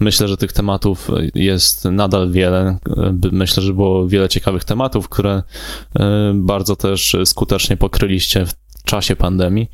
myślę, 0.00 0.28
że 0.28 0.36
tych 0.36 0.52
tematów 0.52 1.10
jest 1.34 1.84
nadal 1.84 2.30
wiele. 2.30 2.78
E, 2.96 3.14
Myślę, 3.32 3.62
że 3.62 3.72
było 3.72 4.08
wiele 4.08 4.28
ciekawych 4.28 4.64
tematów, 4.64 5.08
które 5.08 5.42
e, 6.00 6.32
bardzo 6.34 6.76
też 6.76 7.16
skutecznie 7.24 7.76
pokryliście 7.76 8.46
w 8.46 8.54
czasie 8.86 9.16
pandemii. 9.16 9.70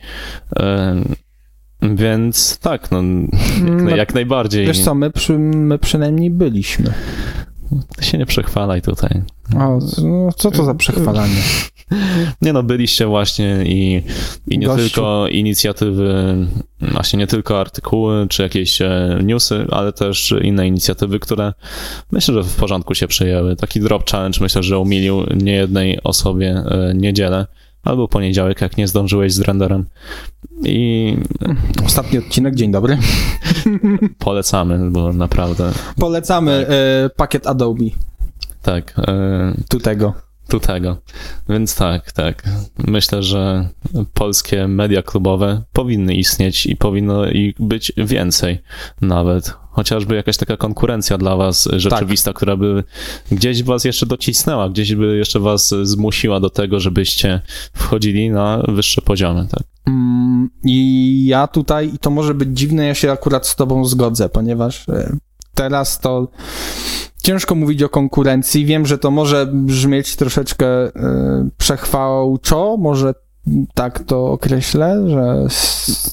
Więc 1.82 2.58
tak, 2.58 2.90
no, 2.90 2.98
jak, 2.98 3.82
No, 3.82 3.96
jak 3.96 4.14
najbardziej. 4.14 4.66
Wiesz 4.66 4.80
co, 4.80 4.94
my, 4.94 5.10
przy, 5.10 5.38
my 5.38 5.78
przynajmniej 5.78 6.30
byliśmy. 6.30 6.92
Ty 7.96 8.04
się 8.04 8.18
nie 8.18 8.26
przechwalaj 8.26 8.82
tutaj. 8.82 9.22
O, 9.56 9.78
no, 10.02 10.32
co 10.36 10.50
to 10.50 10.64
za 10.64 10.74
przechwalanie? 10.74 11.34
Nie 12.42 12.52
no, 12.52 12.62
byliście 12.62 13.06
właśnie 13.06 13.64
i, 13.64 14.02
i 14.48 14.58
nie 14.58 14.66
Gościu. 14.66 14.82
tylko 14.82 15.28
inicjatywy, 15.28 16.36
właśnie 16.80 17.18
nie 17.18 17.26
tylko 17.26 17.60
artykuły 17.60 18.26
czy 18.28 18.42
jakieś 18.42 18.82
e, 18.82 19.18
newsy, 19.22 19.66
ale 19.70 19.92
też 19.92 20.34
inne 20.42 20.68
inicjatywy, 20.68 21.18
które 21.18 21.52
myślę, 22.12 22.34
że 22.34 22.42
w 22.42 22.56
porządku 22.56 22.94
się 22.94 23.06
przyjęły. 23.08 23.56
Taki 23.56 23.80
drop 23.80 24.10
challenge 24.10 24.38
myślę, 24.40 24.62
że 24.62 24.78
umilił 24.78 25.26
niejednej 25.36 26.02
osobie 26.02 26.50
e, 26.50 26.92
niedzielę 26.94 27.46
albo 27.82 28.08
poniedziałek, 28.08 28.60
jak 28.60 28.76
nie 28.76 28.88
zdążyłeś 28.88 29.32
z 29.32 29.40
renderem. 29.40 29.86
I 30.64 31.16
Ostatni 31.86 32.18
odcinek, 32.18 32.54
dzień 32.54 32.72
dobry. 32.72 32.98
polecamy, 34.18 34.90
bo 34.90 35.12
naprawdę 35.12 35.72
Polecamy 35.96 36.52
e, 36.52 37.10
pakiet 37.16 37.46
Adobe, 37.46 37.84
tak. 38.62 38.94
E, 38.98 39.54
tu 39.68 39.80
tego. 39.80 40.14
tu 40.48 40.60
tego. 40.60 40.96
Więc 41.48 41.76
tak, 41.76 42.12
tak. 42.12 42.42
Myślę, 42.78 43.22
że 43.22 43.68
polskie 44.14 44.68
media 44.68 45.02
klubowe 45.02 45.62
powinny 45.72 46.14
istnieć 46.14 46.66
i 46.66 46.76
powinno 46.76 47.26
ich 47.26 47.54
być 47.58 47.92
więcej 47.96 48.58
nawet. 49.00 49.61
Chociażby 49.72 50.14
jakaś 50.14 50.36
taka 50.36 50.56
konkurencja 50.56 51.18
dla 51.18 51.36
was 51.36 51.68
rzeczywista, 51.72 52.30
Tak. 52.30 52.36
która 52.36 52.56
by 52.56 52.84
gdzieś 53.30 53.62
was 53.62 53.84
jeszcze 53.84 54.06
docisnęła, 54.06 54.68
gdzieś 54.68 54.94
by 54.94 55.16
jeszcze 55.16 55.40
was 55.40 55.74
zmusiła 55.82 56.40
do 56.40 56.50
tego, 56.50 56.80
żebyście 56.80 57.40
wchodzili 57.74 58.30
na 58.30 58.62
wyższe 58.68 59.02
poziomy, 59.02 59.46
tak? 59.50 59.62
Mm, 59.86 60.50
I 60.64 61.26
ja 61.26 61.46
tutaj, 61.46 61.94
i 61.94 61.98
to 61.98 62.10
może 62.10 62.34
być 62.34 62.48
dziwne, 62.58 62.86
ja 62.86 62.94
się 62.94 63.12
akurat 63.12 63.46
z 63.46 63.56
tobą 63.56 63.84
zgodzę, 63.84 64.28
ponieważ 64.28 64.88
e, 64.88 65.16
teraz 65.54 66.00
to 66.00 66.28
ciężko 67.22 67.54
mówić 67.54 67.82
o 67.82 67.88
konkurencji. 67.88 68.64
Wiem, 68.66 68.86
że 68.86 68.98
to 68.98 69.10
może 69.10 69.46
brzmieć 69.46 70.16
troszeczkę 70.16 70.66
e, 70.66 71.48
przechwałczo, 71.58 72.76
może 72.78 73.14
tak 73.74 74.04
to 74.04 74.26
określę, 74.26 75.08
że 75.08 75.46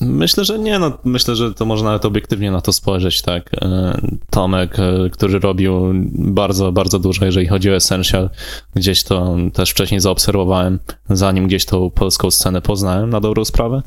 Myślę, 0.01 0.45
że 0.45 0.59
nie, 0.59 0.79
no 0.79 0.97
myślę, 1.03 1.35
że 1.35 1.53
to 1.53 1.65
można 1.65 1.87
nawet 1.89 2.05
obiektywnie 2.05 2.51
na 2.51 2.61
to 2.61 2.73
spojrzeć, 2.73 3.21
tak. 3.21 3.49
E, 3.61 4.01
Tomek, 4.29 4.79
e, 4.79 5.09
który 5.09 5.39
robił 5.39 5.73
bardzo, 6.13 6.71
bardzo 6.71 6.99
dużo, 6.99 7.25
jeżeli 7.25 7.47
chodzi 7.47 7.69
o 7.69 7.75
Essential, 7.75 8.29
gdzieś 8.75 9.03
to 9.03 9.35
też 9.53 9.71
wcześniej 9.71 9.99
zaobserwowałem, 9.99 10.79
zanim 11.09 11.47
gdzieś 11.47 11.65
tą 11.65 11.89
polską 11.89 12.31
scenę 12.31 12.61
poznałem 12.61 13.09
na 13.09 13.19
dobrą 13.19 13.45
sprawę. 13.45 13.81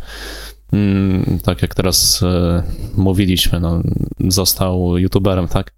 Mm, 0.72 1.38
Tak 1.44 1.62
jak 1.62 1.74
teraz 1.74 2.22
e, 2.22 2.62
mówiliśmy, 2.96 3.60
no, 3.60 3.82
został 4.28 4.98
youtuberem, 4.98 5.48
tak? 5.48 5.72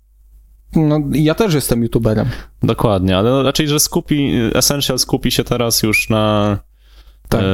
no, 0.76 1.00
ja 1.12 1.34
też 1.34 1.54
jestem 1.54 1.82
youtuberem. 1.82 2.28
Dokładnie, 2.62 3.16
ale 3.16 3.42
raczej, 3.42 3.68
że 3.68 3.80
skupi, 3.80 4.32
Essential 4.54 4.98
skupi 4.98 5.30
się 5.30 5.44
teraz 5.44 5.82
już 5.82 6.10
na 6.10 6.58
Tak. 7.28 7.40
e, 7.40 7.44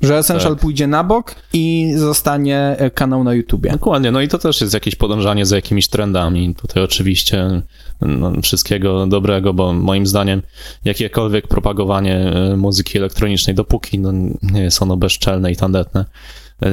Że 0.00 0.18
Essential 0.18 0.52
Tak. 0.52 0.60
pójdzie 0.60 0.86
na 0.86 1.04
bok 1.04 1.34
i 1.52 1.92
zostanie 1.96 2.58
e, 2.78 2.90
kanał 2.90 3.24
na 3.24 3.34
YouTubie. 3.34 3.70
Dokładnie, 3.70 4.10
no 4.10 4.20
i 4.20 4.28
to 4.28 4.38
też 4.38 4.60
jest 4.60 4.74
jakieś 4.74 4.94
podążanie 4.94 5.46
za 5.46 5.56
jakimiś 5.56 5.88
trendami. 5.88 6.54
Tutaj 6.54 6.82
oczywiście 6.82 7.62
no, 8.00 8.32
wszystkiego 8.42 9.06
dobrego, 9.06 9.54
bo 9.54 9.72
moim 9.72 10.06
zdaniem 10.06 10.42
jakiekolwiek 10.84 11.48
propagowanie 11.48 12.16
e, 12.16 12.56
muzyki 12.56 12.98
elektronicznej, 12.98 13.56
dopóki 13.56 13.98
no, 13.98 14.12
nie 14.42 14.62
jest 14.62 14.82
ono 14.82 14.96
bezczelne 14.96 15.52
i 15.52 15.56
tandetne, 15.56 16.04
e, 16.62 16.68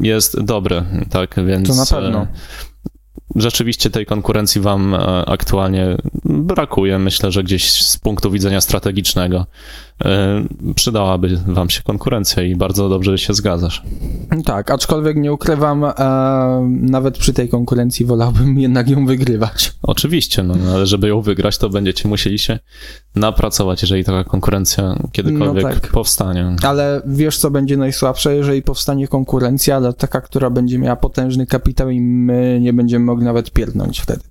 jest 0.00 0.40
dobre, 0.40 0.84
tak, 1.10 1.34
więc... 1.46 1.68
To 1.68 1.74
na 1.74 2.02
pewno. 2.02 2.26
Rzeczywiście 3.34 3.90
tej 3.90 4.06
konkurencji 4.06 4.60
wam 4.60 4.94
aktualnie 5.26 5.96
brakuje. 6.24 6.98
Myślę, 6.98 7.32
że 7.32 7.44
gdzieś 7.44 7.72
z 7.72 7.98
punktu 7.98 8.30
widzenia 8.30 8.60
strategicznego 8.60 9.46
przydałaby 10.74 11.40
wam 11.46 11.70
się 11.70 11.82
konkurencja 11.82 12.42
i 12.42 12.56
bardzo 12.56 12.88
dobrze 12.88 13.18
się 13.18 13.34
zgadzasz. 13.34 13.82
Tak, 14.44 14.70
aczkolwiek 14.70 15.16
nie 15.16 15.32
ukrywam, 15.32 15.84
e, 15.84 15.92
nawet 16.80 17.18
przy 17.18 17.32
tej 17.32 17.48
konkurencji 17.48 18.06
wolałbym 18.06 18.58
jednak 18.66 18.90
ją 18.90 19.06
wygrywać. 19.06 19.74
Oczywiście, 19.82 20.42
no, 20.42 20.54
no, 20.54 20.72
ale 20.72 20.86
żeby 20.86 21.08
ją 21.08 21.20
wygrać, 21.20 21.58
to 21.58 21.68
będziecie 21.68 22.08
musieli 22.08 22.38
się 22.38 22.58
napracować, 23.14 23.82
jeżeli 23.82 24.04
taka 24.04 24.24
konkurencja 24.24 24.98
kiedykolwiek 25.12 25.64
No 25.64 25.70
tak. 25.70 25.90
powstanie. 25.90 26.56
Ale 26.62 27.02
wiesz, 27.06 27.38
co 27.38 27.50
będzie 27.50 27.76
najsłabsze, 27.76 28.36
jeżeli 28.36 28.62
powstanie 28.62 29.08
konkurencja, 29.08 29.76
ale 29.76 29.92
taka, 29.92 30.20
która 30.20 30.50
będzie 30.50 30.78
miała 30.78 30.96
potężny 30.96 31.46
kapitał 31.46 31.90
i 31.90 32.00
my 32.00 32.58
nie 32.62 32.72
będziemy 32.72 33.04
mogli 33.04 33.24
nawet 33.24 33.50
pierdnąć 33.50 34.00
wtedy. 34.00 34.22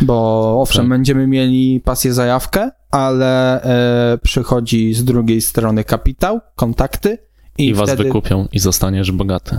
Bo 0.00 0.56
owszem, 0.62 0.82
Tak. 0.84 0.88
będziemy 0.88 1.26
mieli 1.26 1.80
pasję 1.80 2.14
zajawkę, 2.14 2.70
ale 2.90 3.62
e, 3.62 4.18
przychodzi 4.18 4.94
z 4.94 5.04
drugiej 5.04 5.40
strony 5.40 5.84
kapitał, 5.84 6.40
kontakty 6.56 7.18
i, 7.58 7.66
I, 7.66 7.74
was 7.74 7.88
wtedy... 7.88 8.04
wykupią 8.04 8.48
i 8.52 8.58
zostaniesz 8.58 9.12
bogaty. 9.12 9.56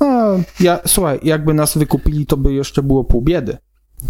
No, 0.00 0.06
ja, 0.60 0.78
słuchaj, 0.86 1.20
jakby 1.22 1.54
nas 1.54 1.78
wykupili, 1.78 2.26
to 2.26 2.36
by 2.36 2.52
jeszcze 2.52 2.82
było 2.82 3.04
pół 3.04 3.22
biedy. 3.22 3.56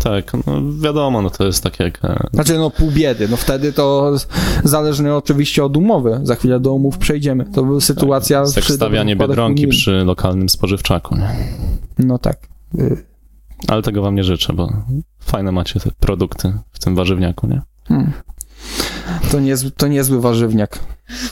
Tak, 0.03 0.33
no 0.47 0.63
wiadomo, 0.81 1.23
no 1.23 1.31
to 1.31 1.45
jest 1.47 1.63
tak 1.63 1.81
jak... 1.81 2.05
e, 2.05 2.27
Znaczy, 2.33 2.59
no 2.59 2.71
pół 2.71 2.91
biedy, 2.91 3.29
no 3.29 3.37
wtedy 3.37 3.73
to 3.73 4.17
zależne 4.65 5.17
oczywiście 5.17 5.65
od 5.65 5.77
umowy. 5.77 6.21
Za 6.23 6.35
chwilę 6.35 6.61
do 6.61 6.73
umów 6.73 6.99
przejdziemy. 6.99 7.45
To 7.55 7.63
była 7.63 7.81
sytuacja... 7.81 8.39
jak 8.57 8.65
przy 8.65 8.73
stawianie 8.73 9.17
biedronki 9.17 9.67
przy 9.69 9.91
lokalnym 9.91 10.49
spożywczaku. 10.49 11.17
Nie? 11.17 11.29
No 11.99 12.19
tak. 12.19 12.39
Ale 13.69 13.83
tego 13.83 14.03
wam 14.03 14.15
nie 14.15 14.25
życzę, 14.25 14.53
bo 14.53 14.73
fajne 15.21 15.53
macie 15.53 15.81
te 15.81 15.91
produkty 16.01 16.53
w 16.73 16.79
tym 16.79 16.95
warzywniaku, 16.97 17.47
nie? 17.47 17.63
Hmm. 17.89 18.13
To, 19.31 19.41
niezły, 19.41 19.71
to 19.71 19.89
niezły 19.89 20.21
warzywniak. 20.21 20.79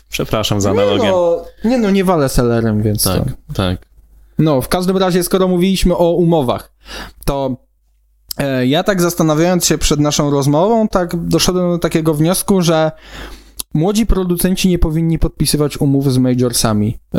Przepraszam 0.08 0.60
za 0.60 0.72
Nie 0.72 0.82
analogię. 0.82 1.10
no, 1.10 1.44
nie 1.64 1.78
no, 1.78 1.90
nie 1.90 2.04
walę 2.04 2.28
selerem, 2.28 2.82
więc 2.82 3.04
Tak, 3.04 3.24
to... 3.24 3.52
tak. 3.54 3.86
No, 4.38 4.60
w 4.60 4.68
każdym 4.68 4.96
razie, 4.96 5.22
skoro 5.22 5.48
mówiliśmy 5.48 5.96
o 5.96 6.12
umowach, 6.12 6.72
to 7.24 7.56
e, 8.38 8.66
ja 8.66 8.82
tak 8.82 9.02
zastanawiając 9.02 9.66
się 9.66 9.78
przed 9.78 10.00
naszą 10.00 10.30
rozmową, 10.30 10.88
tak 10.88 11.26
doszedłem 11.26 11.70
do 11.70 11.78
takiego 11.78 12.14
wniosku, 12.14 12.62
że 12.62 12.92
młodzi 13.74 14.06
producenci 14.06 14.68
nie 14.68 14.78
powinni 14.78 15.18
podpisywać 15.18 15.80
umów 15.80 16.12
z 16.12 16.18
majorsami. 16.18 16.88
E, 16.88 17.18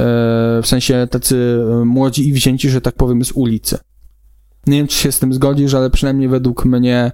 w 0.62 0.66
sensie 0.66 1.08
tacy 1.12 1.60
e, 1.82 1.86
młodzi 1.86 2.28
i 2.28 2.34
wzięci, 2.34 2.70
że 2.70 2.82
tak 2.82 2.96
powiem, 2.96 3.26
z 3.26 3.32
ulicy. 3.32 3.78
Nie 4.70 4.78
wiem, 4.78 4.88
czy 4.88 4.98
się 4.98 5.12
z 5.12 5.20
tym 5.20 5.34
zgodzisz, 5.34 5.74
ale 5.74 5.90
przynajmniej 5.90 6.30
według 6.30 6.66
mnie 6.66 7.12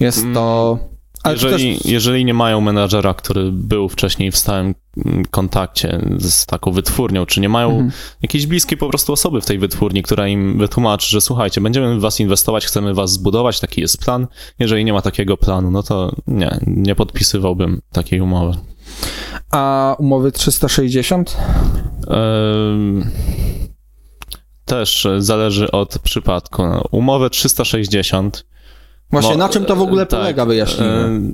jest 0.00 0.24
to... 0.34 0.78
Ale 1.22 1.38
to 1.38 1.48
Jeżeli, 1.48 1.76
też, 1.76 1.86
jeżeli 1.86 2.24
nie 2.24 2.34
mają 2.34 2.60
menadżera, 2.60 3.14
który 3.14 3.52
był 3.52 3.88
wcześniej 3.88 4.30
w 4.30 4.36
stałym 4.36 4.74
mm, 5.06 5.24
kontakcie 5.24 6.00
z 6.18 6.46
taką 6.46 6.72
wytwórnią, 6.72 7.26
czy 7.26 7.40
nie 7.40 7.48
mają 7.48 7.70
Mhm. 7.70 7.90
jakiejś 8.22 8.46
bliskiej 8.46 8.78
po 8.78 8.88
prostu 8.88 9.12
osoby 9.12 9.40
w 9.40 9.46
tej 9.46 9.58
wytwórni, 9.58 10.02
która 10.02 10.28
im 10.28 10.58
wytłumaczy, 10.58 11.10
że 11.10 11.20
słuchajcie, 11.20 11.60
będziemy 11.60 11.98
w 11.98 12.00
was 12.00 12.20
inwestować, 12.20 12.66
chcemy 12.66 12.94
was 12.94 13.12
zbudować, 13.12 13.60
taki 13.60 13.80
jest 13.80 14.04
plan. 14.04 14.26
Jeżeli 14.58 14.84
nie 14.84 14.92
ma 14.92 15.02
takiego 15.02 15.36
planu, 15.36 15.70
no 15.70 15.82
to 15.82 16.12
nie, 16.26 16.58
nie 16.66 16.94
podpisywałbym 16.94 17.80
takiej 17.92 18.20
umowy. 18.20 18.58
A 19.50 19.96
umowy 19.98 20.32
360? 20.32 21.36
Ehm, 22.08 23.10
Też 24.68 25.06
zależy 25.18 25.70
od 25.70 25.98
przypadku. 25.98 26.66
No, 26.66 26.84
Umowę 26.90 27.30
360 27.30 28.44
Właśnie, 29.10 29.36
na 29.36 29.48
czym 29.48 29.64
to 29.64 29.76
w 29.76 29.82
ogóle 29.82 30.06
tak, 30.06 30.20
polega, 30.20 30.46
wyjaśnijmy. 30.46 30.94
e, 30.94 31.32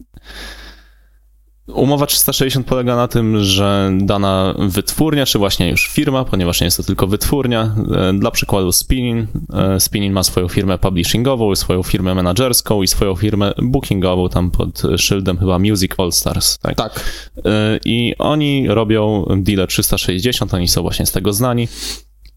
Umowa 1.67 2.07
360 2.07 2.67
polega 2.67 2.97
na 2.97 3.09
tym, 3.09 3.45
że 3.45 3.93
dana 4.01 4.55
wytwórnia, 4.59 5.27
czy 5.27 5.39
właśnie 5.39 5.71
już 5.71 5.89
firma, 5.89 6.25
ponieważ 6.25 6.61
nie 6.61 6.65
jest 6.65 6.77
to 6.77 6.83
tylko 6.83 7.07
wytwórnia, 7.07 7.75
e, 7.97 8.13
dla 8.19 8.31
przykładu 8.31 8.73
Spinning, 8.73 9.31
e, 9.55 9.81
Spinning 9.81 10.15
ma 10.15 10.23
swoją 10.23 10.49
firmę 10.49 10.79
publishingową, 10.79 11.55
swoją 11.55 11.83
firmę 11.83 12.15
menadżerską 12.15 12.83
i 12.83 12.89
swoją 12.89 13.15
firmę 13.17 13.53
bookingową, 13.63 14.29
tam 14.29 14.51
pod 14.51 14.83
szyldem 14.97 15.39
chyba 15.39 15.59
Music 15.59 15.93
All 15.99 16.13
Stars, 16.13 16.59
tak? 16.59 16.77
Tak. 16.77 17.01
E, 17.45 17.79
I 17.85 18.15
oni 18.19 18.69
robią 18.69 19.25
dealer 19.37 19.69
360, 19.69 20.55
oni 20.55 20.69
są 20.69 20.83
właśnie 20.83 21.07
z 21.07 21.13
tego 21.13 21.33
znani, 21.33 21.69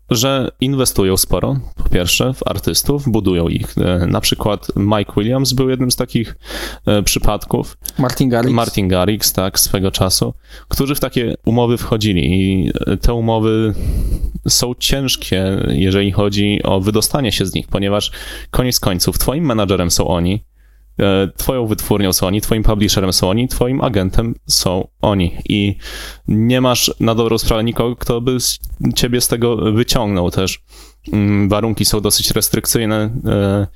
że 0.09 0.51
inwestują 0.61 1.17
sporo, 1.17 1.59
po 1.83 1.89
pierwsze, 1.89 2.33
w 2.33 2.47
artystów, 2.47 3.09
budują 3.09 3.47
ich. 3.47 3.77
E, 3.77 4.07
Na 4.07 4.21
przykład 4.21 4.67
Mike 4.75 5.13
Williams 5.17 5.53
był 5.53 5.69
jednym 5.69 5.91
z 5.91 5.95
takich 5.95 6.35
e, 6.85 7.03
przypadków, 7.03 7.77
Martin 7.99 8.29
Garrix. 8.29 8.53
Martin 8.55 8.87
Garrix, 8.87 9.33
tak, 9.33 9.59
swego 9.59 9.91
czasu, 9.91 10.33
którzy 10.67 10.95
w 10.95 10.99
takie 10.99 11.35
umowy 11.45 11.77
wchodzili 11.77 12.41
i 12.41 12.71
e, 12.87 12.97
te 12.97 13.13
umowy 13.13 13.73
są 14.47 14.73
ciężkie, 14.79 15.45
jeżeli 15.67 16.11
chodzi 16.11 16.63
o 16.63 16.79
wydostanie 16.81 17.31
się 17.31 17.45
z 17.45 17.53
nich, 17.53 17.67
ponieważ 17.67 18.11
koniec 18.51 18.79
końców 18.79 19.19
twoim 19.19 19.45
menadżerem 19.45 19.91
są 19.91 20.07
oni, 20.07 20.43
twoją 21.37 21.67
wytwórnią 21.67 22.13
są 22.13 22.27
oni, 22.27 22.41
twoim 22.41 22.63
publisherem 22.63 23.13
są 23.13 23.29
oni, 23.29 23.47
twoim 23.47 23.81
agentem 23.81 24.35
są 24.47 24.87
oni 25.01 25.35
i 25.49 25.75
nie 26.27 26.61
masz 26.61 26.91
na 26.99 27.15
dobrą 27.15 27.37
sprawę 27.37 27.63
nikogo, 27.63 27.95
kto 27.95 28.21
by 28.21 28.39
z- 28.39 28.59
ciebie 28.95 29.21
z 29.21 29.27
tego 29.27 29.55
wyciągnął 29.73 30.31
też. 30.31 30.59
Mm, 31.13 31.49
Warunki 31.49 31.85
są 31.85 32.01
dosyć 32.01 32.31
restrykcyjne. 32.31 33.09
e, 33.25 33.67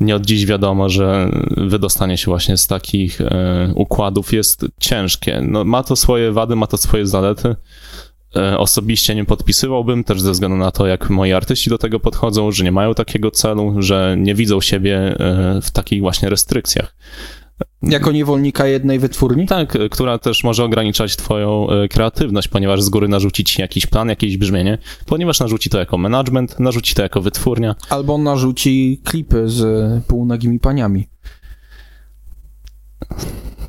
Nie 0.00 0.16
od 0.16 0.26
dziś 0.26 0.46
wiadomo, 0.46 0.88
że 0.88 1.30
wydostanie 1.56 2.18
się 2.18 2.24
właśnie 2.26 2.56
z 2.56 2.66
takich 2.66 3.20
e, 3.20 3.72
układów 3.74 4.32
jest 4.32 4.66
ciężkie. 4.80 5.40
No, 5.42 5.64
ma 5.64 5.82
to 5.82 5.96
swoje 5.96 6.32
wady, 6.32 6.56
ma 6.56 6.66
to 6.66 6.76
swoje 6.76 7.06
zalety. 7.06 7.56
E, 8.36 8.58
Osobiście 8.58 9.14
nie 9.14 9.24
podpisywałbym, 9.24 10.04
też 10.04 10.20
ze 10.20 10.32
względu 10.32 10.56
na 10.56 10.70
to, 10.70 10.86
jak 10.86 11.10
moi 11.10 11.32
artyści 11.32 11.70
do 11.70 11.78
tego 11.78 12.00
podchodzą, 12.00 12.52
że 12.52 12.64
nie 12.64 12.72
mają 12.72 12.94
takiego 12.94 13.30
celu, 13.30 13.74
że 13.78 14.16
nie 14.18 14.34
widzą 14.34 14.60
siebie 14.60 14.96
e, 14.96 15.60
w 15.62 15.70
takich 15.70 16.00
właśnie 16.00 16.28
restrykcjach. 16.28 16.96
Jako 17.82 18.12
niewolnika 18.12 18.66
jednej 18.66 18.98
wytwórni? 18.98 19.46
Tak, 19.46 19.76
e, 19.76 19.88
która 19.88 20.18
też 20.18 20.44
może 20.44 20.64
ograniczać 20.64 21.16
twoją 21.16 21.66
kreatywność, 21.90 22.48
ponieważ 22.48 22.82
z 22.82 22.88
góry 22.88 23.08
narzuci 23.08 23.44
ci 23.44 23.60
jakiś 23.60 23.86
plan, 23.86 24.08
jakieś 24.08 24.36
brzmienie, 24.36 24.78
ponieważ 25.06 25.40
narzuci 25.40 25.70
to 25.70 25.78
jako 25.78 25.98
management, 25.98 26.60
narzuci 26.60 26.94
to 26.94 27.02
jako 27.02 27.20
wytwórnia. 27.20 27.74
Albo 27.88 28.18
narzuci 28.18 29.00
klipy 29.04 29.48
z 29.48 29.64
półnagimi 30.04 30.60
paniami. 30.60 31.08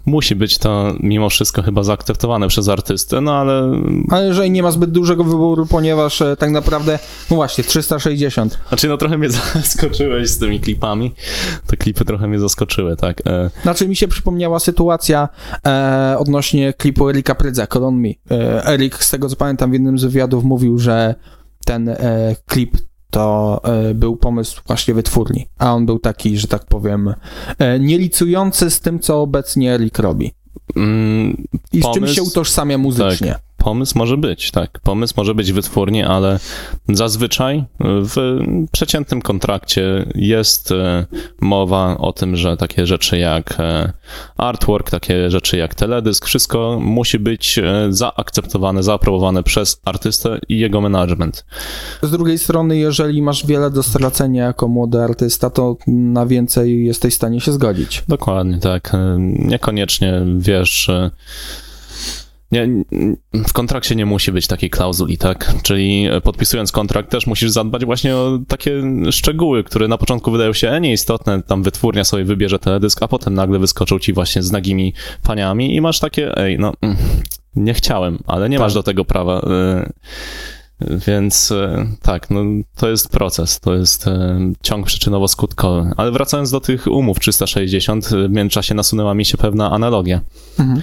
Musi 0.05 0.35
być 0.35 0.57
to 0.57 0.93
mimo 0.99 1.29
wszystko 1.29 1.61
chyba 1.61 1.83
zaakceptowane 1.83 2.47
przez 2.47 2.69
artystę, 2.69 3.21
no 3.21 3.35
ale... 3.35 3.81
Ale 4.09 4.25
jeżeli 4.25 4.51
nie 4.51 4.63
ma 4.63 4.71
zbyt 4.71 4.91
dużego 4.91 5.23
wyboru, 5.23 5.65
ponieważ 5.65 6.21
e, 6.21 6.35
tak 6.37 6.49
naprawdę, 6.49 6.99
no 7.29 7.35
właśnie, 7.35 7.63
360. 7.63 8.59
Znaczy, 8.67 8.87
no 8.87 8.97
trochę 8.97 9.17
mnie 9.17 9.29
zaskoczyłeś 9.55 10.29
z 10.29 10.37
tymi 10.37 10.59
klipami. 10.59 11.13
Te 11.67 11.77
klipy 11.77 12.05
trochę 12.05 12.27
mnie 12.27 12.39
zaskoczyły, 12.39 12.95
tak. 12.95 13.21
E, 13.27 13.49
Znaczy 13.63 13.87
mi 13.87 13.95
się 13.95 14.07
przypomniała 14.07 14.59
sytuacja 14.59 15.29
e, 15.67 16.15
odnośnie 16.19 16.73
klipu 16.73 17.09
Erika 17.09 17.35
Prydza, 17.35 17.67
Call 17.67 17.83
on 17.83 17.95
Me. 17.95 18.09
E, 18.31 18.67
Erik, 18.67 19.03
z 19.03 19.09
tego 19.09 19.29
co 19.29 19.35
pamiętam, 19.35 19.69
w 19.69 19.73
jednym 19.73 19.99
z 19.99 20.03
wywiadów 20.03 20.43
mówił, 20.43 20.77
że 20.79 21.15
ten 21.65 21.89
e, 21.89 22.35
klip 22.45 22.77
to 23.15 23.61
e, 23.63 23.93
był 23.93 24.15
pomysł 24.15 24.61
właśnie 24.67 24.93
wytwórni, 24.93 25.47
a 25.57 25.73
on 25.73 25.85
był 25.85 25.99
taki, 25.99 26.37
że 26.37 26.47
tak 26.47 26.65
powiem, 26.65 27.13
e, 27.59 27.79
nielicujący 27.79 28.69
z 28.69 28.79
tym, 28.79 28.99
co 28.99 29.21
obecnie 29.21 29.73
Erik 29.73 29.99
robi. 29.99 30.33
mm, 30.75 31.47
I 31.73 31.81
z 31.81 31.85
czym 31.93 32.07
się 32.07 32.23
utożsamia 32.23 32.77
muzycznie. 32.77 33.35
Pomysł 33.65 33.97
może 33.97 34.17
być, 34.17 34.51
tak. 34.51 34.79
Pomysł 34.79 35.13
może 35.17 35.35
być 35.35 35.51
wytwórni, 35.51 36.03
ale 36.03 36.39
zazwyczaj 36.89 37.63
w 37.79 38.39
przeciętnym 38.71 39.21
kontrakcie 39.21 40.05
jest 40.15 40.71
e, 40.71 41.05
mowa 41.41 41.97
o 41.97 42.13
tym, 42.13 42.35
że 42.35 42.57
takie 42.57 42.85
rzeczy 42.85 43.17
jak 43.17 43.59
e, 43.59 43.93
artwork, 44.37 44.89
takie 44.89 45.31
rzeczy 45.31 45.57
jak 45.57 45.75
teledysk, 45.75 46.25
wszystko 46.25 46.79
musi 46.81 47.19
być 47.19 47.57
e, 47.59 47.87
zaakceptowane, 47.89 48.83
zaaprobowane 48.83 49.43
przez 49.43 49.81
artystę 49.85 50.39
i 50.49 50.59
jego 50.59 50.81
management. 50.81 51.45
Z 52.01 52.11
drugiej 52.11 52.37
strony, 52.37 52.77
jeżeli 52.77 53.21
masz 53.21 53.45
wiele 53.45 53.71
do 53.71 53.83
stracenia 53.83 54.45
jako 54.45 54.67
młody 54.67 55.01
artysta, 55.01 55.49
to 55.49 55.77
na 55.87 56.25
więcej 56.25 56.85
jesteś 56.85 57.13
w 57.13 57.17
stanie 57.17 57.41
się 57.41 57.51
zgodzić. 57.51 58.03
Dokładnie, 58.07 58.59
tak. 58.59 58.91
Niekoniecznie 59.39 60.21
wiesz. 60.37 60.89
Nie, 62.55 62.83
w 63.47 63.53
kontrakcie 63.53 63.95
nie 63.95 64.05
musi 64.05 64.31
być 64.31 64.47
takiej 64.47 64.69
klauzuli, 64.69 65.17
tak? 65.17 65.53
Czyli 65.63 66.07
e, 66.11 66.21
podpisując 66.21 66.71
kontrakt 66.71 67.09
też 67.11 67.27
musisz 67.27 67.51
zadbać 67.51 67.85
właśnie 67.85 68.15
o 68.15 68.39
takie 68.47 68.83
szczegóły, 69.11 69.63
które 69.63 69.87
na 69.87 69.97
początku 69.97 70.31
wydają 70.31 70.53
się 70.53 70.69
e, 70.69 70.81
nieistotne, 70.81 71.43
tam 71.43 71.63
wytwórnia 71.63 72.03
sobie 72.03 72.23
wybierze 72.23 72.59
teledysk, 72.59 73.03
a 73.03 73.07
potem 73.07 73.33
nagle 73.33 73.59
wyskoczą 73.59 73.99
ci 73.99 74.13
właśnie 74.13 74.43
z 74.43 74.51
nagimi 74.51 74.93
paniami 75.23 75.75
i 75.75 75.81
masz 75.81 75.99
takie, 75.99 76.37
ej, 76.37 76.59
no, 76.59 76.73
nie 77.55 77.73
chciałem, 77.73 78.19
ale 78.27 78.49
nie 78.49 78.57
Tak. 78.57 78.65
masz 78.65 78.73
do 78.73 78.83
tego 78.83 79.05
prawa. 79.05 79.39
e, 79.39 79.89
Więc 81.07 81.51
e, 81.51 81.87
tak, 82.01 82.29
no, 82.29 82.41
to 82.75 82.89
jest 82.89 83.09
proces, 83.09 83.59
to 83.59 83.73
jest 83.75 84.05
ciąg 84.61 84.87
przyczynowo-skutkowy. 84.87 85.91
Ale 85.97 86.11
wracając 86.11 86.51
do 86.51 86.59
tych 86.59 86.87
umów 86.87 87.19
360, 87.19 88.05
w 88.05 88.29
międzyczasie 88.29 88.75
nasunęła 88.75 89.13
mi 89.13 89.25
się 89.25 89.37
pewna 89.37 89.71
analogia. 89.71 90.21
Mhm. 90.59 90.81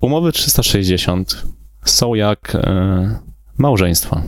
Umowy 0.00 0.32
360 0.32 1.42
są 1.84 2.14
jak 2.14 2.54
e, 2.54 3.18
małżeństwa. 3.58 4.22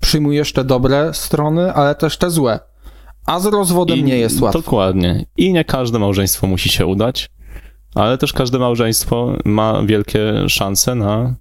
Przyjmujesz 0.00 0.52
te 0.52 0.64
dobre 0.64 1.14
strony, 1.14 1.72
ale 1.72 1.94
też 1.94 2.16
te 2.16 2.30
złe. 2.30 2.60
A 3.26 3.40
z 3.40 3.46
rozwodem 3.46 4.04
nie 4.04 4.18
jest 4.18 4.40
łatwo. 4.40 4.58
Dokładnie. 4.58 5.26
I 5.36 5.52
nie 5.52 5.64
każde 5.64 5.98
małżeństwo 5.98 6.46
musi 6.46 6.68
się 6.68 6.86
udać, 6.86 7.30
ale 7.94 8.18
też 8.18 8.32
każde 8.32 8.58
małżeństwo 8.58 9.36
ma 9.44 9.82
wielkie 9.82 10.48
szanse 10.48 10.94
na. 10.94 11.34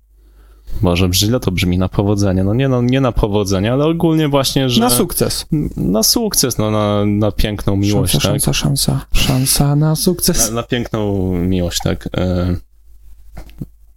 Może 0.81 1.09
źle 1.13 1.39
to 1.39 1.51
brzmi 1.51 1.77
na 1.77 1.89
powodzenie. 1.89 2.43
No 2.43 2.53
nie, 2.53 2.67
no 2.69 2.81
nie 2.81 3.01
na 3.01 3.11
powodzenie, 3.11 3.73
ale 3.73 3.85
ogólnie 3.85 4.27
właśnie, 4.27 4.69
że. 4.69 4.81
Na 4.81 4.89
sukces. 4.89 5.45
na 5.77 6.03
sukces, 6.03 6.57
no 6.57 6.71
na, 6.71 7.05
na 7.05 7.31
piękną 7.31 7.75
miłość, 7.75 8.11
szansa, 8.11 8.27
tak? 8.27 8.41
szansa, 8.41 8.53
szansa. 8.53 9.05
Szansa 9.13 9.75
na 9.75 9.95
sukces. 9.95 10.49
Na, 10.49 10.55
na 10.55 10.63
piękną 10.63 11.31
miłość, 11.37 11.79
tak. 11.83 12.09
E, 12.17 12.55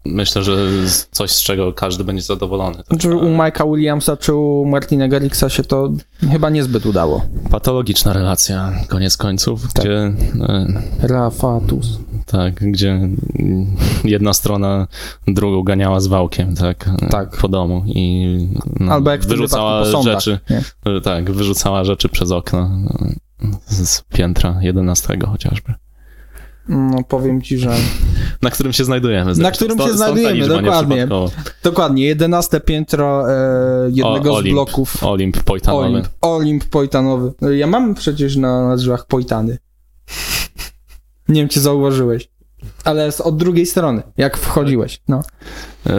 myślę, 0.05 0.43
że 0.43 0.57
coś, 1.11 1.31
z 1.31 1.43
czego 1.43 1.73
każdy 1.73 2.05
będzie 2.05 2.23
zadowolony. 2.23 2.77
Tak? 2.77 2.99
Czy 2.99 3.17
u 3.17 3.37
Mike'a 3.37 3.75
Williamsa, 3.75 4.17
czy 4.17 4.35
u 4.35 4.65
Martina 4.65 5.09
Garrixa 5.09 5.49
się 5.49 5.63
to 5.65 5.91
chyba 6.33 6.51
niezbyt 6.51 6.87
udało. 6.87 7.23
Patologiczna 7.51 8.13
relacja, 8.13 8.73
koniec 8.89 9.17
końców, 9.17 9.73
Tak. 9.73 9.85
gdzie 9.85 10.13
e, 10.49 10.67
Rafatus. 11.03 11.99
Tak, 12.27 12.55
gdzie 12.55 13.01
jedna 14.05 14.33
strona 14.33 14.87
drugą 15.29 15.63
ganiała 15.63 16.01
z 16.01 16.07
wałkiem, 16.07 16.55
tak, 16.55 16.91
Tak. 17.11 17.37
po 17.37 17.49
domu 17.49 17.83
i 17.87 18.27
no, 18.81 18.93
Albo 18.93 19.11
jak 19.11 19.25
wyrzucała 19.27 19.85
sądach, 19.85 20.15
rzeczy, 20.21 20.39
nie? 20.51 21.01
tak, 21.01 21.31
wyrzucała 21.31 21.85
rzeczy 21.85 22.09
przez 22.09 22.31
okno 22.31 22.71
e, 23.43 23.49
z 23.67 23.89
z 23.89 24.03
piętra 24.15 24.57
11 24.61 25.19
chociażby. 25.27 25.75
No 26.69 27.03
powiem 27.09 27.43
ci, 27.43 27.59
że 27.59 27.71
Na 28.43 28.51
którym 28.51 28.73
się 28.73 28.85
znajdujemy. 28.85 29.35
zresztą. 29.35 29.57
którym 29.57 29.79
się 29.89 29.97
znajdujemy, 29.97 30.49
dokładnie. 30.49 31.09
dokładnie, 31.63 32.05
11 32.05 32.61
piętro 32.61 33.31
e, 33.33 33.35
jednego 33.91 34.31
O- 34.31 34.35
z 34.35 34.39
Olimp, 34.39 34.55
bloków. 34.55 35.05
Olimp 35.05 35.43
Pojtanowy. 35.43 35.85
Olimp, 35.87 36.09
Olimp 36.21 36.65
Pojtanowy. 36.65 37.33
No, 37.41 37.51
Ja 37.51 37.67
mam 37.67 37.95
przecież 37.95 38.37
na, 38.37 38.69
na 38.69 38.77
drzwiach 38.77 39.07
Pojtany. 39.07 39.59
Nie 41.29 41.41
wiem, 41.41 41.49
czy 41.49 41.61
zauważyłeś. 41.61 42.29
Ale 42.85 43.13
z, 43.13 43.21
od 43.21 43.37
drugiej 43.37 43.67
strony, 43.67 44.03
jak 44.17 44.37
wchodziłeś. 44.37 45.01
No. 45.09 45.23
E, 45.87 45.93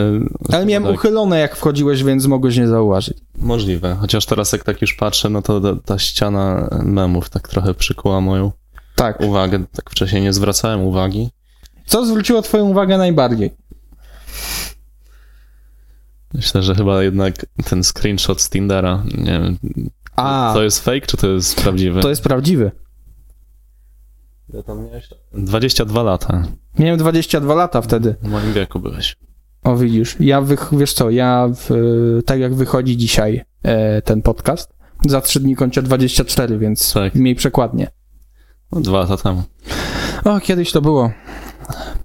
Ale 0.53 0.65
miałem 0.65 0.83
tak, 0.83 0.93
uchylone, 0.95 1.39
jak 1.39 1.55
wchodziłeś, 1.55 2.03
więc 2.03 2.25
mogłeś 2.25 2.57
nie 2.57 2.67
zauważyć. 2.67 3.17
Możliwe. 3.37 3.97
Chociaż 4.01 4.25
teraz 4.25 4.51
jak 4.51 4.63
tak 4.63 4.81
już 4.81 4.93
patrzę, 4.93 5.29
no 5.29 5.41
to 5.41 5.61
ta, 5.61 5.75
ta 5.85 5.99
ściana 5.99 6.69
memów 6.83 7.29
tak 7.29 7.47
trochę 7.47 7.73
przykuła 7.73 8.21
moją 8.21 8.51
Tak. 8.95 9.21
uwagę. 9.21 9.63
Tak 9.75 9.89
wcześniej 9.89 10.21
nie 10.21 10.33
zwracałem 10.33 10.81
uwagi. 10.81 11.29
Co 11.85 12.05
zwróciło 12.05 12.41
twoją 12.41 12.65
uwagę 12.65 12.97
najbardziej? 12.97 13.51
Myślę, 16.33 16.63
że 16.63 16.75
chyba 16.75 17.03
jednak 17.03 17.35
ten 17.69 17.83
screenshot 17.83 18.41
z 18.41 18.49
Tindera, 18.49 19.03
nie 19.17 19.39
wiem, 19.39 19.57
A, 20.15 20.51
to 20.53 20.63
jest 20.63 20.83
fake, 20.85 21.01
czy 21.01 21.17
to 21.17 21.27
jest 21.27 21.61
prawdziwy? 21.61 22.01
to 22.01 22.09
jest 22.09 22.23
prawdziwy. 22.23 22.71
Ile 24.53 24.63
tam 24.63 24.85
miałeś? 24.85 25.09
22 25.33 26.03
lata. 26.03 26.43
Miałem 26.79 26.97
22 26.99 27.55
lata 27.55 27.81
wtedy. 27.81 28.15
W 28.21 28.29
moim 28.29 28.53
wieku 28.53 28.79
byłeś. 28.79 29.15
O, 29.63 29.75
widzisz. 29.75 30.15
Ja, 30.19 30.41
wych, 30.41 30.69
wiesz 30.71 30.93
co, 30.93 31.09
ja, 31.09 31.49
w, 31.55 31.69
tak 32.25 32.39
jak 32.39 32.55
wychodzi 32.55 32.97
dzisiaj 32.97 33.43
e, 33.63 34.01
ten 34.01 34.21
podcast, 34.21 34.73
za 35.07 35.21
3 35.21 35.39
dni 35.39 35.55
kończę 35.55 35.81
24, 35.81 36.57
więc 36.57 36.93
Tak. 36.93 37.15
miej 37.15 37.35
przekładnie. 37.35 37.87
No, 38.71 38.81
dwa 38.81 38.99
lata 38.99 39.17
temu. 39.17 39.43
O, 40.25 40.39
kiedyś 40.39 40.71
to 40.71 40.81
było. 40.81 41.11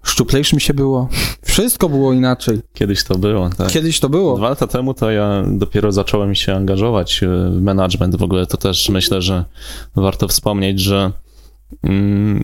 Szczuplejszym 0.03 0.61
się 0.61 0.75
było. 0.75 1.09
Wszystko 1.43 1.89
było 1.89 2.13
inaczej. 2.13 2.61
Kiedyś 2.73 3.05
to 3.05 3.19
było, 3.19 3.51
tak. 3.59 3.69
Kiedyś 3.69 4.01
to 4.01 4.09
było. 4.09 4.37
Dwa 4.37 4.49
lata 4.49 4.67
temu 4.67 4.95
to 4.95 5.11
ja 5.11 5.43
dopiero 5.49 5.93
zacząłem 5.93 6.35
się 6.35 6.55
angażować 6.55 7.23
e, 7.23 7.27
w 7.51 7.63
management. 7.63 8.17
W 8.17 8.23
ogóle 8.23 8.47
to 8.47 8.57
też 8.57 8.89
myślę, 8.89 9.23
że 9.23 9.45
warto 9.97 10.29
wspomnieć, 10.29 10.81
że 10.81 11.13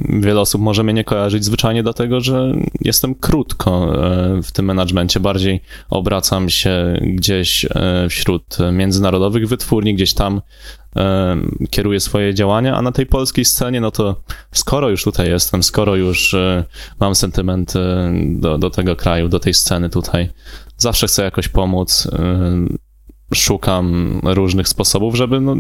wiele 0.09 0.41
osób 0.41 0.63
może 0.63 0.85
mnie 0.85 0.95
nie 0.95 1.05
kojarzyć 1.05 1.45
zwyczajnie 1.45 1.83
dlatego, 1.83 2.21
że 2.21 2.53
jestem 2.81 3.15
krótko 3.15 3.93
e, 4.39 4.43
w 4.43 4.53
tym 4.53 4.65
managemencie. 4.65 5.21
Bardziej 5.21 5.61
obracam 5.91 6.49
się 6.49 7.01
gdzieś 7.03 7.65
e, 7.65 8.07
wśród 8.11 8.57
międzynarodowych 8.73 9.49
wytwórni, 9.49 9.95
gdzieś 9.95 10.15
tam 10.15 10.41
e, 10.97 11.37
kieruję 11.71 12.01
swoje 12.01 12.35
działania, 12.35 12.77
a 12.77 12.83
na 12.83 12.93
tej 12.93 13.07
polskiej 13.07 13.45
scenie, 13.45 13.81
no 13.81 13.91
to 13.91 14.23
skoro 14.53 14.89
już 14.89 15.05
tutaj 15.05 15.29
jestem, 15.29 15.63
skoro 15.63 15.97
już 15.97 16.37
mam 17.01 17.15
sentyment 17.15 17.75
do, 18.25 18.59
do 18.59 18.71
tego 18.71 18.97
kraju, 18.97 19.29
do 19.29 19.41
tej 19.41 19.55
sceny 19.55 19.91
tutaj, 19.91 20.31
zawsze 20.77 21.07
chcę 21.07 21.23
jakoś 21.23 21.49
pomóc. 21.49 22.09
Szukam 23.35 24.21
różnych 24.25 24.69
sposobów, 24.69 25.15
żeby 25.15 25.41
no, 25.41 25.55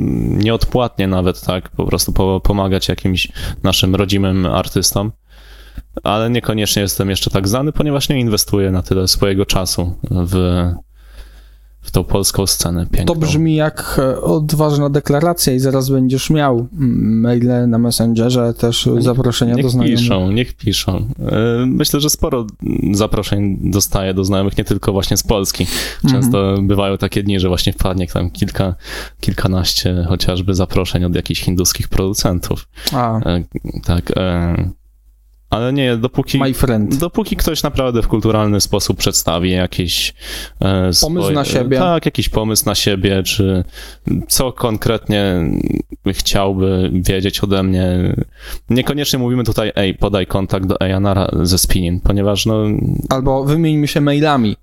nieodpłatnie 0.45 1.07
nawet, 1.07 1.41
tak, 1.41 1.69
po 1.69 1.87
prostu 1.87 2.13
po, 2.13 2.41
pomagać 2.41 2.89
jakimś 2.89 3.29
naszym 3.63 3.95
rodzimym 3.95 4.47
artystom. 4.47 5.13
Ale 6.03 6.31
niekoniecznie 6.31 6.83
jestem 6.83 7.11
jeszcze 7.11 7.31
tak 7.31 7.49
znany, 7.49 7.73
ponieważ 7.73 8.09
nie 8.09 8.21
inwestuję 8.21 8.71
na 8.71 8.83
tyle 8.83 9.09
swojego 9.09 9.47
czasu 9.47 9.97
w, 10.11 10.65
w 11.89 11.91
tą 11.91 12.05
polską 12.05 12.47
scenę 12.47 12.87
piękną. 12.87 13.15
To 13.15 13.21
brzmi 13.21 13.55
jak 13.55 13.97
e, 13.99 14.21
odważna 14.21 14.91
deklaracja 14.91 15.53
i 15.55 15.59
zaraz 15.59 15.91
będziesz 15.91 16.31
miał 16.31 16.69
mm, 16.73 17.21
maile 17.21 17.69
na 17.69 17.79
Messengerze, 17.79 18.55
też 18.55 18.89
zaproszenia 18.99 19.55
do 19.55 19.63
Niech 19.63 19.71
znajomych. 19.71 19.99
piszą, 20.01 20.31
niech 20.33 20.55
piszą. 20.55 20.97
Y, 21.63 21.67
Myślę, 21.67 22.01
że 22.01 22.11
sporo 22.11 22.47
zaproszeń 22.93 23.59
dostaję 23.71 24.15
do 24.15 24.25
znajomych, 24.25 24.59
nie 24.59 24.65
tylko 24.65 24.93
właśnie 24.93 25.17
z 25.17 25.23
Polski. 25.23 25.67
Często 26.11 26.55
bywają 26.63 26.99
takie 26.99 27.23
dni, 27.23 27.41
że 27.41 27.49
właśnie 27.49 27.73
wpadnie 27.73 28.07
tam 28.07 28.31
kilka, 28.31 28.75
kilkanaście 29.21 30.05
chociażby 30.09 30.55
zaproszeń 30.55 31.05
od 31.05 31.15
jakichś 31.15 31.41
hinduskich 31.43 31.89
producentów. 31.89 32.69
A, 32.93 33.19
E, 33.19 33.45
Tak. 33.85 34.13
Ale 35.51 35.73
nie, 35.73 35.97
dopóki, 35.97 36.41
dopóki 37.01 37.37
ktoś 37.37 37.63
naprawdę 37.63 38.03
w 38.03 38.09
kulturalny 38.09 38.61
sposób 38.61 38.99
przedstawi 38.99 39.51
jakiś 39.51 40.15
e, 40.61 40.91
Pomysł 41.01 41.31
na 41.33 41.45
siebie. 41.45 41.79
Tak, 41.79 42.07
jakiś 42.07 42.29
pomysł 42.29 42.67
na 42.67 42.75
siebie, 42.75 43.23
czy 43.23 43.65
co 44.29 44.53
konkretnie 44.53 45.51
chciałby 46.07 46.91
wiedzieć 46.95 47.41
ode 47.41 47.63
mnie. 47.63 48.15
Niekoniecznie 48.71 49.19
mówimy 49.19 49.45
tutaj, 49.45 49.73
ej, 49.77 49.95
podaj 49.95 50.27
kontakt 50.27 50.67
do 50.67 50.81
Ejanara 50.81 51.29
ze 51.43 51.59
Spinin, 51.59 52.01
ponieważ 52.01 52.47
no, 52.47 52.65
Albo 53.09 53.45
wymieńmy 53.45 53.89
się 53.89 54.01
mailami. 54.01 54.57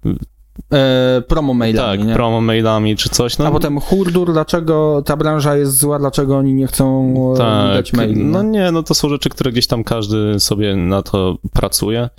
E, 0.74 1.22
promo 1.28 1.54
mailami, 1.54 1.98
tak, 2.00 2.08
nie? 2.08 2.14
promo 2.14 2.42
mailami 2.42 2.96
czy 2.96 3.10
coś, 3.10 3.38
no. 3.38 3.48
A 3.48 3.52
potem 3.52 3.80
hurdur, 3.80 4.34
dlaczego 4.34 5.02
ta 5.06 5.18
branża 5.18 5.58
jest 5.58 5.80
zła, 5.80 6.00
dlaczego 6.00 6.38
oni 6.38 6.54
nie 6.54 6.68
chcą 6.68 7.14
e, 7.34 7.38
dać 7.74 7.94
maili. 7.94 8.24
No 8.24 8.44
nie? 8.44 8.50
nie, 8.50 8.72
no 8.72 8.84
to 8.84 8.94
są 8.94 9.10
rzeczy, 9.10 9.30
które 9.30 9.52
gdzieś 9.52 9.68
tam 9.68 9.84
każdy 9.84 10.40
sobie 10.40 10.76
na 10.76 11.02
to 11.02 11.38
pracuje. 11.54 12.10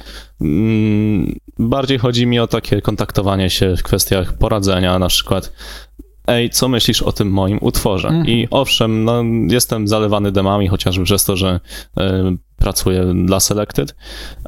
Mm, 0.40 1.36
Bardziej 1.58 1.98
chodzi 1.98 2.26
mi 2.26 2.38
o 2.38 2.46
takie 2.46 2.82
kontaktowanie 2.82 3.50
się 3.50 3.76
w 3.76 3.82
kwestiach 3.82 4.32
poradzenia, 4.32 4.98
na 4.98 5.08
przykład 5.08 5.52
ej, 6.26 6.50
co 6.50 6.68
myślisz 6.68 7.02
o 7.02 7.12
tym 7.12 7.30
moim 7.30 7.58
utworze? 7.60 8.08
Mhm. 8.08 8.26
I 8.26 8.48
owszem, 8.50 9.04
no, 9.04 9.24
jestem 9.48 9.88
zalewany 9.88 10.32
demami, 10.32 10.68
chociażby 10.68 11.04
przez 11.04 11.24
to, 11.24 11.36
że 11.36 11.60
e, 11.96 12.36
pracuję 12.66 13.12
dla 13.24 13.40
Selected, 13.40 13.94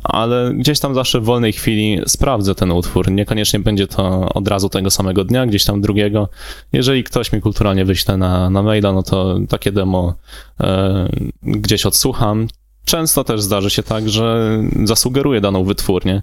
ale 0.05 0.55
gdzieś 0.55 0.81
tam 0.81 0.95
zawsze 0.95 1.21
w 1.21 1.25
wolnej 1.25 1.53
chwili 1.53 2.01
sprawdzę 2.07 2.55
ten 2.55 2.73
utwór. 2.73 3.11
Niekoniecznie 3.11 3.61
będzie 3.61 3.87
to 3.87 4.29
od 4.35 4.49
razu 4.49 4.69
tego 4.69 4.91
samego 4.91 5.25
dnia, 5.25 5.47
gdzieś 5.47 5.65
tam 5.65 5.81
drugiego. 5.81 6.29
Jeżeli 6.73 7.05
ktoś 7.05 7.33
mi 7.33 7.41
kulturalnie 7.41 7.85
wyśle 7.85 8.17
na, 8.17 8.51
na 8.51 8.63
maila, 8.63 8.93
no 8.93 9.03
to 9.03 9.39
takie 9.49 9.73
demo 9.73 10.15
e, 10.61 11.09
gdzieś 11.43 11.87
odsłucham. 11.87 12.49
Często 12.89 13.25
też 13.25 13.43
zdarzy 13.43 13.71
się 13.71 13.83
tak, 13.83 14.09
że 14.09 14.59
zasugeruję 14.85 15.41
daną 15.41 15.65
wytwórnię, 15.65 16.23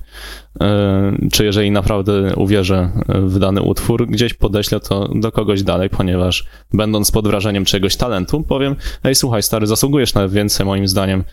e, 0.61 1.17
czy 1.31 1.45
jeżeli 1.45 1.71
naprawdę 1.71 2.35
uwierzę 2.35 2.89
w 3.07 3.39
dany 3.39 3.61
utwór, 3.61 4.07
gdzieś 4.07 4.33
podeślę 4.33 4.79
to 4.79 5.09
do 5.15 5.31
kogoś 5.31 5.63
dalej, 5.63 5.89
ponieważ 5.89 6.45
będąc 6.73 7.11
pod 7.11 7.27
wrażeniem 7.27 7.65
czegoś 7.65 7.95
talentu, 7.95 8.43
powiem, 8.43 8.75
ej 9.03 9.15
słuchaj 9.15 9.43
stary, 9.43 9.67
zasługujesz 9.67 10.13
na 10.13 10.27
więcej 10.27 10.65
moim 10.65 10.87
zdaniem, 10.87 11.23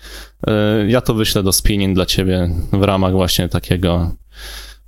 E, 0.46 0.86
ja 0.88 1.00
to 1.00 1.14
wyślę 1.14 1.42
do 1.42 1.52
spinning 1.52 1.94
dla 1.94 2.06
ciebie 2.06 2.50
w 2.72 2.82
ramach 2.82 3.12
właśnie 3.12 3.48
takiego 3.48 4.10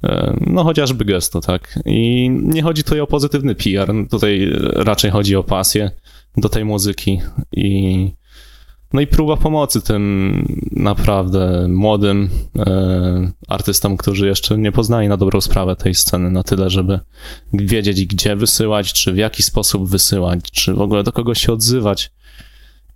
e, 0.04 0.36
no 0.40 0.64
chociażby 0.64 1.04
gestu, 1.04 1.40
tak. 1.40 1.78
I 1.86 2.30
nie 2.30 2.62
chodzi 2.62 2.84
tutaj 2.84 3.00
o 3.00 3.06
pozytywny 3.06 3.54
PR, 3.54 3.92
tutaj 4.10 4.52
raczej 4.60 5.10
chodzi 5.10 5.36
o 5.36 5.44
pasję 5.44 5.90
do 6.36 6.48
tej 6.48 6.64
muzyki 6.64 7.20
i 7.52 8.10
no 8.94 9.00
i 9.00 9.06
próba 9.06 9.36
pomocy 9.36 9.80
tym 9.82 10.44
naprawdę 10.72 11.68
młodym 11.68 12.28
e, 12.58 13.32
artystom, 13.48 13.96
którzy 13.96 14.26
jeszcze 14.26 14.58
nie 14.58 14.72
poznali 14.72 15.08
na 15.08 15.16
dobrą 15.16 15.40
sprawę 15.40 15.76
tej 15.76 15.94
sceny 15.94 16.30
na 16.30 16.42
tyle, 16.42 16.70
żeby 16.70 17.00
wiedzieć 17.52 18.06
gdzie 18.06 18.36
wysyłać, 18.36 18.92
czy 18.92 19.12
w 19.12 19.16
jaki 19.16 19.42
sposób 19.42 19.88
wysyłać, 19.88 20.40
czy 20.52 20.74
w 20.74 20.80
ogóle 20.80 21.02
do 21.02 21.12
kogo 21.12 21.34
się 21.34 21.52
odzywać. 21.52 22.12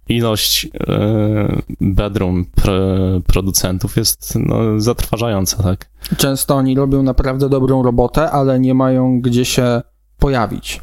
Ilość 0.09 0.69
e, 0.89 1.63
bedroom 1.81 2.47
pr- 2.61 3.23
producentów 3.23 3.97
jest 3.97 4.39
no, 4.47 4.81
zatrważająca, 4.81 5.63
tak? 5.63 5.91
Często 6.17 6.55
oni 6.55 6.77
robią 6.77 7.03
naprawdę 7.03 7.49
dobrą 7.49 7.83
robotę, 7.83 8.31
ale 8.31 8.61
nie 8.61 8.75
mają 8.75 9.21
gdzie 9.21 9.45
się 9.45 9.81
pojawić. 10.19 10.81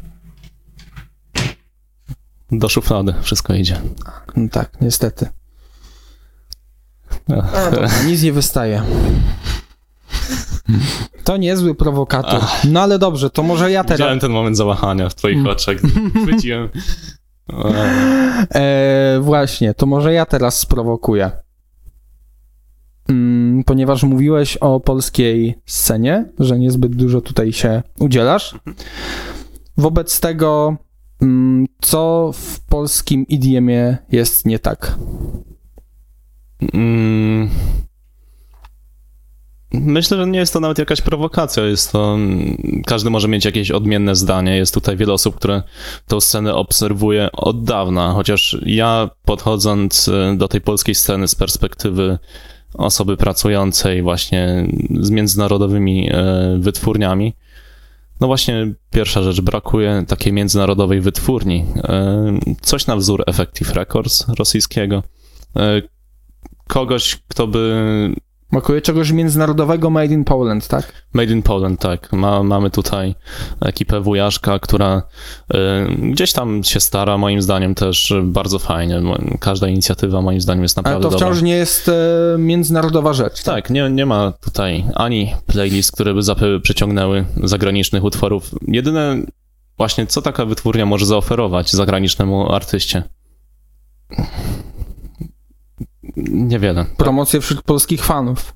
Do 2.52 2.68
szuflady 2.68 3.14
wszystko 3.22 3.54
idzie. 3.54 3.80
No 4.36 4.48
tak, 4.52 4.70
niestety. 4.80 5.28
A, 7.54 7.70
dobra, 7.70 7.88
nic 8.06 8.22
nie 8.22 8.32
wystaje. 8.32 8.82
To 11.24 11.36
niezły 11.36 11.74
prowokator. 11.74 12.42
No 12.64 12.80
ale 12.82 12.98
dobrze, 12.98 13.30
to 13.30 13.42
może 13.42 13.70
ja 13.70 13.84
teraz. 13.84 13.98
Widziałem 13.98 14.20
ten 14.20 14.30
moment 14.32 14.56
zawahania 14.56 15.08
w 15.08 15.14
twoich 15.14 15.36
Mm. 15.38 15.52
oczach. 15.52 15.76
Chwyciłem. 16.22 16.68
E, 18.54 19.18
właśnie, 19.22 19.74
to 19.74 19.86
może 19.86 20.12
ja 20.12 20.26
teraz 20.26 20.58
sprowokuję. 20.60 21.30
Mm, 23.08 23.64
ponieważ 23.64 24.02
mówiłeś 24.02 24.56
o 24.56 24.80
polskiej 24.80 25.58
scenie, 25.66 26.24
że 26.38 26.58
niezbyt 26.58 26.96
dużo 26.96 27.20
tutaj 27.20 27.52
się 27.52 27.82
udzielasz. 27.98 28.54
Wobec 29.76 30.20
tego, 30.20 30.76
co 31.80 32.30
w 32.34 32.60
polskim 32.60 33.26
idiomie 33.26 33.96
jest 34.12 34.46
nie 34.46 34.58
tak? 34.58 34.98
Mm. 36.72 37.48
Myślę, 39.72 40.16
że 40.16 40.26
nie 40.26 40.38
jest 40.38 40.52
to 40.52 40.60
nawet 40.60 40.78
jakaś 40.78 41.00
prowokacja. 41.00 41.64
Jest 41.64 41.92
to. 41.92 42.14
mm, 42.14 42.82
Każdy 42.86 43.10
może 43.10 43.28
mieć 43.28 43.44
jakieś 43.44 43.70
odmienne 43.70 44.16
zdanie. 44.16 44.56
Jest 44.56 44.74
tutaj 44.74 44.96
wiele 44.96 45.12
osób, 45.12 45.36
które 45.36 45.62
tą 46.06 46.20
scenę 46.20 46.54
obserwuje 46.54 47.32
od 47.32 47.64
dawna. 47.64 48.12
Chociaż 48.12 48.56
ja 48.66 49.10
podchodząc 49.24 50.08
e, 50.08 50.36
do 50.36 50.48
tej 50.48 50.60
polskiej 50.60 50.94
sceny 50.94 51.28
z 51.28 51.34
perspektywy 51.34 52.18
osoby 52.74 53.16
pracującej 53.16 54.02
właśnie 54.02 54.66
z 55.00 55.10
międzynarodowymi 55.10 56.10
e, 56.12 56.56
wytwórniami, 56.58 57.34
no 58.20 58.26
właśnie 58.26 58.74
pierwsza 58.90 59.22
rzecz, 59.22 59.40
brakuje 59.40 60.04
takiej 60.08 60.32
międzynarodowej 60.32 61.00
wytwórni. 61.00 61.64
E, 61.76 62.38
Coś 62.62 62.86
na 62.86 62.96
wzór 62.96 63.24
Effective 63.26 63.74
Records 63.74 64.28
rosyjskiego. 64.38 65.02
E, 65.56 65.82
Kogoś, 66.68 67.18
kto 67.28 67.46
by 67.46 68.14
Brakuje 68.56 68.80
czegoś 68.82 69.12
międzynarodowego 69.12 69.90
made 69.90 70.14
in 70.14 70.24
Poland, 70.24 70.68
tak? 70.68 70.92
Made 71.12 71.32
in 71.32 71.42
Poland, 71.42 71.80
tak. 71.80 72.12
Ma, 72.12 72.42
mamy 72.42 72.70
tutaj 72.70 73.14
ekipę 73.60 74.00
wujaszka, 74.00 74.58
która 74.58 75.02
y, 75.54 75.56
gdzieś 76.12 76.32
tam 76.32 76.64
się 76.64 76.80
stara, 76.80 77.18
moim 77.18 77.42
zdaniem 77.42 77.74
też 77.74 78.14
bardzo 78.22 78.58
fajnie. 78.58 79.02
Każda 79.40 79.68
inicjatywa 79.68 80.22
moim 80.22 80.40
zdaniem 80.40 80.62
jest 80.62 80.78
Ale 80.78 80.82
naprawdę 80.82 81.04
to 81.04 81.10
dobra. 81.10 81.26
wciąż 81.26 81.42
nie 81.42 81.54
jest 81.54 81.88
e, 81.88 81.92
międzynarodowa 82.38 83.12
rzecz. 83.12 83.42
Tak, 83.42 83.70
nie, 83.70 83.90
nie 83.90 84.06
ma 84.06 84.32
tutaj 84.40 84.84
ani 84.94 85.34
playlist, 85.46 85.92
które 85.92 86.14
by 86.14 86.20
zapy- 86.22 86.60
przyciągnęły 86.60 87.24
zagranicznych 87.44 88.04
utworów. 88.04 88.50
Jedyne 88.68 89.16
właśnie, 89.78 90.06
co 90.06 90.22
taka 90.22 90.44
wytwórnia 90.44 90.86
może 90.86 91.06
zaoferować 91.06 91.72
zagranicznemu 91.72 92.52
artyście? 92.52 93.02
Niewiele. 96.16 96.84
Promocje 96.96 97.40
wśród 97.40 97.62
polskich 97.62 98.04
fanów. 98.04 98.54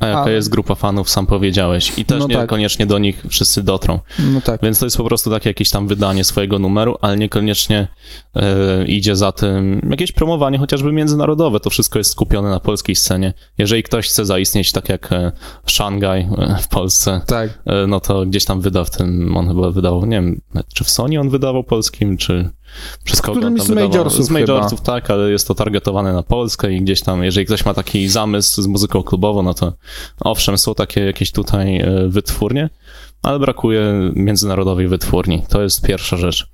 A 0.00 0.06
jaka 0.06 0.30
jest 0.30 0.48
grupa 0.48 0.74
fanów, 0.74 1.10
sam 1.10 1.26
powiedziałeś. 1.26 1.92
I 1.98 2.04
też 2.04 2.18
No 2.20 2.28
tak. 2.28 2.36
niekoniecznie 2.36 2.86
do 2.86 2.98
nich 2.98 3.22
wszyscy 3.28 3.62
dotrą. 3.62 3.98
No 4.32 4.40
tak. 4.40 4.60
Więc 4.62 4.78
to 4.78 4.86
jest 4.86 4.96
po 4.96 5.04
prostu 5.04 5.30
takie 5.30 5.50
jakieś 5.50 5.70
tam 5.70 5.88
wydanie 5.88 6.24
swojego 6.24 6.58
numeru, 6.58 6.96
ale 7.00 7.16
niekoniecznie 7.16 7.88
e, 8.36 8.84
idzie 8.84 9.16
za 9.16 9.32
tym 9.32 9.80
jakieś 9.90 10.12
promowanie 10.12 10.58
chociażby 10.58 10.92
międzynarodowe. 10.92 11.60
To 11.60 11.70
wszystko 11.70 11.98
jest 11.98 12.10
skupione 12.10 12.50
na 12.50 12.60
polskiej 12.60 12.96
scenie. 12.96 13.34
Jeżeli 13.58 13.82
ktoś 13.82 14.08
chce 14.08 14.24
zaistnieć 14.24 14.72
tak 14.72 14.88
jak 14.88 15.12
e, 15.12 15.32
Szangaj 15.66 16.20
e, 16.38 16.58
w 16.62 16.68
Polsce, 16.68 17.20
Tak. 17.26 17.62
e, 17.66 17.86
no 17.86 18.00
to 18.00 18.26
gdzieś 18.26 18.44
tam 18.44 18.60
wyda 18.60 18.84
w 18.84 18.90
tym, 18.90 19.36
on 19.36 19.48
chyba 19.48 19.70
wydawał, 19.70 20.06
nie 20.06 20.16
wiem, 20.16 20.40
czy 20.74 20.84
w 20.84 20.90
Sony 20.90 21.20
on 21.20 21.30
wydawał 21.30 21.64
polskim, 21.64 22.16
czy 22.16 22.50
on 23.28 23.36
którymś 23.36 23.62
z 23.62 23.70
majorsów 23.70 24.26
Z 24.26 24.30
majorsów, 24.30 24.80
tak, 24.80 25.10
ale 25.10 25.30
jest 25.30 25.48
to 25.48 25.54
targetowane 25.54 26.12
na 26.12 26.22
Polskę 26.22 26.72
i 26.72 26.80
gdzieś 26.80 27.00
tam, 27.02 27.24
jeżeli 27.24 27.46
ktoś 27.46 27.64
ma 27.64 27.74
taki 27.74 28.08
zamysł 28.08 28.62
z 28.62 28.66
muzyką 28.66 29.02
klubową, 29.02 29.42
no 29.42 29.54
to 29.54 29.72
owszem, 30.20 30.58
są 30.58 30.74
takie 30.74 31.00
jakieś 31.00 31.32
tutaj 31.32 31.76
e, 31.76 32.08
wytwórnie, 32.08 32.70
ale 33.22 33.38
brakuje 33.38 34.10
międzynarodowej 34.14 34.88
wytwórni. 34.88 35.42
To 35.48 35.62
jest 35.62 35.82
pierwsza 35.82 36.16
rzecz. 36.16 36.46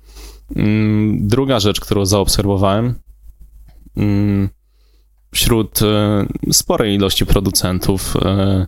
Mm, 0.55 1.27
Druga 1.27 1.59
rzecz, 1.59 1.79
którą 1.79 2.05
zaobserwowałem, 2.05 2.95
mm, 3.97 4.49
wśród 5.33 5.81
e, 5.81 6.25
sporej 6.51 6.95
ilości 6.95 7.25
producentów, 7.25 8.15
e, 8.25 8.67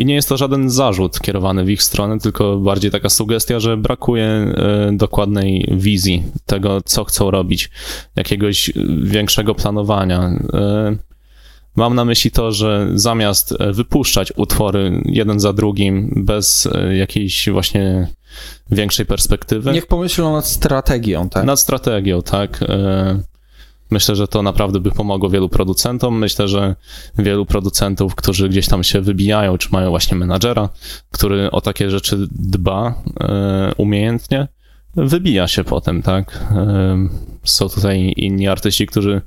i 0.00 0.04
nie 0.04 0.14
jest 0.14 0.28
to 0.28 0.36
żaden 0.36 0.70
zarzut 0.70 1.20
kierowany 1.20 1.64
w 1.64 1.70
ich 1.70 1.82
stronę, 1.82 2.18
tylko 2.18 2.56
bardziej 2.56 2.90
taka 2.90 3.08
sugestia, 3.08 3.60
że 3.60 3.76
brakuje 3.76 4.24
e, 4.24 4.90
dokładnej 4.92 5.68
wizji 5.72 6.22
tego, 6.46 6.80
co 6.84 7.04
chcą 7.04 7.30
robić, 7.30 7.70
jakiegoś 8.16 8.72
większego 9.02 9.54
planowania. 9.54 10.30
E, 10.52 10.96
Mam 11.76 11.94
na 11.94 12.04
myśli 12.04 12.30
to, 12.30 12.52
że 12.52 12.88
zamiast 12.94 13.54
e, 13.60 13.72
wypuszczać 13.72 14.32
utwory 14.36 15.02
jeden 15.04 15.40
za 15.40 15.52
drugim 15.52 16.12
bez 16.16 16.68
jakiejś 16.98 17.50
właśnie 17.50 18.08
większej 18.70 19.06
perspektywy, 19.06 19.72
Niech 19.72 19.86
pomyślą 19.86 20.32
nad 20.32 20.46
strategią, 20.46 21.28
tak? 21.28 21.44
nad 21.44 21.60
strategią, 21.60 22.22
tak. 22.22 22.60
Myślę, 23.90 24.16
że 24.16 24.28
to 24.28 24.42
naprawdę 24.42 24.80
by 24.80 24.90
pomogło 24.90 25.30
wielu 25.30 25.48
producentom. 25.48 26.18
Myślę, 26.18 26.48
że 26.48 26.76
wielu 27.18 27.46
producentów, 27.46 28.14
którzy 28.14 28.48
gdzieś 28.48 28.68
tam 28.68 28.84
się 28.84 29.00
wybijają, 29.00 29.58
czy 29.58 29.68
mają 29.72 29.90
właśnie 29.90 30.16
menadżera, 30.16 30.68
który 31.10 31.50
o 31.50 31.60
takie 31.60 31.90
rzeczy 31.90 32.28
dba 32.30 33.02
e, 33.20 33.72
umiejętnie, 33.76 34.48
wybija 34.96 35.48
się 35.48 35.64
potem, 35.64 36.02
tak. 36.02 36.44
E, 36.52 37.08
Są 37.44 37.68
tutaj 37.68 38.12
inni 38.16 38.48
artyści, 38.48 38.86
którzy 38.86 39.22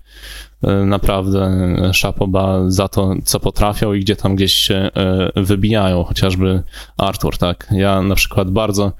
naprawdę 0.85 1.51
szapoba 1.93 2.59
za 2.67 2.87
to, 2.87 3.13
co 3.23 3.39
potrafią 3.39 3.93
i 3.93 3.99
gdzie 3.99 4.15
tam 4.15 4.35
gdzieś 4.35 4.53
się 4.53 4.75
e, 4.75 5.31
wybijają, 5.43 6.03
chociażby 6.03 6.63
Artur, 6.97 7.37
tak. 7.37 7.67
Ja 7.71 8.01
na 8.01 8.15
przykład 8.15 8.51
bardzo 8.51 8.91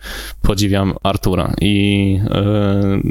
podziwiam 0.42 0.94
Artura 1.04 1.54
i 1.62 2.20
e, 2.32 3.02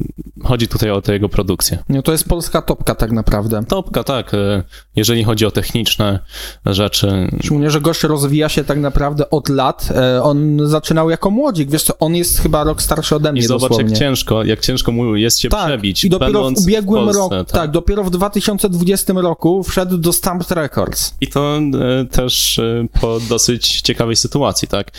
chodzi 0.44 0.68
tutaj 0.68 0.90
o 0.90 1.02
tę 1.02 1.12
jego 1.12 1.28
produkcję. 1.28 1.78
No 1.88 2.02
to 2.02 2.12
jest 2.12 2.28
polska 2.28 2.62
topka 2.62 2.94
tak 2.94 3.12
naprawdę. 3.12 3.64
Topka, 3.68 4.04
tak. 4.04 4.34
e, 4.34 4.62
Jeżeli 4.96 5.24
chodzi 5.24 5.46
o 5.46 5.50
techniczne 5.50 6.18
rzeczy, 6.66 7.28
Szczególnie, 7.40 7.70
że 7.70 7.80
gość 7.80 8.02
rozwija 8.02 8.48
się 8.48 8.64
tak 8.64 8.78
naprawdę 8.78 9.30
od 9.30 9.48
lat. 9.48 9.88
E, 9.96 10.22
On 10.22 10.58
zaczynał 10.68 11.10
jako 11.10 11.30
młodzik, 11.30 11.70
wiesz 11.70 11.82
co, 11.82 11.98
on 11.98 12.16
jest 12.16 12.40
chyba 12.40 12.64
rok 12.64 12.82
starszy 12.82 13.16
ode 13.16 13.32
mnie 13.32 13.40
i 13.40 13.44
zobacz, 13.44 13.62
dosłownie. 13.62 13.90
jak 13.90 13.98
ciężko, 13.98 14.44
jak 14.44 14.60
ciężko 14.60 14.92
mu 14.92 15.16
jest 15.16 15.38
się 15.40 15.48
tak, 15.48 15.66
przebić. 15.66 16.04
i 16.04 16.10
dopiero 16.10 16.50
w 16.50 16.58
ubiegłym 16.62 17.08
roku, 17.08 17.34
tak. 17.44 17.70
dopiero 17.70 18.04
w 18.04 18.10
2020 18.42 19.12
roku 19.12 19.62
wszedł 19.62 19.98
do 19.98 20.12
Stamped 20.12 20.50
Records. 20.50 21.14
I 21.20 21.28
to 21.28 21.58
e, 21.58 22.04
też 22.04 22.58
e, 22.58 22.86
po 23.00 23.20
dosyć 23.20 23.80
ciekawej 23.80 24.16
sytuacji, 24.16 24.68
tak? 24.68 24.90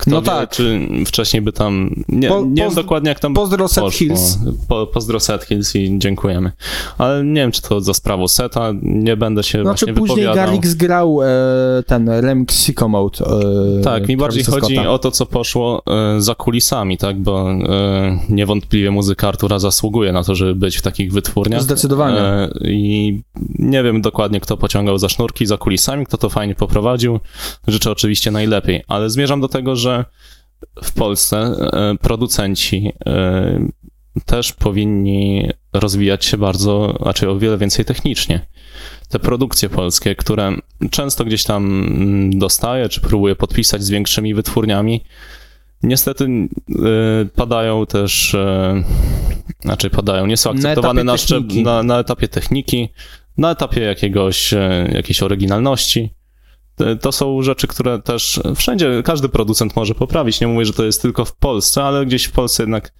Kto 0.00 0.10
No 0.10 0.20
wie, 0.22 0.26
tak. 0.26 0.50
czy 0.50 0.80
wcześniej 1.06 1.42
by 1.42 1.52
tam. 1.52 1.94
Nie, 2.08 2.28
Po- 2.28 2.42
nie 2.44 2.62
wiem 2.62 2.74
dokładnie, 2.74 3.08
jak 3.08 3.20
tam. 3.20 3.34
Pozdro 3.34 3.68
Set 3.68 3.84
poszło. 3.84 3.98
Hills. 3.98 4.38
Po, 4.68 4.86
pozdro 4.86 5.20
Set 5.20 5.44
Hills 5.44 5.76
i 5.76 5.98
dziękujemy. 5.98 6.52
Ale 6.98 7.24
nie 7.24 7.40
wiem, 7.40 7.52
czy 7.52 7.62
to 7.62 7.80
za 7.80 7.94
sprawą 7.94 8.28
Seta, 8.28 8.72
nie 8.82 9.16
będę 9.16 9.42
się 9.42 9.62
Znaczy 9.62 9.86
właśnie 9.86 9.94
później 9.94 10.16
wypowiadał. 10.26 10.46
Garrix 10.46 10.74
grał 10.74 11.22
e, 11.22 11.26
ten 11.86 12.08
remix 12.08 12.64
Sicko 12.64 12.88
Mode. 12.88 13.18
E, 13.78 13.82
Tak, 13.82 14.08
mi 14.08 14.16
bardziej 14.16 14.44
chodzi 14.44 14.78
o 14.78 14.98
to, 14.98 15.10
co 15.10 15.26
poszło 15.26 15.82
e, 16.16 16.20
za 16.20 16.34
kulisami, 16.34 16.98
tak? 16.98 17.18
Bo 17.18 17.50
e, 17.50 18.18
niewątpliwie 18.28 18.90
muzyka 18.90 19.28
Artura 19.28 19.58
zasługuje 19.58 20.12
na 20.12 20.24
to, 20.24 20.34
żeby 20.34 20.54
być 20.54 20.76
w 20.76 20.82
takich 20.82 21.12
wytwórniach. 21.12 21.62
Zdecydowanie. 21.62 22.18
E, 22.20 22.50
I 22.64 23.22
nie 23.58 23.82
wiem 23.82 24.02
dokładnie, 24.02 24.40
kto 24.40 24.56
pociągał 24.56 24.98
za 24.98 25.08
sznurki 25.08 25.46
za 25.46 25.56
kulisami, 25.56 26.06
kto 26.06 26.18
to 26.18 26.28
fajnie 26.28 26.54
poprowadził. 26.54 27.20
Życzę 27.68 27.90
oczywiście 27.90 28.30
najlepiej, 28.30 28.82
ale 28.88 29.10
zmierzam 29.10 29.40
do 29.40 29.48
tego, 29.48 29.76
że 29.76 29.89
w 30.82 30.92
Polsce 30.92 31.36
e, 31.38 31.94
producenci 32.00 32.92
e, 33.06 33.68
też 34.26 34.52
powinni 34.52 35.50
rozwijać 35.72 36.24
się 36.24 36.36
bardzo, 36.36 36.98
raczej 37.00 37.28
o 37.28 37.38
wiele 37.38 37.58
więcej 37.58 37.84
technicznie. 37.84 38.46
Te 39.08 39.18
produkcje 39.18 39.68
polskie, 39.68 40.14
które 40.14 40.56
często 40.90 41.24
gdzieś 41.24 41.44
tam 41.44 41.64
mm, 41.64 42.38
dostaję, 42.38 42.88
czy 42.88 43.00
próbuję 43.00 43.36
podpisać 43.36 43.82
z 43.82 43.90
większymi 43.90 44.34
wytwórniami, 44.34 45.04
niestety 45.82 46.24
e, 46.24 46.48
padają 47.36 47.86
też, 47.86 48.36
znaczy 49.60 49.90
padają, 49.90 50.26
nie 50.26 50.36
są 50.36 50.50
Na 50.50 50.56
akceptowane 50.56 51.00
etapie 51.00 51.04
na, 51.04 51.16
szczep, 51.16 51.38
techniki. 51.38 51.62
na, 51.62 51.82
na 51.82 51.98
etapie 51.98 52.28
techniki, 52.28 52.88
na 53.38 53.50
etapie 53.50 53.80
jakiegoś, 53.80 54.54
jakiejś 54.92 55.22
oryginalności. 55.22 56.19
To 57.00 57.12
są 57.12 57.42
rzeczy, 57.42 57.66
które 57.66 58.02
też 58.02 58.40
wszędzie, 58.56 59.02
każdy 59.04 59.28
producent 59.28 59.76
może 59.76 59.94
poprawić. 59.94 60.40
Nie 60.40 60.46
mówię, 60.46 60.64
że 60.64 60.72
to 60.72 60.84
jest 60.84 61.02
tylko 61.02 61.24
w 61.24 61.36
Polsce, 61.36 61.84
ale 61.84 62.06
gdzieś 62.06 62.24
w 62.24 62.32
Polsce 62.32 62.62
jednak 62.62 62.92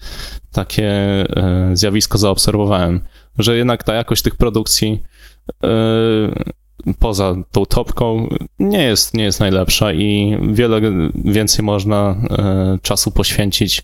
takie 0.52 0.88
e, 0.88 1.70
zjawisko 1.72 2.18
zaobserwowałem, 2.18 3.00
że 3.38 3.56
jednak 3.56 3.84
ta 3.84 3.94
jakość 3.94 4.22
tych 4.22 4.36
produkcji 4.36 5.02
e, 5.64 5.68
poza 6.98 7.34
tą 7.52 7.66
topką 7.66 8.28
nie 8.58 8.82
jest, 8.82 9.14
nie 9.14 9.24
jest 9.24 9.40
najlepsza 9.40 9.92
i 9.92 10.38
wiele 10.52 10.80
więcej 11.14 11.64
można 11.64 12.16
e, 12.30 12.78
czasu 12.82 13.10
poświęcić 13.10 13.82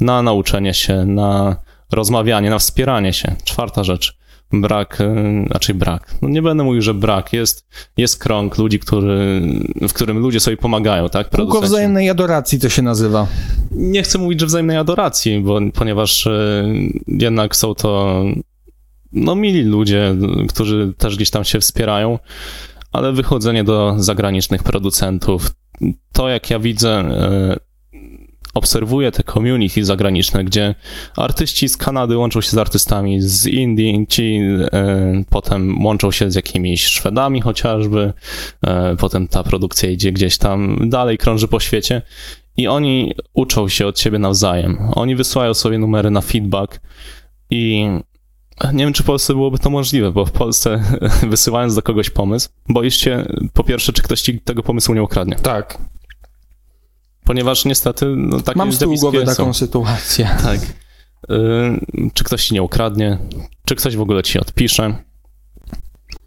na 0.00 0.22
nauczenie 0.22 0.74
się, 0.74 1.04
na 1.04 1.56
rozmawianie, 1.92 2.50
na 2.50 2.58
wspieranie 2.58 3.12
się. 3.12 3.36
Czwarta 3.44 3.84
rzecz. 3.84 4.18
Brak, 4.52 5.00
e, 5.00 5.44
raczej 5.50 5.74
brak. 5.74 6.14
No 6.22 6.28
nie 6.28 6.42
będę 6.42 6.64
mówił, 6.64 6.82
że 6.82 6.94
brak. 6.94 7.32
Jest, 7.32 7.68
jest 7.96 8.18
krąg 8.18 8.58
ludzi, 8.58 8.78
który, 8.78 9.40
w 9.88 9.92
którym 9.92 10.18
ludzie 10.18 10.40
sobie 10.40 10.56
pomagają, 10.56 11.08
tak? 11.08 11.30
Kółko 11.30 11.60
wzajemnej 11.60 12.10
adoracji 12.10 12.60
to 12.60 12.68
się 12.68 12.82
nazywa. 12.82 13.26
Nie 13.70 14.02
chcę 14.02 14.18
mówić, 14.18 14.40
że 14.40 14.46
wzajemnej 14.46 14.76
adoracji, 14.76 15.40
bo, 15.40 15.60
ponieważ 15.74 16.26
e, 16.26 16.64
jednak 17.06 17.56
są 17.56 17.74
to 17.74 18.24
no 19.12 19.34
mili 19.34 19.62
ludzie, 19.62 20.14
którzy 20.48 20.94
też 20.98 21.16
gdzieś 21.16 21.30
tam 21.30 21.44
się 21.44 21.60
wspierają, 21.60 22.18
ale 22.92 23.12
wychodzenie 23.12 23.64
do 23.64 23.94
zagranicznych 23.98 24.62
producentów, 24.62 25.50
to 26.12 26.28
jak 26.28 26.50
ja 26.50 26.58
widzę, 26.58 26.90
e, 26.90 27.56
obserwuję 28.54 29.12
te 29.12 29.22
community 29.22 29.84
zagraniczne, 29.84 30.44
gdzie 30.44 30.74
artyści 31.16 31.68
z 31.68 31.76
Kanady 31.76 32.16
łączą 32.16 32.40
się 32.40 32.50
z 32.50 32.58
artystami 32.58 33.22
z 33.22 33.46
Indii, 33.46 34.06
ci 34.08 34.40
e, 34.72 35.24
potem 35.30 35.84
łączą 35.84 36.10
się 36.10 36.30
z 36.30 36.34
jakimiś 36.34 36.84
Szwedami 36.84 37.40
chociażby, 37.40 38.12
e, 38.66 38.96
potem 38.96 39.28
ta 39.28 39.42
produkcja 39.42 39.90
idzie 39.90 40.12
gdzieś 40.12 40.38
tam 40.38 40.88
dalej, 40.90 41.18
krąży 41.18 41.48
po 41.48 41.60
świecie 41.60 42.02
i 42.56 42.68
oni 42.68 43.14
uczą 43.32 43.68
się 43.68 43.86
od 43.86 44.00
siebie 44.00 44.18
nawzajem. 44.18 44.78
Oni 44.94 45.16
wysyłają 45.16 45.54
sobie 45.54 45.78
numery 45.78 46.10
na 46.10 46.20
feedback 46.20 46.80
i 47.50 47.88
nie 48.72 48.84
wiem, 48.84 48.92
czy 48.92 49.02
w 49.02 49.06
Polsce 49.06 49.32
byłoby 49.32 49.58
to 49.58 49.70
możliwe, 49.70 50.12
bo 50.12 50.24
w 50.24 50.32
Polsce 50.32 50.82
wysyłając 51.30 51.74
do 51.74 51.82
kogoś 51.82 52.10
pomysł, 52.10 52.48
boisz 52.68 52.96
się 52.96 53.26
po 53.52 53.64
pierwsze, 53.64 53.92
czy 53.92 54.02
ktoś 54.02 54.22
ci 54.22 54.40
tego 54.40 54.62
pomysłu 54.62 54.94
nie 54.94 55.02
ukradnie. 55.02 55.36
Tak. 55.36 55.78
Ponieważ 57.28 57.64
niestety 57.64 58.06
no, 58.16 58.40
takie 58.40 58.58
Mam 58.58 58.72
z 58.72 58.78
tyłu 58.78 58.96
głowy 58.96 59.24
taką 59.24 59.54
sytuację. 59.54 60.28
Tak. 60.42 60.60
Y, 61.30 62.10
czy 62.14 62.24
ktoś 62.24 62.46
ci 62.46 62.54
nie 62.54 62.62
ukradnie, 62.62 63.18
czy 63.64 63.74
ktoś 63.74 63.96
w 63.96 64.00
ogóle 64.00 64.22
ci 64.22 64.38
odpisze. 64.38 64.94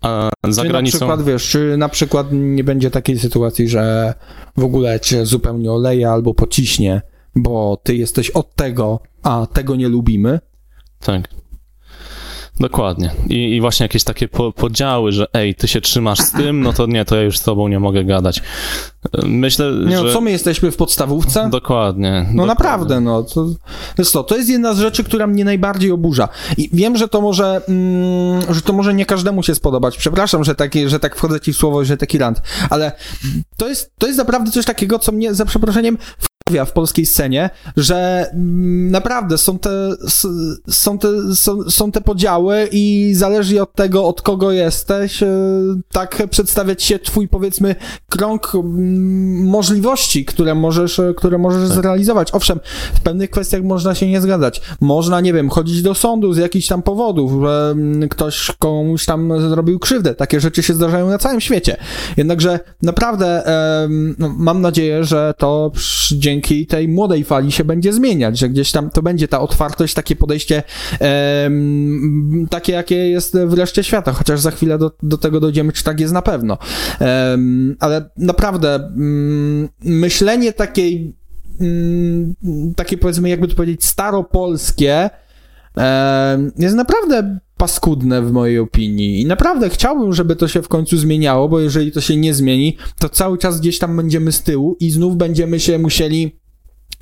A 0.01 0.29
za 0.47 0.61
Czy 0.61 0.67
na 0.67 0.71
granicą. 0.71 0.97
przykład, 0.97 1.23
wiesz, 1.23 1.49
czy 1.49 1.77
na 1.77 1.89
przykład 1.89 2.27
nie 2.31 2.63
będzie 2.63 2.91
takiej 2.91 3.19
sytuacji, 3.19 3.69
że 3.69 4.13
w 4.57 4.63
ogóle 4.63 4.99
cię 4.99 5.25
zupełnie 5.25 5.71
oleje 5.71 6.09
albo 6.09 6.33
pociśnie, 6.33 7.01
bo 7.35 7.81
ty 7.83 7.95
jesteś 7.95 8.29
od 8.29 8.55
tego, 8.55 8.99
a 9.23 9.47
tego 9.53 9.75
nie 9.75 9.89
lubimy? 9.89 10.39
Tak. 10.99 11.29
Dokładnie. 12.61 13.11
I, 13.29 13.55
I 13.55 13.61
właśnie 13.61 13.83
jakieś 13.83 14.03
takie 14.03 14.27
po, 14.27 14.51
podziały, 14.51 15.11
że 15.11 15.27
ej, 15.33 15.55
ty 15.55 15.67
się 15.67 15.81
trzymasz 15.81 16.19
z 16.19 16.31
tym, 16.31 16.61
no 16.61 16.73
to 16.73 16.85
nie, 16.85 17.05
to 17.05 17.15
ja 17.15 17.21
już 17.21 17.37
z 17.37 17.43
tobą 17.43 17.67
nie 17.67 17.79
mogę 17.79 18.05
gadać. 18.05 18.41
Myślę, 19.23 19.71
Nie 19.85 19.97
że... 19.97 20.03
no, 20.03 20.13
co 20.13 20.21
my 20.21 20.31
jesteśmy 20.31 20.71
w 20.71 20.77
podstawówce? 20.77 21.49
Dokładnie. 21.51 22.11
No 22.11 22.25
dokładnie. 22.25 22.45
naprawdę, 22.45 23.01
no. 23.01 23.23
To, 23.23 23.47
jest 23.97 24.13
to, 24.13 24.23
to 24.23 24.37
jest 24.37 24.49
jedna 24.49 24.73
z 24.73 24.79
rzeczy, 24.79 25.03
która 25.03 25.27
mnie 25.27 25.45
najbardziej 25.45 25.91
oburza. 25.91 26.29
I 26.57 26.69
wiem, 26.73 26.97
że 26.97 27.07
to 27.07 27.21
może, 27.21 27.61
mm, 27.67 28.53
że 28.53 28.61
to 28.61 28.73
może 28.73 28.93
nie 28.93 29.05
każdemu 29.05 29.43
się 29.43 29.55
spodobać. 29.55 29.97
Przepraszam, 29.97 30.43
że, 30.43 30.55
taki, 30.55 30.89
że 30.89 30.99
tak 30.99 31.15
wchodzę 31.15 31.39
ci 31.39 31.53
w 31.53 31.57
słowo, 31.57 31.85
że 31.85 31.97
taki 31.97 32.17
rant, 32.17 32.41
ale 32.69 32.91
to 33.57 33.67
jest, 33.67 33.91
to 33.97 34.07
jest 34.07 34.17
naprawdę 34.19 34.51
coś 34.51 34.65
takiego, 34.65 34.99
co 34.99 35.11
mnie, 35.11 35.33
za 35.33 35.45
przeproszeniem, 35.45 35.97
wkurwia 36.51 36.65
w 36.65 36.71
polskiej 36.71 37.05
scenie, 37.05 37.49
że 37.77 38.29
mm, 38.33 38.91
naprawdę 38.91 39.37
są 39.37 39.59
te, 39.59 39.69
są 40.69 40.97
te, 40.97 41.35
są, 41.35 41.69
są 41.69 41.91
te 41.91 42.01
podziały 42.01 42.69
i 42.71 43.13
zależy 43.15 43.61
od 43.61 43.73
tego, 43.73 44.07
od 44.07 44.21
kogo 44.21 44.51
jesteś, 44.51 45.23
e, 45.23 45.27
tak 45.91 46.23
przedstawiać 46.29 46.83
się 46.83 46.99
twój, 46.99 47.27
powiedzmy, 47.27 47.75
krąg 48.09 48.55
mm, 48.55 49.47
możliwości, 49.47 50.25
które 50.25 50.55
możesz, 50.55 50.99
e, 50.99 51.13
które 51.13 51.37
możesz 51.37 51.69
Tak. 51.69 51.77
zrealizować. 51.77 52.31
Owszem, 52.33 52.59
w 52.93 53.01
pewnych 53.01 53.29
kwestiach 53.29 53.63
można 53.63 53.95
się 53.95 54.07
nie 54.07 54.21
zgadzać. 54.21 54.61
Można, 54.81 55.21
nie 55.21 55.33
wiem, 55.33 55.49
chodzić 55.49 55.81
do 55.81 55.93
sądu 55.93 56.33
z 56.33 56.37
jakichś 56.37 56.67
tam 56.67 56.81
powodów, 56.81 57.43
że 57.43 57.69
mm, 57.71 58.09
ktoś 58.09 58.51
komuś 58.59 59.05
tam 59.05 59.49
zrobił 59.49 59.79
krzywdę. 59.79 60.15
Takie 60.15 60.39
rzeczy 60.39 60.63
się 60.63 60.73
zdarzają 60.73 61.09
na 61.09 61.17
całym 61.17 61.41
świecie. 61.41 61.77
Jednakże 62.17 62.59
naprawdę 62.81 63.43
no, 64.19 64.29
mam 64.37 64.61
nadzieję, 64.61 65.03
że 65.03 65.33
to 65.37 65.71
przy- 65.73 66.15
dzięki 66.41 66.67
tej 66.67 66.87
młodej 66.87 67.23
fali 67.23 67.51
się 67.51 67.63
będzie 67.63 67.93
zmieniać, 67.93 68.39
że 68.39 68.49
gdzieś 68.49 68.71
tam 68.71 68.89
to 68.89 69.01
będzie 69.01 69.27
ta 69.27 69.39
otwartość, 69.39 69.93
takie 69.93 70.15
podejście 70.15 70.63
takie, 72.49 72.73
jakie 72.73 72.95
jest 72.95 73.37
w 73.37 73.53
reszcie 73.53 73.83
świata, 73.83 74.11
chociaż 74.11 74.39
za 74.39 74.51
chwilę 74.51 74.77
do, 74.77 74.91
do 75.03 75.17
tego 75.17 75.39
dojdziemy, 75.39 75.73
czy 75.73 75.83
tak 75.83 75.99
jest 75.99 76.13
na 76.13 76.21
pewno. 76.21 76.57
Ale 77.79 78.09
naprawdę 78.17 78.75
mm, 78.75 79.69
myślenie 79.83 80.53
takiej 80.53 81.15
mm, 81.61 82.35
takie 82.75 82.97
powiedzmy, 82.97 83.29
jakby 83.29 83.47
to 83.47 83.55
powiedzieć, 83.55 83.85
staropolskie 83.85 85.09
jest 86.57 86.75
naprawdę 86.75 87.39
paskudne 87.61 88.21
w 88.21 88.31
mojej 88.31 88.59
opinii 88.59 89.21
i 89.21 89.25
naprawdę 89.25 89.69
chciałbym, 89.69 90.13
żeby 90.13 90.35
to 90.35 90.47
się 90.47 90.61
w 90.61 90.67
końcu 90.67 90.97
zmieniało, 90.97 91.49
bo 91.49 91.59
jeżeli 91.59 91.91
to 91.91 92.01
się 92.01 92.17
nie 92.17 92.33
zmieni, 92.33 92.77
to 92.99 93.09
cały 93.09 93.37
czas 93.37 93.59
gdzieś 93.59 93.79
tam 93.79 93.97
będziemy 93.97 94.31
z 94.31 94.43
tyłu 94.43 94.77
i 94.79 94.91
znów 94.91 95.17
będziemy 95.17 95.59
się 95.59 95.79
musieli 95.79 96.39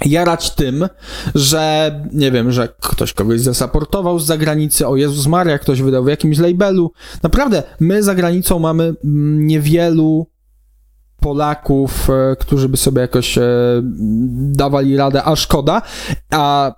jarać 0.06 0.52
tym, 0.52 0.88
że 1.36 1.92
nie 2.14 2.32
wiem, 2.32 2.52
że 2.52 2.68
ktoś 2.82 3.14
kogoś 3.14 3.42
zasaportował 3.42 4.20
z 4.20 4.26
zagranicy, 4.26 4.88
o 4.88 4.96
Jezus 4.96 5.28
Maria, 5.28 5.60
ktoś 5.60 5.82
wydał 5.82 6.04
w 6.04 6.08
jakimś 6.08 6.38
labelu. 6.38 6.92
Naprawdę, 7.24 7.64
my 7.80 8.04
za 8.04 8.16
granicą 8.16 8.60
mamy 8.60 8.96
niewielu 9.40 10.28
Polaków, 11.20 12.10
e, 12.10 12.36
którzy 12.36 12.70
by 12.70 12.78
sobie 12.78 13.02
jakoś 13.02 13.38
e, 13.38 13.44
dawali 14.52 14.98
radę, 14.98 15.24
a 15.24 15.36
szkoda, 15.36 15.82
a 16.32 16.74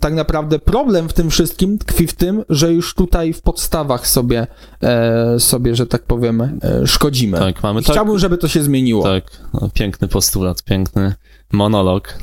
tak 0.00 0.14
naprawdę 0.14 0.58
problem 0.58 1.08
w 1.08 1.12
tym 1.12 1.30
wszystkim 1.30 1.78
tkwi 1.78 2.06
w 2.06 2.14
tym, 2.14 2.44
że 2.48 2.72
już 2.72 2.94
tutaj 2.94 3.32
w 3.32 3.42
podstawach 3.42 4.06
sobie, 4.06 4.46
e, 4.82 5.40
sobie 5.40 5.74
że 5.74 5.86
tak 5.86 6.02
powiem, 6.02 6.40
e, 6.40 6.86
szkodzimy. 6.86 7.38
Tak, 7.38 7.62
mamy 7.62 7.80
I 7.80 7.84
tak, 7.84 7.92
Chciałbym, 7.92 8.18
żeby 8.18 8.38
to 8.38 8.48
się 8.48 8.62
zmieniło. 8.62 9.02
tak, 9.02 9.24
no, 9.54 9.70
piękny 9.74 10.08
postulat, 10.08 10.62
piękny 10.62 11.14
monolog, 11.52 12.18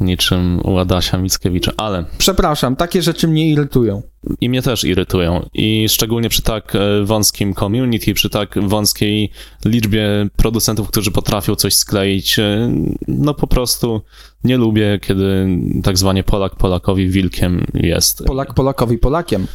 niczym 0.00 0.60
u 0.64 0.78
Adasia 0.78 1.18
Mickiewicza, 1.18 1.72
ale 1.76 2.04
Przepraszam, 2.18 2.76
takie 2.76 3.02
rzeczy 3.02 3.28
mnie 3.28 3.50
irytują. 3.50 4.02
i 4.40 4.48
mnie 4.48 4.62
też 4.62 4.84
irytują. 4.84 5.48
I 5.54 5.88
szczególnie 5.88 6.28
przy 6.28 6.42
tak 6.42 6.74
e, 6.76 7.04
wąskim 7.04 7.54
community, 7.54 8.14
przy 8.14 8.30
tak 8.30 8.68
wąskiej 8.68 9.30
liczbie 9.64 10.28
producentów, 10.36 10.88
którzy 10.88 11.10
potrafią 11.10 11.54
coś 11.54 11.74
skleić, 11.74 12.38
e, 12.38 12.72
no 13.08 13.34
po 13.34 13.46
prostu 13.46 14.02
nie 14.44 14.56
lubię, 14.56 14.98
kiedy 15.02 15.46
tak 15.82 15.98
zwanie 15.98 16.24
Polak 16.24 16.56
Polakowi 16.56 17.08
wilkiem 17.08 17.66
jest. 17.74 18.24
Polak 18.24 18.54
Polakowi 18.54 18.98
Polakiem. 18.98 19.46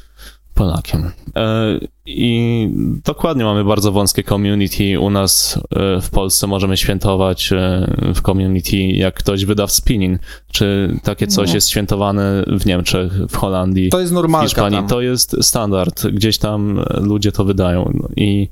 Polakiem. 0.66 1.12
E, 1.36 1.80
I 2.06 2.70
dokładnie 3.06 3.44
mamy 3.44 3.64
bardzo 3.64 3.92
wąskie 3.92 4.24
community. 4.24 5.00
U 5.00 5.10
nas 5.10 5.60
e, 5.76 6.02
w 6.02 6.10
Polsce 6.10 6.48
możemy 6.48 6.78
świętować 6.78 7.54
e, 7.54 7.88
w 8.16 8.22
community, 8.22 8.78
jak 8.78 9.16
ktoś 9.16 9.46
wyda 9.46 9.68
w 9.68 9.72
spinning, 9.72 10.20
czy 10.52 10.98
takie 11.04 11.28
coś 11.28 11.48
No. 11.50 11.56
jest 11.56 11.70
świętowane 11.70 12.44
w 12.48 12.66
Niemczech, 12.66 13.12
w 13.30 13.36
Holandii, 13.36 13.90
To 13.90 14.00
jest 14.00 14.12
w 14.12 14.16
normalka 14.16 14.48
Hiszpanii. 14.48 14.80
tam. 14.80 14.88
To 14.88 15.02
jest 15.02 15.36
standard. 15.42 16.08
Gdzieś 16.08 16.38
tam 16.38 16.80
ludzie 17.02 17.32
to 17.32 17.46
wydają. 17.46 17.92
No 17.94 18.08
I 18.16 18.50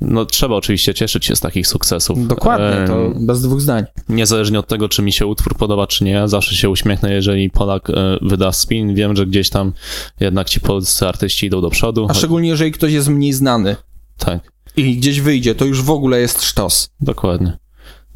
no, 0.00 0.26
trzeba 0.26 0.54
oczywiście 0.56 0.94
cieszyć 0.94 1.24
się 1.24 1.36
z 1.36 1.40
takich 1.40 1.66
sukcesów. 1.66 2.26
Dokładnie, 2.26 2.86
to 2.86 3.12
bez 3.20 3.42
dwóch 3.42 3.60
zdań. 3.60 3.84
Niezależnie 4.08 4.58
od 4.58 4.68
tego, 4.68 4.88
czy 4.88 5.02
mi 5.02 5.12
się 5.12 5.26
utwór 5.26 5.56
podoba, 5.56 5.86
czy 5.86 6.04
nie, 6.04 6.28
zawsze 6.28 6.54
się 6.54 6.70
uśmiechnę, 6.70 7.12
jeżeli 7.12 7.50
Polak 7.50 7.90
e, 7.90 7.94
wyda 8.22 8.52
spin. 8.52 8.94
Wiem, 8.94 9.16
że 9.16 9.26
gdzieś 9.26 9.50
tam 9.50 9.72
jednak 10.20 10.48
ci 10.48 10.60
polscy 10.60 11.08
artyści 11.08 11.46
idą 11.46 11.60
do 11.60 11.70
przodu. 11.70 12.06
A 12.10 12.14
szczególnie, 12.14 12.48
jeżeli 12.48 12.72
ktoś 12.72 12.92
jest 12.92 13.08
mniej 13.08 13.32
znany 13.32 13.76
Tak, 14.18 14.52
i 14.76 14.96
gdzieś 14.96 15.20
wyjdzie, 15.20 15.54
to 15.54 15.64
już 15.64 15.82
w 15.82 15.90
ogóle 15.90 16.20
jest 16.20 16.42
sztos. 16.42 16.90
dokładnie. 17.00 17.58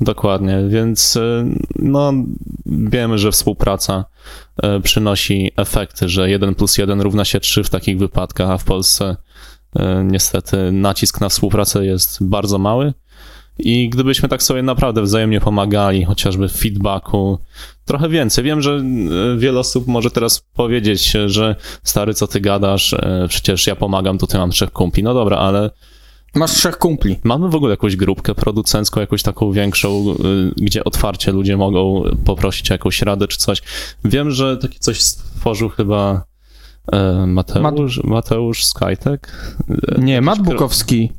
Dokładnie, 0.00 0.58
więc 0.68 1.16
e, 1.16 1.54
no, 1.76 2.12
wiemy, 2.66 3.18
że 3.18 3.32
współpraca 3.32 4.04
e, 4.62 4.80
przynosi 4.80 5.52
efekty, 5.56 6.08
że 6.08 6.30
1 6.30 6.54
plus 6.54 6.78
1 6.78 7.00
równa 7.00 7.24
się 7.24 7.40
3 7.40 7.64
w 7.64 7.70
takich 7.70 7.98
wypadkach, 7.98 8.50
a 8.50 8.58
w 8.58 8.64
Polsce 8.64 9.16
niestety 10.04 10.72
nacisk 10.72 11.20
na 11.20 11.28
współpracę 11.28 11.86
jest 11.86 12.24
bardzo 12.24 12.58
mały. 12.58 12.92
I 13.58 13.88
gdybyśmy 13.88 14.28
tak 14.28 14.42
sobie 14.42 14.62
naprawdę 14.62 15.02
wzajemnie 15.02 15.40
pomagali, 15.40 16.04
chociażby 16.04 16.48
w 16.48 16.52
feedbacku, 16.52 17.38
trochę 17.84 18.08
więcej. 18.08 18.44
Wiem, 18.44 18.62
że 18.62 18.72
e, 18.72 19.38
wiele 19.38 19.60
osób 19.60 19.86
może 19.86 20.10
teraz 20.10 20.40
powiedzieć, 20.54 21.12
że 21.26 21.56
stary, 21.82 22.14
co 22.14 22.26
ty 22.26 22.40
gadasz, 22.40 22.92
e, 22.92 23.26
przecież 23.28 23.66
ja 23.66 23.76
pomagam, 23.76 24.18
tutaj 24.18 24.40
mam 24.40 24.50
trzech 24.50 24.72
kumpli. 24.72 25.02
No 25.02 25.14
dobra, 25.14 25.36
ale 25.36 25.70
Masz 26.34 26.50
trzech 26.50 26.78
kumpli. 26.78 27.18
Mamy 27.24 27.48
w 27.48 27.54
ogóle 27.54 27.70
jakąś 27.70 27.96
grupkę 27.96 28.34
producencką, 28.34 29.00
jakąś 29.00 29.22
taką 29.22 29.52
większą, 29.52 30.16
gdzie 30.56 30.84
otwarcie 30.84 31.32
ludzie 31.32 31.56
mogą 31.56 32.02
poprosić 32.24 32.70
o 32.70 32.74
jakąś 32.74 33.02
radę 33.02 33.28
czy 33.28 33.38
coś. 33.38 33.62
Wiem, 34.04 34.30
że 34.30 34.56
takie 34.56 34.78
coś 34.78 35.00
stworzył 35.00 35.68
chyba 35.68 36.22
e, 36.92 37.26
Mateusz, 37.26 38.04
Mateusz 38.04 38.64
Skytek. 38.64 39.32
E, 39.96 40.00
Nie, 40.00 40.12
jakiś 40.12 40.26
Matt 40.26 40.40
Bukowski. 40.42 41.12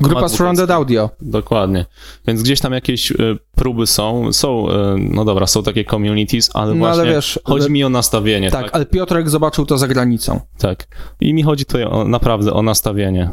Grupa 0.00 0.28
Surrounded. 0.28 0.70
Audio. 0.70 1.10
Dokładnie. 1.20 1.86
Więc 2.26 2.42
gdzieś 2.42 2.60
tam 2.60 2.72
jakieś 2.72 3.12
e, 3.12 3.16
próby 3.54 3.86
są. 3.86 4.32
Są, 4.32 4.66
no 4.98 5.24
dobra, 5.24 5.46
są 5.46 5.62
takie 5.62 5.84
communities, 5.84 6.50
ale 6.54 6.74
No 6.74 6.78
właśnie 6.78 7.02
ale 7.02 7.14
wiesz, 7.14 7.40
chodzi 7.44 7.70
mi 7.70 7.84
o 7.84 7.88
nastawienie. 7.88 8.50
Tak, 8.50 8.64
Tak, 8.64 8.74
ale 8.74 8.86
Piotrek 8.86 9.30
zobaczył 9.30 9.66
to 9.66 9.78
za 9.78 9.88
granicą. 9.88 10.40
tak. 10.58 10.86
I 11.20 11.34
mi 11.34 11.42
chodzi 11.42 11.64
tutaj 11.64 11.84
o, 11.84 12.04
naprawdę 12.04 12.52
o 12.52 12.62
nastawienie. 12.62 13.30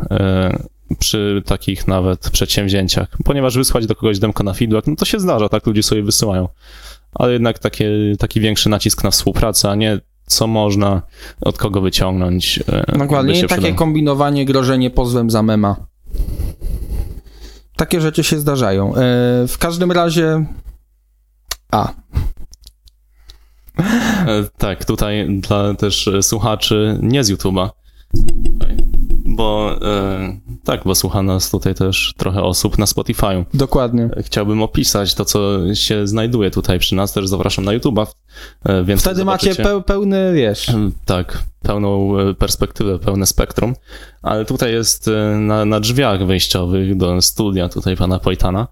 Przy 0.99 1.41
takich 1.45 1.87
nawet 1.87 2.29
przedsięwzięciach. 2.29 3.07
Ponieważ 3.25 3.57
wysłać 3.57 3.85
do 3.87 3.95
kogoś 3.95 4.19
demko 4.19 4.43
na 4.43 4.53
feedback, 4.53 4.87
no 4.87 4.95
to 4.95 5.05
się 5.05 5.19
zdarza, 5.19 5.49
tak 5.49 5.65
ludzie 5.67 5.83
sobie 5.83 6.03
wysyłają. 6.03 6.47
Ale 7.13 7.33
jednak 7.33 7.59
takie, 7.59 7.89
taki 8.19 8.39
większy 8.39 8.69
nacisk 8.69 9.03
na 9.03 9.11
współpracę, 9.11 9.69
a 9.69 9.75
nie 9.75 9.99
co 10.31 10.47
można 10.47 11.01
od 11.41 11.57
kogo 11.57 11.81
wyciągnąć. 11.81 12.59
e, 12.67 12.97
Dokładnie, 12.97 13.35
się 13.35 13.41
nie 13.41 13.47
takie 13.47 13.73
kombinowanie, 13.73 14.45
grożenie 14.45 14.89
pozwem 14.89 15.29
za 15.29 15.43
mema. 15.43 15.75
Takie 17.75 18.01
rzeczy 18.01 18.23
się 18.23 18.39
zdarzają. 18.39 18.95
E, 18.95 18.97
w 19.47 19.55
każdym 19.59 19.91
razie... 19.91 20.45
A, 21.71 21.93
E, 24.27 24.43
Tak, 24.57 24.85
tutaj 24.85 25.27
dla 25.39 25.73
też 25.73 26.09
słuchaczy 26.21 26.97
nie 27.01 27.23
z 27.23 27.31
YouTube'a. 27.31 27.69
Bo 29.35 29.75
e, 29.81 30.37
tak, 30.63 30.81
bo 30.85 30.95
słucha 30.95 31.21
nas 31.21 31.51
tutaj 31.51 31.75
też 31.75 32.13
trochę 32.17 32.43
osób 32.43 32.77
na 32.77 32.85
Spotify'u. 32.85 33.45
dokładnie. 33.53 34.09
Chciałbym 34.21 34.61
opisać 34.63 35.15
to, 35.15 35.25
co 35.25 35.59
się 35.75 36.07
znajduje 36.07 36.51
tutaj 36.51 36.79
przy 36.79 36.95
nas, 36.95 37.13
też 37.13 37.27
zapraszam 37.27 37.65
na 37.65 37.71
YouTube'a. 37.71 38.07
e, 38.65 38.83
Więc 38.83 39.01
Wtedy 39.01 39.25
macie 39.25 39.55
peł, 39.55 39.81
pełny, 39.83 40.33
wiesz... 40.33 40.67
Tak, 41.05 41.43
pełną 41.63 42.19
e, 42.19 42.33
perspektywę, 42.33 42.99
pełne 42.99 43.25
spektrum. 43.25 43.73
Ale 44.21 44.45
tutaj 44.45 44.71
jest 44.73 45.07
e, 45.07 45.37
na, 45.37 45.65
na 45.65 45.79
drzwiach 45.79 46.25
wejściowych 46.25 46.97
do 46.97 47.21
studia 47.21 47.69
tutaj 47.69 47.97
pana 47.97 48.19
Pojtana 48.19 48.67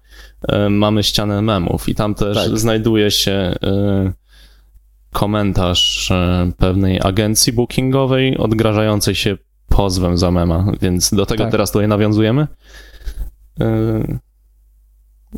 e, 0.48 0.68
mamy 0.70 1.02
ścianę 1.02 1.42
memów 1.42 1.88
i 1.88 1.94
tam 1.94 2.14
też 2.14 2.36
Tak. 2.36 2.58
znajduje 2.58 3.10
się 3.10 3.32
e, 3.32 4.12
komentarz 5.12 6.10
e, 6.10 6.50
pewnej 6.58 7.00
agencji 7.02 7.52
bookingowej 7.52 8.38
odgrażającej 8.38 9.14
się 9.14 9.36
pozwem 9.70 10.18
za 10.18 10.30
mema, 10.30 10.64
więc 10.80 11.14
do 11.14 11.26
tego 11.26 11.42
Tak. 11.44 11.52
teraz 11.52 11.72
tutaj 11.72 11.88
nawiązujemy. 11.88 12.46
E, 13.60 14.18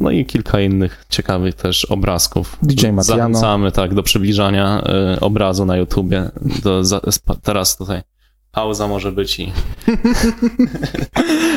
No 0.00 0.10
i 0.10 0.26
kilka 0.26 0.60
innych 0.60 1.04
ciekawych 1.08 1.54
też 1.54 1.84
obrazków. 1.84 2.58
DJ 2.62 2.74
Matiano. 2.86 3.02
Zachęcamy 3.02 3.72
tak 3.72 3.94
do 3.94 4.02
przybliżania 4.02 4.82
e, 4.84 5.20
obrazu 5.20 5.64
na 5.64 5.76
YouTubie. 5.76 6.30
Do, 6.62 6.84
za, 6.84 7.00
teraz 7.42 7.76
tutaj 7.76 8.02
pauza 8.52 8.88
może 8.88 9.12
być 9.12 9.40
i 9.40 9.52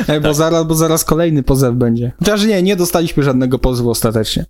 E, 0.08 0.20
bo, 0.20 0.34
zaraz, 0.34 0.66
bo 0.66 0.74
zaraz 0.74 1.04
kolejny 1.04 1.42
pozew 1.42 1.74
będzie. 1.74 2.12
Chociaż 2.18 2.44
nie, 2.44 2.62
nie 2.62 2.76
dostaliśmy 2.76 3.22
żadnego 3.22 3.58
pozwu 3.58 3.90
ostatecznie. 3.90 4.46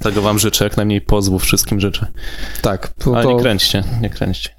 tego 0.00 0.22
wam 0.22 0.38
życzę, 0.38 0.64
jak 0.64 0.76
najmniej 0.76 1.00
pozwów 1.00 1.42
wszystkim 1.42 1.80
życzę. 1.80 2.06
Tak, 2.62 2.88
to, 2.88 3.16
Ale 3.16 3.34
nie 3.34 3.40
kręćcie, 3.40 3.84
nie 4.00 4.10
kręćcie. 4.10 4.50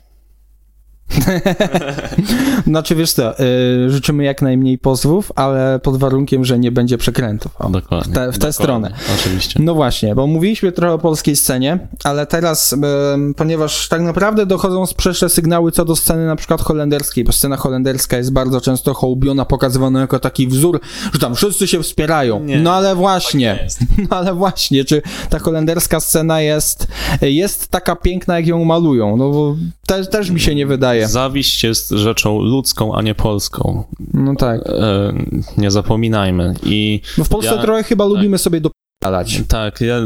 znaczy 2.67 2.95
wiesz 2.95 3.11
co, 3.13 3.39
y, 3.39 3.89
życzymy 3.89 4.23
jak 4.23 4.41
najmniej 4.41 4.77
pozwów, 4.77 5.31
ale 5.35 5.79
pod 5.83 5.97
warunkiem, 5.97 6.45
że 6.45 6.59
nie 6.59 6.71
będzie 6.71 6.97
przekrętów. 6.97 7.51
O. 7.59 7.69
Dokładnie. 7.69 8.13
w 8.13 8.17
tę- 8.17 8.31
w 8.31 8.37
tę 8.37 8.53
stronę. 8.53 8.93
Oczywiście. 9.19 9.59
No 9.63 9.75
właśnie, 9.75 10.15
bo 10.15 10.27
mówiliśmy 10.27 10.71
trochę 10.71 10.93
o 10.93 10.99
polskiej 10.99 11.35
scenie, 11.35 11.87
ale 12.03 12.25
teraz, 12.27 12.73
em, 13.13 13.33
ponieważ 13.33 13.87
tak 13.89 14.01
naprawdę 14.01 14.45
dochodzą 14.45 14.85
sprzeczne 14.85 15.29
sygnały 15.29 15.71
co 15.71 15.85
do 15.85 15.95
sceny 15.95 16.25
na 16.25 16.35
przykład 16.35 16.61
holenderskiej, 16.61 17.23
bo 17.23 17.31
scena 17.31 17.57
holenderska 17.57 18.17
jest 18.17 18.31
bardzo 18.33 18.61
często 18.61 18.93
hołubiona, 18.93 19.45
pokazywana 19.45 20.01
jako 20.01 20.19
taki 20.19 20.47
wzór, 20.47 20.79
że 21.13 21.19
tam 21.19 21.35
wszyscy 21.35 21.67
się 21.67 21.83
wspierają. 21.83 22.39
Nie, 22.43 22.57
no 22.59 22.73
ale 22.73 22.89
Tak 22.89 22.97
właśnie, 22.97 23.39
nie 23.39 23.63
jest. 23.63 23.79
no 24.09 24.17
ale 24.17 24.33
właśnie, 24.33 24.85
czy 24.85 25.01
ta 25.29 25.39
holenderska 25.39 25.99
scena 25.99 26.41
jest, 26.41 26.87
jest 27.21 27.67
taka 27.67 27.95
piękna, 27.95 28.35
jak 28.35 28.47
ją 28.47 28.65
malują? 28.65 29.17
No 29.17 29.29
bo 29.31 29.55
te, 29.87 30.05
też 30.05 30.29
mi 30.29 30.39
się 30.39 30.55
nie 30.55 30.65
wydaje. 30.67 30.92
Zawiść 31.07 31.63
jest 31.63 31.89
rzeczą 31.89 32.39
ludzką, 32.41 32.95
a 32.95 33.01
nie 33.01 33.15
polską. 33.15 33.83
No 34.13 34.35
tak. 34.35 34.61
E, 34.67 35.13
nie 35.57 35.71
zapominajmy. 35.71 36.53
I 36.63 37.01
No 37.17 37.23
w 37.23 37.29
Polsce 37.29 37.55
Ja- 37.55 37.61
trochę 37.61 37.83
chyba 37.83 38.05
lubimy 38.05 38.37
sobie 38.37 38.61
dopalać. 38.61 39.41
tak, 39.47 39.81
ja 39.81 39.99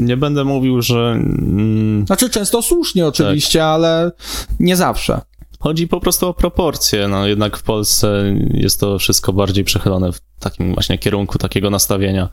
nie 0.00 0.16
będę 0.16 0.44
mówił, 0.44 0.82
że 0.82 1.12
mm, 1.12 2.06
Znaczy 2.06 2.30
często 2.30 2.62
słusznie 2.62 3.06
oczywiście, 3.06 3.64
ale 3.64 4.12
nie 4.60 4.76
zawsze. 4.76 5.20
Chodzi 5.60 5.88
po 5.88 6.00
prostu 6.00 6.28
o 6.28 6.34
proporcje. 6.34 7.08
No, 7.08 7.26
jednak 7.26 7.56
w 7.56 7.62
Polsce 7.62 8.34
jest 8.50 8.80
to 8.80 8.98
wszystko 8.98 9.32
bardziej 9.32 9.64
przechylone 9.64 10.12
w 10.12 10.20
takim 10.40 10.74
właśnie 10.74 10.98
kierunku 10.98 11.38
takiego 11.38 11.70
nastawienia, 11.70 12.28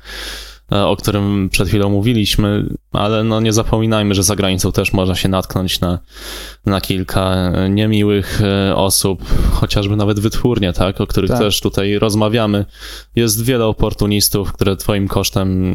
o 0.74 0.96
którym 0.96 1.50
przed 1.52 1.68
chwilą 1.68 1.90
mówiliśmy, 1.90 2.66
ale 2.92 3.24
no 3.24 3.42
nie 3.42 3.54
zapominajmy, 3.54 4.14
że 4.16 4.24
za 4.24 4.36
granicą 4.36 4.72
też 4.72 4.94
można 4.94 5.16
się 5.16 5.30
natknąć 5.30 5.80
na, 5.80 6.00
na 6.66 6.82
kilka 6.82 7.34
e, 7.36 7.70
niemiłych 7.70 8.42
e, 8.42 8.76
osób, 8.76 9.24
chociażby 9.52 9.96
nawet 9.96 10.20
wytwórnie, 10.20 10.74
tak, 10.74 11.02
o 11.02 11.08
których 11.08 11.30
Tak. 11.30 11.40
też 11.40 11.62
tutaj 11.62 12.00
rozmawiamy. 12.00 12.66
Jest 13.16 13.44
wiele 13.44 13.66
oportunistów, 13.66 14.54
które 14.54 14.76
twoim 14.76 15.08
kosztem, 15.08 15.74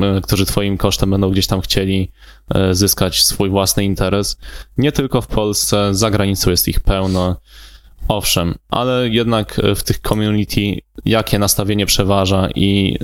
e, 0.00 0.20
którzy 0.20 0.46
twoim 0.46 0.78
kosztem 0.78 1.10
będą 1.10 1.30
gdzieś 1.30 1.46
tam 1.46 1.60
chcieli 1.60 2.12
e, 2.54 2.74
zyskać 2.74 3.24
swój 3.24 3.50
własny 3.50 3.84
interes. 3.84 4.38
Nie 4.78 4.92
tylko 4.92 5.20
w 5.20 5.26
Polsce, 5.26 5.94
za 5.94 6.10
granicą 6.10 6.50
jest 6.50 6.68
ich 6.68 6.80
pełno. 6.80 7.36
Owszem, 8.08 8.54
ale 8.68 9.08
jednak 9.08 9.60
w 9.76 9.82
tych 9.82 9.98
community 9.98 10.60
jakie 11.04 11.38
nastawienie 11.38 11.86
przeważa 11.86 12.48
i 12.54 12.98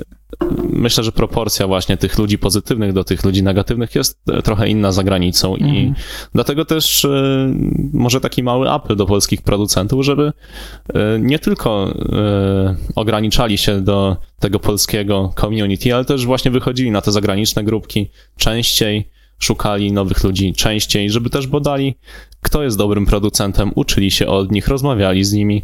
myślę, 0.69 1.03
że 1.03 1.11
proporcja 1.11 1.67
właśnie 1.67 1.97
tych 1.97 2.17
ludzi 2.17 2.37
pozytywnych 2.37 2.93
do 2.93 3.03
tych 3.03 3.23
ludzi 3.23 3.43
negatywnych 3.43 3.95
jest 3.95 4.19
trochę 4.43 4.69
inna 4.69 4.91
za 4.91 5.03
granicą 5.03 5.55
i 5.55 5.63
Mhm. 5.63 5.93
dlatego 6.33 6.65
też 6.65 7.05
e, 7.05 7.53
może 7.93 8.21
taki 8.21 8.43
mały 8.43 8.69
apel 8.69 8.95
do 8.95 9.05
polskich 9.05 9.41
producentów, 9.41 10.05
żeby 10.05 10.31
e, 10.93 11.19
nie 11.19 11.39
tylko 11.39 11.93
e, 12.11 12.75
ograniczali 12.95 13.57
się 13.57 13.81
do 13.81 14.17
tego 14.39 14.59
polskiego 14.59 15.33
community, 15.39 15.95
ale 15.95 16.05
też 16.05 16.25
właśnie 16.25 16.51
wychodzili 16.51 16.91
na 16.91 17.01
te 17.01 17.11
zagraniczne 17.11 17.63
grupki 17.63 18.09
częściej, 18.37 19.09
szukali 19.39 19.91
nowych 19.91 20.23
ludzi 20.23 20.53
częściej, 20.53 21.09
żeby 21.09 21.29
też 21.29 21.47
badali, 21.47 21.95
kto 22.41 22.63
jest 22.63 22.77
dobrym 22.77 23.05
producentem, 23.05 23.71
uczyli 23.75 24.11
się 24.11 24.27
od 24.27 24.51
nich, 24.51 24.67
rozmawiali 24.67 25.23
z 25.23 25.33
nimi, 25.33 25.63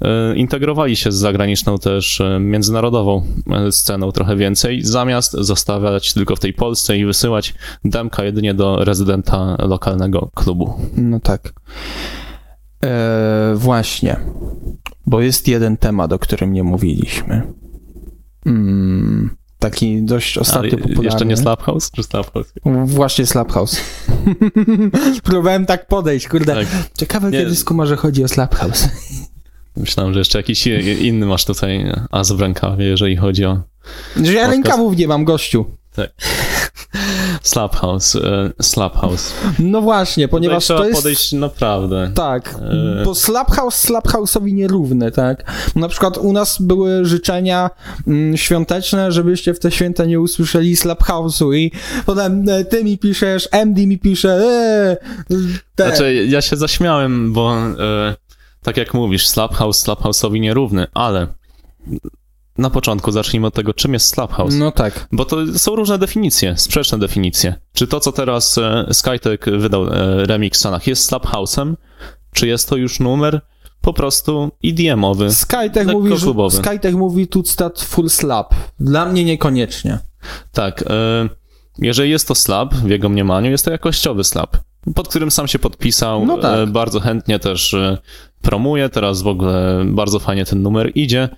e, 0.00 0.36
integrowali 0.36 0.96
się 0.96 1.12
z 1.12 1.16
zagraniczną 1.16 1.78
też 1.78 2.20
e, 2.20 2.40
międzynarodową 2.40 3.22
e, 3.50 3.72
sceną 3.72 4.12
trochę 4.12 4.36
więcej, 4.36 4.82
zamiast 4.82 5.32
zostawiać 5.32 6.14
tylko 6.14 6.36
w 6.36 6.40
tej 6.40 6.52
Polsce 6.52 6.98
i 6.98 7.04
wysyłać 7.04 7.54
demka 7.84 8.24
jedynie 8.24 8.54
do 8.54 8.84
rezydenta 8.84 9.56
lokalnego 9.58 10.30
klubu. 10.34 10.74
No 10.96 11.20
tak. 11.20 11.52
E, 12.84 13.52
właśnie. 13.54 14.16
Bo 15.06 15.20
jest 15.20 15.48
jeden 15.48 15.76
temat, 15.76 16.12
o 16.12 16.18
którym 16.18 16.52
nie 16.52 16.62
mówiliśmy. 16.62 17.42
Mm, 18.46 19.30
taki 19.70 20.02
dość 20.02 20.38
ostatnio 20.38 20.70
Ale 20.70 20.78
popularny. 20.78 21.04
jeszcze 21.04 21.26
nie 21.26 21.36
Slaphouse? 21.36 21.90
Czy 21.90 22.02
Slaphouse? 22.02 22.52
Właśnie 22.84 23.26
Slaphouse. 23.26 23.80
Próbowałem 25.24 25.66
tak 25.66 25.86
podejść, 25.86 26.28
kurde. 26.28 26.54
Tak. 26.54 26.66
Ciekawe, 26.98 27.30
Nie. 27.30 27.38
kiedy 27.38 27.56
skuma, 27.56 27.86
że 27.86 27.96
chodzi 27.96 28.24
o 28.24 28.28
Slaphouse. 28.28 28.88
Myślałem, 29.76 30.12
że 30.12 30.18
jeszcze 30.18 30.38
jakiś 30.38 30.66
inny 31.00 31.26
masz 31.26 31.44
tutaj 31.44 31.92
as 32.10 32.32
w 32.32 32.40
rękawie, 32.40 32.84
jeżeli 32.84 33.16
chodzi 33.16 33.44
o 33.44 33.60
Że 34.16 34.22
ja 34.22 34.24
Podcast. 34.32 34.50
rękawów 34.50 34.96
nie 34.96 35.08
mam, 35.08 35.24
gościu. 35.24 35.64
Slaphouse. 37.44 38.16
e, 38.16 38.52
Slaphouse. 38.62 39.32
No 39.58 39.80
właśnie, 39.80 40.24
Tutaj 40.28 40.30
ponieważ 40.40 40.64
trzeba 40.64 40.80
to 40.80 40.86
jest... 40.86 40.96
podejść 40.98 41.32
naprawdę. 41.32 42.10
Tak, 42.14 42.54
E. 43.00 43.04
bo 43.04 43.14
Slaphouse 43.14 43.84
Slaphouse'owi 43.90 44.52
nierówny, 44.52 45.12
tak? 45.12 45.52
Na 45.76 45.88
przykład 45.88 46.18
u 46.18 46.32
nas 46.32 46.62
były 46.62 47.04
życzenia 47.04 47.70
mm, 48.06 48.36
świąteczne, 48.36 49.12
żebyście 49.12 49.54
w 49.54 49.58
te 49.60 49.70
święta 49.70 50.04
nie 50.04 50.20
usłyszeli 50.20 50.76
Slaphouse'u 50.76 51.54
i 51.54 51.70
potem 52.06 52.48
e, 52.48 52.64
ty 52.64 52.84
mi 52.84 52.98
piszesz, 52.98 53.48
MD 53.52 53.86
mi 53.86 53.98
pisze, 53.98 54.36
eee, 54.36 54.96
te. 55.74 55.86
Znaczy, 55.88 56.14
ja 56.28 56.42
się 56.42 56.56
zaśmiałem, 56.56 57.32
bo 57.32 57.56
e, 57.56 58.14
tak 58.62 58.76
jak 58.76 58.94
mówisz, 58.94 59.26
Slaphouse 59.28 59.86
Slaphouse'owi 59.86 60.40
nierówny, 60.40 60.86
ale 60.94 61.26
na 62.58 62.70
początku 62.70 63.12
zacznijmy 63.12 63.46
od 63.46 63.54
tego, 63.54 63.74
czym 63.74 63.92
jest 63.92 64.06
Slaphouse. 64.06 64.54
No 64.54 64.72
tak. 64.72 65.08
Bo 65.12 65.24
to 65.24 65.58
są 65.58 65.76
różne 65.76 65.98
definicje, 65.98 66.56
sprzeczne 66.56 66.98
definicje. 66.98 67.54
Czy 67.72 67.86
to, 67.86 68.00
co 68.00 68.12
teraz 68.12 68.58
e, 68.58 68.86
Skytek 68.92 69.44
wydał 69.58 69.86
e, 69.86 70.26
remix 70.26 70.58
w 70.58 70.60
Stanach, 70.60 70.86
jest 70.86 71.12
Slaphouse'em, 71.12 71.74
czy 72.32 72.46
jest 72.46 72.68
to 72.68 72.76
już 72.76 73.00
numer 73.00 73.40
po 73.80 73.92
prostu 73.92 74.50
EDM-owy? 74.64 75.34
Skytech 75.34 75.86
mówi, 75.86 76.10
że. 76.16 76.50
Skytech 76.50 76.94
mówi 76.94 77.26
tutstat 77.28 77.80
full 77.80 78.10
slap. 78.10 78.54
Dla 78.80 79.06
mnie 79.06 79.24
niekoniecznie. 79.24 79.98
Tak. 80.52 80.82
E, 80.82 81.28
jeżeli 81.78 82.10
jest 82.10 82.28
to 82.28 82.34
slap, 82.34 82.74
w 82.74 82.88
jego 82.88 83.08
mniemaniu, 83.08 83.50
jest 83.50 83.64
to 83.64 83.70
jakościowy 83.70 84.24
slap, 84.24 84.56
pod 84.94 85.08
którym 85.08 85.30
sam 85.30 85.48
się 85.48 85.58
podpisał. 85.58 86.26
No 86.26 86.38
tak. 86.38 86.58
E, 86.58 86.66
bardzo 86.66 87.00
chętnie 87.00 87.38
też 87.38 87.74
e, 87.74 87.98
promuje. 88.42 88.88
Teraz 88.88 89.22
w 89.22 89.26
ogóle 89.26 89.84
bardzo 89.86 90.18
fajnie 90.18 90.44
ten 90.44 90.62
numer 90.62 90.90
idzie. 90.94 91.28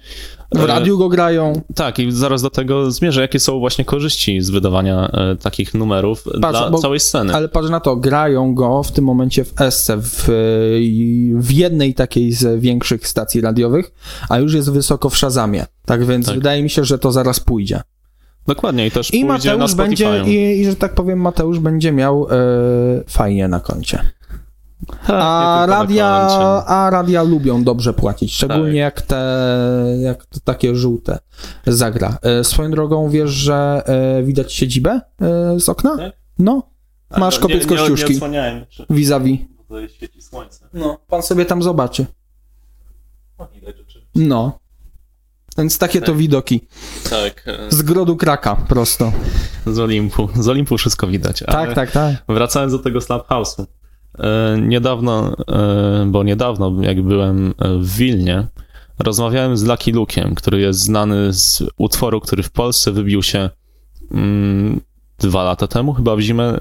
W 0.55 0.61
E, 0.61 0.67
radiu 0.67 0.99
go 0.99 1.09
grają. 1.09 1.63
Tak, 1.75 1.99
i 1.99 2.13
zaraz 2.13 2.43
do 2.43 2.51
tego 2.51 2.91
zmierzę. 2.91 3.21
Jakie 3.21 3.41
są 3.41 3.59
właśnie 3.59 3.85
korzyści 3.85 4.41
z 4.41 4.51
wydawania 4.51 5.11
takich 5.43 5.75
numerów 5.75 6.25
dla 6.39 6.71
bo- 6.71 6.79
całej 6.79 7.01
sceny? 7.01 7.35
Ale 7.35 7.49
patrz 7.49 7.69
na 7.71 7.81
to, 7.81 7.97
grają 7.97 8.55
go 8.55 8.83
w 8.83 8.93
tym 8.93 9.05
momencie 9.05 9.45
w 9.45 9.61
Esce, 9.61 9.97
w, 9.97 10.25
w 11.37 11.53
jednej 11.53 11.95
takiej 11.95 12.33
z 12.33 12.61
większych 12.61 13.09
stacji 13.09 13.41
radiowych, 13.41 13.93
a 14.29 14.39
już 14.39 14.55
jest 14.55 14.73
wysoko 14.73 15.11
w 15.11 15.17
Shazamie. 15.17 15.67
Tak 15.85 16.05
więc 16.07 16.27
Tak. 16.27 16.35
wydaje 16.35 16.63
mi 16.63 16.71
się, 16.71 16.85
że 16.85 16.99
to 16.99 17.13
zaraz 17.13 17.41
pójdzie. 17.41 17.81
Dokładnie, 18.47 18.87
i 18.87 18.91
też 18.91 19.15
I 19.15 19.25
Mateusz 19.25 19.75
będzie, 19.75 20.23
i, 20.27 20.61
i 20.61 20.65
że 20.65 20.77
tak 20.77 20.95
powiem, 20.95 21.21
Mateusz 21.21 21.59
będzie 21.59 21.93
miał 21.93 22.27
e, 22.31 22.37
fajnie 23.09 23.49
na 23.49 23.61
koncie. 23.61 24.01
A 25.07 25.67
radia, 25.69 26.07
a 26.67 26.91
radia 26.91 27.23
lubią 27.23 27.65
dobrze 27.65 27.93
płacić, 27.93 28.35
szczególnie 28.35 28.67
Tak. 28.67 28.75
jak 28.75 29.03
te, 29.03 29.97
jak 30.01 30.27
takie 30.45 30.75
żółte 30.75 31.19
zagra. 31.67 32.19
E, 32.23 32.45
swoją 32.45 32.71
drogą 32.71 33.11
wiesz, 33.11 33.31
że 33.31 33.83
e, 33.87 34.23
widać 34.23 34.53
siedzibę 34.53 35.01
e, 35.21 35.61
z 35.61 35.69
okna? 35.69 35.97
Tak? 35.97 36.13
No, 36.39 36.63
masz 37.19 37.39
kopiec 37.39 37.67
kościuszki. 37.67 38.21
Vis-a-vis. 38.91 39.39
No, 40.75 40.99
pan 41.09 41.23
sobie 41.23 41.45
tam 41.45 41.63
zobaczy. 41.63 42.07
No. 44.15 44.59
Więc 45.59 45.79
takie 45.79 46.01
to 46.01 46.07
Tak. 46.07 46.17
widoki. 46.17 46.61
Tak, 47.11 47.43
e, 47.47 47.59
Z 47.71 47.83
grodu 47.83 48.17
kraka, 48.17 48.57
prosto. 48.69 49.13
z 49.67 49.79
Olimpu. 49.79 50.29
Z 50.35 50.49
Olimpu 50.49 50.79
wszystko 50.79 51.07
widać. 51.07 51.43
ale- 51.43 51.67
Tak, 51.67 51.75
tak, 51.75 51.91
tak. 51.91 52.15
Wracając 52.29 52.73
do 52.73 52.79
tego 52.79 53.01
Slap 53.01 53.29
House'u. 53.29 53.65
E, 54.19 54.57
niedawno, 54.61 55.37
e, 55.53 56.07
bo 56.07 56.23
niedawno, 56.23 56.73
jak 56.81 57.03
byłem 57.03 57.55
w 57.81 57.97
Wilnie, 57.97 58.47
rozmawiałem 58.99 59.57
z 59.57 59.65
Lucky 59.65 59.93
Luke'iem, 59.93 60.35
który 60.35 60.61
jest 60.61 60.81
znany 60.81 61.33
z 61.33 61.63
utworu, 61.79 62.21
który 62.21 62.43
w 62.43 62.51
Polsce 62.51 62.93
wybił 62.93 63.23
się 63.23 63.51
mm, 64.15 64.81
dwa 65.19 65.45
lata 65.45 65.67
temu, 65.67 65.93
chyba 65.95 66.17
w 66.17 66.21
zimę, 66.21 66.59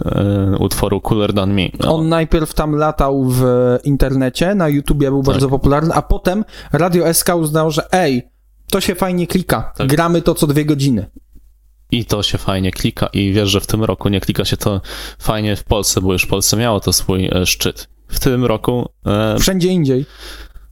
utworu 0.60 1.02
Cooler 1.02 1.34
Than 1.34 1.54
Me. 1.54 1.62
On 1.88 2.10
najpierw 2.10 2.54
tam 2.54 2.76
latał 2.76 3.26
w 3.30 3.44
internecie, 3.84 4.56
na 4.56 4.70
YouTubie 4.70 5.10
był 5.10 5.24
Tak. 5.24 5.34
bardzo 5.34 5.50
popularny, 5.50 5.94
a 5.94 6.02
potem 6.02 6.46
Radio 6.74 7.14
SK 7.14 7.30
uznał, 7.36 7.72
że 7.72 7.94
ej, 7.94 8.30
to 8.72 8.82
się 8.82 8.96
fajnie 8.96 9.28
klika, 9.28 9.74
Tak. 9.78 9.88
gramy 9.88 10.22
to 10.22 10.36
co 10.36 10.48
dwie 10.48 10.66
godziny. 10.66 11.06
I 11.92 12.06
to 12.06 12.24
się 12.24 12.38
fajnie 12.38 12.72
klika 12.72 13.08
i 13.14 13.34
wiesz, 13.34 13.50
że 13.50 13.60
w 13.62 13.68
tym 13.68 13.84
roku 13.84 14.10
nie 14.10 14.22
klika 14.22 14.46
się 14.46 14.58
to 14.58 14.82
fajnie 15.20 15.56
w 15.56 15.64
Polsce, 15.64 16.02
bo 16.02 16.14
już 16.14 16.24
w 16.24 16.28
Polsce 16.28 16.58
miało 16.58 16.80
to 16.80 16.94
swój 16.94 17.26
e, 17.34 17.46
szczyt. 17.46 17.88
W 18.08 18.20
tym 18.20 18.46
roku 18.46 18.90
e, 19.06 19.40
Wszędzie 19.40 19.68
indziej. 19.68 20.06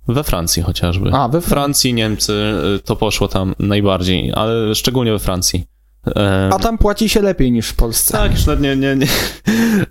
we 0.08 0.24
Francji 0.24 0.64
chociażby. 0.64 1.10
A, 1.14 1.28
we 1.28 1.40
Fran- 1.40 1.50
Francji, 1.50 1.94
Niemcy, 1.94 2.34
e, 2.76 2.80
to 2.80 2.96
poszło 2.96 3.28
tam 3.28 3.56
najbardziej, 3.60 4.32
ale 4.36 4.76
szczególnie 4.76 5.12
we 5.12 5.20
Francji. 5.20 5.68
E, 6.16 6.50
A 6.54 6.60
tam 6.60 6.78
płaci 6.78 7.10
się 7.10 7.22
lepiej 7.22 7.52
niż 7.52 7.68
w 7.70 7.76
Polsce. 7.76 8.14
Tak, 8.14 8.32
już 8.32 8.48
nie, 8.60 8.76
nie, 8.76 8.96
nie, 8.96 9.08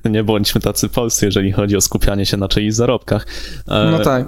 nie 0.11 0.25
bądźmy 0.25 0.61
tacy 0.61 0.89
polscy, 0.89 1.27
jeżeli 1.27 1.53
chodzi 1.53 1.77
o 1.77 1.81
skupianie 1.81 2.27
się 2.27 2.37
na 2.37 2.49
czyichś 2.49 2.75
zarobkach. 2.75 3.27
No 3.67 3.99
tak. 3.99 4.27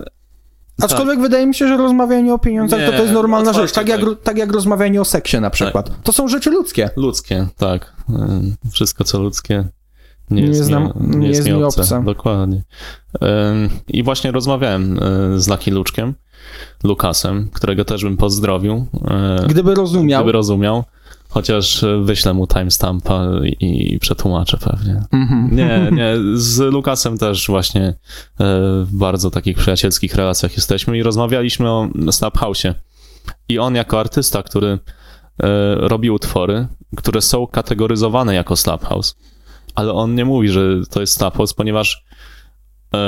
Aczkolwiek 0.82 1.20
wydaje 1.20 1.46
mi 1.46 1.54
się, 1.54 1.68
że 1.68 1.76
rozmawianie 1.76 2.34
o 2.34 2.38
pieniądzach 2.38 2.80
Nie, 2.80 2.86
to, 2.86 2.92
to 2.92 3.02
jest 3.02 3.14
normalna 3.14 3.52
rzecz. 3.52 3.72
Tak 3.72 3.88
jak, 3.88 4.00
tak. 4.00 4.22
tak 4.22 4.38
jak 4.38 4.52
rozmawianie 4.52 5.00
o 5.00 5.04
seksie 5.04 5.40
na 5.40 5.50
przykład. 5.50 5.90
To 6.02 6.12
są 6.12 6.28
rzeczy 6.28 6.50
ludzkie. 6.50 6.90
Ludzkie, 6.96 7.46
tak. 7.56 7.92
E, 8.10 8.40
Wszystko, 8.70 9.04
co 9.04 9.18
ludzkie, 9.18 9.64
nie, 10.30 10.42
Nie 10.42 10.48
jest, 10.48 10.58
jest 10.58 10.70
mi, 10.70 10.76
nam- 10.76 10.92
nie 11.20 11.28
jest 11.28 11.46
mi 11.46 11.62
obce. 11.62 12.02
Dokładnie. 12.04 12.62
E, 13.22 13.54
I 13.88 14.02
właśnie 14.02 14.32
rozmawiałem 14.32 14.98
e, 15.02 15.40
z 15.40 15.48
Lucky 15.48 15.70
Luczkiem, 15.70 16.14
Lukasem, 16.84 17.48
którego 17.52 17.84
też 17.84 18.04
bym 18.04 18.16
pozdrowił. 18.16 18.86
Gdyby 19.48 19.74
rozumiał. 19.74 20.22
Gdyby 20.22 20.32
rozumiał. 20.32 20.84
Chociaż 21.34 21.82
e, 21.82 22.00
wyślę 22.02 22.34
mu 22.34 22.46
timestampa 22.46 23.26
i, 23.60 23.94
i 23.94 23.98
przetłumaczę 23.98 24.58
pewnie. 24.58 25.02
Mhm. 25.12 25.56
Nie, 25.56 25.88
nie, 25.92 26.14
z 26.34 26.58
Lukasem 26.58 27.18
też 27.18 27.46
właśnie 27.46 27.82
e, 27.82 27.94
w 28.84 28.88
bardzo 28.92 29.30
takich 29.30 29.56
przyjacielskich 29.56 30.14
relacjach 30.14 30.56
jesteśmy 30.56 30.98
i 30.98 31.02
rozmawialiśmy 31.02 31.70
o 31.70 31.88
Snap 32.10 32.38
House'ie. 32.38 32.74
I 33.48 33.58
on 33.58 33.74
jako 33.74 34.00
artysta, 34.00 34.42
który 34.42 34.68
e, 34.68 34.78
robi 35.74 36.10
utwory, 36.10 36.66
które 36.96 37.22
są 37.22 37.46
kategoryzowane 37.46 38.34
jako 38.34 38.56
Slap 38.56 38.84
House, 38.84 39.16
ale 39.74 39.92
on 39.92 40.14
nie 40.14 40.24
mówi, 40.24 40.48
że 40.48 40.60
to 40.90 41.00
jest 41.00 41.16
Slap 41.16 41.36
House, 41.36 41.54
ponieważ 41.54 42.04
e, 42.94 42.98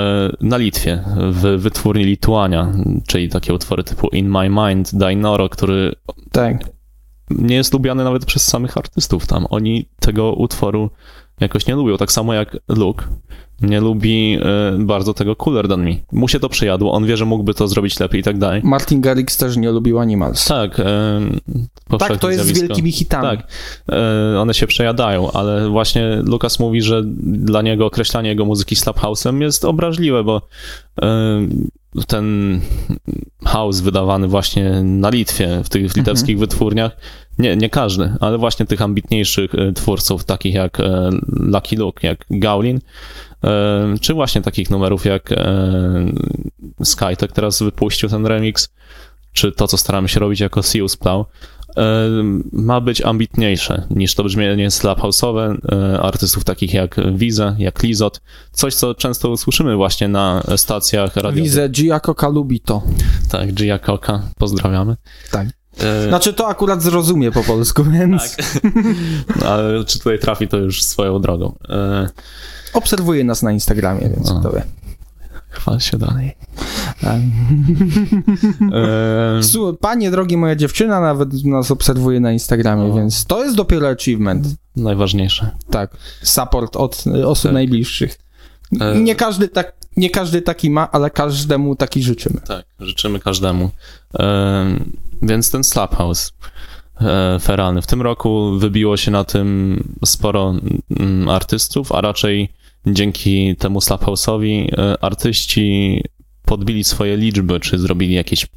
na 0.41 0.57
Litwie, 0.57 1.05
w 1.17 1.43
wytwórni 1.43 2.05
Lituania, 2.05 2.73
czyli 3.07 3.29
takie 3.29 3.55
utwory 3.55 3.85
typu 3.85 4.09
In 4.09 4.31
My 4.31 4.51
Mind, 4.51 4.95
Dainoro, 4.95 5.49
który 5.49 5.93
Tak. 6.33 6.76
Nie 7.31 7.57
jest 7.57 7.73
lubiany 7.73 8.05
nawet 8.05 8.25
przez 8.25 8.47
samych 8.47 8.79
artystów 8.79 9.27
tam. 9.27 9.47
Oni 9.51 9.87
tego 10.01 10.33
utworu 10.33 10.91
jakoś 11.41 11.67
nie 11.67 11.75
lubią. 11.75 11.97
Tak 11.97 12.13
samo 12.13 12.35
jak 12.35 12.57
Luke 12.69 13.05
nie 13.63 13.81
lubi 13.81 14.39
e, 14.43 14.79
bardzo 14.79 15.15
tego 15.15 15.37
Cooler 15.37 15.69
Than 15.69 15.85
Me. 15.85 15.91
Mu 16.13 16.29
się 16.29 16.41
to 16.41 16.49
przyjadło, 16.49 16.93
on 16.93 17.07
wie, 17.07 17.17
że 17.17 17.25
mógłby 17.25 17.55
to 17.55 17.69
zrobić 17.69 18.01
lepiej 18.01 18.21
i 18.21 18.25
tak 18.25 18.39
dalej. 18.39 18.61
Martin 18.65 19.01
Garrix 19.01 19.37
też 19.37 19.57
nie 19.57 19.71
lubił 19.71 19.99
Animals. 19.99 20.45
Tak, 20.47 20.81
e, 20.81 21.21
Tak, 21.99 22.17
to 22.19 22.31
jest 22.31 22.43
z 22.43 22.45
zjawisko. 22.47 22.67
wielkimi 22.69 22.93
hitami. 22.93 23.29
Tak, 23.39 23.47
e, 23.93 24.41
one 24.41 24.55
się 24.55 24.67
przejadają, 24.67 25.33
ale 25.33 25.69
właśnie 25.69 26.23
Lukas 26.25 26.59
mówi, 26.59 26.83
że 26.83 27.03
dla 27.23 27.63
niego 27.63 27.87
określanie 27.87 28.29
jego 28.29 28.45
muzyki 28.45 28.77
slap 28.77 28.99
house'em 29.01 29.41
jest 29.41 29.65
obraźliwe, 29.65 30.25
bo 30.25 30.43
e, 31.03 31.07
ten 32.07 32.61
house 33.45 33.81
wydawany 33.81 34.29
właśnie 34.29 34.83
na 34.83 35.11
Litwie, 35.11 35.61
w 35.65 35.69
tych 35.69 35.97
litewskich 35.97 36.39
wytwórniach, 36.39 36.97
nie, 37.39 37.57
nie 37.57 37.71
każdy, 37.71 38.15
ale 38.21 38.39
właśnie 38.39 38.67
tych 38.67 38.83
ambitniejszych 38.83 39.55
e, 39.55 39.73
twórców, 39.73 40.25
takich 40.25 40.55
jak 40.55 40.81
e, 40.81 41.11
Lucky 41.27 41.77
Luke, 41.77 42.07
jak 42.07 42.25
Gaulin, 42.31 42.81
e, 43.45 43.95
czy 44.01 44.15
właśnie 44.15 44.43
takich 44.43 44.71
numerów 44.71 45.05
jak 45.05 45.35
Skytek 46.85 47.33
teraz 47.33 47.63
wypuścił 47.63 48.09
ten 48.09 48.27
remix, 48.27 48.69
czy 49.33 49.53
to, 49.53 49.69
co 49.69 49.77
staramy 49.77 50.09
się 50.09 50.21
robić 50.21 50.41
jako 50.41 50.63
Sius 50.63 50.97
Plow, 50.97 51.27
ma 52.53 52.81
być 52.81 53.03
ambitniejsze 53.03 53.87
niż 53.91 54.15
to 54.15 54.25
brzmienie 54.25 54.69
slap-house'owe 54.71 55.57
artystów 56.03 56.45
takich 56.45 56.75
jak 56.75 56.97
Wiza, 57.15 57.55
jak 57.59 57.83
Lizot, 57.83 58.21
coś, 58.53 58.75
co 58.75 58.95
często 58.95 59.37
słyszymy 59.37 59.77
właśnie 59.77 60.09
na 60.09 60.43
stacjach 60.57 61.17
radiowych. 61.17 61.45
Wizę 61.45 61.69
Gia 61.69 62.01
Coca 62.01 62.29
lubi 62.29 62.61
to. 62.61 62.83
Tak, 63.31 63.53
Gia 63.53 63.79
Coca, 63.79 64.23
pozdrawiamy. 64.39 64.97
Tak. 65.31 65.49
Znaczy 66.09 66.33
to 66.33 66.49
akurat 66.49 66.83
zrozumie 66.83 67.33
po 67.33 67.45
polsku, 67.45 67.85
więc... 67.99 68.37
Tak. 68.37 68.47
Ale 69.47 69.85
czy 69.85 69.99
tutaj 69.99 70.19
trafi, 70.19 70.49
to 70.49 70.57
już 70.57 70.83
swoją 70.83 71.21
drogą. 71.21 71.59
Obserwuje 72.73 73.25
nas 73.25 73.43
na 73.43 73.53
Instagramie, 73.53 74.09
więc 74.09 74.29
to 74.43 74.51
wie. 74.53 74.63
Chwal 75.57 75.81
się 75.81 75.99
dalej. 75.99 76.37
Panie 79.81 80.11
drogi, 80.11 80.37
moja 80.37 80.57
dziewczyna 80.57 81.01
nawet 81.01 81.45
nas 81.45 81.71
obserwuje 81.71 82.21
na 82.21 82.33
Instagramie, 82.33 82.93
więc 82.95 83.25
to 83.25 83.45
jest 83.45 83.57
dopiero 83.57 83.89
achievement. 83.89 84.47
Najważniejsze. 84.77 85.51
Tak. 85.71 85.97
Support 86.23 86.77
od 86.77 87.05
osób 87.25 87.43
tak. 87.43 87.53
najbliższych. 87.53 88.19
E, 88.81 88.99
nie 88.99 89.15
każdy, 89.15 89.49
tak, 89.49 89.73
nie 89.97 90.11
każdy 90.11 90.43
taki 90.43 90.71
ma, 90.71 90.91
ale 90.91 91.11
każdemu 91.11 91.77
taki 91.77 92.03
życzymy. 92.03 92.41
Tak, 92.41 92.65
życzymy 92.81 93.21
każdemu. 93.21 93.71
Więc 95.23 95.51
ten 95.51 95.65
Slap 95.65 95.97
House 95.97 96.33
e, 97.01 97.39
feralny. 97.41 97.83
W 97.83 97.87
tym 97.87 98.03
roku 98.03 98.59
wybiło 98.59 98.97
się 98.97 99.11
na 99.11 99.25
tym 99.25 99.83
sporo 100.05 100.55
mm, 100.91 101.29
artystów, 101.29 101.93
a 101.93 102.01
raczej 102.01 102.53
dzięki 102.87 103.57
temu 103.57 103.81
Slap 103.81 104.05
House'owi 104.05 104.69
e, 104.79 105.05
artyści 105.05 106.03
podbili 106.45 106.85
swoje 106.85 107.17
liczby, 107.17 107.61
czy 107.61 107.79
zrobili 107.79 108.15
jakieś 108.15 108.45
e, 108.45 108.49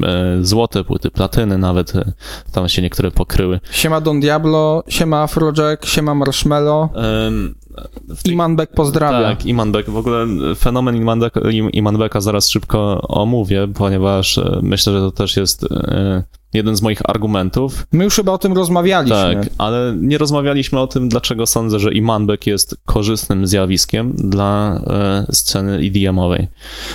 złote 0.42 0.84
płyty, 0.84 1.12
platyny 1.12 1.58
nawet, 1.58 1.96
e, 1.96 2.14
tam 2.52 2.70
się 2.70 2.82
niektóre 2.82 3.12
pokryły. 3.12 3.60
Siema 3.72 4.02
Don 4.02 4.20
Diablo, 4.20 4.84
siema 4.88 5.24
Afrojack, 5.24 5.86
siema 5.86 6.16
Marshmallow. 6.16 6.90
Um, 6.96 7.56
tej... 8.24 8.34
Imanbek 8.34 8.72
pozdrawia. 8.72 9.30
Tak, 9.30 9.46
Imanbek. 9.46 9.90
W 9.90 9.98
ogóle 9.98 10.26
fenomen 10.56 10.96
Imanbeka, 10.96 11.42
Imanbeka 11.74 12.22
zaraz 12.22 12.50
szybko 12.50 13.02
omówię, 13.02 13.68
ponieważ 13.76 14.40
myślę, 14.62 14.94
że 14.94 15.00
to 15.00 15.12
też 15.12 15.38
jest 15.38 15.66
jeden 16.54 16.76
z 16.76 16.82
moich 16.82 17.10
argumentów. 17.10 17.88
My 17.92 18.04
już 18.04 18.16
chyba 18.16 18.32
o 18.32 18.38
tym 18.38 18.54
rozmawialiśmy. 18.54 19.36
Tak, 19.36 19.50
ale 19.58 19.96
nie 20.00 20.18
rozmawialiśmy 20.18 20.80
o 20.80 20.88
tym, 20.88 21.10
dlaczego 21.10 21.46
sądzę, 21.46 21.80
że 21.80 21.94
Imanbek 21.94 22.48
jest 22.48 22.76
korzystnym 22.86 23.48
zjawiskiem 23.48 24.14
dla 24.16 24.82
e, 24.88 25.26
sceny 25.32 25.78
EDM-owej. 25.78 26.48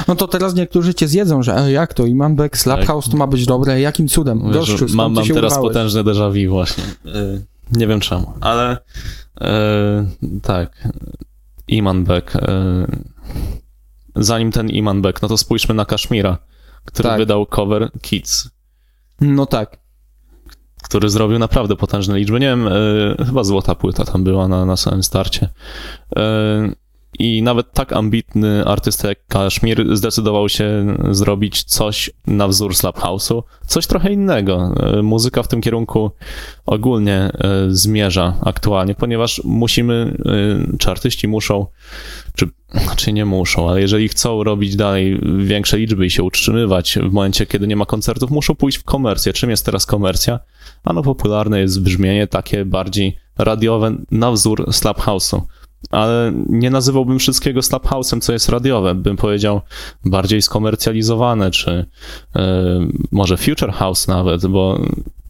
No 0.08 0.16
to 0.16 0.28
teraz 0.28 0.54
niektórzy 0.54 0.94
cię 0.94 1.08
zjedzą, 1.08 1.42
że 1.42 1.56
e, 1.56 1.72
jak 1.72 1.94
to 1.94 2.06
Imanbek, 2.06 2.58
Slap 2.58 2.78
tak. 2.78 2.86
House 2.86 3.10
to 3.10 3.16
ma 3.16 3.26
być 3.26 3.46
dobre, 3.46 3.80
jakim 3.80 4.08
cudem? 4.08 4.50
Gościu, 4.50 4.86
mam, 4.94 5.12
mam 5.12 5.26
teraz 5.26 5.52
urwałeś? 5.52 5.74
potężne 5.74 6.04
déjà 6.04 6.32
vu 6.32 6.50
właśnie. 6.52 6.84
E, 7.06 7.40
nie 7.72 7.86
wiem 7.86 8.00
czemu, 8.00 8.32
ale 8.40 8.78
e, 9.40 10.06
tak. 10.42 10.88
Iman 11.68 12.04
Beck. 12.04 12.36
E, 12.36 12.86
zanim 14.16 14.52
ten 14.52 14.70
Iman 14.70 15.02
Beck, 15.02 15.22
no 15.22 15.28
to 15.28 15.36
spójrzmy 15.36 15.74
na 15.74 15.84
Kashmira, 15.84 16.38
który 16.84 17.08
tak. 17.08 17.18
wydał 17.18 17.46
cover 17.46 17.90
Kids. 18.02 18.53
No 19.20 19.46
tak. 19.46 19.78
Który 20.82 21.10
zrobił 21.10 21.38
naprawdę 21.38 21.76
potężne 21.76 22.18
liczby. 22.18 22.40
Nie 22.40 22.46
wiem, 22.46 22.68
e, 22.68 23.24
chyba 23.26 23.44
złota 23.44 23.74
płyta 23.74 24.04
tam 24.04 24.24
była 24.24 24.48
na, 24.48 24.64
na 24.64 24.76
samym 24.76 25.02
starcie. 25.02 25.48
E, 26.16 26.83
i 27.18 27.42
nawet 27.42 27.72
tak 27.72 27.92
ambitny 27.92 28.64
artysta 28.64 29.08
jak 29.08 29.26
Kashmir 29.26 29.96
zdecydował 29.96 30.48
się 30.48 30.96
zrobić 31.10 31.64
coś 31.64 32.10
na 32.26 32.48
wzór 32.48 32.76
Slap 32.76 32.98
House'u, 32.98 33.42
coś 33.66 33.86
trochę 33.86 34.12
innego. 34.12 34.74
E, 34.76 35.02
muzyka 35.02 35.42
w 35.42 35.48
tym 35.48 35.60
kierunku 35.60 36.10
ogólnie 36.66 37.16
e, 37.16 37.30
zmierza 37.68 38.34
aktualnie, 38.40 38.94
ponieważ 38.94 39.40
musimy, 39.44 40.16
e, 40.72 40.76
czy 40.78 40.90
artyści 40.90 41.28
muszą, 41.28 41.66
czy, 42.36 42.48
czy 42.96 43.12
nie 43.12 43.24
muszą, 43.24 43.70
ale 43.70 43.80
jeżeli 43.80 44.08
chcą 44.08 44.44
robić 44.44 44.76
dalej 44.76 45.20
większe 45.38 45.78
liczby 45.78 46.06
i 46.06 46.10
się 46.10 46.22
utrzymywać 46.22 46.98
w 47.02 47.12
momencie, 47.12 47.46
kiedy 47.46 47.66
nie 47.66 47.76
ma 47.76 47.86
koncertów, 47.86 48.30
muszą 48.30 48.54
pójść 48.54 48.78
w 48.78 48.84
komercję. 48.84 49.32
Czym 49.32 49.50
jest 49.50 49.64
teraz 49.64 49.86
komercja? 49.86 50.40
Ano 50.84 51.02
popularne 51.02 51.60
jest 51.60 51.82
brzmienie 51.82 52.26
takie 52.26 52.64
bardziej 52.64 53.16
radiowe 53.38 53.96
na 54.10 54.32
wzór 54.32 54.72
Slap 54.72 55.00
House'u 55.00 55.40
ale 55.90 56.32
nie 56.48 56.70
nazywałbym 56.70 57.18
wszystkiego 57.18 57.62
slap 57.62 57.86
house'em, 57.86 58.20
co 58.20 58.32
jest 58.32 58.48
radiowe. 58.48 58.94
Bym 58.94 59.16
powiedział 59.16 59.60
bardziej 60.04 60.42
skomercjalizowane, 60.42 61.50
czy 61.50 61.70
y, 61.70 62.40
może 63.12 63.36
future 63.36 63.72
house 63.72 64.08
nawet, 64.08 64.46
bo 64.46 64.80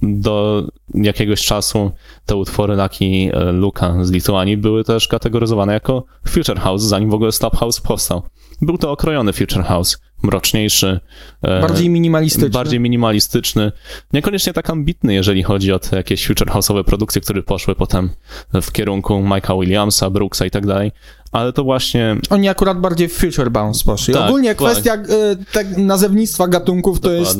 do 0.02 0.64
jakiegoś 0.94 1.44
czasu 1.44 1.90
te 2.26 2.36
utwory 2.36 2.76
Lucky 2.76 3.04
e, 3.32 3.52
Luka 3.52 4.04
z 4.04 4.10
Lituanii 4.10 4.56
były 4.56 4.84
też 4.84 5.08
kategoryzowane 5.08 5.72
jako 5.72 6.04
future 6.28 6.58
house, 6.58 6.82
zanim 6.82 7.10
w 7.10 7.14
ogóle 7.14 7.32
slap 7.32 7.56
house 7.56 7.80
powstał. 7.80 8.22
Był 8.62 8.78
to 8.78 8.90
okrojony 8.90 9.32
future 9.32 9.64
house, 9.64 9.98
mroczniejszy. 10.24 11.00
E, 11.42 11.60
bardziej 11.60 11.90
minimalistyczny. 11.90 12.50
Bardziej 12.50 12.80
minimalistyczny. 12.80 13.72
Niekoniecznie 14.12 14.52
tak 14.52 14.70
ambitny, 14.70 15.14
jeżeli 15.14 15.42
chodzi 15.42 15.72
o 15.72 15.78
te 15.78 15.96
jakieś 15.96 16.26
future 16.26 16.48
house'owe 16.48 16.84
produkcje, 16.84 17.20
które 17.20 17.42
poszły 17.42 17.74
potem 17.74 18.10
w 18.62 18.72
kierunku 18.72 19.14
Mike'a 19.14 19.60
Williamsa, 19.60 20.10
Brooksa 20.10 20.46
i 20.46 20.50
tak 20.50 20.66
dalej, 20.66 20.92
ale 21.32 21.52
to 21.52 21.64
właśnie... 21.64 22.16
Oni 22.30 22.48
akurat 22.48 22.80
bardziej 22.80 23.08
w 23.08 23.12
future 23.12 23.50
bounce 23.50 23.84
poszli. 23.84 24.14
Tak, 24.14 24.28
Ogólnie 24.28 24.54
kwestia 24.54 24.94
y, 24.94 25.44
tak, 25.52 25.76
nazewnictwa 25.76 26.48
gatunków 26.48 27.00
to 27.00 27.10
jest, 27.10 27.38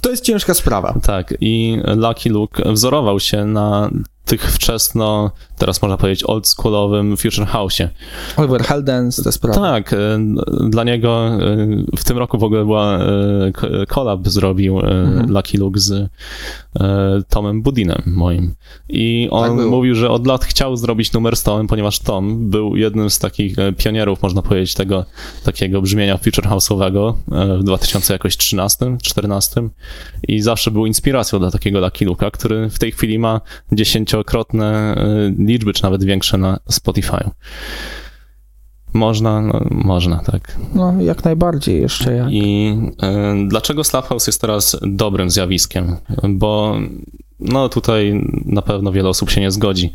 to 0.00 0.10
jest 0.10 0.24
ciężka 0.24 0.54
sprawa. 0.54 0.94
Tak 1.02 1.34
i 1.40 1.78
Lucky 1.96 2.30
Luke 2.30 2.72
wzorował 2.72 3.20
się 3.20 3.44
na 3.44 3.90
tych 4.24 4.52
wczesno, 4.52 5.30
teraz 5.58 5.82
można 5.82 5.96
powiedzieć 5.96 6.24
oldschoolowym 6.24 7.16
Future 7.16 7.46
House'ie. 7.46 7.88
Oliver 8.36 8.62
Heldens, 8.62 9.22
te 9.22 9.32
sprawy. 9.32 9.60
Tak, 9.60 9.92
e, 9.92 9.96
dla 10.70 10.84
niego 10.84 11.30
w 11.96 12.04
tym 12.04 12.18
roku 12.18 12.38
w 12.38 12.44
ogóle 12.44 12.64
była 12.64 12.98
e, 12.98 13.86
collab 13.88 14.28
zrobił 14.28 14.80
mhm. 14.80 15.30
Lucky 15.30 15.58
Luke 15.58 15.80
z 15.80 16.10
Tomem 17.28 17.62
Budinem 17.62 18.02
moim. 18.06 18.54
I 18.88 19.28
on 19.30 19.58
tak 19.58 19.66
mówił, 19.66 19.94
że 19.94 20.10
od 20.10 20.26
lat 20.26 20.44
chciał 20.44 20.76
zrobić 20.76 21.12
numer 21.12 21.36
z 21.36 21.42
Tomem, 21.42 21.66
ponieważ 21.66 21.98
Tom 21.98 22.50
był 22.50 22.76
jednym 22.76 23.10
z 23.10 23.18
takich 23.18 23.56
pionierów, 23.76 24.22
można 24.22 24.42
powiedzieć, 24.42 24.74
tego 24.74 25.04
takiego 25.44 25.82
brzmienia 25.82 26.18
Future 26.18 26.44
House'owego 26.44 27.14
w 27.58 27.64
2013, 27.64 28.96
14 29.02 29.68
i 30.28 30.40
zawsze 30.40 30.70
był 30.70 30.86
inspiracją 30.86 31.38
dla 31.38 31.50
takiego 31.50 31.80
Lucky 31.80 32.06
Luke'a, 32.06 32.30
który 32.30 32.70
w 32.70 32.78
tej 32.78 32.92
chwili 32.92 33.18
ma 33.18 33.40
10 33.72 34.02
dziesięciokrotne 34.02 34.94
liczby, 35.38 35.72
czy 35.72 35.82
nawet 35.82 36.04
większe 36.04 36.38
na 36.38 36.58
Spotify. 36.68 37.30
Można, 38.92 39.40
no, 39.40 39.60
można, 39.70 40.18
tak. 40.18 40.56
No, 40.74 40.94
jak 41.00 41.24
najbardziej 41.24 41.80
jeszcze 41.80 42.14
jak. 42.14 42.28
I 42.30 42.76
y, 43.44 43.48
dlaczego 43.48 43.84
Slaphouse 43.84 44.26
jest 44.26 44.40
teraz 44.40 44.76
dobrym 44.82 45.30
zjawiskiem? 45.30 45.96
Bo 46.28 46.76
no 47.40 47.68
tutaj 47.68 48.28
na 48.44 48.62
pewno 48.62 48.92
wiele 48.92 49.08
osób 49.08 49.30
się 49.30 49.40
nie 49.40 49.50
zgodzi. 49.50 49.92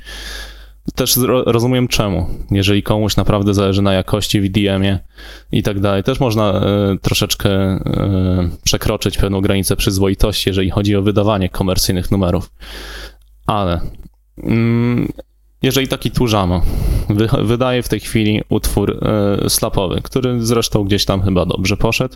Też 0.95 1.19
rozumiem 1.45 1.87
czemu. 1.87 2.27
Jeżeli 2.51 2.83
komuś 2.83 3.15
naprawdę 3.15 3.53
zależy 3.53 3.81
na 3.81 3.93
jakości 3.93 4.41
w 4.41 4.49
DM-ie 4.49 4.99
i 5.51 5.63
tak 5.63 5.79
dalej, 5.79 6.03
też 6.03 6.19
można 6.19 6.61
y, 6.93 6.99
troszeczkę 6.99 7.75
y, 7.75 7.79
przekroczyć 8.63 9.17
pewną 9.17 9.41
granicę 9.41 9.75
przyzwoitości, 9.75 10.49
jeżeli 10.49 10.69
chodzi 10.69 10.95
o 10.95 11.01
wydawanie 11.01 11.49
komercyjnych 11.49 12.11
numerów. 12.11 12.51
Ale 13.45 13.79
Mm, 14.43 15.07
jeżeli 15.61 15.87
taki 15.87 16.11
Tużamo 16.11 16.61
wydaje 17.43 17.83
w 17.83 17.89
tej 17.89 17.99
chwili 17.99 18.41
utwór 18.49 18.99
e, 19.01 19.49
slapowy, 19.49 20.01
który 20.03 20.45
zresztą 20.45 20.83
gdzieś 20.83 21.05
tam 21.05 21.21
chyba 21.21 21.45
dobrze 21.45 21.77
poszedł. 21.77 22.15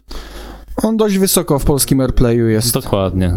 On 0.83 0.97
dość 0.97 1.17
wysoko 1.17 1.59
w 1.59 1.65
polskim 1.65 2.01
airplayu 2.01 2.47
jest. 2.47 2.73
Dokładnie. 2.73 3.33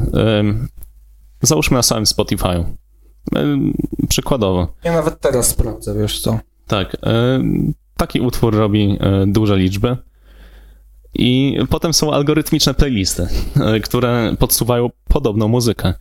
Załóżmy 1.43 1.77
na 1.77 1.83
samym 1.83 2.05
Spotify'u. 2.05 2.65
Przykładowo. 4.09 4.69
Ja 4.85 4.93
nawet 4.93 5.21
teraz 5.21 5.49
sprawdzę, 5.49 5.95
wiesz 5.95 6.21
co. 6.21 6.39
Tak. 6.67 6.97
Taki 7.97 8.21
utwór 8.21 8.55
robi 8.55 8.99
e, 9.01 9.27
duże 9.27 9.57
liczby. 9.57 9.97
I 11.15 11.59
potem 11.71 11.95
są 11.95 12.13
algorytmiczne 12.13 12.75
playlisty, 12.75 13.29
e, 13.57 13.81
które 13.81 14.37
podsuwają 14.39 14.91
podobną 15.09 15.49
muzykę. 15.49 15.95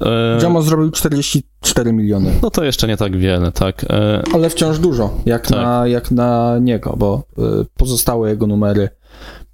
E, 0.00 0.38
Jamo 0.42 0.62
zrobił 0.62 0.90
44 0.90 1.92
miliony. 1.92 2.32
No 2.42 2.50
to 2.50 2.64
jeszcze 2.64 2.88
nie 2.88 2.96
tak 2.96 3.16
wiele, 3.16 3.52
tak. 3.52 3.84
E, 3.84 4.22
Ale 4.34 4.50
wciąż 4.50 4.78
dużo, 4.78 5.10
jak, 5.26 5.46
tak. 5.46 5.56
na, 5.62 5.86
jak 5.86 6.10
na 6.10 6.58
niego, 6.60 6.94
bo 6.98 7.22
e, 7.38 7.42
pozostałe 7.76 8.30
jego 8.30 8.46
numery 8.46 8.88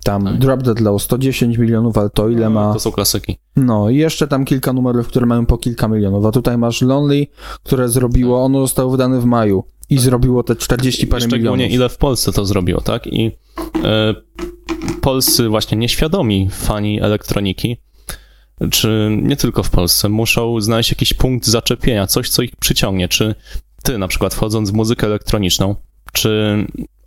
Tam 0.04 0.24
Tak. 0.24 0.38
Drop 0.38 0.62
Dead 0.62 0.80
Low 0.80 1.02
110 1.02 1.58
milionów, 1.58 1.98
ale 1.98 2.10
to 2.10 2.28
ile 2.28 2.50
ma... 2.50 2.72
To 2.72 2.80
są 2.80 2.92
klasyki. 2.92 3.36
No 3.56 3.90
i 3.90 3.96
jeszcze 3.96 4.26
tam 4.28 4.44
kilka 4.44 4.72
numerów, 4.72 5.08
które 5.08 5.26
mają 5.26 5.46
po 5.46 5.58
kilka 5.58 5.88
milionów, 5.88 6.26
a 6.26 6.30
tutaj 6.30 6.58
masz 6.58 6.82
Lonely, 6.82 7.26
które 7.62 7.88
zrobiło, 7.88 8.44
ono 8.44 8.60
zostało 8.60 8.90
wydane 8.90 9.20
w 9.20 9.24
maju 9.24 9.64
i 9.90 9.98
zrobiło 9.98 10.42
te 10.42 10.56
40 10.56 11.06
parę 11.06 11.24
I 11.24 11.28
szczególnie 11.28 11.52
milionów. 11.52 11.74
ile 11.74 11.88
w 11.88 11.96
Polsce 11.96 12.32
to 12.32 12.44
zrobiło, 12.44 12.80
tak? 12.80 13.06
I 13.06 13.30
e, 13.84 14.14
polscy 15.00 15.48
właśnie 15.48 15.78
nieświadomi 15.78 16.48
fani 16.52 17.00
elektroniki, 17.02 17.76
czy 18.70 19.18
nie 19.22 19.36
tylko 19.36 19.62
w 19.62 19.70
Polsce, 19.70 20.08
muszą 20.08 20.60
znaleźć 20.60 20.90
jakiś 20.90 21.14
punkt 21.14 21.46
zaczepienia, 21.46 22.06
coś, 22.06 22.28
co 22.28 22.42
ich 22.42 22.56
przyciągnie. 22.56 23.08
Czy 23.08 23.34
ty 23.82 23.98
na 23.98 24.08
przykład 24.08 24.34
wchodząc 24.34 24.70
w 24.70 24.74
muzykę 24.74 25.06
elektroniczną, 25.06 25.74
czy 26.12 26.56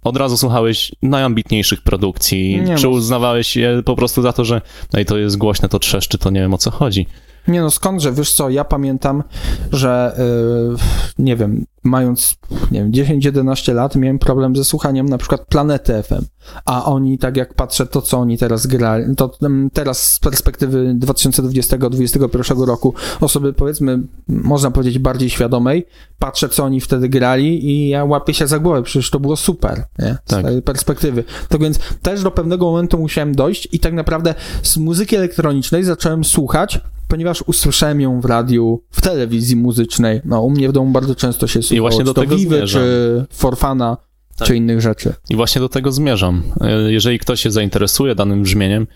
od 0.04 0.18
razu 0.18 0.38
słuchałeś 0.38 0.92
najambitniejszych 1.02 1.82
produkcji, 1.82 2.62
Nie 2.62 2.76
czy 2.78 2.84
no. 2.84 2.90
uznawałeś 2.90 3.56
je 3.56 3.82
po 3.86 3.96
prostu 3.96 4.22
za 4.22 4.34
to, 4.34 4.46
że 4.46 4.62
ej, 4.94 5.06
to 5.06 5.18
jest 5.18 5.38
głośne, 5.38 5.70
to 5.70 5.80
trzeszczy, 5.80 6.18
to 6.18 6.30
nie 6.30 6.40
wiem 6.40 6.54
o 6.54 6.58
co 6.58 6.72
chodzi. 6.72 7.08
Nie 7.48 7.62
no, 7.62 7.72
skądże, 7.72 8.12
wiesz 8.12 8.34
co, 8.34 8.50
ja 8.50 8.64
pamiętam, 8.64 9.24
że 9.72 10.16
yy, 10.18 10.76
nie 11.20 11.36
wiem, 11.36 11.66
mając, 11.84 12.36
nie 12.72 12.80
wiem, 12.80 12.92
10-11 12.92 13.74
lat 13.74 13.96
miałem 13.96 14.20
problem 14.20 14.56
ze 14.56 14.64
słuchaniem 14.64 15.10
na 15.10 15.18
przykład 15.18 15.46
Planety 15.46 16.04
FM, 16.04 16.26
a 16.66 16.86
oni, 16.86 17.18
tak 17.18 17.38
jak 17.38 17.54
patrzę 17.54 17.86
to, 17.86 18.02
co 18.02 18.18
oni 18.18 18.38
teraz 18.38 18.68
grali, 18.68 19.16
to 19.16 19.32
mm, 19.42 19.70
teraz 19.70 20.12
z 20.12 20.20
perspektywy 20.20 20.96
2020-2021 21.00 22.66
roku, 22.66 22.94
osoby 23.22 23.54
powiedzmy, 23.54 24.00
można 24.28 24.72
powiedzieć 24.72 25.00
bardziej 25.00 25.30
świadomej, 25.30 25.86
patrzę, 26.20 26.50
co 26.50 26.64
oni 26.64 26.82
wtedy 26.82 27.10
grali 27.10 27.66
i 27.66 27.90
ja 27.90 28.06
łapię 28.06 28.34
się 28.34 28.48
za 28.48 28.60
głowę, 28.60 28.84
przecież 28.84 29.10
to 29.10 29.20
było 29.20 29.36
super, 29.36 29.86
nie? 30.00 30.18
Z 30.26 30.30
Tak. 30.30 30.46
tej 30.46 30.62
perspektywy. 30.62 31.24
Tak 31.50 31.62
więc 31.62 31.80
też 32.02 32.24
do 32.24 32.32
pewnego 32.32 32.66
momentu 32.66 32.98
musiałem 32.98 33.36
dojść 33.36 33.68
i 33.72 33.80
tak 33.80 33.94
naprawdę 33.94 34.36
z 34.64 34.78
muzyki 34.78 35.16
elektronicznej 35.16 35.84
zacząłem 35.84 36.24
słuchać, 36.24 36.80
ponieważ 37.08 37.42
usłyszałem 37.42 38.02
ją 38.02 38.22
w 38.22 38.26
radiu, 38.26 38.84
w 38.92 39.02
telewizji 39.02 39.56
muzycznej. 39.56 40.22
No, 40.26 40.42
u 40.42 40.50
mnie 40.50 40.70
w 40.70 40.72
domu 40.72 40.92
bardzo 40.92 41.16
często 41.16 41.48
się 41.48 41.62
słuchało, 41.62 41.82
właśnie 41.82 42.00
czy 42.00 42.06
do 42.06 42.14
tego 42.14 42.38
zmierzam. 42.38 42.82
czy 42.82 43.26
Forfana, 43.32 43.98
Tak. 44.38 44.48
czy 44.48 44.56
innych 44.56 44.82
rzeczy. 44.82 45.14
I 45.30 45.36
właśnie 45.36 45.62
do 45.62 45.70
tego 45.70 45.92
zmierzam. 45.92 46.44
E, 46.62 46.92
Jeżeli 46.92 47.20
ktoś 47.20 47.42
się 47.42 47.52
zainteresuje 47.52 48.16
danym 48.16 48.44
brzmieniem, 48.44 48.88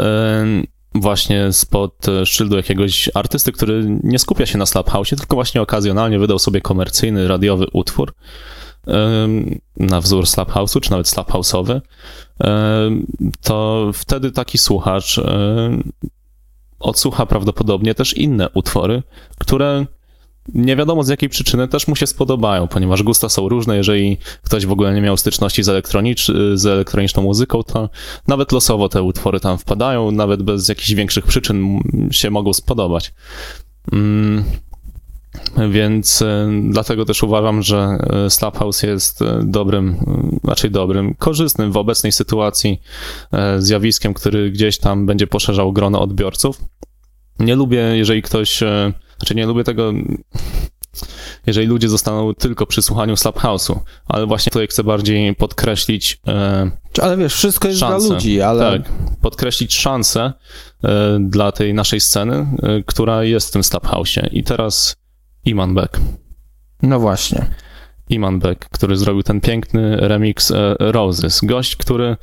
e, 0.00 0.44
właśnie 0.94 1.52
spod 1.52 2.06
szyldu 2.24 2.56
jakiegoś 2.56 3.10
artysty, 3.14 3.52
który 3.52 3.98
nie 4.02 4.18
skupia 4.18 4.46
się 4.46 4.58
na 4.58 4.66
Slap 4.66 4.90
House, 4.90 5.08
tylko 5.08 5.36
właśnie 5.36 5.62
okazjonalnie 5.62 6.18
wydał 6.18 6.38
sobie 6.38 6.60
komercyjny, 6.60 7.28
radiowy 7.28 7.66
utwór 7.72 8.14
e, 8.88 9.28
na 9.76 10.00
wzór 10.00 10.26
Slap 10.26 10.50
House'u, 10.52 10.80
czy 10.80 10.90
nawet 10.90 11.08
Slap 11.08 11.30
House'owy, 11.30 11.80
to 13.42 13.90
wtedy 13.94 14.32
taki 14.32 14.58
słuchacz 14.58 15.20
odsłucha 16.82 17.26
prawdopodobnie 17.26 17.94
też 17.94 18.16
inne 18.16 18.48
utwory, 18.50 19.02
które 19.38 19.86
nie 20.54 20.76
wiadomo 20.76 21.04
z 21.04 21.08
jakiej 21.08 21.28
przyczyny 21.28 21.68
też 21.68 21.88
mu 21.88 21.96
się 21.96 22.06
spodobają, 22.06 22.68
ponieważ 22.68 23.02
gusta 23.02 23.28
są 23.28 23.48
różne. 23.48 23.76
Jeżeli 23.76 24.18
ktoś 24.42 24.66
w 24.66 24.72
ogóle 24.72 24.94
nie 24.94 25.00
miał 25.00 25.16
styczności 25.16 25.62
z, 25.62 25.68
elektronicz, 25.68 26.26
z 26.54 26.66
elektroniczną 26.66 27.22
muzyką, 27.22 27.62
to 27.62 27.90
nawet 28.28 28.52
losowo 28.52 28.88
te 28.88 29.02
utwory 29.02 29.40
tam 29.40 29.58
wpadają, 29.58 30.10
nawet 30.10 30.42
bez 30.42 30.68
jakichś 30.68 30.92
większych 30.92 31.26
przyczyn 31.26 31.80
się 32.10 32.30
mogą 32.30 32.52
spodobać. 32.52 33.14
Więc 35.70 36.22
e, 36.22 36.50
dlatego 36.68 37.04
też 37.04 37.22
uważam, 37.22 37.62
że 37.62 37.98
e, 38.26 38.30
Slap 38.30 38.58
House 38.58 38.82
jest 38.82 39.22
e, 39.22 39.40
dobrym, 39.44 39.96
raczej 40.44 40.70
dobrym, 40.70 41.14
korzystnym 41.14 41.72
w 41.72 41.76
obecnej 41.76 42.12
sytuacji 42.12 42.80
zjawiskiem, 43.58 44.14
który 44.14 44.50
gdzieś 44.50 44.78
tam 44.78 45.06
będzie 45.06 45.26
poszerzał 45.26 45.72
grono 45.72 46.00
odbiorców. 46.00 46.60
Nie 47.38 47.54
lubię, 47.54 47.78
jeżeli 47.78 48.22
ktoś, 48.22 48.58
znaczy 49.18 49.34
nie 49.34 49.46
lubię 49.46 49.64
tego, 49.64 49.92
jeżeli 51.46 51.66
ludzie 51.66 51.88
zostaną 51.88 52.34
tylko 52.34 52.66
przy 52.66 52.82
słuchaniu 52.82 53.16
Slap 53.16 53.38
House'u, 53.38 53.78
ale 54.06 54.26
właśnie 54.26 54.50
tutaj 54.50 54.66
chcę 54.66 54.84
bardziej 54.84 55.34
podkreślić 55.34 56.20
Ale 57.02 57.16
wiesz, 57.16 57.34
wszystko 57.34 57.68
jest 57.68 57.80
szansę. 57.80 58.06
dla 58.06 58.14
ludzi, 58.14 58.40
ale 58.40 58.60
Tak, 58.60 58.92
podkreślić 59.20 59.74
szansę 59.74 60.32
dla 61.20 61.52
tej 61.52 61.74
naszej 61.74 62.00
sceny, 62.00 62.46
która 62.86 63.24
jest 63.24 63.48
w 63.48 63.52
tym 63.52 63.64
Slap 63.64 63.86
House'ie. 63.86 64.28
I 64.32 64.44
teraz 64.44 65.01
Iman 65.44 65.74
Beck. 65.74 66.00
no 66.82 67.00
właśnie. 67.00 67.46
Iman 68.08 68.38
Beck, 68.38 68.68
który 68.68 68.96
zrobił 68.96 69.22
ten 69.22 69.40
piękny 69.40 69.96
remix 69.96 70.50
e, 70.50 70.76
Roses. 70.78 71.40
Gość, 71.44 71.76
który 71.76 72.16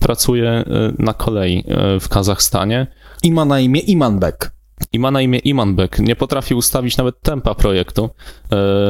pracuje 0.00 0.48
e, 0.50 0.64
na 0.98 1.14
kolei 1.14 1.64
e, 1.68 2.00
w 2.00 2.08
Kazachstanie 2.08 2.86
I 3.22 3.32
ma 3.32 3.44
na 3.44 3.60
imię 3.60 3.80
Imanbek. 3.80 4.50
i 4.92 4.98
ma 4.98 5.10
na 5.10 5.20
imię 5.22 5.38
Iman 5.38 5.74
Beck. 5.74 5.98
Nie 5.98 6.16
potrafi 6.16 6.54
ustawić 6.54 6.96
nawet 6.96 7.20
tempa 7.20 7.54
projektu 7.54 8.10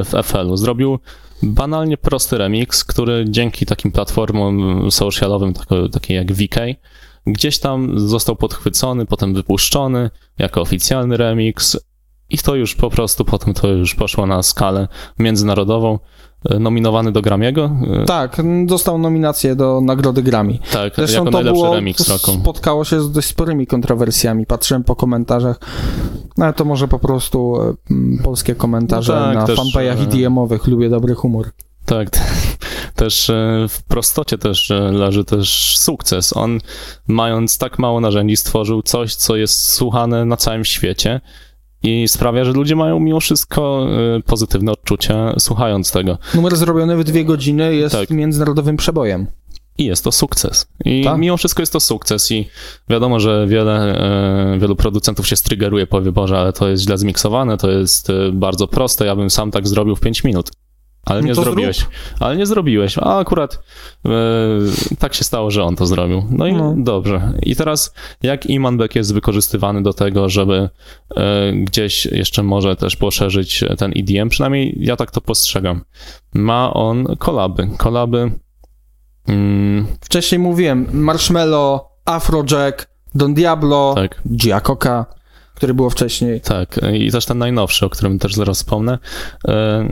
w 0.04 0.12
FL-u. 0.24 0.56
Zrobił 0.56 0.98
banalnie 1.42 1.96
prosty 1.96 2.38
remix, 2.38 2.84
który 2.84 3.24
dzięki 3.28 3.66
takim 3.66 3.92
platformom 3.92 4.90
socialowym, 4.90 5.52
tako- 5.54 5.88
takie 5.88 6.14
jak 6.14 6.32
VK, 6.32 6.56
gdzieś 7.26 7.58
tam 7.58 7.98
został 8.08 8.36
podchwycony, 8.36 9.06
potem 9.06 9.34
wypuszczony 9.34 10.10
jako 10.38 10.60
oficjalny 10.60 11.16
remix 11.16 11.76
i 12.34 12.38
to 12.38 12.54
już 12.54 12.74
po 12.74 12.90
prostu 12.90 13.24
potem 13.24 13.54
to 13.54 13.68
już 13.68 13.94
poszło 13.94 14.26
na 14.26 14.42
skalę 14.42 14.88
międzynarodową. 15.18 15.98
E, 16.50 16.58
Nominowany 16.58 17.12
do 17.12 17.20
Grammy'ego. 17.22 17.70
E, 18.02 18.04
Tak, 18.04 18.42
dostał 18.66 18.98
nominację 18.98 19.56
do 19.56 19.80
nagrody 19.80 20.22
Grammy. 20.22 20.58
Tak, 20.72 20.92
Zresztą 20.96 21.18
jako 21.18 21.24
to 21.30 21.30
najlepszy 21.30 21.62
było, 21.62 21.74
remix 21.74 22.08
roku. 22.08 22.40
spotkało 22.40 22.84
się 22.84 23.00
z 23.00 23.12
dość 23.12 23.28
sporymi 23.28 23.66
kontrowersjami. 23.66 24.46
Patrzyłem 24.46 24.84
po 24.84 24.96
komentarzach, 24.96 25.60
no 26.36 26.44
ale 26.44 26.54
to 26.54 26.64
może 26.64 26.88
po 26.88 26.98
prostu 26.98 27.56
e, 27.62 28.22
polskie 28.24 28.54
komentarze 28.54 29.12
No 29.14 29.20
tak, 29.26 29.34
na 29.34 29.46
też, 29.46 29.58
fanpage'ach 29.58 30.00
e, 30.00 30.04
IDM-owych. 30.04 30.66
Lubię 30.66 30.88
dobry 30.88 31.14
humor. 31.14 31.50
Tak, 31.86 32.08
też 32.94 33.30
w 33.68 33.82
prostocie 33.88 34.38
też 34.38 34.72
leży 34.92 35.24
też 35.24 35.74
sukces. 35.78 36.36
On, 36.36 36.58
mając 37.08 37.58
tak 37.58 37.78
mało 37.78 38.00
narzędzi, 38.00 38.36
stworzył 38.36 38.82
coś, 38.82 39.14
co 39.14 39.36
jest 39.36 39.72
słuchane 39.72 40.24
na 40.24 40.36
całym 40.36 40.64
świecie 40.64 41.20
i 41.84 42.08
sprawia, 42.08 42.44
że 42.44 42.52
ludzie 42.52 42.76
mają 42.76 43.00
mimo 43.00 43.20
wszystko 43.20 43.86
e, 44.16 44.22
pozytywne 44.22 44.72
odczucia 44.72 45.34
słuchając 45.38 45.92
tego. 45.92 46.18
Numer 46.34 46.56
zrobiony 46.56 46.96
w 46.96 47.04
dwie 47.04 47.24
godziny 47.24 47.74
jest 47.74 47.94
Tak. 47.94 48.10
międzynarodowym 48.10 48.76
przebojem. 48.76 49.26
I 49.78 49.84
jest 49.84 50.04
to 50.04 50.12
sukces. 50.12 50.66
I 50.84 51.04
Tak. 51.04 51.18
mimo 51.18 51.36
wszystko 51.36 51.62
jest 51.62 51.72
to 51.72 51.80
sukces 51.80 52.30
i 52.30 52.48
wiadomo, 52.88 53.20
że 53.20 53.46
wiele, 53.48 53.98
e, 54.54 54.58
wielu 54.58 54.76
producentów 54.76 55.28
się 55.28 55.36
strygeruje 55.36 55.86
po 55.86 56.00
wyborze, 56.00 56.38
ale 56.38 56.52
to 56.52 56.68
jest 56.68 56.82
źle 56.82 56.98
zmiksowane, 56.98 57.56
to 57.56 57.70
jest 57.70 58.10
e, 58.10 58.12
bardzo 58.32 58.68
proste, 58.68 59.06
ja 59.06 59.16
bym 59.16 59.30
sam 59.30 59.50
tak 59.50 59.68
zrobił 59.68 59.96
w 59.96 60.00
5 60.00 60.24
minut. 60.24 60.50
Ale 61.04 61.20
No 61.20 61.26
nie 61.26 61.34
zrobiłeś. 61.34 61.86
Ale 62.20 62.36
nie 62.36 62.46
zrobiłeś. 62.46 62.98
A 62.98 63.18
akurat 63.18 63.58
e, 64.06 64.08
tak 64.98 65.14
się 65.14 65.24
stało, 65.24 65.50
że 65.50 65.64
on 65.64 65.76
to 65.76 65.86
zrobił. 65.86 66.22
No 66.30 66.46
i 66.46 66.52
No. 66.54 66.74
dobrze. 66.78 67.32
I 67.42 67.56
teraz 67.56 67.94
jak 68.22 68.46
Iman 68.46 68.76
Beck 68.76 68.94
jest 68.94 69.14
wykorzystywany 69.14 69.82
do 69.82 69.92
tego, 69.92 70.28
żeby 70.28 70.68
e, 71.16 71.52
gdzieś 71.52 72.06
jeszcze 72.06 72.42
może 72.42 72.76
też 72.76 72.96
poszerzyć 72.96 73.64
ten 73.78 73.92
EDM, 73.96 74.28
przynajmniej 74.28 74.76
ja 74.80 74.96
tak 74.96 75.10
to 75.10 75.20
postrzegam. 75.20 75.84
Ma 76.34 76.74
on 76.74 77.16
kolaby. 77.18 77.68
Kolaby 77.78 78.30
mm, 79.28 79.86
Wcześniej 80.00 80.38
mówiłem, 80.38 80.86
Marshmello, 80.92 81.90
Afrojack, 82.04 82.88
Don 83.14 83.34
Diablo, 83.34 83.92
tak. 83.96 84.22
Giacoca, 84.36 85.06
który 85.54 85.74
było 85.74 85.90
wcześniej. 85.90 86.40
Tak, 86.40 86.80
i 86.92 87.10
też 87.12 87.26
ten 87.26 87.38
najnowszy, 87.38 87.86
o 87.86 87.90
którym 87.90 88.18
też 88.18 88.34
zaraz 88.34 88.56
wspomnę. 88.56 88.98
E, 89.48 89.88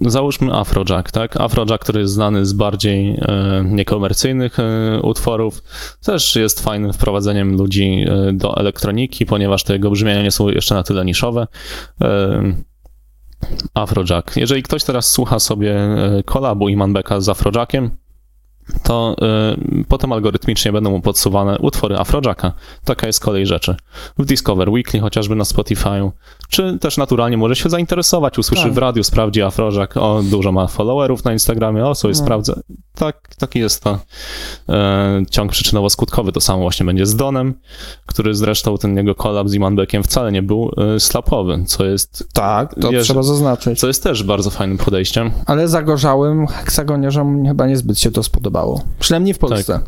Załóżmy 0.00 0.54
Afrojack, 0.54 1.10
tak? 1.10 1.40
Afrojack, 1.40 1.82
który 1.82 2.00
jest 2.00 2.12
znany 2.12 2.46
z 2.46 2.52
bardziej 2.52 3.10
e, 3.10 3.64
niekomercyjnych 3.66 4.58
e, 4.60 5.00
utworów, 5.02 5.62
też 6.02 6.36
jest 6.36 6.60
fajnym 6.60 6.92
wprowadzeniem 6.92 7.56
ludzi 7.56 8.04
e, 8.08 8.32
do 8.32 8.56
elektroniki, 8.56 9.26
ponieważ 9.26 9.64
te 9.64 9.72
jego 9.72 9.90
brzmienia 9.90 10.22
nie 10.22 10.30
są 10.30 10.48
jeszcze 10.48 10.74
na 10.74 10.82
tyle 10.82 11.04
niszowe. 11.04 11.46
E, 12.00 12.42
Afrojack. 13.74 14.36
Jeżeli 14.36 14.62
ktoś 14.62 14.84
teraz 14.84 15.10
słucha 15.10 15.38
sobie 15.38 15.74
e, 15.76 16.22
kolabu 16.24 16.68
Iman 16.68 16.92
Becka 16.92 17.20
z 17.20 17.28
Afrojackiem, 17.28 17.90
to 18.82 19.16
y, 19.80 19.84
potem 19.88 20.12
algorytmicznie 20.12 20.72
będą 20.72 20.90
mu 20.90 21.00
podsuwane 21.00 21.58
utwory 21.58 21.98
Afrojacka. 21.98 22.52
Taka 22.84 23.06
jest 23.06 23.20
kolej 23.20 23.46
rzeczy. 23.46 23.76
W 24.18 24.24
Discover 24.24 24.70
Weekly, 24.70 25.00
chociażby 25.00 25.34
na 25.34 25.44
Spotify'u, 25.44 26.10
czy 26.48 26.78
też 26.78 26.96
naturalnie 26.96 27.36
może 27.36 27.56
się 27.56 27.70
zainteresować, 27.70 28.38
usłyszy 28.38 28.62
Tak. 28.62 28.72
w 28.72 28.78
radiu, 28.78 29.04
sprawdzi 29.04 29.42
Afrojack, 29.42 29.96
o, 29.96 30.22
dużo 30.22 30.52
ma 30.52 30.66
followerów 30.66 31.24
na 31.24 31.32
Instagramie, 31.32 31.86
o, 31.86 31.94
sobie 31.94 32.14
No. 32.14 32.20
sprawdzę. 32.20 32.60
Tak, 32.94 33.34
taki 33.38 33.58
jest 33.58 33.82
to 33.82 33.98
e, 34.68 35.22
ciąg 35.30 35.52
przyczynowo-skutkowy. 35.52 36.32
To 36.32 36.40
samo 36.40 36.62
właśnie 36.62 36.86
będzie 36.86 37.06
z 37.06 37.16
Donem, 37.16 37.54
który 38.06 38.34
zresztą 38.34 38.78
ten 38.78 38.96
jego 38.96 39.14
kolab 39.14 39.48
z 39.48 39.54
Iman 39.54 39.76
Beckiem 39.76 40.02
wcale 40.02 40.32
nie 40.32 40.42
był 40.42 40.70
e, 40.96 41.00
slapowy, 41.00 41.64
co 41.66 41.84
jest, 41.84 42.24
Tak, 42.32 42.74
to 42.80 42.90
Wiesz- 42.90 43.04
trzeba 43.04 43.22
zaznaczyć. 43.22 43.80
co 43.80 43.86
jest 43.86 44.02
też 44.02 44.22
bardzo 44.22 44.50
fajnym 44.50 44.78
podejściem. 44.78 45.30
Ale 45.46 45.68
zagorzałym 45.68 46.46
heksagoniarzom 46.46 47.46
chyba 47.46 47.66
niezbyt 47.66 47.98
się 48.00 48.10
to 48.10 48.22
spodobało. 48.22 48.80
Przynajmniej 48.98 49.34
w 49.34 49.38
Polsce. 49.38 49.80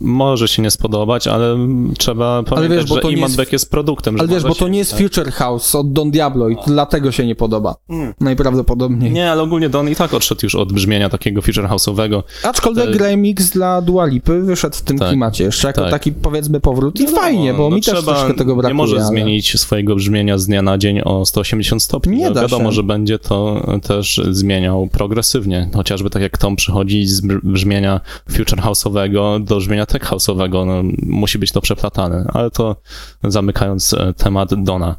Może 0.00 0.48
się 0.48 0.62
nie 0.62 0.70
spodobać, 0.70 1.26
ale 1.26 1.56
trzeba 1.98 2.42
pamiętać, 2.42 2.78
wiesz, 2.78 2.88
bo 2.88 2.94
że 2.94 3.00
to 3.00 3.10
nie 3.10 3.16
Iman 3.16 3.28
jest- 3.28 3.36
Beck 3.36 3.52
jest 3.52 3.70
produktem. 3.70 4.16
Ale 4.20 4.28
wiesz, 4.28 4.42
bo 4.42 4.54
to 4.54 4.68
nie 4.68 4.78
jest 4.78 4.90
zasięg, 4.90 5.10
Future 5.14 5.32
House 5.32 5.74
od 5.74 5.92
Don 5.92 6.10
Diablo 6.10 6.48
i 6.48 6.56
dlatego 6.66 7.12
się 7.12 7.26
nie 7.26 7.34
podoba. 7.34 7.74
Mm. 7.88 8.14
Najprawdopodobniej. 8.20 9.12
Nie, 9.12 9.30
ale 9.32 9.42
ogólnie 9.42 9.68
Don 9.68 9.88
i 9.88 9.94
tak 9.96 10.14
odszedł 10.14 10.40
już 10.42 10.54
od 10.54 10.72
brzmienia 10.72 11.08
takiego 11.08 11.42
feature 11.42 11.64
house'owego. 11.68 12.22
Aczkolwiek 12.42 12.94
E, 12.96 12.98
remix 12.98 13.50
dla 13.50 13.82
Dua 13.82 14.06
Lipy 14.06 14.40
wyszedł 14.42 14.76
w 14.76 14.82
tym 14.82 14.98
tak, 14.98 15.08
klimacie 15.08 15.44
jeszcze, 15.44 15.66
jako 15.68 15.80
tak. 15.80 15.90
taki 15.90 16.12
powiedzmy 16.12 16.60
powrót 16.60 17.00
i 17.00 17.04
No, 17.04 17.10
fajnie, 17.10 17.54
bo 17.54 17.70
no 17.70 17.76
mi 17.76 17.82
też 17.82 17.94
trzeba- 17.94 18.12
troszkę 18.14 18.34
tego 18.34 18.56
brakuje. 18.56 18.74
Nie 18.74 18.76
może 18.76 18.96
ale... 18.96 19.04
zmienić 19.06 19.60
swojego 19.60 19.94
brzmienia 19.96 20.38
z 20.38 20.46
dnia 20.46 20.62
na 20.62 20.78
dzień 20.78 21.00
o 21.04 21.26
180 21.26 21.82
stopni. 21.82 22.16
Nie 22.18 22.28
No, 22.28 22.34
da 22.34 22.40
Wiadomo, 22.42 22.64
się. 22.70 22.72
że 22.72 22.82
będzie 22.82 23.18
to 23.18 23.66
też 23.82 24.20
zmieniał 24.30 24.88
progresywnie. 24.92 25.70
Chociażby 25.74 26.10
tak 26.10 26.22
jak 26.22 26.38
Tom 26.38 26.56
przychodzi 26.56 27.06
z 27.06 27.20
br- 27.20 27.40
brzmienia 27.42 28.00
future 28.30 28.58
house'owego 28.60 29.44
do 29.44 29.59
brzmienia 29.60 29.86
tech 29.86 30.02
house'owego. 30.02 30.66
No, 30.66 30.82
musi 31.02 31.38
być 31.38 31.52
to 31.52 31.60
przeplatane. 31.60 32.24
Ale 32.34 32.50
to 32.50 32.76
zamykając 33.24 33.92
e, 33.94 34.14
temat 34.14 34.64
Dona. 34.64 34.96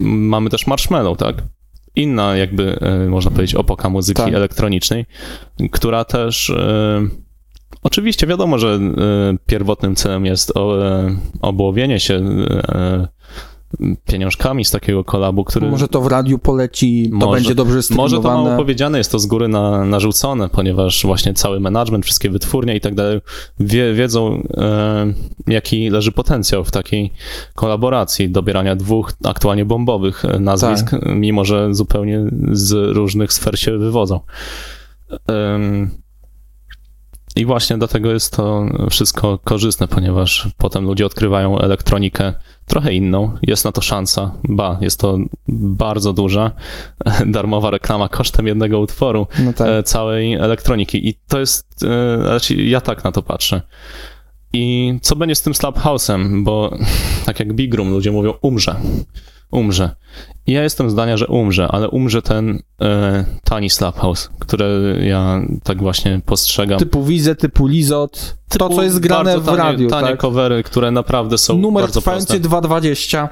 Mamy 0.00 0.50
też 0.50 0.66
Marshmallow, 0.66 1.18
tak? 1.18 1.42
Inna 1.94 2.36
jakby, 2.36 2.78
e, 2.80 3.08
można 3.08 3.30
powiedzieć, 3.30 3.54
opoka 3.54 3.88
muzyki 3.90 4.22
Tak. 4.22 4.34
elektronicznej, 4.34 5.06
która 5.72 6.04
też... 6.04 6.50
e, 6.50 7.08
Oczywiście 7.82 8.26
wiadomo, 8.26 8.58
że 8.58 8.80
pierwotnym 9.46 9.96
celem 9.96 10.26
jest 10.26 10.52
obłowienie 11.42 12.00
się 12.00 12.20
pieniążkami 14.06 14.64
z 14.64 14.70
takiego 14.70 15.04
kolabu, 15.04 15.44
który... 15.44 15.70
Może 15.70 15.88
to 15.88 16.00
w 16.00 16.06
radiu 16.06 16.38
poleci, 16.38 17.08
to 17.10 17.16
Może- 17.16 17.32
będzie 17.34 17.54
dobrze 17.54 17.74
Może 17.74 17.88
to 17.90 17.96
mało 17.96 18.18
streamowane. 18.18 18.56
powiedziane, 18.56 18.98
jest 18.98 19.12
to 19.12 19.18
z 19.18 19.26
góry 19.26 19.48
na, 19.48 19.84
narzucone, 19.84 20.48
ponieważ 20.48 21.02
właśnie 21.06 21.34
cały 21.34 21.60
management, 21.60 22.04
wszystkie 22.04 22.30
wytwórnie 22.30 22.76
i 22.76 22.80
tak 22.80 22.94
dalej 22.94 23.20
wie, 23.60 23.94
wiedzą, 23.94 24.42
e, 24.56 25.12
jaki 25.46 25.90
leży 25.90 26.12
potencjał 26.12 26.64
w 26.64 26.70
takiej 26.70 27.12
kolaboracji, 27.54 28.30
dobierania 28.30 28.76
dwóch 28.76 29.12
aktualnie 29.24 29.64
bombowych 29.64 30.24
e, 30.24 30.40
nazwisk, 30.40 30.90
Tak. 30.90 31.00
mimo 31.14 31.44
że 31.44 31.74
zupełnie 31.74 32.24
z 32.52 32.96
różnych 32.96 33.32
sfer 33.32 33.58
się 33.60 33.78
wywodzą. 33.78 34.20
Em, 35.26 35.90
I 37.38 37.46
właśnie 37.46 37.78
dlatego 37.78 38.12
jest 38.12 38.32
to 38.32 38.66
wszystko 38.90 39.38
korzystne, 39.44 39.88
ponieważ 39.88 40.48
potem 40.56 40.84
ludzie 40.84 41.06
odkrywają 41.06 41.58
elektronikę 41.58 42.34
trochę 42.66 42.94
inną. 42.94 43.38
Jest 43.42 43.64
na 43.64 43.72
to 43.72 43.80
szansa. 43.80 44.34
Ba, 44.48 44.78
jest 44.80 45.00
to 45.00 45.18
bardzo 45.48 46.12
duża, 46.12 46.50
darmowa 47.26 47.70
reklama 47.70 48.08
kosztem 48.08 48.46
jednego 48.46 48.80
utworu 48.80 49.26
No 49.38 49.52
tak. 49.52 49.68
e, 49.68 49.82
całej 49.82 50.34
elektroniki. 50.34 51.08
I 51.08 51.14
to 51.28 51.40
jest, 51.40 51.84
e, 51.84 52.18
znaczy 52.22 52.54
ja 52.54 52.80
tak 52.80 53.04
na 53.04 53.12
to 53.12 53.22
patrzę. 53.22 53.62
I 54.52 54.94
co 55.02 55.16
będzie 55.16 55.34
z 55.34 55.42
tym 55.42 55.54
Slap 55.54 55.78
House'em? 55.78 56.44
Bo 56.44 56.76
tak 57.26 57.40
jak 57.40 57.52
Big 57.52 57.74
Room, 57.74 57.90
ludzie 57.90 58.12
mówią 58.12 58.34
umrze. 58.42 58.76
Umrze. 59.50 59.90
I 60.46 60.52
ja 60.52 60.62
jestem 60.62 60.90
zdania, 60.90 61.16
że 61.16 61.26
umrze, 61.26 61.68
ale 61.68 61.88
umrze 61.88 62.22
ten 62.22 62.62
e, 62.80 63.24
tani 63.44 63.70
Slap 63.70 63.98
House, 63.98 64.30
który 64.38 64.98
ja 65.08 65.40
tak 65.62 65.78
właśnie 65.78 66.20
postrzegam. 66.26 66.78
Typu 66.78 67.04
Wize, 67.04 67.34
typu 67.34 67.66
Lizot, 67.66 68.36
to 68.48 68.58
Typu 68.58 68.76
co 68.76 68.82
jest 68.82 68.98
grane 69.00 69.24
bardzo 69.24 69.40
w 69.40 69.56
tanie, 69.56 69.58
radiu, 69.58 69.88
Tanie 69.88 70.08
tak? 70.08 70.20
covery, 70.20 70.62
które 70.62 70.90
naprawdę 70.90 71.38
są 71.38 71.58
Numer 71.58 71.82
bardzo 71.84 72.00
trwający 72.00 72.40
proste. 72.40 72.68
2.20. 72.68 73.28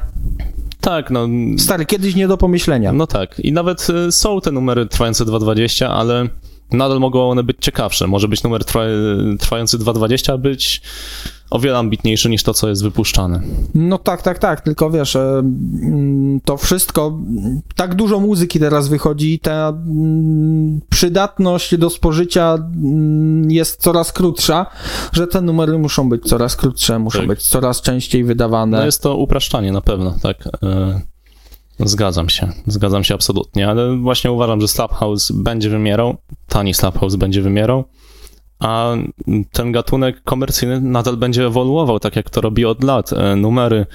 Tak, 0.80 1.10
no, 1.10 1.28
Stary, 1.58 1.86
kiedyś 1.86 2.14
nie 2.14 2.28
do 2.28 2.36
pomyślenia. 2.36 2.92
no 2.92 3.06
tak. 3.06 3.40
I 3.40 3.52
nawet 3.52 3.86
y, 4.08 4.12
są 4.12 4.40
te 4.40 4.52
numery 4.52 4.86
trwające 4.86 5.24
2.20, 5.24 5.84
ale 5.84 6.28
nadal 6.72 7.00
mogą 7.00 7.30
one 7.30 7.42
być 7.42 7.56
ciekawsze. 7.60 8.06
Może 8.06 8.28
być 8.28 8.42
numer 8.42 8.64
trwa, 8.64 8.80
trwający 9.38 9.78
2.20, 9.78 10.32
a 10.32 10.38
być 10.38 10.82
o 11.50 11.58
wiele 11.58 11.78
ambitniejszy 11.78 12.28
niż 12.28 12.42
to, 12.42 12.54
co 12.54 12.68
jest 12.68 12.82
wypuszczane. 12.82 13.40
No 13.74 13.98
tak, 13.98 14.22
tak, 14.22 14.38
tak, 14.38 14.60
tylko 14.60 14.90
wiesz, 14.90 15.16
e, 15.16 15.38
mm, 15.38 16.40
to 16.44 16.56
wszystko, 16.56 17.18
tak 17.74 17.94
dużo 17.94 18.20
muzyki 18.20 18.60
teraz 18.60 18.88
wychodzi 18.88 19.34
i 19.34 19.38
ta 19.38 19.68
mm, 19.68 20.80
przydatność 20.90 21.76
do 21.76 21.90
spożycia 21.90 22.54
mm, 22.54 23.50
jest 23.50 23.82
coraz 23.82 24.12
krótsza, 24.12 24.66
że 25.12 25.26
te 25.26 25.40
numery 25.40 25.78
muszą 25.78 26.08
być 26.08 26.24
coraz 26.24 26.56
krótsze, 26.56 26.98
muszą 26.98 27.18
Tak. 27.18 27.28
być 27.28 27.42
coraz 27.42 27.80
częściej 27.80 28.24
wydawane. 28.24 28.78
No 28.78 28.84
jest 28.84 29.02
to 29.02 29.16
upraszczanie 29.16 29.72
na 29.72 29.80
pewno, 29.80 30.14
tak. 30.22 30.48
Zgadzam 31.80 32.28
się, 32.28 32.52
zgadzam 32.66 33.04
się 33.04 33.14
absolutnie, 33.14 33.68
ale 33.68 33.96
właśnie 33.96 34.32
uważam, 34.32 34.60
że 34.60 34.68
Slap 34.68 34.92
House 34.92 35.32
będzie 35.32 35.70
wymierał, 35.70 36.16
tani 36.48 36.74
Slap 36.74 36.98
House 36.98 37.16
będzie 37.16 37.42
wymierał, 37.42 37.84
a 38.58 38.94
ten 39.52 39.72
gatunek 39.72 40.22
komercyjny 40.24 40.80
nadal 40.80 41.16
będzie 41.16 41.46
ewoluował, 41.46 42.00
tak 42.00 42.16
jak 42.16 42.30
to 42.30 42.40
robi 42.40 42.64
od 42.64 42.84
lat. 42.84 43.12
E, 43.12 43.36
Numery 43.36 43.86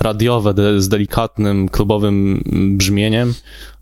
radiowe 0.00 0.54
z 0.82 0.88
delikatnym, 0.88 1.68
klubowym 1.68 2.44
brzmieniem, 2.76 3.34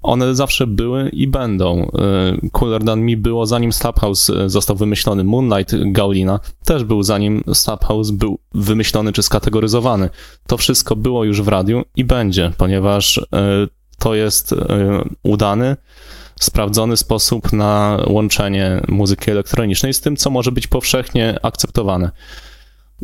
one 0.03 0.35
zawsze 0.35 0.67
były 0.67 1.09
i 1.09 1.27
będą. 1.27 1.83
E, 1.83 2.49
Cooler 2.53 2.85
Than 2.85 3.01
Me 3.01 3.17
było 3.17 3.47
zanim 3.47 3.73
Slap 3.73 4.01
House 4.01 4.31
e, 4.31 4.49
został 4.49 4.77
wymyślony. 4.77 5.25
Moonlight 5.25 5.75
Gaulina 5.93 6.41
też 6.65 6.85
był 6.85 7.03
zanim 7.03 7.43
Slap 7.53 7.85
House 7.85 8.11
był 8.11 8.39
wymyślony 8.55 9.13
czy 9.13 9.23
skategoryzowany. 9.23 10.11
To 10.47 10.57
wszystko 10.57 10.97
było 10.97 11.25
już 11.25 11.43
w 11.43 11.49
radiu 11.49 11.83
i 11.97 12.05
będzie, 12.05 12.53
ponieważ 12.57 13.21
to 13.99 14.15
jest 14.15 14.55
udany, 15.23 15.77
sprawdzony 16.41 16.97
sposób 16.97 17.53
na 17.53 18.01
łączenie 18.07 18.81
muzyki 18.89 19.31
elektronicznej 19.31 19.95
z 19.95 20.01
tym, 20.01 20.17
co 20.17 20.31
może 20.31 20.53
być 20.53 20.67
powszechnie 20.67 21.39
akceptowane. 21.43 22.11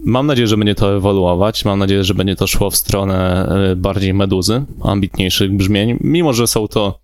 Mam 0.05 0.27
nadzieję, 0.27 0.49
że 0.49 0.57
będzie 0.57 0.75
to 0.75 0.97
ewoluować. 0.97 1.65
Mam 1.65 1.79
nadzieję, 1.79 2.05
że 2.05 2.15
będzie 2.15 2.37
to 2.37 2.47
szło 2.47 2.71
w 2.71 2.77
stronę 2.77 3.49
e, 3.73 3.77
bardziej 3.77 4.15
meduzy, 4.15 4.65
ambitniejszych 4.83 5.57
brzmień, 5.57 5.99
mimo 6.01 6.33
że 6.33 6.47
są 6.47 6.69
to 6.69 7.01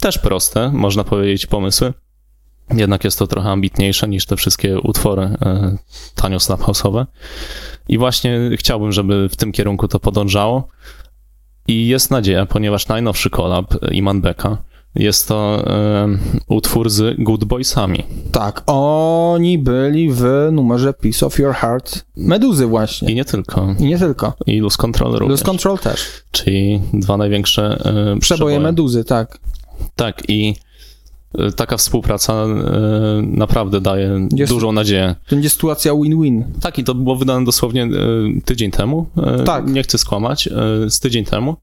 też 0.00 0.18
proste, 0.18 0.72
można 0.72 1.04
powiedzieć, 1.04 1.46
pomysły. 1.46 1.92
Jednak 2.74 3.04
jest 3.04 3.18
to 3.18 3.26
trochę 3.26 3.48
ambitniejsze 3.48 4.08
niż 4.08 4.26
te 4.26 4.36
wszystkie 4.36 4.80
utwory 4.80 5.22
e, 5.22 5.76
tanio 6.14 6.40
slap 6.40 6.60
house'owe. 6.60 7.06
I 7.88 7.98
właśnie 7.98 8.40
chciałbym, 8.56 8.92
żeby 8.92 9.28
w 9.28 9.36
tym 9.36 9.52
kierunku 9.52 9.88
to 9.88 10.00
podążało. 10.00 10.68
I 11.68 11.86
jest 11.86 12.10
nadzieja, 12.10 12.46
ponieważ 12.46 12.88
najnowszy 12.88 13.30
collab 13.30 13.74
e, 13.82 13.94
Iman 13.94 14.20
Beka 14.20 14.67
jest 14.98 15.28
to 15.28 15.64
e, 15.66 16.08
utwór 16.48 16.90
z 16.90 17.16
Good 17.18 17.44
Boysami. 17.44 18.04
Tak, 18.32 18.62
oni 18.66 19.58
byli 19.58 20.10
w 20.12 20.48
numerze 20.52 20.94
Piece 20.94 21.26
of 21.26 21.38
Your 21.38 21.54
Heart 21.54 22.04
Meduzy 22.16 22.66
właśnie. 22.66 23.12
I 23.12 23.14
nie 23.14 23.24
tylko. 23.24 23.74
I 23.78 23.84
nie 23.84 23.98
tylko. 23.98 24.32
I 24.46 24.60
Lose 24.60 24.76
Control 24.76 25.12
również. 25.12 25.30
Lose 25.30 25.44
Control 25.44 25.78
też. 25.78 26.06
Czyli 26.30 26.80
dwa 26.92 27.16
największe 27.16 27.78
e, 28.14 28.18
Przeboje 28.20 28.60
Meduzy, 28.60 29.04
tak. 29.04 29.38
Tak, 29.96 30.22
i 30.28 30.54
e, 31.38 31.52
taka 31.52 31.76
współpraca 31.76 32.32
e, 32.32 32.46
naprawdę 33.22 33.80
daje 33.80 34.28
Jest- 34.34 34.52
dużą 34.52 34.72
nadzieję. 34.72 35.14
To 35.28 35.36
będzie 35.36 35.50
sytuacja 35.50 35.92
win-win. 35.94 36.44
Tak, 36.60 36.78
i 36.78 36.84
to 36.84 36.94
było 36.94 37.16
wydane 37.16 37.44
dosłownie 37.44 37.88
tydzień 38.44 38.70
temu. 38.70 39.06
Tak. 39.44 39.66
Nie 39.66 39.82
chcę 39.82 39.98
skłamać, 39.98 40.48
z 40.88 41.00
tydzień 41.00 41.24
temu. 41.24 41.56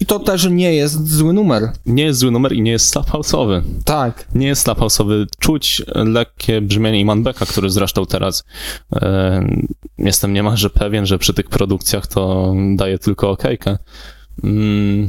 I 0.00 0.06
to 0.06 0.18
też 0.18 0.48
nie 0.50 0.74
jest 0.74 1.08
zły 1.08 1.32
numer. 1.32 1.72
Nie 1.86 2.04
jest 2.04 2.18
zły 2.18 2.30
numer 2.30 2.52
i 2.52 2.62
nie 2.62 2.70
jest 2.70 2.88
slap 2.88 3.10
house'owy. 3.10 3.62
Tak. 3.84 4.28
Nie 4.34 4.46
jest 4.46 4.62
slap 4.62 4.78
house'owy. 4.78 5.26
Czuć 5.38 5.82
lekkie 5.94 6.60
brzmienie 6.60 7.00
Iman 7.00 7.22
Beka, 7.22 7.46
który 7.46 7.70
zresztą 7.70 8.06
teraz 8.06 8.44
e, 8.92 9.48
jestem 9.98 10.32
niemalże 10.32 10.70
pewien, 10.70 11.06
że 11.06 11.18
przy 11.18 11.34
tych 11.34 11.48
produkcjach 11.48 12.06
to 12.06 12.54
daje 12.76 12.98
tylko 12.98 13.30
okejkę. 13.30 13.78
Mm, 14.44 15.08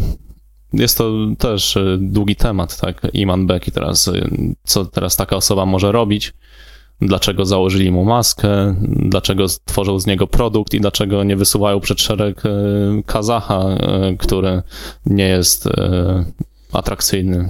jest 0.74 0.98
to 0.98 1.14
też 1.38 1.78
e, 1.78 1.98
długi 2.02 2.36
temat, 2.36 2.80
tak? 2.80 3.02
Iman 3.14 3.48
Beck 3.48 3.68
i 3.68 3.72
teraz, 3.72 4.08
e, 4.08 4.30
co 4.64 4.86
teraz 4.86 5.16
taka 5.16 5.36
osoba 5.36 5.66
może 5.66 5.92
robić? 5.92 6.34
Dlaczego 7.02 7.46
założyli 7.46 7.92
mu 7.92 8.06
maskę? 8.06 8.76
Dlaczego 8.82 9.50
stworzą 9.50 10.00
z 10.00 10.08
niego 10.08 10.28
produkt 10.28 10.74
i 10.74 10.82
dlaczego 10.82 11.24
nie 11.24 11.36
wysuwają 11.36 11.80
przed 11.80 12.02
szereg 12.02 12.46
e, 12.46 12.50
Kazacha, 13.06 13.60
e, 13.60 14.16
który 14.18 14.62
nie 15.06 15.28
jest 15.28 15.68
e, 15.68 16.26
atrakcyjny 16.74 17.50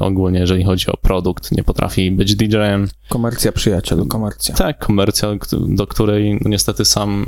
ogólnie, 0.00 0.40
jeżeli 0.40 0.64
chodzi 0.64 0.86
o 0.86 0.96
produkt, 0.96 1.52
nie 1.52 1.64
potrafi 1.64 2.10
być 2.10 2.36
DJ-em. 2.36 2.88
Komercja, 3.08 3.52
przyjacielu, 3.52 4.06
komercja. 4.06 4.54
Tak, 4.54 4.78
komercja, 4.78 5.28
do 5.68 5.86
której 5.86 6.40
niestety 6.44 6.84
sam, 6.84 7.26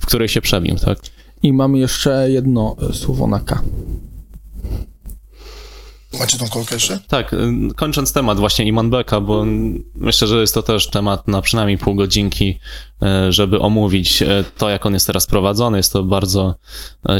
w 0.00 0.06
której 0.06 0.28
się 0.28 0.40
przebił, 0.40 0.76
tak? 0.76 0.98
I 1.42 1.52
mamy 1.52 1.78
jeszcze 1.78 2.30
jedno 2.30 2.76
słowo 2.92 3.26
na 3.26 3.40
K. 3.40 3.62
Macie 6.18 6.38
tą 6.38 6.48
kolkę 6.48 6.74
jeszcze? 6.74 7.00
Tak, 7.08 7.32
y, 7.32 7.38
kończąc 7.76 8.12
temat 8.12 8.38
właśnie 8.38 8.64
Iman 8.64 8.90
Beka, 8.90 9.20
bo 9.20 9.44
myślę, 9.94 10.28
że 10.28 10.40
jest 10.40 10.54
to 10.54 10.62
też 10.62 10.86
temat 10.86 11.28
na 11.28 11.42
przynajmniej 11.42 11.78
pół 11.78 11.94
godzinki, 11.94 12.58
y, 13.02 13.32
żeby 13.32 13.60
omówić 13.60 14.22
y, 14.22 14.44
to, 14.58 14.70
jak 14.70 14.86
on 14.86 14.94
jest 14.94 15.06
teraz 15.06 15.26
prowadzony. 15.26 15.76
Jest 15.76 15.92
to 15.92 16.02
bardzo 16.02 16.54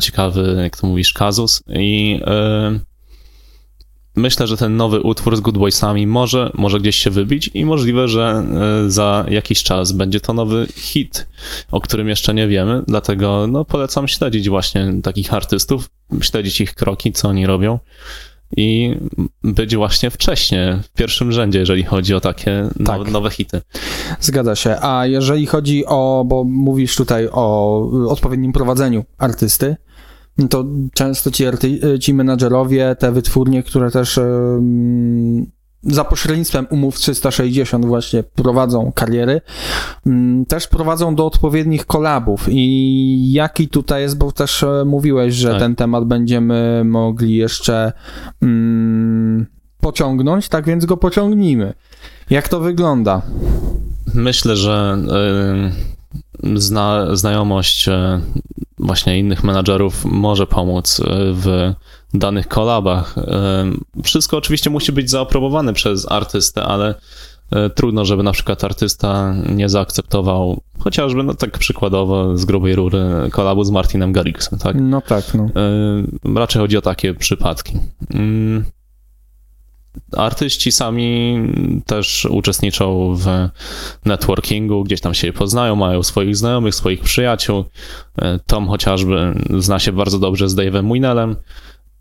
ciekawy, 0.03 0.57
jak 0.63 0.77
to 0.77 0.87
mówisz, 0.87 1.13
kazus 1.13 1.63
i 1.69 2.21
myślę, 4.17 4.47
że 4.47 4.57
ten 4.57 4.77
nowy 4.77 5.01
utwór 5.01 5.37
z 5.37 5.41
Good 5.41 5.59
Boysami 5.59 6.07
może, 6.07 6.51
może 6.55 6.81
gdzieś 6.81 6.97
się 6.97 7.11
wybić 7.11 7.51
i 7.55 7.65
możliwe, 7.65 8.09
że 8.09 8.45
za 8.89 9.25
jakiś 9.29 9.63
czas 9.63 9.93
będzie 9.93 10.21
to 10.21 10.33
nowy 10.33 10.67
hit, 10.77 11.27
o 11.71 11.81
którym 11.81 12.09
jeszcze 12.09 12.35
nie 12.35 12.49
wiemy, 12.49 12.83
dlatego 12.87 13.47
no, 13.47 13.65
polecam 13.65 14.09
śledzić 14.09 14.49
właśnie 14.49 14.93
takich 15.03 15.35
artystów, 15.35 15.91
śledzić 16.21 16.61
ich 16.61 16.75
kroki, 16.75 17.13
co 17.13 17.29
oni 17.29 17.47
robią 17.47 17.79
i 18.57 18.97
być 19.43 19.77
właśnie 19.77 20.11
wcześnie, 20.11 20.79
w 20.83 20.89
pierwszym 20.93 21.33
rzędzie, 21.33 21.59
jeżeli 21.59 21.83
chodzi 21.85 22.15
o 22.15 22.21
takie 22.21 22.69
Tak. 22.79 22.99
nowe, 22.99 23.11
nowe 23.11 23.31
hity. 23.31 23.61
Zgadza 24.21 24.57
się. 24.57 24.77
A 24.81 25.07
jeżeli 25.07 25.47
chodzi 25.47 25.87
o, 25.87 26.25
bo 26.29 26.45
mówisz 26.45 26.97
tutaj 26.97 27.29
o 27.33 27.79
odpowiednim 28.09 28.53
prowadzeniu 28.53 29.05
artysty, 29.19 29.77
no 30.39 30.49
to 30.49 30.65
często 30.95 31.31
ci, 31.31 31.47
arty, 31.47 31.99
ci 32.01 32.15
menadżerowie, 32.15 32.97
te 32.99 33.13
wytwórnie, 33.13 33.63
które 33.63 33.91
też 33.91 34.19
em, 34.19 35.47
za 35.83 36.05
pośrednictwem 36.05 36.67
umów 36.71 36.97
360 36.97 37.85
właśnie 37.85 38.23
prowadzą 38.23 38.93
kariery, 38.95 39.41
mm, 40.07 40.47
też 40.47 40.69
prowadzą 40.69 41.15
do 41.15 41.27
odpowiednich 41.27 41.87
kolabów 41.87 42.47
i 42.51 43.33
jaki 43.33 43.69
tutaj 43.69 44.03
jest, 44.03 44.19
bo 44.19 44.33
też 44.33 44.63
e, 44.63 44.85
mówiłeś, 44.87 45.35
że 45.35 45.51
Tak. 45.51 45.59
ten 45.59 45.77
temat 45.77 46.05
będziemy 46.05 46.83
mogli 46.85 47.37
jeszcze 47.37 47.93
mm, 48.43 49.47
pociągnąć, 49.81 50.49
tak 50.49 50.65
więc 50.67 50.85
go 50.85 50.97
pociągnijmy. 50.97 51.75
Jak 52.31 52.49
to 52.49 52.61
wygląda? 52.61 53.23
Myślę, 54.15 54.57
że 54.57 54.99
zna, 56.55 57.17
znajomość 57.17 57.89
y, 57.89 57.93
właśnie 58.79 59.19
innych 59.19 59.45
menadżerów 59.45 60.05
może 60.05 60.47
pomóc 60.47 61.01
y, 61.01 61.05
w 61.33 61.73
danych 62.15 62.49
kolabach. 62.49 63.19
Y, 63.19 64.03
Wszystko 64.03 64.37
oczywiście 64.37 64.71
musi 64.71 64.93
być 64.93 65.11
zaaprobowane 65.11 65.73
przez 65.73 66.13
artystę, 66.13 66.63
ale 66.63 66.95
trudno, 67.75 68.05
żeby 68.05 68.23
na 68.23 68.33
przykład 68.33 68.65
artysta 68.65 69.35
nie 69.49 69.69
zaakceptował 69.69 70.61
chociażby, 70.79 71.23
no 71.23 71.35
tak 71.35 71.59
przykładowo 71.59 72.39
z 72.39 72.45
grubej 72.45 72.75
rury, 72.75 73.05
kolabu 73.31 73.65
z 73.65 73.71
Martinem 73.71 74.13
Garrixem, 74.13 74.59
tak? 74.59 74.77
No 74.81 75.01
tak, 75.01 75.25
no. 75.35 75.49
Raczej 76.35 76.63
chodzi 76.63 76.77
o 76.77 76.83
takie 76.83 77.15
przypadki. 77.15 77.79
Mm. 79.95 80.25
Artyści 80.25 80.73
sami 80.73 81.39
też 81.87 82.25
uczestniczą 82.25 83.15
w 83.17 83.27
networkingu, 84.05 84.85
gdzieś 84.85 85.01
tam 85.01 85.15
się 85.15 85.33
poznają, 85.33 85.77
mają 85.77 86.03
swoich 86.03 86.37
znajomych, 86.37 86.75
swoich 86.75 87.01
przyjaciół. 87.01 87.61
Y, 87.61 88.23
Tom 88.47 88.69
chociażby 88.69 89.35
zna 89.59 89.79
się 89.79 89.93
bardzo 89.93 90.19
dobrze 90.19 90.49
z 90.49 90.55
Dave'em 90.55 90.93
Winelem. 90.93 91.37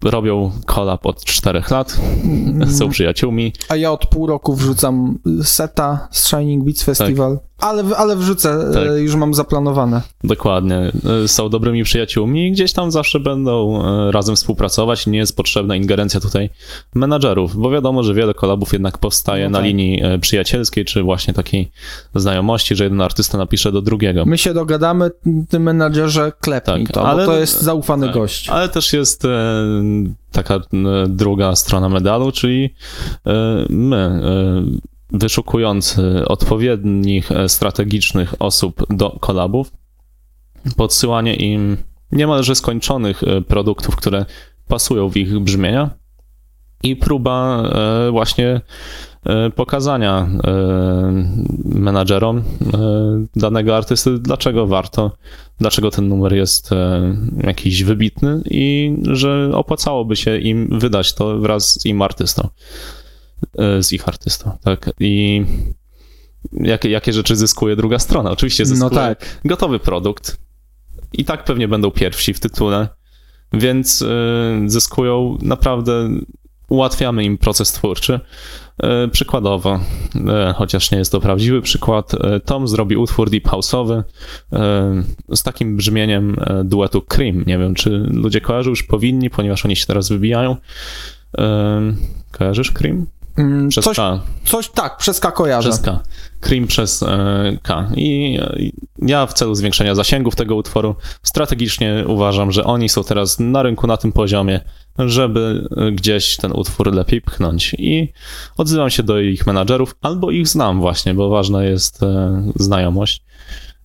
Robią 0.03 0.51
collab 0.65 1.05
od 1.05 1.23
czterech 1.26 1.72
lat, 1.72 1.99
są 2.77 2.89
przyjaciółmi. 2.89 3.53
A 3.69 3.76
ja 3.76 3.91
od 3.91 4.05
pół 4.05 4.27
roku 4.27 4.55
wrzucam 4.55 5.19
seta 5.43 6.07
z 6.11 6.27
Shining 6.27 6.63
Beats 6.63 6.84
Festival, 6.84 7.39
ale, 7.61 7.83
ale 7.97 8.15
wrzucę, 8.15 8.71
Tak. 8.73 8.88
e, 8.88 8.99
już 9.01 9.15
mam 9.15 9.33
zaplanowane. 9.33 10.01
Dokładnie. 10.23 10.91
Y, 11.23 11.27
Są 11.27 11.49
dobrymi 11.49 11.83
przyjaciółmi 11.83 12.47
i 12.47 12.51
gdzieś 12.51 12.73
tam 12.73 12.91
zawsze 12.91 13.19
będą 13.19 13.81
y, 14.07 14.11
razem 14.11 14.35
współpracować. 14.35 15.07
Nie 15.07 15.17
jest 15.19 15.38
potrzebna 15.38 15.75
ingerencja 15.75 16.19
tutaj 16.19 16.49
menadżerów, 16.95 17.55
bo 17.55 17.69
wiadomo, 17.69 18.03
że 18.03 18.13
wiele 18.13 18.33
kolabów 18.33 18.73
jednak 18.73 18.97
powstaje 18.97 19.43
No 19.43 19.49
na 19.49 19.57
tak. 19.57 19.65
linii 19.65 20.01
przyjacielskiej, 20.21 20.85
czy 20.85 21.03
właśnie 21.03 21.33
takiej 21.33 21.71
znajomości, 22.15 22.75
że 22.75 22.83
jeden 22.83 23.01
artysta 23.01 23.38
napisze 23.38 23.71
do 23.71 23.81
drugiego. 23.81 24.25
My 24.25 24.38
się 24.38 24.53
dogadamy, 24.53 25.11
tym 25.49 25.63
menadżerze 25.63 26.31
klepnij 26.41 26.85
Tak, 26.85 26.93
to, 26.93 27.07
ale- 27.07 27.25
to 27.25 27.38
jest 27.39 27.61
zaufany 27.61 28.05
tak. 28.05 28.15
gość. 28.15 28.49
Ale 28.49 28.69
też 28.69 28.93
jest 28.93 29.25
e, 29.25 29.29
taka 30.31 30.55
e, 30.55 30.59
druga 31.09 31.55
strona 31.55 31.89
medalu, 31.89 32.31
czyli 32.31 32.73
e, 33.27 33.65
my, 33.69 33.95
e, 33.95 34.90
wyszukujący 35.13 36.25
odpowiednich 36.27 37.31
e, 37.31 37.49
strategicznych 37.49 38.35
osób 38.39 38.85
do 38.89 39.09
kolabów, 39.09 39.71
podsyłanie 40.77 41.35
im 41.35 41.77
niemalże 42.11 42.55
skończonych 42.55 43.23
e, 43.23 43.41
produktów, 43.41 43.95
które 43.95 44.25
pasują 44.67 45.09
w 45.09 45.17
ich 45.17 45.39
brzmienia. 45.39 45.89
I 46.83 46.95
próba 46.95 47.63
e, 48.07 48.11
właśnie 48.11 48.61
pokazania 49.55 50.29
menadżerom 51.65 52.43
danego 53.35 53.77
artysty, 53.77 54.19
dlaczego 54.19 54.67
warto, 54.67 55.11
dlaczego 55.59 55.91
ten 55.91 56.07
numer 56.07 56.33
jest 56.33 56.69
jakiś 57.43 57.83
wybitny 57.83 58.41
i 58.45 58.97
że 59.11 59.51
opłacałoby 59.53 60.15
się 60.15 60.38
im 60.38 60.79
wydać 60.79 61.13
to 61.13 61.39
wraz 61.39 61.79
z 61.79 61.85
im 61.85 62.01
artystą, 62.01 62.49
z 63.80 63.91
ich 63.93 64.07
artystą, 64.07 64.57
tak. 64.63 64.89
I 64.99 65.45
jakie, 66.53 66.89
jakie 66.89 67.13
rzeczy 67.13 67.35
zyskuje 67.35 67.76
druga 67.76 67.99
strona? 67.99 68.31
Oczywiście 68.31 68.65
zyskuje 68.65 68.89
No 68.89 68.95
tak. 68.95 69.39
gotowy 69.45 69.80
produkt 69.80 70.38
i 71.13 71.26
tak 71.26 71.43
pewnie 71.43 71.68
będą 71.68 71.91
pierwsi 71.91 72.34
w 72.34 72.39
tytule, 72.39 72.88
więc 73.53 74.01
e, 74.01 74.05
zyskują 74.65 75.38
naprawdę, 75.41 76.09
ułatwiamy 76.69 77.23
im 77.23 77.38
proces 77.38 77.72
twórczy. 77.72 78.19
E, 78.84 79.07
Przykładowo, 79.07 79.80
e, 80.27 80.53
chociaż 80.57 80.91
nie 80.91 80.97
jest 80.97 81.11
to 81.11 81.22
prawdziwy 81.22 81.61
przykład, 81.61 82.13
e, 82.13 82.39
Tom 82.39 82.68
zrobi 82.68 82.95
utwór 82.97 83.30
deep 83.30 83.47
house'owy 83.47 84.03
e, 84.53 85.03
z 85.35 85.43
takim 85.43 85.77
brzmieniem 85.77 86.35
e, 86.39 86.63
duetu 86.63 87.01
Cream. 87.01 87.43
Nie 87.47 87.57
wiem, 87.57 87.76
czy 87.76 87.89
ludzie 88.13 88.41
kojarzą, 88.41 88.69
już 88.69 88.84
powinni, 88.84 89.30
ponieważ 89.30 89.65
oni 89.65 89.76
się 89.76 89.85
teraz 89.85 90.09
wybijają. 90.09 90.55
E, 91.38 91.81
Kojarzysz 92.31 92.72
Cream? 92.72 93.05
Mm, 93.38 93.70
Przez 93.70 93.86
Coś, 93.86 93.98
K. 93.98 94.20
coś 94.45 94.70
tak, 94.70 94.98
przez 94.98 95.20
K 95.20 95.32
kojarzę. 95.32 95.70
Przez 95.70 95.82
K. 95.82 95.99
Cream 96.40 96.68
przez 96.68 97.03
e, 97.03 97.58
K. 97.64 97.88
I 97.95 98.38
e, 98.41 98.56
ja 99.02 99.26
w 99.26 99.34
celu 99.34 99.56
zwiększenia 99.56 99.95
zasięgów 99.95 100.36
tego 100.36 100.56
utworu 100.56 100.95
strategicznie 101.24 102.06
uważam, 102.08 102.52
że 102.52 102.64
oni 102.64 102.90
są 102.90 103.03
teraz 103.03 103.40
na 103.40 103.64
rynku 103.64 103.88
na 103.88 103.98
tym 103.98 104.12
poziomie, 104.12 104.60
żeby 104.98 105.68
e, 105.78 105.91
gdzieś 105.91 106.38
ten 106.38 106.52
utwór 106.52 106.94
lepiej 106.94 107.22
pchnąć. 107.22 107.76
I 107.78 108.14
odzywam 108.58 108.90
się 108.90 109.03
do 109.03 109.20
ich 109.20 109.48
menadżerów, 109.48 109.95
albo 110.02 110.32
ich 110.32 110.48
znam 110.48 110.80
właśnie, 110.80 111.14
bo 111.14 111.30
ważna 111.30 111.64
jest 111.64 112.03
e, 112.03 112.44
znajomość. 112.56 113.24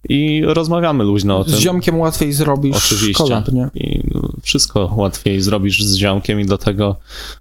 I 0.08 0.42
rozmawiamy 0.44 1.04
luźno 1.04 1.38
o 1.38 1.44
tym. 1.44 1.54
Z 1.54 1.58
ziomkiem 1.58 1.98
łatwiej 1.98 2.32
zrobisz 2.32 2.76
Oczywiście. 2.76 3.24
kolab, 3.24 3.52
nie? 3.52 3.70
I 3.74 4.02
wszystko 4.42 4.92
łatwiej 4.96 5.40
zrobisz 5.40 5.82
z 5.82 5.96
ziomkiem 5.96 6.40
i 6.40 6.44
dlatego 6.44 6.96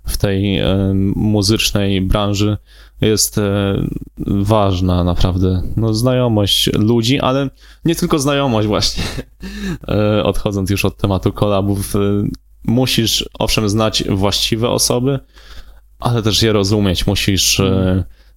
w 0.05 0.17
tej 0.17 0.59
e, 0.59 0.93
muzycznej 1.15 2.01
branży 2.01 2.57
jest 3.01 3.37
e, 3.37 3.41
ważna 4.27 5.03
naprawdę 5.03 5.61
no, 5.77 5.93
znajomość 5.93 6.69
ludzi, 6.73 7.19
ale 7.19 7.49
nie 7.85 7.95
tylko 7.95 8.19
znajomość 8.19 8.67
właśnie. 8.67 9.03
E, 9.87 10.23
odchodząc 10.23 10.69
już 10.69 10.85
od 10.85 10.97
tematu 10.97 11.33
kolabów, 11.33 11.93
musisz 12.63 13.29
owszem 13.39 13.69
znać 13.69 14.03
właściwe 14.09 14.69
osoby, 14.69 15.19
ale 15.99 16.23
też 16.23 16.41
je 16.41 16.53
rozumieć. 16.53 17.07
Musisz 17.07 17.61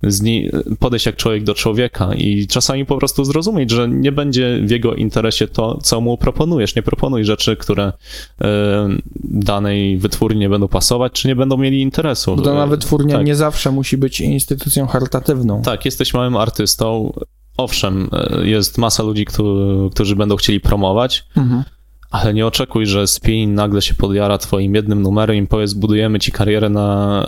z 0.03 0.21
ni- 0.23 0.51
podejść 0.79 1.07
jak 1.07 1.17
człowiek 1.17 1.45
do 1.45 1.55
człowieka 1.55 2.15
i 2.15 2.47
czasami 2.47 2.87
po 2.87 2.97
prostu 2.99 3.25
zrozumieć, 3.25 3.71
że 3.71 3.89
nie 3.89 4.13
będzie 4.13 4.61
w 4.65 4.71
jego 4.71 4.95
interesie 4.95 5.49
to, 5.49 5.79
co 5.83 6.01
mu 6.01 6.17
proponujesz. 6.19 6.75
Nie 6.77 6.83
proponuj 6.83 7.25
rzeczy, 7.25 7.57
które 7.57 7.93
e, 8.41 8.89
danej 9.25 9.99
wytwórni 9.99 10.41
nie 10.41 10.49
będą 10.49 10.69
pasować, 10.69 11.13
czy 11.13 11.29
nie 11.29 11.37
będą 11.37 11.57
mieli 11.57 11.83
interesu. 11.83 12.37
Bo 12.37 12.43
dana 12.43 12.65
E, 12.65 12.69
wytwórnia 12.69 13.17
tak. 13.17 13.27
nie 13.27 13.35
zawsze 13.37 13.71
musi 13.71 13.97
być 13.97 14.21
instytucją 14.21 14.87
charytatywną. 14.87 15.63
Tak, 15.63 15.85
jesteś 15.85 16.15
małym 16.15 16.37
artystą. 16.37 17.13
Owszem, 17.57 18.11
e, 18.13 18.47
jest 18.47 18.79
masa 18.79 19.03
ludzi, 19.03 19.25
którzy, 19.25 19.91
którzy 19.91 20.17
będą 20.17 20.37
chcieli 20.37 20.61
promować, 20.61 21.25
Mhm. 21.37 21.63
Ale 22.11 22.35
nie 22.35 22.47
oczekuj, 22.47 22.87
że 22.87 23.07
Spin 23.07 23.55
nagle 23.55 23.83
się 23.83 23.95
podjara 23.95 24.39
twoim 24.39 24.75
jednym 24.75 25.03
numerem 25.03 25.37
i 25.37 25.47
powie, 25.47 25.69
zbudujemy 25.69 26.19
ci 26.19 26.33
karierę 26.33 26.69
na, 26.69 27.25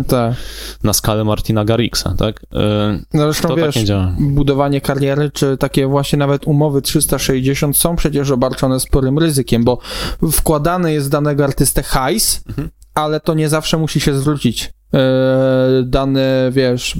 e, 0.00 0.04
Tak. 0.08 0.34
na 0.84 0.92
skalę 0.92 1.24
Martina 1.24 1.64
Garrixa, 1.64 2.04
tak? 2.18 2.40
E, 2.54 2.98
No 3.14 3.22
Zresztą 3.22 3.48
to 3.48 3.56
wiesz, 3.56 3.66
tak 3.66 3.76
nie 3.76 3.84
działa. 3.84 4.14
budowanie 4.18 4.80
kariery, 4.80 5.30
czy 5.30 5.56
takie 5.56 5.86
właśnie 5.86 6.18
nawet 6.18 6.46
umowy 6.46 6.82
360 6.82 7.76
są 7.76 7.96
przecież 7.96 8.30
obarczone 8.30 8.80
sporym 8.80 9.18
ryzykiem, 9.18 9.64
bo 9.64 9.78
wkładany 10.32 10.92
jest 10.92 11.10
danego 11.10 11.44
artystę 11.44 11.82
hajs, 11.82 12.44
Mhm. 12.48 12.68
ale 12.94 13.20
to 13.20 13.34
nie 13.34 13.48
zawsze 13.48 13.78
musi 13.78 14.00
się 14.00 14.14
zwrócić. 14.14 14.72
E, 14.94 15.82
dany, 15.84 16.22
wiesz, 16.50 16.94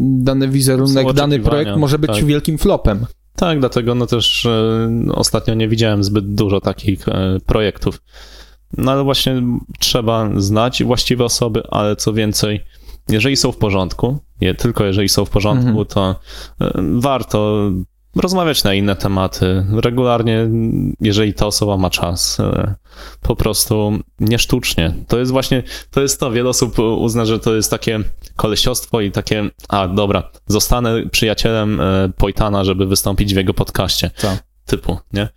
dany 0.00 0.48
wizerunek, 0.48 1.12
dany 1.12 1.38
projekt 1.40 1.76
może 1.76 1.98
być 1.98 2.10
tak. 2.10 2.24
wielkim 2.24 2.58
flopem. 2.58 3.06
Tak, 3.40 3.60
dlatego 3.60 3.94
no 3.94 4.06
też 4.06 4.46
e, 4.46 4.90
ostatnio 5.14 5.54
nie 5.54 5.68
widziałem 5.68 6.04
zbyt 6.04 6.34
dużo 6.34 6.60
takich 6.60 7.08
e, 7.08 7.38
projektów. 7.46 8.02
No 8.78 8.92
ale 8.92 9.04
właśnie 9.04 9.42
trzeba 9.78 10.30
znać 10.36 10.84
właściwe 10.84 11.24
osoby, 11.24 11.62
ale 11.70 11.96
co 11.96 12.12
więcej, 12.12 12.64
jeżeli 13.08 13.36
są 13.36 13.52
w 13.52 13.56
porządku, 13.56 14.18
je, 14.40 14.54
tylko 14.54 14.84
jeżeli 14.84 15.08
są 15.08 15.24
w 15.24 15.30
porządku, 15.30 15.68
Mhm. 15.68 15.86
to 15.86 16.16
e, 16.60 16.70
warto 17.00 17.70
rozmawiać 18.16 18.64
na 18.64 18.74
inne 18.74 18.96
tematy. 18.96 19.66
Regularnie, 19.72 20.48
jeżeli 21.00 21.34
ta 21.34 21.46
osoba 21.46 21.76
ma 21.76 21.90
czas, 21.90 22.40
e, 22.40 22.74
po 23.22 23.36
prostu 23.36 23.98
nie 24.20 24.38
sztucznie. 24.38 24.94
To 25.08 25.18
jest 25.18 25.32
właśnie, 25.32 25.62
to 25.90 26.00
jest 26.00 26.20
to, 26.20 26.30
wiele 26.30 26.48
osób 26.48 26.78
uzna, 26.78 27.24
że 27.24 27.38
to 27.38 27.54
jest 27.54 27.70
takie 27.70 28.00
kolesiostwo 28.36 29.00
i 29.00 29.10
takie, 29.10 29.50
a 29.68 29.88
dobra, 29.88 30.30
zostanę 30.46 31.06
przyjacielem 31.10 31.80
e, 31.80 32.08
Pojtana, 32.16 32.64
żeby 32.64 32.86
wystąpić 32.86 33.34
w 33.34 33.36
jego 33.36 33.54
podcaście. 33.54 34.10
Tak. 34.20 34.44
Typu, 34.66 34.98
nie? 35.12 35.28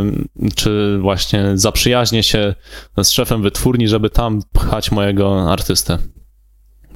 Ym, 0.00 0.28
Czy 0.56 0.98
właśnie 1.00 1.50
zaprzyjaźnię 1.54 2.22
się 2.22 2.54
z 3.02 3.10
szefem 3.10 3.42
wytwórni, 3.42 3.88
żeby 3.88 4.10
tam 4.10 4.42
pchać 4.52 4.90
mojego 4.90 5.52
artystę. 5.52 5.98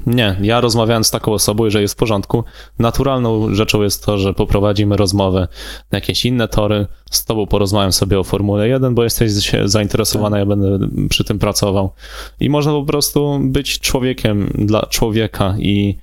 Nie, 0.06 0.36
ja 0.43 0.60
rozmawiałem 0.60 1.05
z 1.05 1.10
taką 1.10 1.32
osobą, 1.32 1.64
jeżeli 1.64 1.82
jest 1.82 1.94
w 1.94 1.97
porządku. 1.97 2.44
Naturalną 2.78 3.55
rzeczą 3.55 3.82
jest 3.82 4.05
to, 4.05 4.18
że 4.18 4.35
poprowadzimy 4.35 4.97
rozmowę 4.97 5.48
na 5.93 5.98
jakieś 5.98 6.24
inne 6.24 6.48
tory. 6.48 6.86
Z 7.10 7.24
tobą 7.24 7.47
porozmawiam 7.47 7.93
sobie 7.93 8.18
o 8.18 8.24
Formule 8.24 8.68
1, 8.68 8.94
bo 8.94 9.05
jesteś 9.05 9.32
zainteresowana, 9.64 10.39
ja 10.39 10.47
będę 10.47 10.89
przy 11.09 11.24
tym 11.24 11.39
pracował. 11.39 11.93
I 12.40 12.51
można 12.51 12.72
po 12.72 12.85
prostu 12.85 13.40
być 13.43 13.81
człowiekiem 13.81 14.51
dla 14.55 14.86
człowieka 14.86 15.55
i 15.59 15.98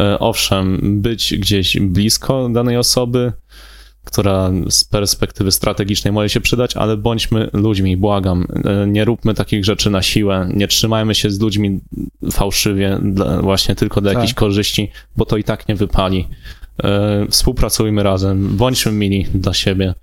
e, 0.00 0.18
owszem, 0.18 0.80
być 1.02 1.34
gdzieś 1.38 1.80
blisko 1.80 2.48
danej 2.48 2.76
osoby, 2.76 3.32
która 4.08 4.50
z 4.70 4.84
perspektywy 4.84 5.52
strategicznej 5.52 6.12
może 6.12 6.28
się 6.28 6.40
przydać, 6.40 6.76
ale 6.76 6.96
bądźmy 6.96 7.50
ludźmi, 7.52 7.96
błagam. 7.96 8.46
E, 8.64 8.86
Nie 8.86 9.04
róbmy 9.04 9.34
takich 9.34 9.64
rzeczy 9.64 9.90
na 9.90 10.02
siłę, 10.02 10.48
nie 10.54 10.68
trzymajmy 10.68 11.14
się 11.14 11.30
z 11.30 11.40
ludźmi 11.40 11.80
fałszywie, 12.32 12.98
właśnie 13.42 13.74
tylko 13.74 14.00
dla 14.00 14.10
Tak. 14.10 14.16
jakichś 14.18 14.34
korzyści, 14.34 14.90
bo 15.16 15.24
to 15.26 15.36
i 15.36 15.44
tak 15.44 15.68
nie 15.68 15.74
wypali. 15.74 16.28
E, 16.84 17.26
Współpracujmy 17.30 18.02
razem, 18.02 18.56
bądźmy 18.56 18.92
mili 18.92 19.26
dla 19.34 19.54
siebie. 19.54 19.94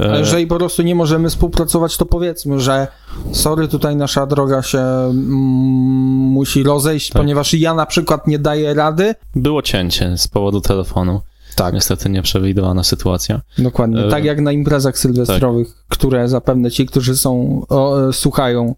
E, 0.00 0.18
jeżeli 0.18 0.46
po 0.46 0.56
prostu 0.56 0.82
nie 0.82 0.94
możemy 0.94 1.28
współpracować, 1.30 1.96
to 1.96 2.06
powiedzmy, 2.06 2.60
że 2.60 2.86
sorry, 3.32 3.68
tutaj 3.68 3.96
nasza 3.96 4.26
droga 4.26 4.62
się 4.62 4.78
mm, 4.78 5.18
musi 6.28 6.62
rozejść, 6.62 7.08
Tak. 7.10 7.22
ponieważ 7.22 7.54
ja 7.54 7.74
na 7.74 7.86
przykład 7.86 8.26
nie 8.26 8.38
daję 8.38 8.74
rady. 8.74 9.14
Było 9.34 9.62
cięcie 9.62 10.16
z 10.16 10.28
powodu 10.28 10.60
telefonu. 10.60 11.20
Tak, 11.58 11.74
Niestety 11.74 12.10
nieprzewidywana 12.10 12.84
sytuacja. 12.84 13.40
dokładnie. 13.58 14.04
E, 14.04 14.08
Tak 14.10 14.24
jak 14.24 14.40
na 14.40 14.52
imprezach 14.52 14.98
sylwestrowych, 14.98 15.68
które 15.88 16.28
zapewne 16.28 16.70
ci, 16.70 16.86
którzy 16.86 17.16
są, 17.16 17.62
o, 17.68 18.08
e, 18.08 18.12
słuchają 18.12 18.74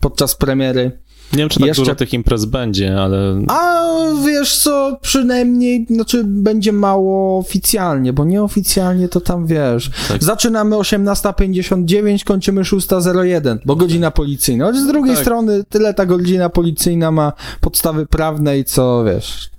podczas 0.00 0.34
premiery. 0.34 0.90
Nie 1.32 1.38
wiem, 1.38 1.48
czy 1.48 1.58
tak 1.58 1.68
Jeszcze- 1.68 1.82
dużo 1.82 1.94
tych 1.94 2.12
imprez 2.14 2.44
będzie, 2.44 3.00
ale 3.00 3.42
A 3.48 3.82
wiesz 4.26 4.58
co, 4.58 4.98
przynajmniej, 5.02 5.86
znaczy 5.90 6.24
będzie 6.24 6.72
mało 6.72 7.38
oficjalnie, 7.38 8.12
bo 8.12 8.24
nieoficjalnie 8.24 9.08
to 9.08 9.20
tam 9.20 9.46
wiesz. 9.46 9.90
Tak. 10.08 10.24
Zaczynamy 10.24 10.76
18.59, 10.76 12.24
kończymy 12.24 12.64
6.01, 12.64 13.58
bo 13.64 13.76
godzina 13.76 14.10
policyjna. 14.10 14.64
Choć 14.66 14.76
z 14.76 14.86
drugiej 14.86 15.14
Tak. 15.14 15.24
strony 15.24 15.64
tyle 15.68 15.94
ta 15.94 16.06
godzina 16.06 16.48
policyjna 16.48 17.10
ma 17.10 17.32
podstawy 17.60 18.06
prawne 18.06 18.58
i 18.58 18.64
co 18.64 19.04
wiesz. 19.04 19.50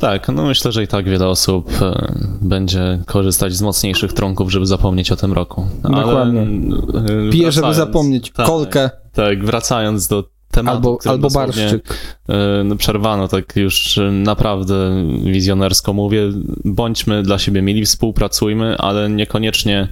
Tak, 0.00 0.28
no 0.28 0.42
myślę, 0.42 0.72
że 0.72 0.82
i 0.82 0.88
tak 0.88 1.04
wiele 1.08 1.28
osób 1.28 1.70
e, 1.82 2.12
będzie 2.40 3.02
korzystać 3.06 3.52
z 3.54 3.62
mocniejszych 3.62 4.12
trunków, 4.12 4.50
żeby 4.52 4.66
zapomnieć 4.66 5.12
o 5.12 5.16
tym 5.16 5.32
roku. 5.32 5.66
Dokładnie. 5.82 6.40
e, 6.42 7.30
Pije, 7.30 7.52
żeby 7.52 7.66
wracając- 7.66 7.76
zapomnieć. 7.76 8.30
tak, 8.32 8.46
Kolkę 8.46 8.90
Tak, 9.12 9.44
wracając 9.44 10.08
do 10.08 10.24
tematu, 10.50 10.76
albo, 10.76 10.98
albo 11.04 11.30
barszczyk. 11.30 12.14
e, 12.28 12.64
no, 12.64 12.76
przerwano, 12.76 13.28
tak 13.28 13.56
już 13.56 14.00
naprawdę 14.12 15.06
wizjonersko 15.24 15.92
mówię, 15.92 16.22
bądźmy 16.64 17.22
dla 17.22 17.38
siebie 17.38 17.62
mili, 17.62 17.84
współpracujmy, 17.84 18.76
ale 18.78 19.10
niekoniecznie 19.10 19.88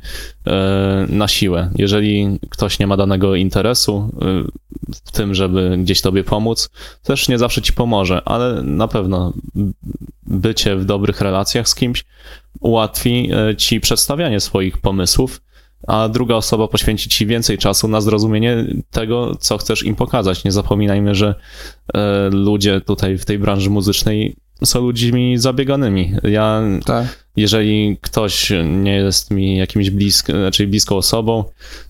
e, 0.47 1.07
na 1.09 1.29
siłę. 1.29 1.71
Jeżeli 1.77 2.39
ktoś 2.51 2.79
nie 2.79 2.87
ma 2.87 2.97
danego 2.97 3.35
interesu 3.35 4.11
e, 4.23 4.45
w 5.05 5.13
tym, 5.13 5.35
żeby 5.35 5.79
gdzieś 5.79 6.01
tobie 6.01 6.25
pomóc, 6.25 6.71
też 7.03 7.29
nie 7.29 7.39
zawsze 7.39 7.63
ci 7.63 7.73
pomoże, 7.73 8.23
ale 8.25 8.63
na 8.63 8.89
pewno 8.89 9.33
bycie 10.27 10.77
w 10.77 10.85
dobrych 10.85 11.21
relacjach 11.21 11.69
z 11.69 11.75
kimś 11.75 12.05
ułatwi 12.61 13.31
ci 13.57 13.81
przedstawianie 13.81 14.41
swoich 14.41 14.79
pomysłów, 14.79 15.41
a 15.87 16.09
druga 16.09 16.35
osoba 16.35 16.69
poświęci 16.69 17.09
ci 17.09 17.27
więcej 17.27 17.59
czasu 17.59 17.89
na 17.89 18.01
zrozumienie 18.01 18.65
tego, 18.91 19.37
co 19.41 19.59
chcesz 19.59 19.83
im 19.83 19.95
pokazać. 19.97 20.45
Nie 20.45 20.53
zapominajmy, 20.53 21.15
że 21.15 21.35
e, 21.95 22.29
ludzie 22.33 22.81
tutaj 22.81 23.19
w 23.19 23.25
tej 23.25 23.39
branży 23.39 23.71
muzycznej 23.71 24.37
są 24.65 24.81
ludźmi 24.81 25.39
zabieganymi. 25.39 26.13
Ja, 26.23 26.63
Tak. 26.85 27.07
jeżeli 27.37 27.99
ktoś 28.01 28.53
nie 28.65 28.97
jest 28.97 29.31
mi 29.31 29.57
jakimś 29.57 29.91
blisk, 29.91 30.27
znaczy 30.27 30.67
bliską 30.67 30.97
osobą, 30.97 31.45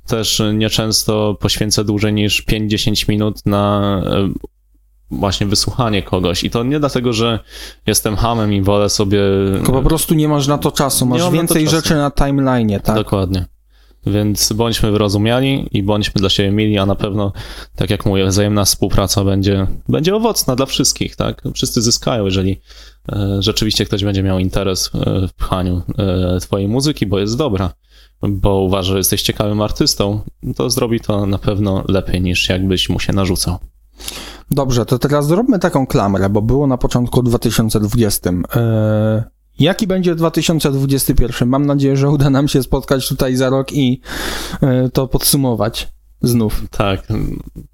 też 0.07 0.43
nieczęsto 0.55 1.37
poświęcę 1.41 1.85
dłużej 1.85 2.13
niż 2.13 2.45
5-10 2.47 3.09
minut 3.09 3.47
na 3.47 3.81
e, 4.07 4.29
właśnie 5.11 5.47
wysłuchanie 5.47 6.03
kogoś. 6.03 6.45
I 6.45 6.51
to 6.51 6.63
nie 6.65 6.81
dlatego, 6.81 7.13
że 7.13 7.39
jestem 7.87 8.17
hamem 8.17 8.53
i 8.53 8.63
wolę 8.63 8.89
sobie... 8.89 9.21
Tylko 9.57 9.73
po 9.73 9.83
prostu 9.83 10.15
nie 10.15 10.29
masz 10.29 10.47
na 10.47 10.59
to 10.59 10.73
czasu, 10.73 11.07
masz 11.07 11.21
na 11.23 11.31
więcej 11.31 11.65
czasu. 11.65 11.77
rzeczy 11.77 11.95
na 11.95 12.11
timeline'ie, 12.11 12.81
tak? 12.81 12.97
Dokładnie. 12.97 13.47
Więc 14.13 14.53
bądźmy 14.53 14.93
wyrozumiali 14.93 15.69
i 15.73 15.83
bądźmy 15.83 16.13
dla 16.15 16.29
siebie 16.29 16.51
mili, 16.51 16.79
a 16.79 16.87
na 16.87 16.95
pewno, 16.95 17.33
tak 17.77 17.91
jak 17.91 18.07
mówię, 18.07 18.27
wzajemna 18.27 18.65
współpraca 18.65 19.25
będzie, 19.25 19.67
będzie 19.89 20.17
owocna 20.17 20.57
dla 20.57 20.67
wszystkich, 20.67 21.17
tak? 21.17 21.43
Wszyscy 21.55 21.83
zyskają, 21.83 22.25
jeżeli 22.25 22.61
e, 23.13 23.43
rzeczywiście 23.43 23.85
ktoś 23.85 24.05
będzie 24.05 24.23
miał 24.23 24.39
interes 24.39 24.91
e, 24.95 25.29
w 25.29 25.33
pchaniu 25.33 25.83
e, 25.99 26.41
twojej 26.41 26.69
muzyki, 26.69 27.07
bo 27.07 27.19
jest 27.19 27.37
dobra, 27.37 27.73
bo 28.23 28.61
uważa, 28.61 28.93
że 28.93 28.99
jesteś 28.99 29.23
ciekawym 29.23 29.61
artystą, 29.61 30.21
to 30.57 30.71
zrobi 30.71 31.01
to 31.01 31.27
na 31.27 31.39
pewno 31.39 31.85
lepiej 31.89 32.21
niż 32.21 32.49
jakbyś 32.49 32.89
mu 32.89 33.01
się 33.01 33.13
narzucał. 33.13 33.59
Dobrze, 34.51 34.87
to 34.87 34.99
teraz 34.99 35.27
zróbmy 35.27 35.59
taką 35.59 35.87
klamrę, 35.87 36.31
bo 36.31 36.43
było 36.43 36.67
na 36.67 36.79
początku 36.79 37.23
2020. 37.23 38.31
Eee, 38.31 39.23
jaki 39.59 39.87
będzie 39.87 40.15
2021? 40.15 41.49
Mam 41.49 41.67
nadzieję, 41.67 41.97
że 41.97 42.11
uda 42.11 42.31
nam 42.31 42.49
się 42.49 42.63
spotkać 42.63 43.09
tutaj 43.09 43.37
za 43.37 43.51
rok 43.51 43.73
i 43.73 44.01
e, 44.63 44.91
to 44.93 45.09
podsumować 45.09 45.89
znów. 46.23 46.63
Tak, 46.71 47.03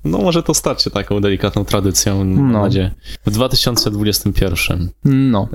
no 0.05 0.19
może 0.19 0.43
to 0.43 0.55
stać 0.55 0.83
się 0.83 0.91
taką 0.91 1.21
delikatną 1.21 1.65
tradycją, 1.65 2.25
mam 2.25 2.53
No. 2.53 2.63
nadzieję. 2.63 2.91
W 3.27 3.31
2021 3.31 4.91
No, 5.05 5.49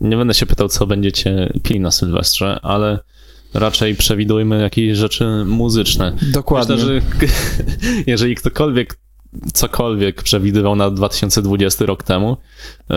Nie 0.00 0.16
będę 0.16 0.34
się 0.34 0.46
pytał, 0.46 0.68
co 0.68 0.86
będziecie 0.86 1.52
pili 1.62 1.80
na 1.80 1.90
Sylwestrze, 1.90 2.60
ale 2.62 2.98
raczej 3.54 3.94
przewidujmy 3.94 4.60
jakieś 4.62 4.98
rzeczy 4.98 5.44
muzyczne. 5.46 6.16
dokładnie. 6.32 6.74
Myślę, 6.76 6.88
że 6.88 7.00
jeżeli 8.06 8.34
ktokolwiek 8.34 8.98
cokolwiek 9.54 10.22
przewidywał 10.22 10.76
na 10.76 10.90
2020 10.90 11.86
rok 11.86 12.02
temu, 12.02 12.36
y, 12.90 12.94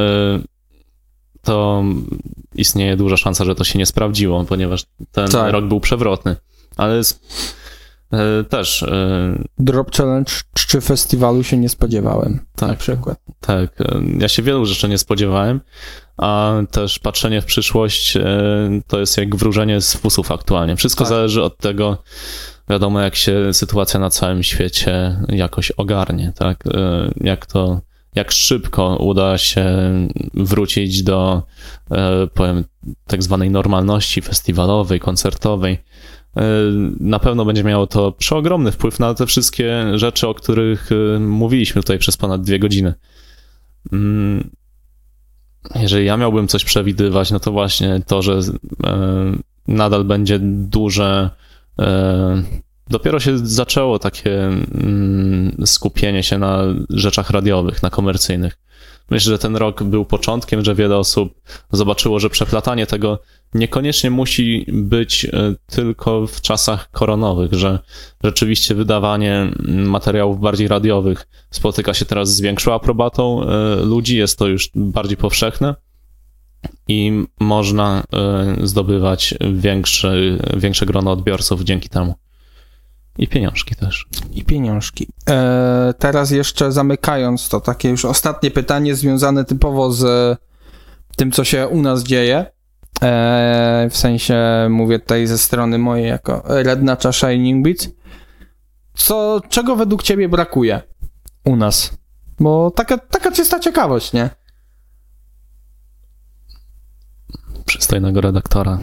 to 1.47 1.83
istnieje 2.55 2.97
duża 2.97 3.17
szansa, 3.17 3.45
że 3.45 3.55
to 3.55 3.63
się 3.63 3.79
nie 3.79 3.85
sprawdziło, 3.85 4.43
ponieważ 4.45 4.83
ten 5.11 5.27
Tak. 5.27 5.51
rok 5.53 5.65
był 5.65 5.79
przewrotny. 5.79 6.35
Ale 6.77 6.99
y, 6.99 8.43
też 8.49 8.81
y, 8.81 9.43
Drop 9.59 9.91
Challenge 9.95 10.31
czy 10.53 10.81
festiwalu 10.81 11.43
się 11.43 11.57
nie 11.57 11.69
spodziewałem. 11.69 12.39
Tak. 12.55 12.69
Na 12.69 12.75
przykład. 12.75 13.17
Tak, 13.39 13.81
e, 13.81 14.01
ja 14.19 14.27
się 14.27 14.43
wielu 14.43 14.65
rzeczy 14.65 14.89
nie 14.89 14.97
spodziewałem, 14.97 15.61
a 16.17 16.53
też 16.71 16.99
patrzenie 16.99 17.41
w 17.41 17.45
przyszłość 17.45 18.17
e, 18.17 18.23
to 18.87 18.99
jest 18.99 19.17
jak 19.17 19.35
wróżenie 19.35 19.81
z 19.81 19.93
fusów 19.95 20.31
aktualnie. 20.31 20.75
Wszystko 20.75 21.03
Tak. 21.03 21.09
zależy 21.09 21.43
od 21.43 21.57
tego, 21.57 21.97
wiadomo, 22.69 23.01
jak 23.01 23.15
się 23.15 23.53
sytuacja 23.53 23.99
na 23.99 24.09
całym 24.09 24.43
świecie 24.43 25.19
jakoś 25.29 25.71
ogarnie, 25.71 26.33
tak? 26.35 26.63
E, 26.67 27.09
Jak 27.21 27.45
to, 27.45 27.81
jak 28.17 28.31
szybko 28.31 28.95
uda 28.95 29.37
się 29.37 29.65
wrócić 30.33 31.03
do, 31.03 31.43
e, 31.91 32.27
powiem, 32.27 32.63
tak 33.07 33.23
zwanej 33.23 33.51
normalności 33.51 34.21
festiwalowej, 34.21 34.99
koncertowej. 34.99 35.77
E, 36.37 36.41
Na 36.99 37.19
pewno 37.19 37.45
będzie 37.45 37.63
miało 37.63 37.87
to 37.87 38.11
przeogromny 38.11 38.71
wpływ 38.71 38.99
na 38.99 39.13
te 39.13 39.25
wszystkie 39.25 39.83
rzeczy, 39.95 40.27
o 40.27 40.33
których 40.33 40.89
e, 40.91 41.19
mówiliśmy 41.19 41.81
tutaj 41.81 41.99
przez 41.99 42.17
ponad 42.17 42.41
dwie 42.41 42.59
godziny. 42.59 42.93
Mm, 43.91 44.49
Jeżeli 45.75 46.05
ja 46.05 46.17
miałbym 46.17 46.47
coś 46.47 46.63
przewidywać, 46.63 47.31
no 47.31 47.39
to 47.39 47.51
właśnie 47.51 48.01
to, 48.07 48.21
że 48.21 48.39
nadal 49.67 50.03
będzie 50.03 50.39
duże. 50.41 51.29
E, 52.87 52.91
dopiero 52.91 53.19
się 53.19 53.37
zaczęło 53.37 53.99
takie 53.99 54.43
mm, 54.43 55.57
skupienie 55.65 56.23
się 56.23 56.37
na 56.37 56.63
rzeczach 56.89 57.29
radiowych, 57.29 57.83
na 57.83 57.89
komercyjnych. 57.89 58.57
Myślę, 59.09 59.31
że 59.31 59.39
ten 59.39 59.55
rok 59.55 59.83
był 59.83 60.05
początkiem, 60.05 60.65
że 60.65 60.75
wiele 60.75 60.97
osób 60.97 61.33
zobaczyło, 61.71 62.19
że 62.19 62.29
przeplatanie 62.29 62.87
tego 62.87 63.19
niekoniecznie 63.53 64.11
musi 64.11 64.65
być 64.67 65.25
e, 65.25 65.29
tylko 65.65 66.27
w 66.27 66.41
czasach 66.41 66.91
koronowych, 66.91 67.53
że 67.53 67.79
rzeczywiście 68.23 68.75
wydawanie 68.75 69.33
mm, 69.33 69.89
materiałów 69.89 70.39
bardziej 70.39 70.67
radiowych 70.67 71.27
spotyka 71.51 71.93
się 71.93 72.05
teraz 72.05 72.35
z 72.35 72.41
większą 72.41 72.73
aprobatą 72.73 73.43
e, 73.43 73.75
ludzi, 73.75 74.17
jest 74.17 74.39
to 74.39 74.47
już 74.47 74.69
bardziej 74.75 75.17
powszechne. 75.17 75.75
i 76.87 77.23
można 77.39 78.03
y, 78.61 78.67
zdobywać 78.67 79.33
większe, 79.53 80.13
większe 80.57 80.85
grono 80.85 81.11
odbiorców 81.11 81.63
dzięki 81.63 81.89
temu. 81.89 82.15
I 83.17 83.27
pieniążki 83.27 83.75
też. 83.75 84.07
I 84.31 84.45
pieniążki. 84.45 85.07
E, 85.29 85.93
teraz 85.99 86.31
jeszcze 86.31 86.71
zamykając 86.71 87.49
to 87.49 87.61
takie 87.61 87.89
już 87.89 88.05
ostatnie 88.05 88.51
pytanie 88.51 88.95
związane 88.95 89.45
typowo 89.45 89.91
z 89.91 90.37
tym, 91.15 91.31
co 91.31 91.43
się 91.43 91.67
u 91.67 91.81
nas 91.81 92.03
dzieje. 92.03 92.45
E, 93.01 93.87
w 93.91 93.97
sensie 93.97 94.67
mówię 94.69 94.99
tutaj 94.99 95.27
ze 95.27 95.37
strony 95.37 95.77
mojej 95.77 96.07
jako 96.07 96.43
rednacza 96.45 97.11
Shining 97.11 97.63
Beats. 97.63 97.89
Co, 98.93 99.41
czego 99.49 99.75
według 99.75 100.03
ciebie 100.03 100.29
brakuje 100.29 100.81
u 101.45 101.55
nas? 101.55 101.97
Bo 102.39 102.71
taka, 102.71 102.97
taka 102.97 103.31
czysta 103.31 103.59
ciekawość, 103.59 104.13
nie? 104.13 104.29
Przystojnego 107.65 108.21
redaktora. 108.21 108.79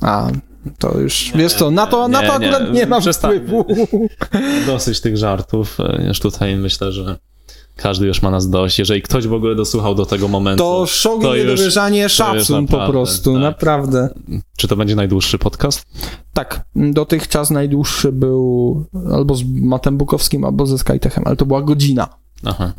A, 0.00 0.28
to 0.78 0.98
już, 0.98 1.32
wiesz 1.34 1.54
co, 1.54 1.70
na 1.70 1.86
to, 1.86 2.08
na 2.08 2.20
nie, 2.22 2.26
to 2.26 2.32
akurat 2.34 2.62
nie, 2.62 2.70
nie, 2.70 2.86
mam 2.86 3.00
przestańmy. 3.00 3.40
wpływu. 3.40 3.66
Dosyć 4.66 5.00
tych 5.00 5.16
żartów. 5.16 5.80
E, 5.80 6.04
Już 6.08 6.20
tutaj 6.20 6.56
myślę, 6.56 6.92
że 6.92 7.16
każdy 7.76 8.06
już 8.06 8.22
ma 8.22 8.30
nas 8.30 8.50
dość. 8.50 8.78
Jeżeli 8.78 9.02
ktoś 9.02 9.26
w 9.26 9.32
ogóle 9.32 9.54
dosłuchał 9.54 9.94
do 9.94 10.06
tego 10.06 10.28
momentu, 10.28 10.64
To 10.64 10.86
szok 10.86 11.22
i 11.24 11.26
niedowierzanie, 11.26 12.08
szacun 12.08 12.66
po 12.66 12.86
prostu, 12.88 13.32
tak. 13.32 13.42
naprawdę. 13.42 14.08
czy 14.56 14.68
to 14.68 14.76
będzie 14.76 14.96
najdłuższy 14.96 15.38
podcast? 15.38 15.82
Tak, 16.32 16.64
dotychczas 16.76 17.50
najdłuższy 17.50 18.12
był 18.12 18.84
albo 19.12 19.34
z 19.34 19.42
Matem 19.44 19.96
Bukowskim, 19.96 20.44
albo 20.44 20.66
ze 20.66 20.78
Skytechem, 20.78 21.24
ale 21.26 21.36
to 21.36 21.46
była 21.46 21.62
godzina. 21.62 22.08
Aha. 22.44 22.72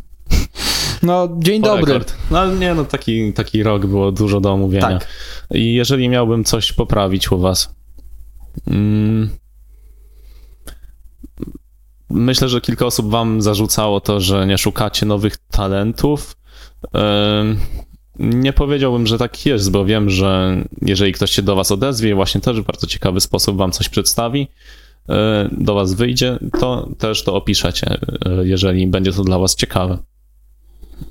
No, 1.04 1.30
dzień 1.38 1.62
Po 1.62 1.68
dobry. 1.68 1.94
rekord. 1.94 2.14
No 2.32 2.40
ale 2.40 2.56
nie, 2.56 2.74
no 2.74 2.86
taki, 2.86 3.34
taki 3.34 3.64
rok 3.64 3.86
było 3.86 4.12
dużo 4.12 4.40
do 4.42 4.52
omówienia. 4.52 4.88
Tak. 5.00 5.08
I 5.52 5.74
jeżeli 5.74 6.10
miałbym 6.10 6.44
coś 6.44 6.74
poprawić 6.74 7.32
u 7.32 7.38
was, 7.40 7.76
myślę, 12.10 12.50
że 12.50 12.62
kilka 12.62 12.86
osób 12.86 13.10
wam 13.10 13.42
zarzucało 13.42 14.02
to, 14.02 14.20
że 14.20 14.48
nie 14.48 14.58
szukacie 14.58 15.06
nowych 15.06 15.38
talentów. 15.38 16.38
Nie 18.20 18.54
powiedziałbym, 18.54 19.08
że 19.08 19.18
tak 19.18 19.46
jest, 19.46 19.72
bo 19.72 19.86
wiem, 19.86 20.10
że 20.10 20.58
jeżeli 20.82 21.14
ktoś 21.14 21.32
się 21.32 21.42
do 21.42 21.56
was 21.56 21.72
odezwie 21.72 22.16
właśnie 22.16 22.42
też 22.42 22.62
w 22.62 22.66
bardzo 22.66 22.88
ciekawy 22.88 23.22
sposób 23.22 23.58
wam 23.58 23.72
coś 23.72 23.90
przedstawi, 23.90 24.48
y, 25.10 25.14
do 25.52 25.74
was 25.74 25.94
wyjdzie, 25.94 26.40
to 26.60 26.90
też 26.98 27.24
to 27.24 27.36
opiszecie, 27.36 27.98
y, 28.42 28.48
jeżeli 28.48 28.88
będzie 28.88 29.14
to 29.14 29.24
dla 29.24 29.40
was 29.40 29.56
ciekawe. 29.56 29.98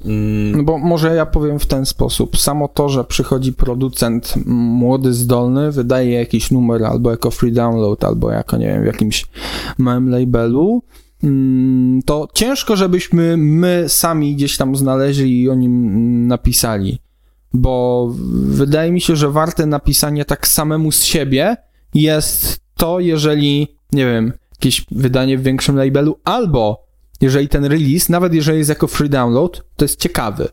Mm, 0.05 0.57
No 0.57 0.63
bo 0.63 0.79
może 0.79 1.15
ja 1.15 1.27
powiem 1.27 1.59
w 1.59 1.67
ten 1.67 1.87
sposób. 1.87 2.37
Samo 2.37 2.69
to, 2.69 2.89
że 2.89 3.05
przychodzi 3.05 3.53
producent 3.53 4.35
młody, 4.47 5.13
zdolny, 5.13 5.73
wydaje 5.73 6.11
jakiś 6.11 6.51
numer 6.51 6.85
albo 6.85 7.11
jako 7.11 7.31
free 7.31 7.53
download, 7.53 8.05
albo 8.05 8.31
jako, 8.31 8.57
nie 8.57 8.67
wiem, 8.67 8.83
w 8.83 8.87
jakimś 8.87 9.27
małym 9.79 10.09
labelu, 10.11 10.83
mm, 11.25 12.03
to 12.03 12.29
ciężko, 12.35 12.77
żebyśmy 12.77 13.37
my 13.37 13.85
sami 13.89 14.35
gdzieś 14.35 14.57
tam 14.57 14.77
znaleźli 14.77 15.43
i 15.43 15.51
o 15.51 15.55
nim 15.55 15.89
mm, 15.89 16.27
napisali. 16.27 16.99
Bo 17.53 18.09
wydaje 18.43 18.93
mi 18.93 19.01
się, 19.01 19.17
że 19.17 19.31
warte 19.31 19.67
napisanie 19.67 20.25
tak 20.25 20.49
samemu 20.49 20.93
z 20.93 21.03
siebie 21.03 21.57
jest 21.95 22.61
to, 22.77 23.01
jeżeli, 23.01 23.77
nie 23.93 24.07
wiem, 24.07 24.33
jakieś 24.53 24.87
wydanie 24.91 25.39
w 25.39 25.43
większym 25.43 25.77
labelu, 25.77 26.19
albo 26.25 26.86
jeżeli 27.21 27.49
ten 27.49 27.65
release, 27.65 28.09
nawet 28.09 28.35
jeżeli 28.35 28.59
jest 28.59 28.71
jako 28.71 28.87
free 28.87 29.11
download, 29.11 29.65
to 29.77 29.85
jest 29.85 30.01
ciekawy. 30.01 30.49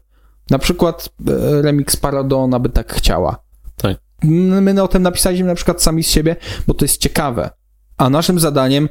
Na 0.50 0.60
przykład 0.60 1.10
e, 1.28 1.62
remix 1.62 1.96
Paradona 1.96 2.60
by 2.60 2.70
tak 2.70 2.94
chciała. 2.94 3.44
Tak. 3.78 3.98
My 4.24 4.84
o 4.84 4.88
tym 4.88 5.04
napisaliśmy 5.04 5.48
na 5.48 5.56
przykład 5.56 5.84
sami 5.84 6.04
z 6.04 6.08
siebie, 6.08 6.36
bo 6.68 6.74
to 6.74 6.86
jest 6.86 7.02
ciekawe. 7.02 7.50
A 7.98 8.10
naszym 8.10 8.40
zadaniem 8.40 8.90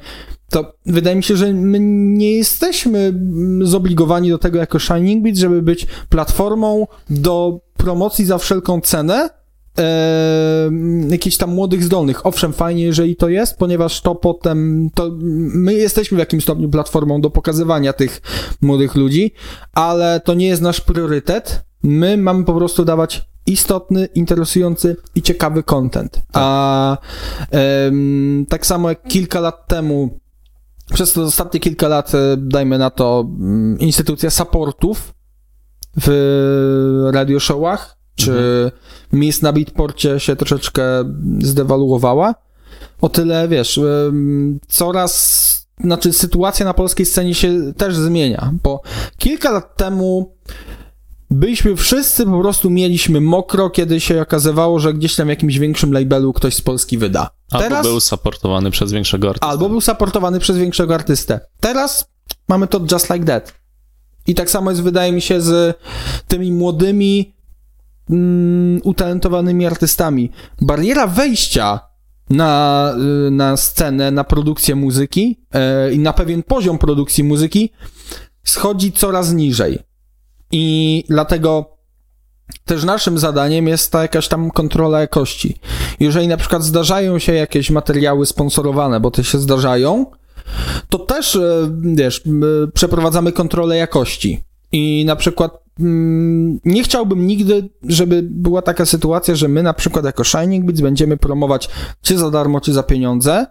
to 0.50 0.74
wydaje 0.86 1.16
mi 1.16 1.22
się, 1.22 1.36
że 1.36 1.52
my 1.52 1.78
nie 1.80 2.32
jesteśmy 2.32 2.98
mm, 2.98 3.66
zobligowani 3.66 4.30
do 4.30 4.38
tego 4.38 4.58
jako 4.58 4.78
Shining 4.78 5.24
Beat, 5.24 5.36
żeby 5.36 5.62
być 5.62 5.86
platformą 6.08 6.86
do 7.10 7.60
promocji 7.76 8.24
za 8.24 8.38
wszelką 8.38 8.80
cenę 8.80 9.30
e, 9.78 10.70
jakichś 11.08 11.36
tam 11.36 11.50
młodych 11.50 11.84
zdolnych. 11.84 12.26
Owszem, 12.26 12.52
fajnie, 12.52 12.84
jeżeli 12.84 13.16
to 13.16 13.28
jest, 13.28 13.56
ponieważ 13.56 14.00
to 14.00 14.14
potem, 14.14 14.90
to 14.94 15.10
my 15.54 15.74
jesteśmy 15.74 16.16
w 16.16 16.18
jakimś 16.18 16.42
stopniu 16.42 16.68
platformą 16.68 17.20
do 17.20 17.30
pokazywania 17.30 17.92
tych 17.92 18.20
młodych 18.60 18.94
ludzi, 18.94 19.34
ale 19.72 20.20
to 20.20 20.34
nie 20.34 20.46
jest 20.46 20.62
nasz 20.62 20.80
priorytet. 20.80 21.64
My 21.82 22.16
mamy 22.16 22.44
po 22.44 22.54
prostu 22.54 22.84
dawać 22.84 23.22
istotny, 23.46 24.08
interesujący 24.14 24.96
i 25.14 25.22
ciekawy 25.22 25.62
content. 25.62 26.22
A 26.32 26.98
em, 27.50 28.46
tak 28.48 28.66
samo 28.66 28.88
jak 28.88 29.02
kilka 29.02 29.40
lat 29.40 29.68
temu 29.68 30.18
przez 30.92 31.12
te 31.12 31.22
ostatnie 31.22 31.60
kilka 31.60 31.88
lat, 31.88 32.14
e, 32.14 32.36
dajmy 32.36 32.78
na 32.78 32.90
to, 32.90 33.28
mm, 33.38 33.78
instytucja 33.78 34.30
supportów 34.30 35.14
w 35.96 37.08
radioshowach, 37.12 38.01
czy 38.14 38.70
miejsc 39.12 39.42
na 39.42 39.52
beatporcie 39.52 40.20
się 40.20 40.36
troszeczkę 40.36 40.82
zdewaluowała. 41.42 42.34
O 43.00 43.08
tyle, 43.08 43.48
wiesz, 43.48 43.80
coraz, 44.68 45.66
znaczy 45.84 46.12
sytuacja 46.12 46.66
na 46.66 46.74
polskiej 46.74 47.06
scenie 47.06 47.34
się 47.34 47.72
też 47.76 47.96
zmienia, 47.96 48.52
bo 48.62 48.82
kilka 49.18 49.50
lat 49.50 49.76
temu 49.76 50.36
byliśmy 51.30 51.76
wszyscy, 51.76 52.24
po 52.24 52.40
prostu 52.40 52.70
mieliśmy 52.70 53.20
mokro, 53.20 53.70
kiedy 53.70 54.00
się 54.00 54.22
okazywało, 54.22 54.78
że 54.78 54.94
gdzieś 54.94 55.16
tam 55.16 55.26
w 55.26 55.30
jakimś 55.30 55.58
większym 55.58 55.92
labelu 55.92 56.32
ktoś 56.32 56.54
z 56.54 56.60
Polski 56.60 56.98
wyda. 56.98 57.30
Albo 57.50 57.64
Teraz... 57.64 57.86
był 57.86 58.00
supportowany 58.00 58.70
przez 58.70 58.92
większego 58.92 59.28
artystę. 59.28 59.46
Albo 59.46 59.68
był 59.68 59.80
supportowany 59.80 60.40
przez 60.40 60.58
większego 60.58 60.94
artystę. 60.94 61.40
Teraz 61.60 62.06
mamy 62.48 62.66
to 62.66 62.80
just 62.92 63.10
like 63.10 63.24
that. 63.24 63.54
I 64.26 64.34
tak 64.34 64.50
samo 64.50 64.70
jest, 64.70 64.82
wydaje 64.82 65.12
mi 65.12 65.20
się, 65.20 65.40
z 65.40 65.76
tymi 66.28 66.52
młodymi, 66.52 67.34
mm, 68.12 68.80
utalentowanymi 68.84 69.66
artystami. 69.66 70.30
Bariera 70.60 71.06
wejścia 71.06 71.80
na, 72.30 72.94
y, 73.26 73.30
na 73.30 73.56
scenę, 73.56 74.10
na 74.10 74.24
produkcję 74.24 74.74
muzyki 74.74 75.40
e, 75.54 75.92
i 75.92 75.98
na 75.98 76.12
pewien 76.12 76.42
poziom 76.42 76.78
produkcji 76.78 77.24
muzyki 77.24 77.72
schodzi 78.44 78.92
coraz 78.92 79.32
niżej. 79.32 79.78
I 80.52 81.04
dlatego 81.08 81.78
też 82.64 82.84
naszym 82.84 83.18
zadaniem 83.18 83.68
jest 83.68 83.92
ta 83.92 84.02
jakaś 84.02 84.28
tam 84.28 84.50
kontrola 84.50 85.00
jakości. 85.00 85.58
Jeżeli 86.00 86.28
na 86.28 86.36
przykład 86.36 86.64
zdarzają 86.64 87.18
się 87.18 87.34
jakieś 87.34 87.70
materiały 87.70 88.26
sponsorowane, 88.26 89.00
bo 89.00 89.10
te 89.10 89.24
się 89.24 89.38
zdarzają, 89.38 90.06
to 90.88 90.98
też, 90.98 91.36
e, 91.36 91.70
wiesz, 91.80 92.22
m, 92.26 92.42
przeprowadzamy 92.74 93.32
kontrolę 93.32 93.76
jakości. 93.76 94.44
I 94.72 95.04
na 95.06 95.16
przykład 95.16 95.61
nie 96.64 96.82
chciałbym 96.82 97.26
nigdy, 97.26 97.68
żeby 97.88 98.22
była 98.22 98.62
taka 98.62 98.86
sytuacja, 98.86 99.34
że 99.34 99.48
my 99.48 99.62
na 99.62 99.74
przykład 99.74 100.04
jako 100.04 100.24
Shining 100.24 100.64
Beats 100.66 100.80
będziemy 100.80 101.16
promować 101.16 101.68
czy 102.02 102.18
za 102.18 102.30
darmo, 102.30 102.60
czy 102.60 102.72
za 102.72 102.82
pieniądze 102.82 103.46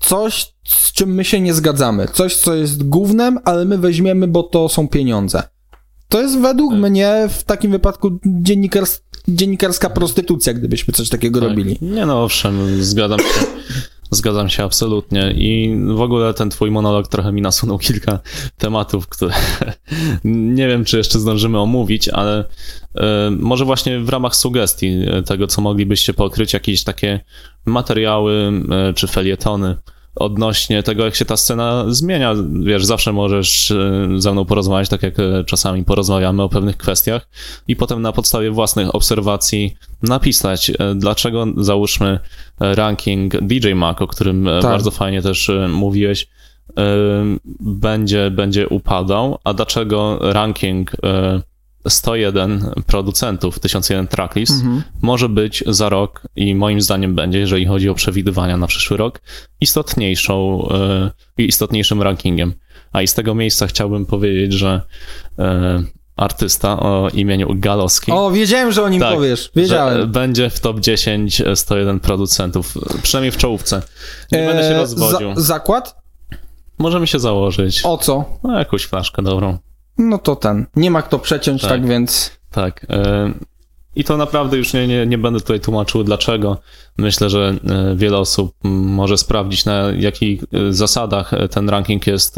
coś, 0.00 0.52
z 0.64 0.92
czym 0.92 1.14
my 1.14 1.24
się 1.24 1.40
nie 1.40 1.54
zgadzamy. 1.54 2.08
Coś, 2.12 2.36
co 2.36 2.54
jest 2.54 2.88
głównym, 2.88 3.38
ale 3.44 3.64
my 3.64 3.78
weźmiemy, 3.78 4.28
bo 4.28 4.42
to 4.42 4.68
są 4.68 4.88
pieniądze. 4.88 5.42
To 6.08 6.22
jest 6.22 6.38
według 6.38 6.70
Tak. 6.72 6.80
mnie 6.80 7.28
w 7.30 7.44
takim 7.44 7.70
wypadku 7.70 8.18
dziennikars 8.26 9.00
dziennikarska 9.28 9.90
prostytucja, 9.90 10.54
gdybyśmy 10.54 10.94
coś 10.94 11.08
takiego 11.08 11.40
Tak. 11.40 11.48
robili. 11.48 11.78
Nie 11.80 12.06
no, 12.06 12.24
owszem, 12.24 12.84
zgadzam 12.84 13.18
się. 13.18 13.24
Zgadzam 14.10 14.48
się 14.48 14.64
absolutnie 14.64 15.34
i 15.36 15.76
w 15.88 16.00
ogóle 16.00 16.34
ten 16.34 16.50
twój 16.50 16.70
monolog 16.70 17.08
trochę 17.08 17.32
mi 17.32 17.42
nasunął 17.42 17.78
kilka 17.78 18.18
tematów, 18.58 19.08
które 19.08 19.34
nie 20.24 20.68
wiem, 20.68 20.84
czy 20.84 20.98
jeszcze 20.98 21.18
zdążymy 21.18 21.60
omówić, 21.60 22.08
ale 22.08 22.44
e, 22.94 23.30
może 23.30 23.64
właśnie 23.64 24.00
w 24.00 24.08
ramach 24.08 24.36
sugestii 24.36 25.02
e, 25.10 25.22
tego, 25.22 25.46
co 25.46 25.60
moglibyście 25.60 26.14
pokryć, 26.14 26.52
jakieś 26.52 26.84
takie 26.84 27.20
materiały 27.64 28.52
e, 28.70 28.94
czy 28.94 29.06
felietony 29.06 29.76
odnośnie 30.16 30.82
tego, 30.82 31.04
jak 31.04 31.14
się 31.14 31.24
ta 31.24 31.36
scena 31.36 31.84
zmienia. 31.88 32.34
Wiesz, 32.62 32.84
zawsze 32.84 33.12
możesz 33.12 33.70
e, 33.70 34.08
ze 34.16 34.32
mną 34.32 34.44
porozmawiać, 34.44 34.88
tak 34.88 35.02
jak 35.02 35.20
e, 35.20 35.44
czasami 35.44 35.84
porozmawiamy 35.84 36.42
o 36.42 36.48
pewnych 36.48 36.76
kwestiach 36.76 37.28
i 37.68 37.76
potem 37.76 38.02
na 38.02 38.12
podstawie 38.12 38.50
własnych 38.50 38.94
obserwacji 38.94 39.76
napisać, 40.02 40.70
e, 40.70 40.74
dlaczego 40.94 41.46
załóżmy 41.56 42.18
ranking 42.60 43.40
DJ 43.40 43.72
Mac, 43.72 44.02
o 44.02 44.06
którym 44.06 44.44
Tak. 44.44 44.70
bardzo 44.70 44.90
fajnie 44.90 45.22
też 45.22 45.50
mówiłeś, 45.68 46.28
będzie, 47.60 48.30
będzie 48.30 48.68
upadał, 48.68 49.38
a 49.44 49.54
dlaczego 49.54 50.18
ranking 50.20 50.92
101 51.88 52.70
producentów, 52.86 53.58
1001 53.60 54.06
tracklist 54.08 54.52
Mhm. 54.52 54.82
może 55.02 55.28
być 55.28 55.64
za 55.66 55.88
rok 55.88 56.22
i 56.36 56.54
moim 56.54 56.80
zdaniem 56.80 57.14
będzie, 57.14 57.38
jeżeli 57.38 57.66
chodzi 57.66 57.88
o 57.88 57.94
przewidywania 57.94 58.56
na 58.56 58.66
przyszły 58.66 58.96
rok, 58.96 59.20
istotniejszą, 59.60 60.68
e, 61.38 61.42
istotniejszym 61.42 62.02
rankingiem. 62.02 62.52
A 62.92 63.02
i 63.02 63.06
z 63.08 63.14
tego 63.14 63.34
miejsca 63.34 63.66
chciałbym 63.66 64.06
powiedzieć, 64.06 64.52
że 64.52 64.80
e, 65.38 65.82
artysta 66.16 66.80
o 66.80 67.08
imieniu 67.14 67.48
Galowski. 67.54 68.12
O, 68.12 68.30
wiedziałem, 68.30 68.72
że 68.72 68.82
o 68.82 68.88
nim 68.88 69.00
Tak, 69.00 69.14
powiesz. 69.14 69.50
Wiedziałem. 69.56 70.12
będzie 70.12 70.50
w 70.50 70.60
top 70.60 70.80
10 70.80 71.42
101 71.54 72.00
producentów, 72.00 72.74
przynajmniej 73.02 73.32
w 73.32 73.36
czołówce. 73.36 73.82
Nie 74.32 74.38
będę 74.38 74.62
się 74.62 74.68
E, 74.74 74.76
rozwodził. 74.76 75.34
za- 75.34 75.40
zakład? 75.40 75.96
Możemy 76.78 77.06
się 77.06 77.18
założyć. 77.18 77.80
O 77.84 77.98
co? 77.98 78.24
No, 78.42 78.58
jakąś 78.58 78.84
flaszkę 78.84 79.22
dobrą. 79.22 79.58
No 79.98 80.18
to 80.18 80.36
ten. 80.36 80.66
Nie 80.76 80.90
ma 80.90 81.02
kto 81.02 81.18
przeciąć, 81.18 81.62
tak, 81.62 81.70
Tak. 81.70 81.86
więc. 81.86 82.32
Tak. 82.50 82.86
I 83.96 84.04
to 84.04 84.16
naprawdę 84.16 84.56
już 84.56 84.72
nie, 84.72 84.86
nie, 84.86 85.06
nie 85.06 85.18
będę 85.18 85.40
tutaj 85.40 85.60
tłumaczył 85.60 86.04
dlaczego. 86.04 86.58
Myślę, 86.98 87.30
że 87.30 87.54
e, 87.68 87.96
wiele 87.96 88.18
osób 88.18 88.54
może 88.64 89.18
sprawdzić, 89.18 89.64
na 89.64 89.72
jakich 89.98 90.42
e, 90.42 90.72
zasadach 90.72 91.34
e, 91.34 91.48
ten 91.48 91.68
ranking 91.68 92.06
jest 92.06 92.36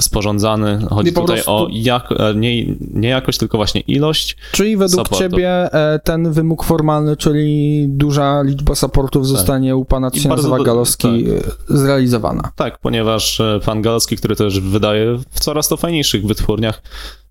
sporządzany. 0.00 0.78
Chodzi 0.90 1.12
tutaj 1.12 1.26
prostu- 1.26 1.50
o 1.50 1.68
jak, 1.70 2.08
nie, 2.34 2.66
nie 2.80 3.08
jakość, 3.08 3.38
tylko 3.38 3.56
właśnie 3.58 3.80
ilość. 3.80 4.36
Czyli 4.52 4.76
według 4.76 5.06
Supportów. 5.06 5.18
ciebie 5.18 5.68
ten 6.04 6.32
wymóg 6.32 6.64
formalny, 6.64 7.16
czyli 7.16 7.84
duża 7.88 8.42
liczba 8.42 8.74
supportów 8.74 9.26
zostanie 9.26 9.76
u 9.76 9.84
pana, 9.84 10.10
do- 10.58 10.64
Galowski, 10.64 11.06
e, 11.08 11.40
zrealizowana. 11.68 12.52
Tak, 12.56 12.78
ponieważ 12.78 13.42
pan 13.64 13.82
Galowski, 13.82 14.16
który 14.16 14.36
też 14.36 14.60
wydaje 14.60 15.18
w 15.30 15.40
coraz 15.40 15.68
to 15.68 15.76
fajniejszych 15.76 16.26
wytwórniach, 16.26 16.82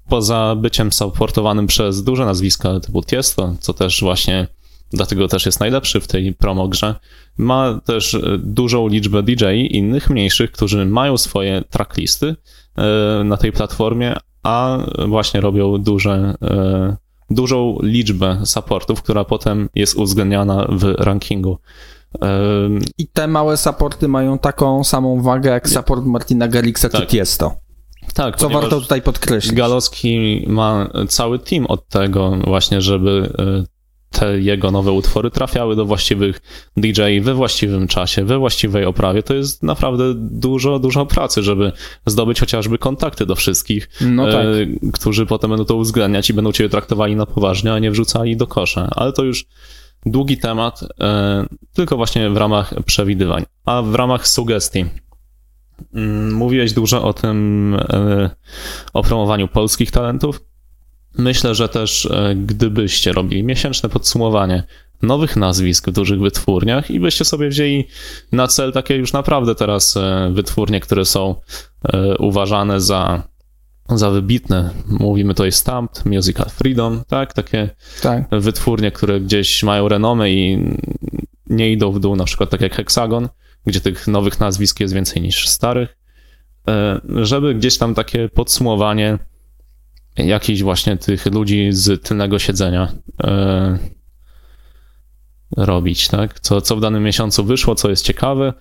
poza 0.09 0.55
byciem 0.55 0.91
supportowanym 0.91 1.67
przez 1.67 2.03
duże 2.03 2.25
nazwiska 2.25 2.79
typu 2.79 3.03
Tiesto, 3.03 3.55
co 3.59 3.73
też 3.73 4.01
właśnie 4.01 4.47
dlatego 4.95 5.27
też 5.27 5.45
jest 5.45 5.59
najlepszy 5.59 6.01
w 6.01 6.07
tej 6.07 6.33
promo 6.33 6.67
grze, 6.67 6.95
ma 7.37 7.79
też 7.85 8.13
e, 8.15 8.19
dużą 8.37 8.87
liczbę 8.87 9.23
DJ 9.23 9.45
innych 9.69 10.09
mniejszych, 10.09 10.51
którzy 10.51 10.85
mają 10.85 11.17
swoje 11.17 11.63
tracklisty 11.69 12.35
e, 12.75 13.23
na 13.23 13.37
tej 13.37 13.51
platformie, 13.51 14.15
a 14.43 14.77
właśnie 15.07 15.41
robią 15.41 15.77
duże, 15.77 16.35
e, 16.41 16.97
dużą 17.29 17.77
liczbę 17.81 18.41
supportów, 18.45 19.01
która 19.01 19.25
potem 19.25 19.69
jest 19.75 19.95
uwzględniana 19.95 20.67
w 20.69 20.83
rankingu. 20.83 21.57
I 22.97 23.07
te 23.07 23.27
małe 23.27 23.57
supporty 23.57 24.07
mają 24.07 24.39
taką 24.39 24.83
samą 24.83 25.21
wagę 25.21 25.49
jak 25.51 25.69
support 25.69 26.05
Martina 26.05 26.47
Garrixa 26.47 26.81
czy 26.81 26.89
Tak. 26.89 27.07
Tiesto. 27.07 27.64
Tak, 28.13 28.37
Co 28.37 28.49
warto 28.49 28.81
tutaj 28.81 29.01
podkreślić. 29.01 29.53
Galowski 29.53 30.43
ma 30.47 30.89
cały 31.07 31.39
team 31.39 31.65
od 31.65 31.87
tego 31.87 32.37
właśnie, 32.43 32.81
żeby 32.81 33.29
e, 33.39 33.75
te 34.19 34.39
jego 34.39 34.71
nowe 34.71 34.91
utwory 34.91 35.31
trafiały 35.31 35.75
do 35.75 35.85
właściwych 35.85 36.41
DJ 36.77 37.01
we 37.21 37.33
właściwym 37.33 37.87
czasie, 37.87 38.23
we 38.23 38.37
właściwej 38.37 38.85
oprawie. 38.85 39.23
To 39.23 39.33
jest 39.33 39.63
naprawdę 39.63 40.13
dużo, 40.15 40.79
dużo 40.79 41.05
pracy, 41.05 41.43
żeby 41.43 41.71
zdobyć 42.05 42.39
chociażby 42.39 42.77
kontakty 42.77 43.25
do 43.25 43.35
wszystkich, 43.35 43.89
No 44.01 44.31
tak. 44.31 44.45
e, 44.45 44.89
którzy 44.93 45.25
potem 45.25 45.49
będą 45.49 45.65
to 45.65 45.75
uwzględniać 45.75 46.29
i 46.29 46.33
będą 46.33 46.51
cię 46.51 46.69
traktowali 46.69 47.15
na 47.15 47.25
poważnie, 47.25 47.73
a 47.73 47.79
nie 47.79 47.91
wrzucali 47.91 48.37
do 48.37 48.47
kosza. 48.47 48.89
Ale 48.91 49.13
to 49.13 49.23
już 49.23 49.45
długi 50.05 50.37
temat, 50.37 50.79
e, 51.01 51.45
tylko 51.73 51.97
właśnie 51.97 52.29
w 52.29 52.37
ramach 52.37 52.73
przewidywań. 52.85 53.45
A 53.65 53.81
w 53.81 53.95
ramach 53.95 54.27
sugestii. 54.27 54.85
Mm, 55.93 56.33
Mówiłeś 56.33 56.73
dużo 56.73 57.03
o 57.03 57.13
tym, 57.13 57.77
e, 57.89 58.29
o 58.93 59.03
promowaniu 59.03 59.47
polskich 59.47 59.91
talentów. 59.91 60.41
Myślę, 61.17 61.55
że 61.55 61.69
też 61.69 62.05
e, 62.05 62.35
gdybyście 62.35 63.13
robili 63.13 63.43
miesięczne 63.43 63.89
podsumowanie 63.89 64.63
nowych 65.01 65.35
nazwisk 65.35 65.89
w 65.89 65.91
dużych 65.91 66.19
wytwórniach 66.19 66.91
i 66.91 66.99
byście 66.99 67.25
sobie 67.25 67.49
wzięli 67.49 67.87
na 68.31 68.47
cel 68.47 68.71
takie 68.73 68.95
już 68.95 69.13
naprawdę 69.13 69.55
teraz 69.55 69.97
e, 69.97 70.31
wytwórnie, 70.33 70.79
które 70.79 71.05
są 71.05 71.35
uważane 72.19 72.81
za, 72.81 73.23
za 73.89 74.09
wybitne. 74.09 74.69
Mówimy 74.87 75.33
tutaj 75.33 75.51
Stamped, 75.51 76.05
Musical 76.05 76.49
Freedom, 76.49 77.03
tak? 77.07 77.33
Takie 77.33 77.69
tak. 78.01 78.23
wytwórnie, 78.31 78.91
które 78.91 79.19
gdzieś 79.19 79.63
mają 79.63 79.87
renomę 79.87 80.31
i 80.31 80.73
nie 81.47 81.71
idą 81.71 81.91
w 81.91 81.99
dół, 81.99 82.15
na 82.15 82.23
przykład 82.23 82.49
tak 82.49 82.61
jak 82.61 82.75
Hexagon, 82.75 83.29
gdzie 83.65 83.81
tych 83.81 84.07
nowych 84.07 84.39
nazwisk 84.39 84.79
jest 84.79 84.93
więcej 84.93 85.21
niż 85.21 85.47
starych, 85.47 85.97
e, 86.67 87.01
żeby 87.23 87.55
gdzieś 87.55 87.77
tam 87.77 87.95
takie 87.95 88.29
podsumowanie 88.29 89.19
jakichś 90.17 90.61
właśnie 90.61 90.97
tych 90.97 91.25
ludzi 91.25 91.67
z 91.71 92.03
tylnego 92.03 92.39
siedzenia 92.39 92.91
e, 93.23 93.77
robić, 95.57 96.07
tak? 96.07 96.39
Co, 96.39 96.61
co 96.61 96.75
w 96.75 96.81
danym 96.81 97.03
miesiącu 97.03 97.43
wyszło, 97.43 97.75
co 97.75 97.89
jest 97.89 98.05
ciekawe, 98.05 98.53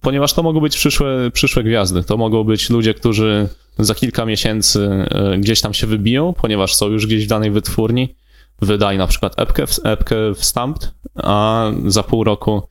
ponieważ 0.00 0.32
to 0.32 0.42
mogą 0.42 0.60
być 0.60 0.76
przyszłe, 0.76 1.30
przyszłe 1.30 1.64
gwiazdy. 1.64 2.04
To 2.04 2.16
mogą 2.16 2.44
być 2.44 2.70
ludzie, 2.70 2.94
którzy 2.94 3.48
za 3.78 3.94
kilka 3.94 4.24
miesięcy 4.24 5.06
e, 5.10 5.38
gdzieś 5.38 5.60
tam 5.60 5.74
się 5.74 5.86
wybiją, 5.86 6.32
ponieważ 6.32 6.74
są 6.74 6.88
już 6.88 7.06
gdzieś 7.06 7.24
w 7.24 7.28
danej 7.28 7.50
wytwórni, 7.50 8.16
wydali 8.62 8.98
na 8.98 9.06
przykład 9.06 9.40
epkę, 9.40 9.64
epkę 9.84 10.16
w 10.34 10.52
a 11.14 11.70
za 11.86 12.02
pół 12.02 12.24
roku 12.24 12.62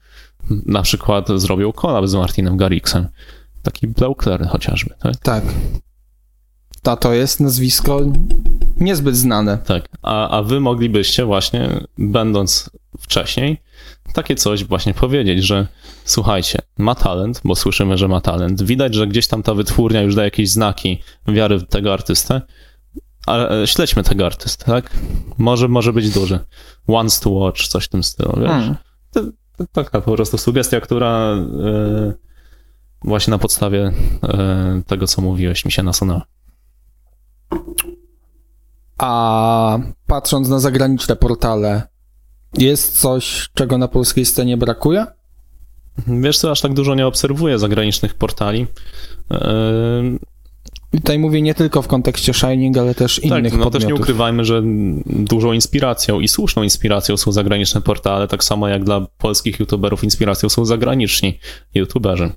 na 0.50 0.82
przykład 0.82 1.28
zrobią 1.36 1.72
collab 1.72 2.06
z 2.06 2.14
Martinem 2.14 2.56
Garrixem. 2.56 3.08
Taki 3.62 3.88
Blaukler 3.88 4.46
chociażby, 4.46 4.94
tak? 5.02 5.16
Tak. 5.16 5.44
Ta 6.82 6.96
to 6.96 7.12
jest 7.12 7.40
nazwisko 7.40 8.00
niezbyt 8.80 9.16
znane. 9.16 9.58
Tak, 9.58 9.88
a, 10.02 10.28
a 10.28 10.42
wy 10.42 10.60
moglibyście 10.60 11.24
właśnie, 11.24 11.80
będąc 11.98 12.70
wcześniej, 12.98 13.62
takie 14.12 14.34
coś 14.34 14.64
właśnie 14.64 14.94
powiedzieć, 14.94 15.44
że 15.44 15.66
słuchajcie, 16.04 16.58
ma 16.78 16.94
talent, 16.94 17.40
bo 17.44 17.54
słyszymy, 17.54 17.98
że 17.98 18.08
ma 18.08 18.20
talent, 18.20 18.62
widać, 18.62 18.94
że 18.94 19.06
gdzieś 19.06 19.26
tam 19.26 19.42
ta 19.42 19.54
wytwórnia 19.54 20.02
już 20.02 20.14
da 20.14 20.24
jakieś 20.24 20.50
znaki 20.50 21.02
wiary 21.28 21.58
w 21.58 21.68
tego 21.68 21.92
artystę, 21.92 22.40
ale 23.26 23.66
śledźmy 23.66 24.02
tego 24.02 24.26
artystę, 24.26 24.64
tak? 24.64 24.90
Może, 25.38 25.68
może 25.68 25.92
być 25.92 26.10
duży. 26.10 26.38
Wants 26.88 27.20
to 27.20 27.30
watch, 27.30 27.66
coś 27.66 27.84
w 27.84 27.88
tym 27.88 28.02
stylu, 28.02 28.32
wiesz? 28.36 28.48
Hmm. 28.48 28.76
To 29.56 29.66
taka 29.72 30.00
po 30.00 30.12
prostu 30.12 30.38
sugestia, 30.38 30.80
która 30.80 31.08
e, 31.08 32.12
właśnie 33.04 33.30
na 33.30 33.38
podstawie 33.38 33.92
e, 34.22 34.82
tego, 34.86 35.06
co 35.06 35.22
mówiłeś, 35.22 35.64
mi 35.64 35.72
się 35.72 35.82
nasunęła. 35.82 36.22
A 38.98 39.78
patrząc 40.06 40.48
na 40.48 40.58
zagraniczne 40.58 41.16
portale, 41.16 41.82
jest 42.58 43.00
coś, 43.00 43.50
czego 43.54 43.78
na 43.78 43.88
polskiej 43.88 44.24
scenie 44.24 44.56
brakuje? 44.56 45.06
Wiesz 46.06 46.38
co, 46.38 46.50
aż 46.50 46.60
tak 46.60 46.74
dużo 46.74 46.94
nie 46.94 47.06
obserwuję 47.06 47.58
zagranicznych 47.58 48.14
portali. 48.14 48.66
I 50.92 50.96
tutaj 50.98 51.18
mówię 51.18 51.42
nie 51.42 51.54
tylko 51.54 51.82
w 51.82 51.88
kontekście 51.88 52.34
Shining, 52.34 52.78
ale 52.78 52.94
też 52.94 53.14
tak, 53.14 53.24
innych 53.24 53.58
no 53.58 53.70
też 53.70 53.82
nie 53.82 53.88
podmiotów. 53.88 54.00
ukrywajmy, 54.00 54.44
że 54.44 54.62
dużą 55.06 55.52
inspiracją 55.52 56.20
i 56.20 56.28
słuszną 56.28 56.62
inspiracją 56.62 57.16
są 57.16 57.32
zagraniczne 57.32 57.80
portale, 57.80 58.28
tak 58.28 58.44
samo 58.44 58.68
jak 58.68 58.84
dla 58.84 59.06
polskich 59.18 59.60
youtuberów 59.60 60.04
inspiracją 60.04 60.48
są 60.48 60.64
zagraniczni 60.64 61.38
youtuberzy. 61.74 62.30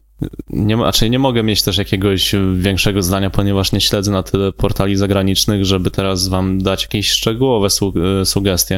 Nie, 0.50 0.76
znaczy 0.76 1.10
nie 1.10 1.20
mogę 1.20 1.44
mieć 1.44 1.64
też 1.64 1.78
jakiegoś 1.78 2.36
większego 2.56 3.02
zdania, 3.02 3.30
ponieważ 3.30 3.72
nie 3.72 3.82
śledzę 3.82 4.12
na 4.12 4.24
tyle 4.24 4.52
portali 4.52 4.96
zagranicznych, 4.96 5.66
żeby 5.66 5.92
teraz 5.92 6.28
wam 6.28 6.62
dać 6.62 6.82
jakieś 6.82 7.10
szczegółowe 7.10 7.70
su 7.70 7.94
e, 8.22 8.26
sugestie. 8.26 8.76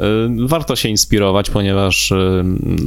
E, 0.00 0.04
Warto 0.46 0.76
się 0.76 0.88
inspirować, 0.88 1.50
ponieważ 1.50 2.12
e, 2.12 2.44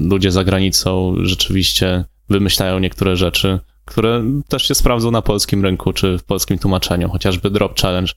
ludzie 0.10 0.32
za 0.32 0.44
granicą 0.44 1.16
rzeczywiście 1.22 2.06
wymyślają 2.30 2.80
niektóre 2.80 3.16
rzeczy, 3.16 3.60
które 3.88 4.24
też 4.48 4.68
się 4.68 4.76
sprawdzą 4.76 5.12
na 5.12 5.22
polskim 5.22 5.64
rynku, 5.64 5.94
czy 5.94 6.18
w 6.18 6.24
polskim 6.24 6.58
tłumaczeniu, 6.60 7.10
chociażby 7.10 7.50
Drop 7.50 7.80
Challenge. 7.80 8.14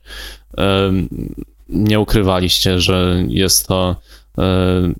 Nie 1.69 1.99
ukrywaliście, 1.99 2.79
że 2.79 3.23
jest 3.27 3.67
to 3.67 3.95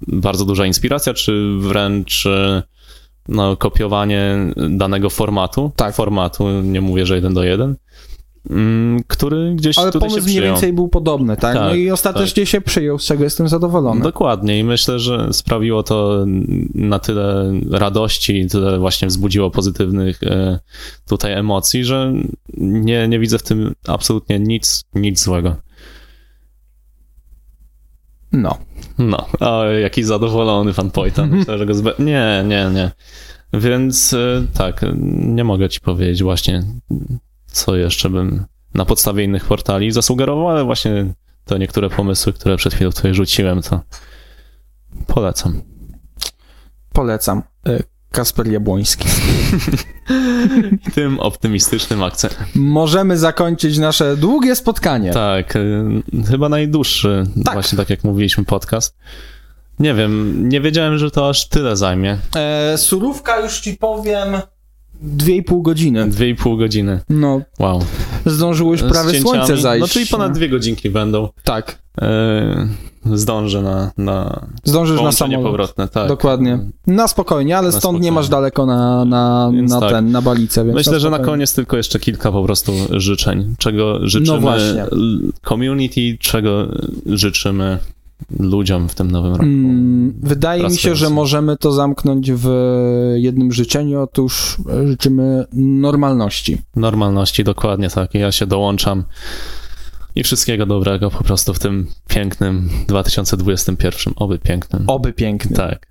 bardzo 0.08 0.46
duża 0.46 0.66
inspiracja, 0.66 1.14
czy 1.14 1.56
wręcz 1.60 2.28
no, 3.28 3.58
kopiowanie 3.58 4.38
danego 4.70 5.10
formatu. 5.10 5.72
Tak. 5.76 5.96
Formatu, 5.96 6.62
nie 6.62 6.82
mówię, 6.82 7.06
że 7.06 7.16
jeden 7.16 7.34
do 7.34 7.44
jeden, 7.44 7.76
który 9.08 9.56
gdzieś 9.56 9.78
Ale 9.78 9.92
tutaj 9.92 10.10
się 10.10 10.14
pomysł 10.14 10.28
mniej 10.28 10.38
przyjął. 10.38 10.56
więcej 10.56 10.74
był 10.74 10.88
podobny, 10.88 11.38
tak? 11.38 11.56
no 11.56 11.70
Tak, 11.70 11.78
i 11.78 11.92
ostatecznie 11.92 12.46
się 12.46 12.62
przyjął, 12.62 13.00
z 13.00 13.06
czego 13.06 13.24
jestem 13.24 13.48
zadowolony. 13.48 14.02
Dokładnie 14.02 14.60
i 14.60 14.64
myślę, 14.64 15.00
że 15.00 15.34
sprawiło 15.34 15.84
to 15.84 16.26
na 16.76 17.00
tyle 17.00 17.54
radości, 17.72 18.48
tyle 18.48 18.80
właśnie 18.80 19.08
wzbudziło 19.08 19.52
pozytywnych 19.52 20.24
e, 20.24 20.60
tutaj 21.08 21.34
emocji, 21.34 21.86
że 21.86 22.14
nie, 22.58 23.08
nie 23.08 23.20
widzę 23.20 23.38
w 23.40 23.44
tym 23.44 23.74
absolutnie 23.88 24.40
nic, 24.40 24.84
nic 24.96 25.24
złego. 25.24 25.56
No. 28.32 28.58
No, 28.98 29.28
o, 29.40 29.66
jaki 29.66 30.04
zadowolony 30.04 30.74
fan 30.74 30.92
Poita. 30.92 31.26
Myślę, 31.32 31.58
że 31.58 31.66
go 31.66 31.74
zbe... 31.74 31.94
Nie, 32.00 32.44
nie, 32.48 32.70
nie. 32.74 32.92
Więc 33.54 34.14
e, 34.14 34.46
tak, 34.54 34.86
nie 35.14 35.44
mogę 35.44 35.70
ci 35.70 35.80
powiedzieć 35.80 36.24
właśnie, 36.24 36.64
co 37.52 37.76
jeszcze 37.76 38.10
bym 38.10 38.46
na 38.74 38.86
podstawie 38.86 39.24
innych 39.24 39.46
portali 39.46 39.92
zasugerował, 39.92 40.50
ale 40.50 40.64
właśnie 40.64 41.14
te 41.46 41.60
niektóre 41.60 41.90
pomysły, 41.90 42.34
które 42.34 42.58
przed 42.58 42.74
chwilą 42.74 42.92
tutaj 42.92 43.14
rzuciłem, 43.14 43.62
to 43.62 43.82
polecam. 45.08 45.62
Polecam. 46.94 47.44
Y, 47.68 47.84
Kasper 48.12 48.48
Jabłoński. 48.48 49.08
Tym 50.96 51.20
optymistycznym 51.20 52.04
akcentem. 52.04 52.46
Możemy 52.56 53.18
zakończyć 53.18 53.78
nasze 53.78 54.18
długie 54.18 54.56
spotkanie. 54.56 55.12
Tak, 55.14 55.56
y, 55.56 55.84
chyba 56.30 56.50
najdłuższy, 56.50 57.24
Tak. 57.46 57.54
właśnie 57.54 57.78
tak 57.78 57.90
jak 57.90 58.04
mówiliśmy, 58.04 58.46
podcast. 58.46 58.98
Nie 59.80 59.94
wiem, 59.94 60.50
nie 60.50 60.62
wiedziałem, 60.62 60.98
że 60.98 61.12
to 61.12 61.30
aż 61.30 61.48
tyle 61.50 61.78
zajmie. 61.78 62.18
E, 62.36 62.78
surówka 62.78 63.40
już 63.40 63.60
ci 63.60 63.78
powiem 63.78 64.28
dwie 65.02 65.36
i 65.36 65.44
pół 65.44 65.62
godziny. 65.62 66.10
Dwie 66.10 66.30
i 66.30 66.36
pół 66.36 66.58
godziny. 66.58 67.00
No, 67.10 67.42
Wow. 67.60 67.80
zdążyło 68.26 68.72
już 68.72 68.84
prawie 68.84 69.20
słońce 69.22 69.58
zajść. 69.58 69.82
No 69.82 69.88
czyli 69.88 70.06
ponad 70.08 70.32
dwie 70.34 70.50
godzinki 70.50 70.90
będą. 70.90 71.30
Tak. 71.44 71.80
E, 72.02 72.68
zdążę 73.14 73.62
na, 73.62 73.92
na 73.98 74.46
Zdążysz 74.64 75.02
na 75.02 75.12
samolot. 75.12 75.44
powrotne, 75.46 75.88
tak. 75.88 76.08
Dokładnie. 76.08 76.60
Na 76.88 77.08
spokojnie, 77.08 77.58
ale 77.58 77.68
Na 77.68 77.72
stąd 77.72 77.84
nie 77.84 77.88
spokojnie. 77.88 78.12
masz 78.12 78.30
daleko 78.30 78.66
na, 78.66 79.06
na, 79.06 79.52
Więc 79.54 79.72
na 79.72 79.80
tak. 79.80 79.92
ten, 79.92 80.12
na 80.12 80.22
balicę. 80.22 80.64
Więc 80.66 80.76
Myślę, 80.76 81.00
że 81.00 81.10
na 81.10 81.20
koniec 81.20 81.54
tylko 81.56 81.78
jeszcze 81.78 82.00
kilka 82.00 82.32
po 82.32 82.44
prostu 82.44 82.72
życzeń. 82.92 83.56
Czego 83.58 84.08
życzymy 84.08 84.36
No 84.36 84.42
właśnie. 84.42 84.82
l- 84.84 85.32
community, 85.50 86.18
czego 86.20 86.68
życzymy 87.06 87.78
ludziom 88.40 88.90
w 88.90 88.96
tym 88.96 89.12
nowym 89.12 89.32
roku. 89.32 89.44
Mm, 89.44 90.14
wydaje 90.24 90.64
mi 90.64 90.78
się, 90.78 90.96
że 90.96 91.10
możemy 91.10 91.58
to 91.58 91.72
zamknąć 91.72 92.32
w 92.32 92.50
jednym 93.16 93.52
życzeniu. 93.52 94.02
Otóż 94.02 94.58
e, 94.70 94.88
życzymy 94.88 95.46
normalności. 95.54 96.58
Normalności, 96.76 97.44
dokładnie 97.44 97.90
tak. 97.90 98.14
Ja 98.14 98.32
się 98.32 98.48
dołączam. 98.48 99.04
I 100.16 100.24
wszystkiego 100.24 100.66
dobrego 100.66 101.10
po 101.12 101.24
prostu 101.24 101.54
w 101.54 101.60
tym 101.60 101.88
pięknym 102.08 102.70
2021. 102.88 104.14
Oby 104.16 104.40
pięknym. 104.40 104.84
Oby 104.88 105.14
piękny. 105.14 105.56
Tak. 105.56 105.91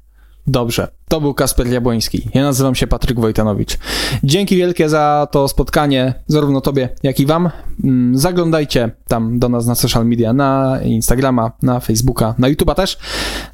Dobrze. 0.51 0.89
To 1.09 1.20
był 1.20 1.35
Kasper 1.35 1.67
Jabłoński. 1.67 2.29
Ja 2.35 2.43
nazywam 2.43 2.75
się 2.75 2.87
Patryk 2.87 3.20
Wojtanowicz. 3.20 3.79
Dzięki 4.25 4.57
wielkie 4.57 4.89
za 4.89 5.29
to 5.31 5.49
spotkanie, 5.49 6.15
zarówno 6.27 6.61
tobie, 6.61 6.89
jak 7.03 7.20
i 7.20 7.27
wam. 7.27 7.51
Mm, 7.85 8.19
Zaglądajcie 8.19 8.91
tam 9.09 9.39
do 9.39 9.49
nas 9.49 9.67
na 9.67 9.75
social 9.75 10.07
media, 10.07 10.33
na 10.33 10.81
Instagrama, 10.85 11.53
na 11.62 11.81
Facebooka, 11.81 12.35
na 12.39 12.51
YouTube'a 12.51 12.75
też, 12.75 12.99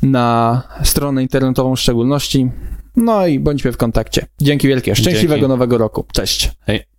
na 0.02 0.62
stronę 0.82 1.22
internetową 1.22 1.76
w 1.76 1.80
szczególności. 1.80 2.50
No 2.96 3.26
i 3.26 3.40
bądźmy 3.40 3.72
w 3.72 3.76
kontakcie. 3.76 4.26
Dzięki 4.40 4.68
wielkie. 4.68 4.94
Szczęśliwego 4.96 5.34
Dzięki. 5.40 5.48
nowego 5.48 5.78
roku. 5.78 6.04
Cześć. 6.12 6.50
Hej. 6.66 6.95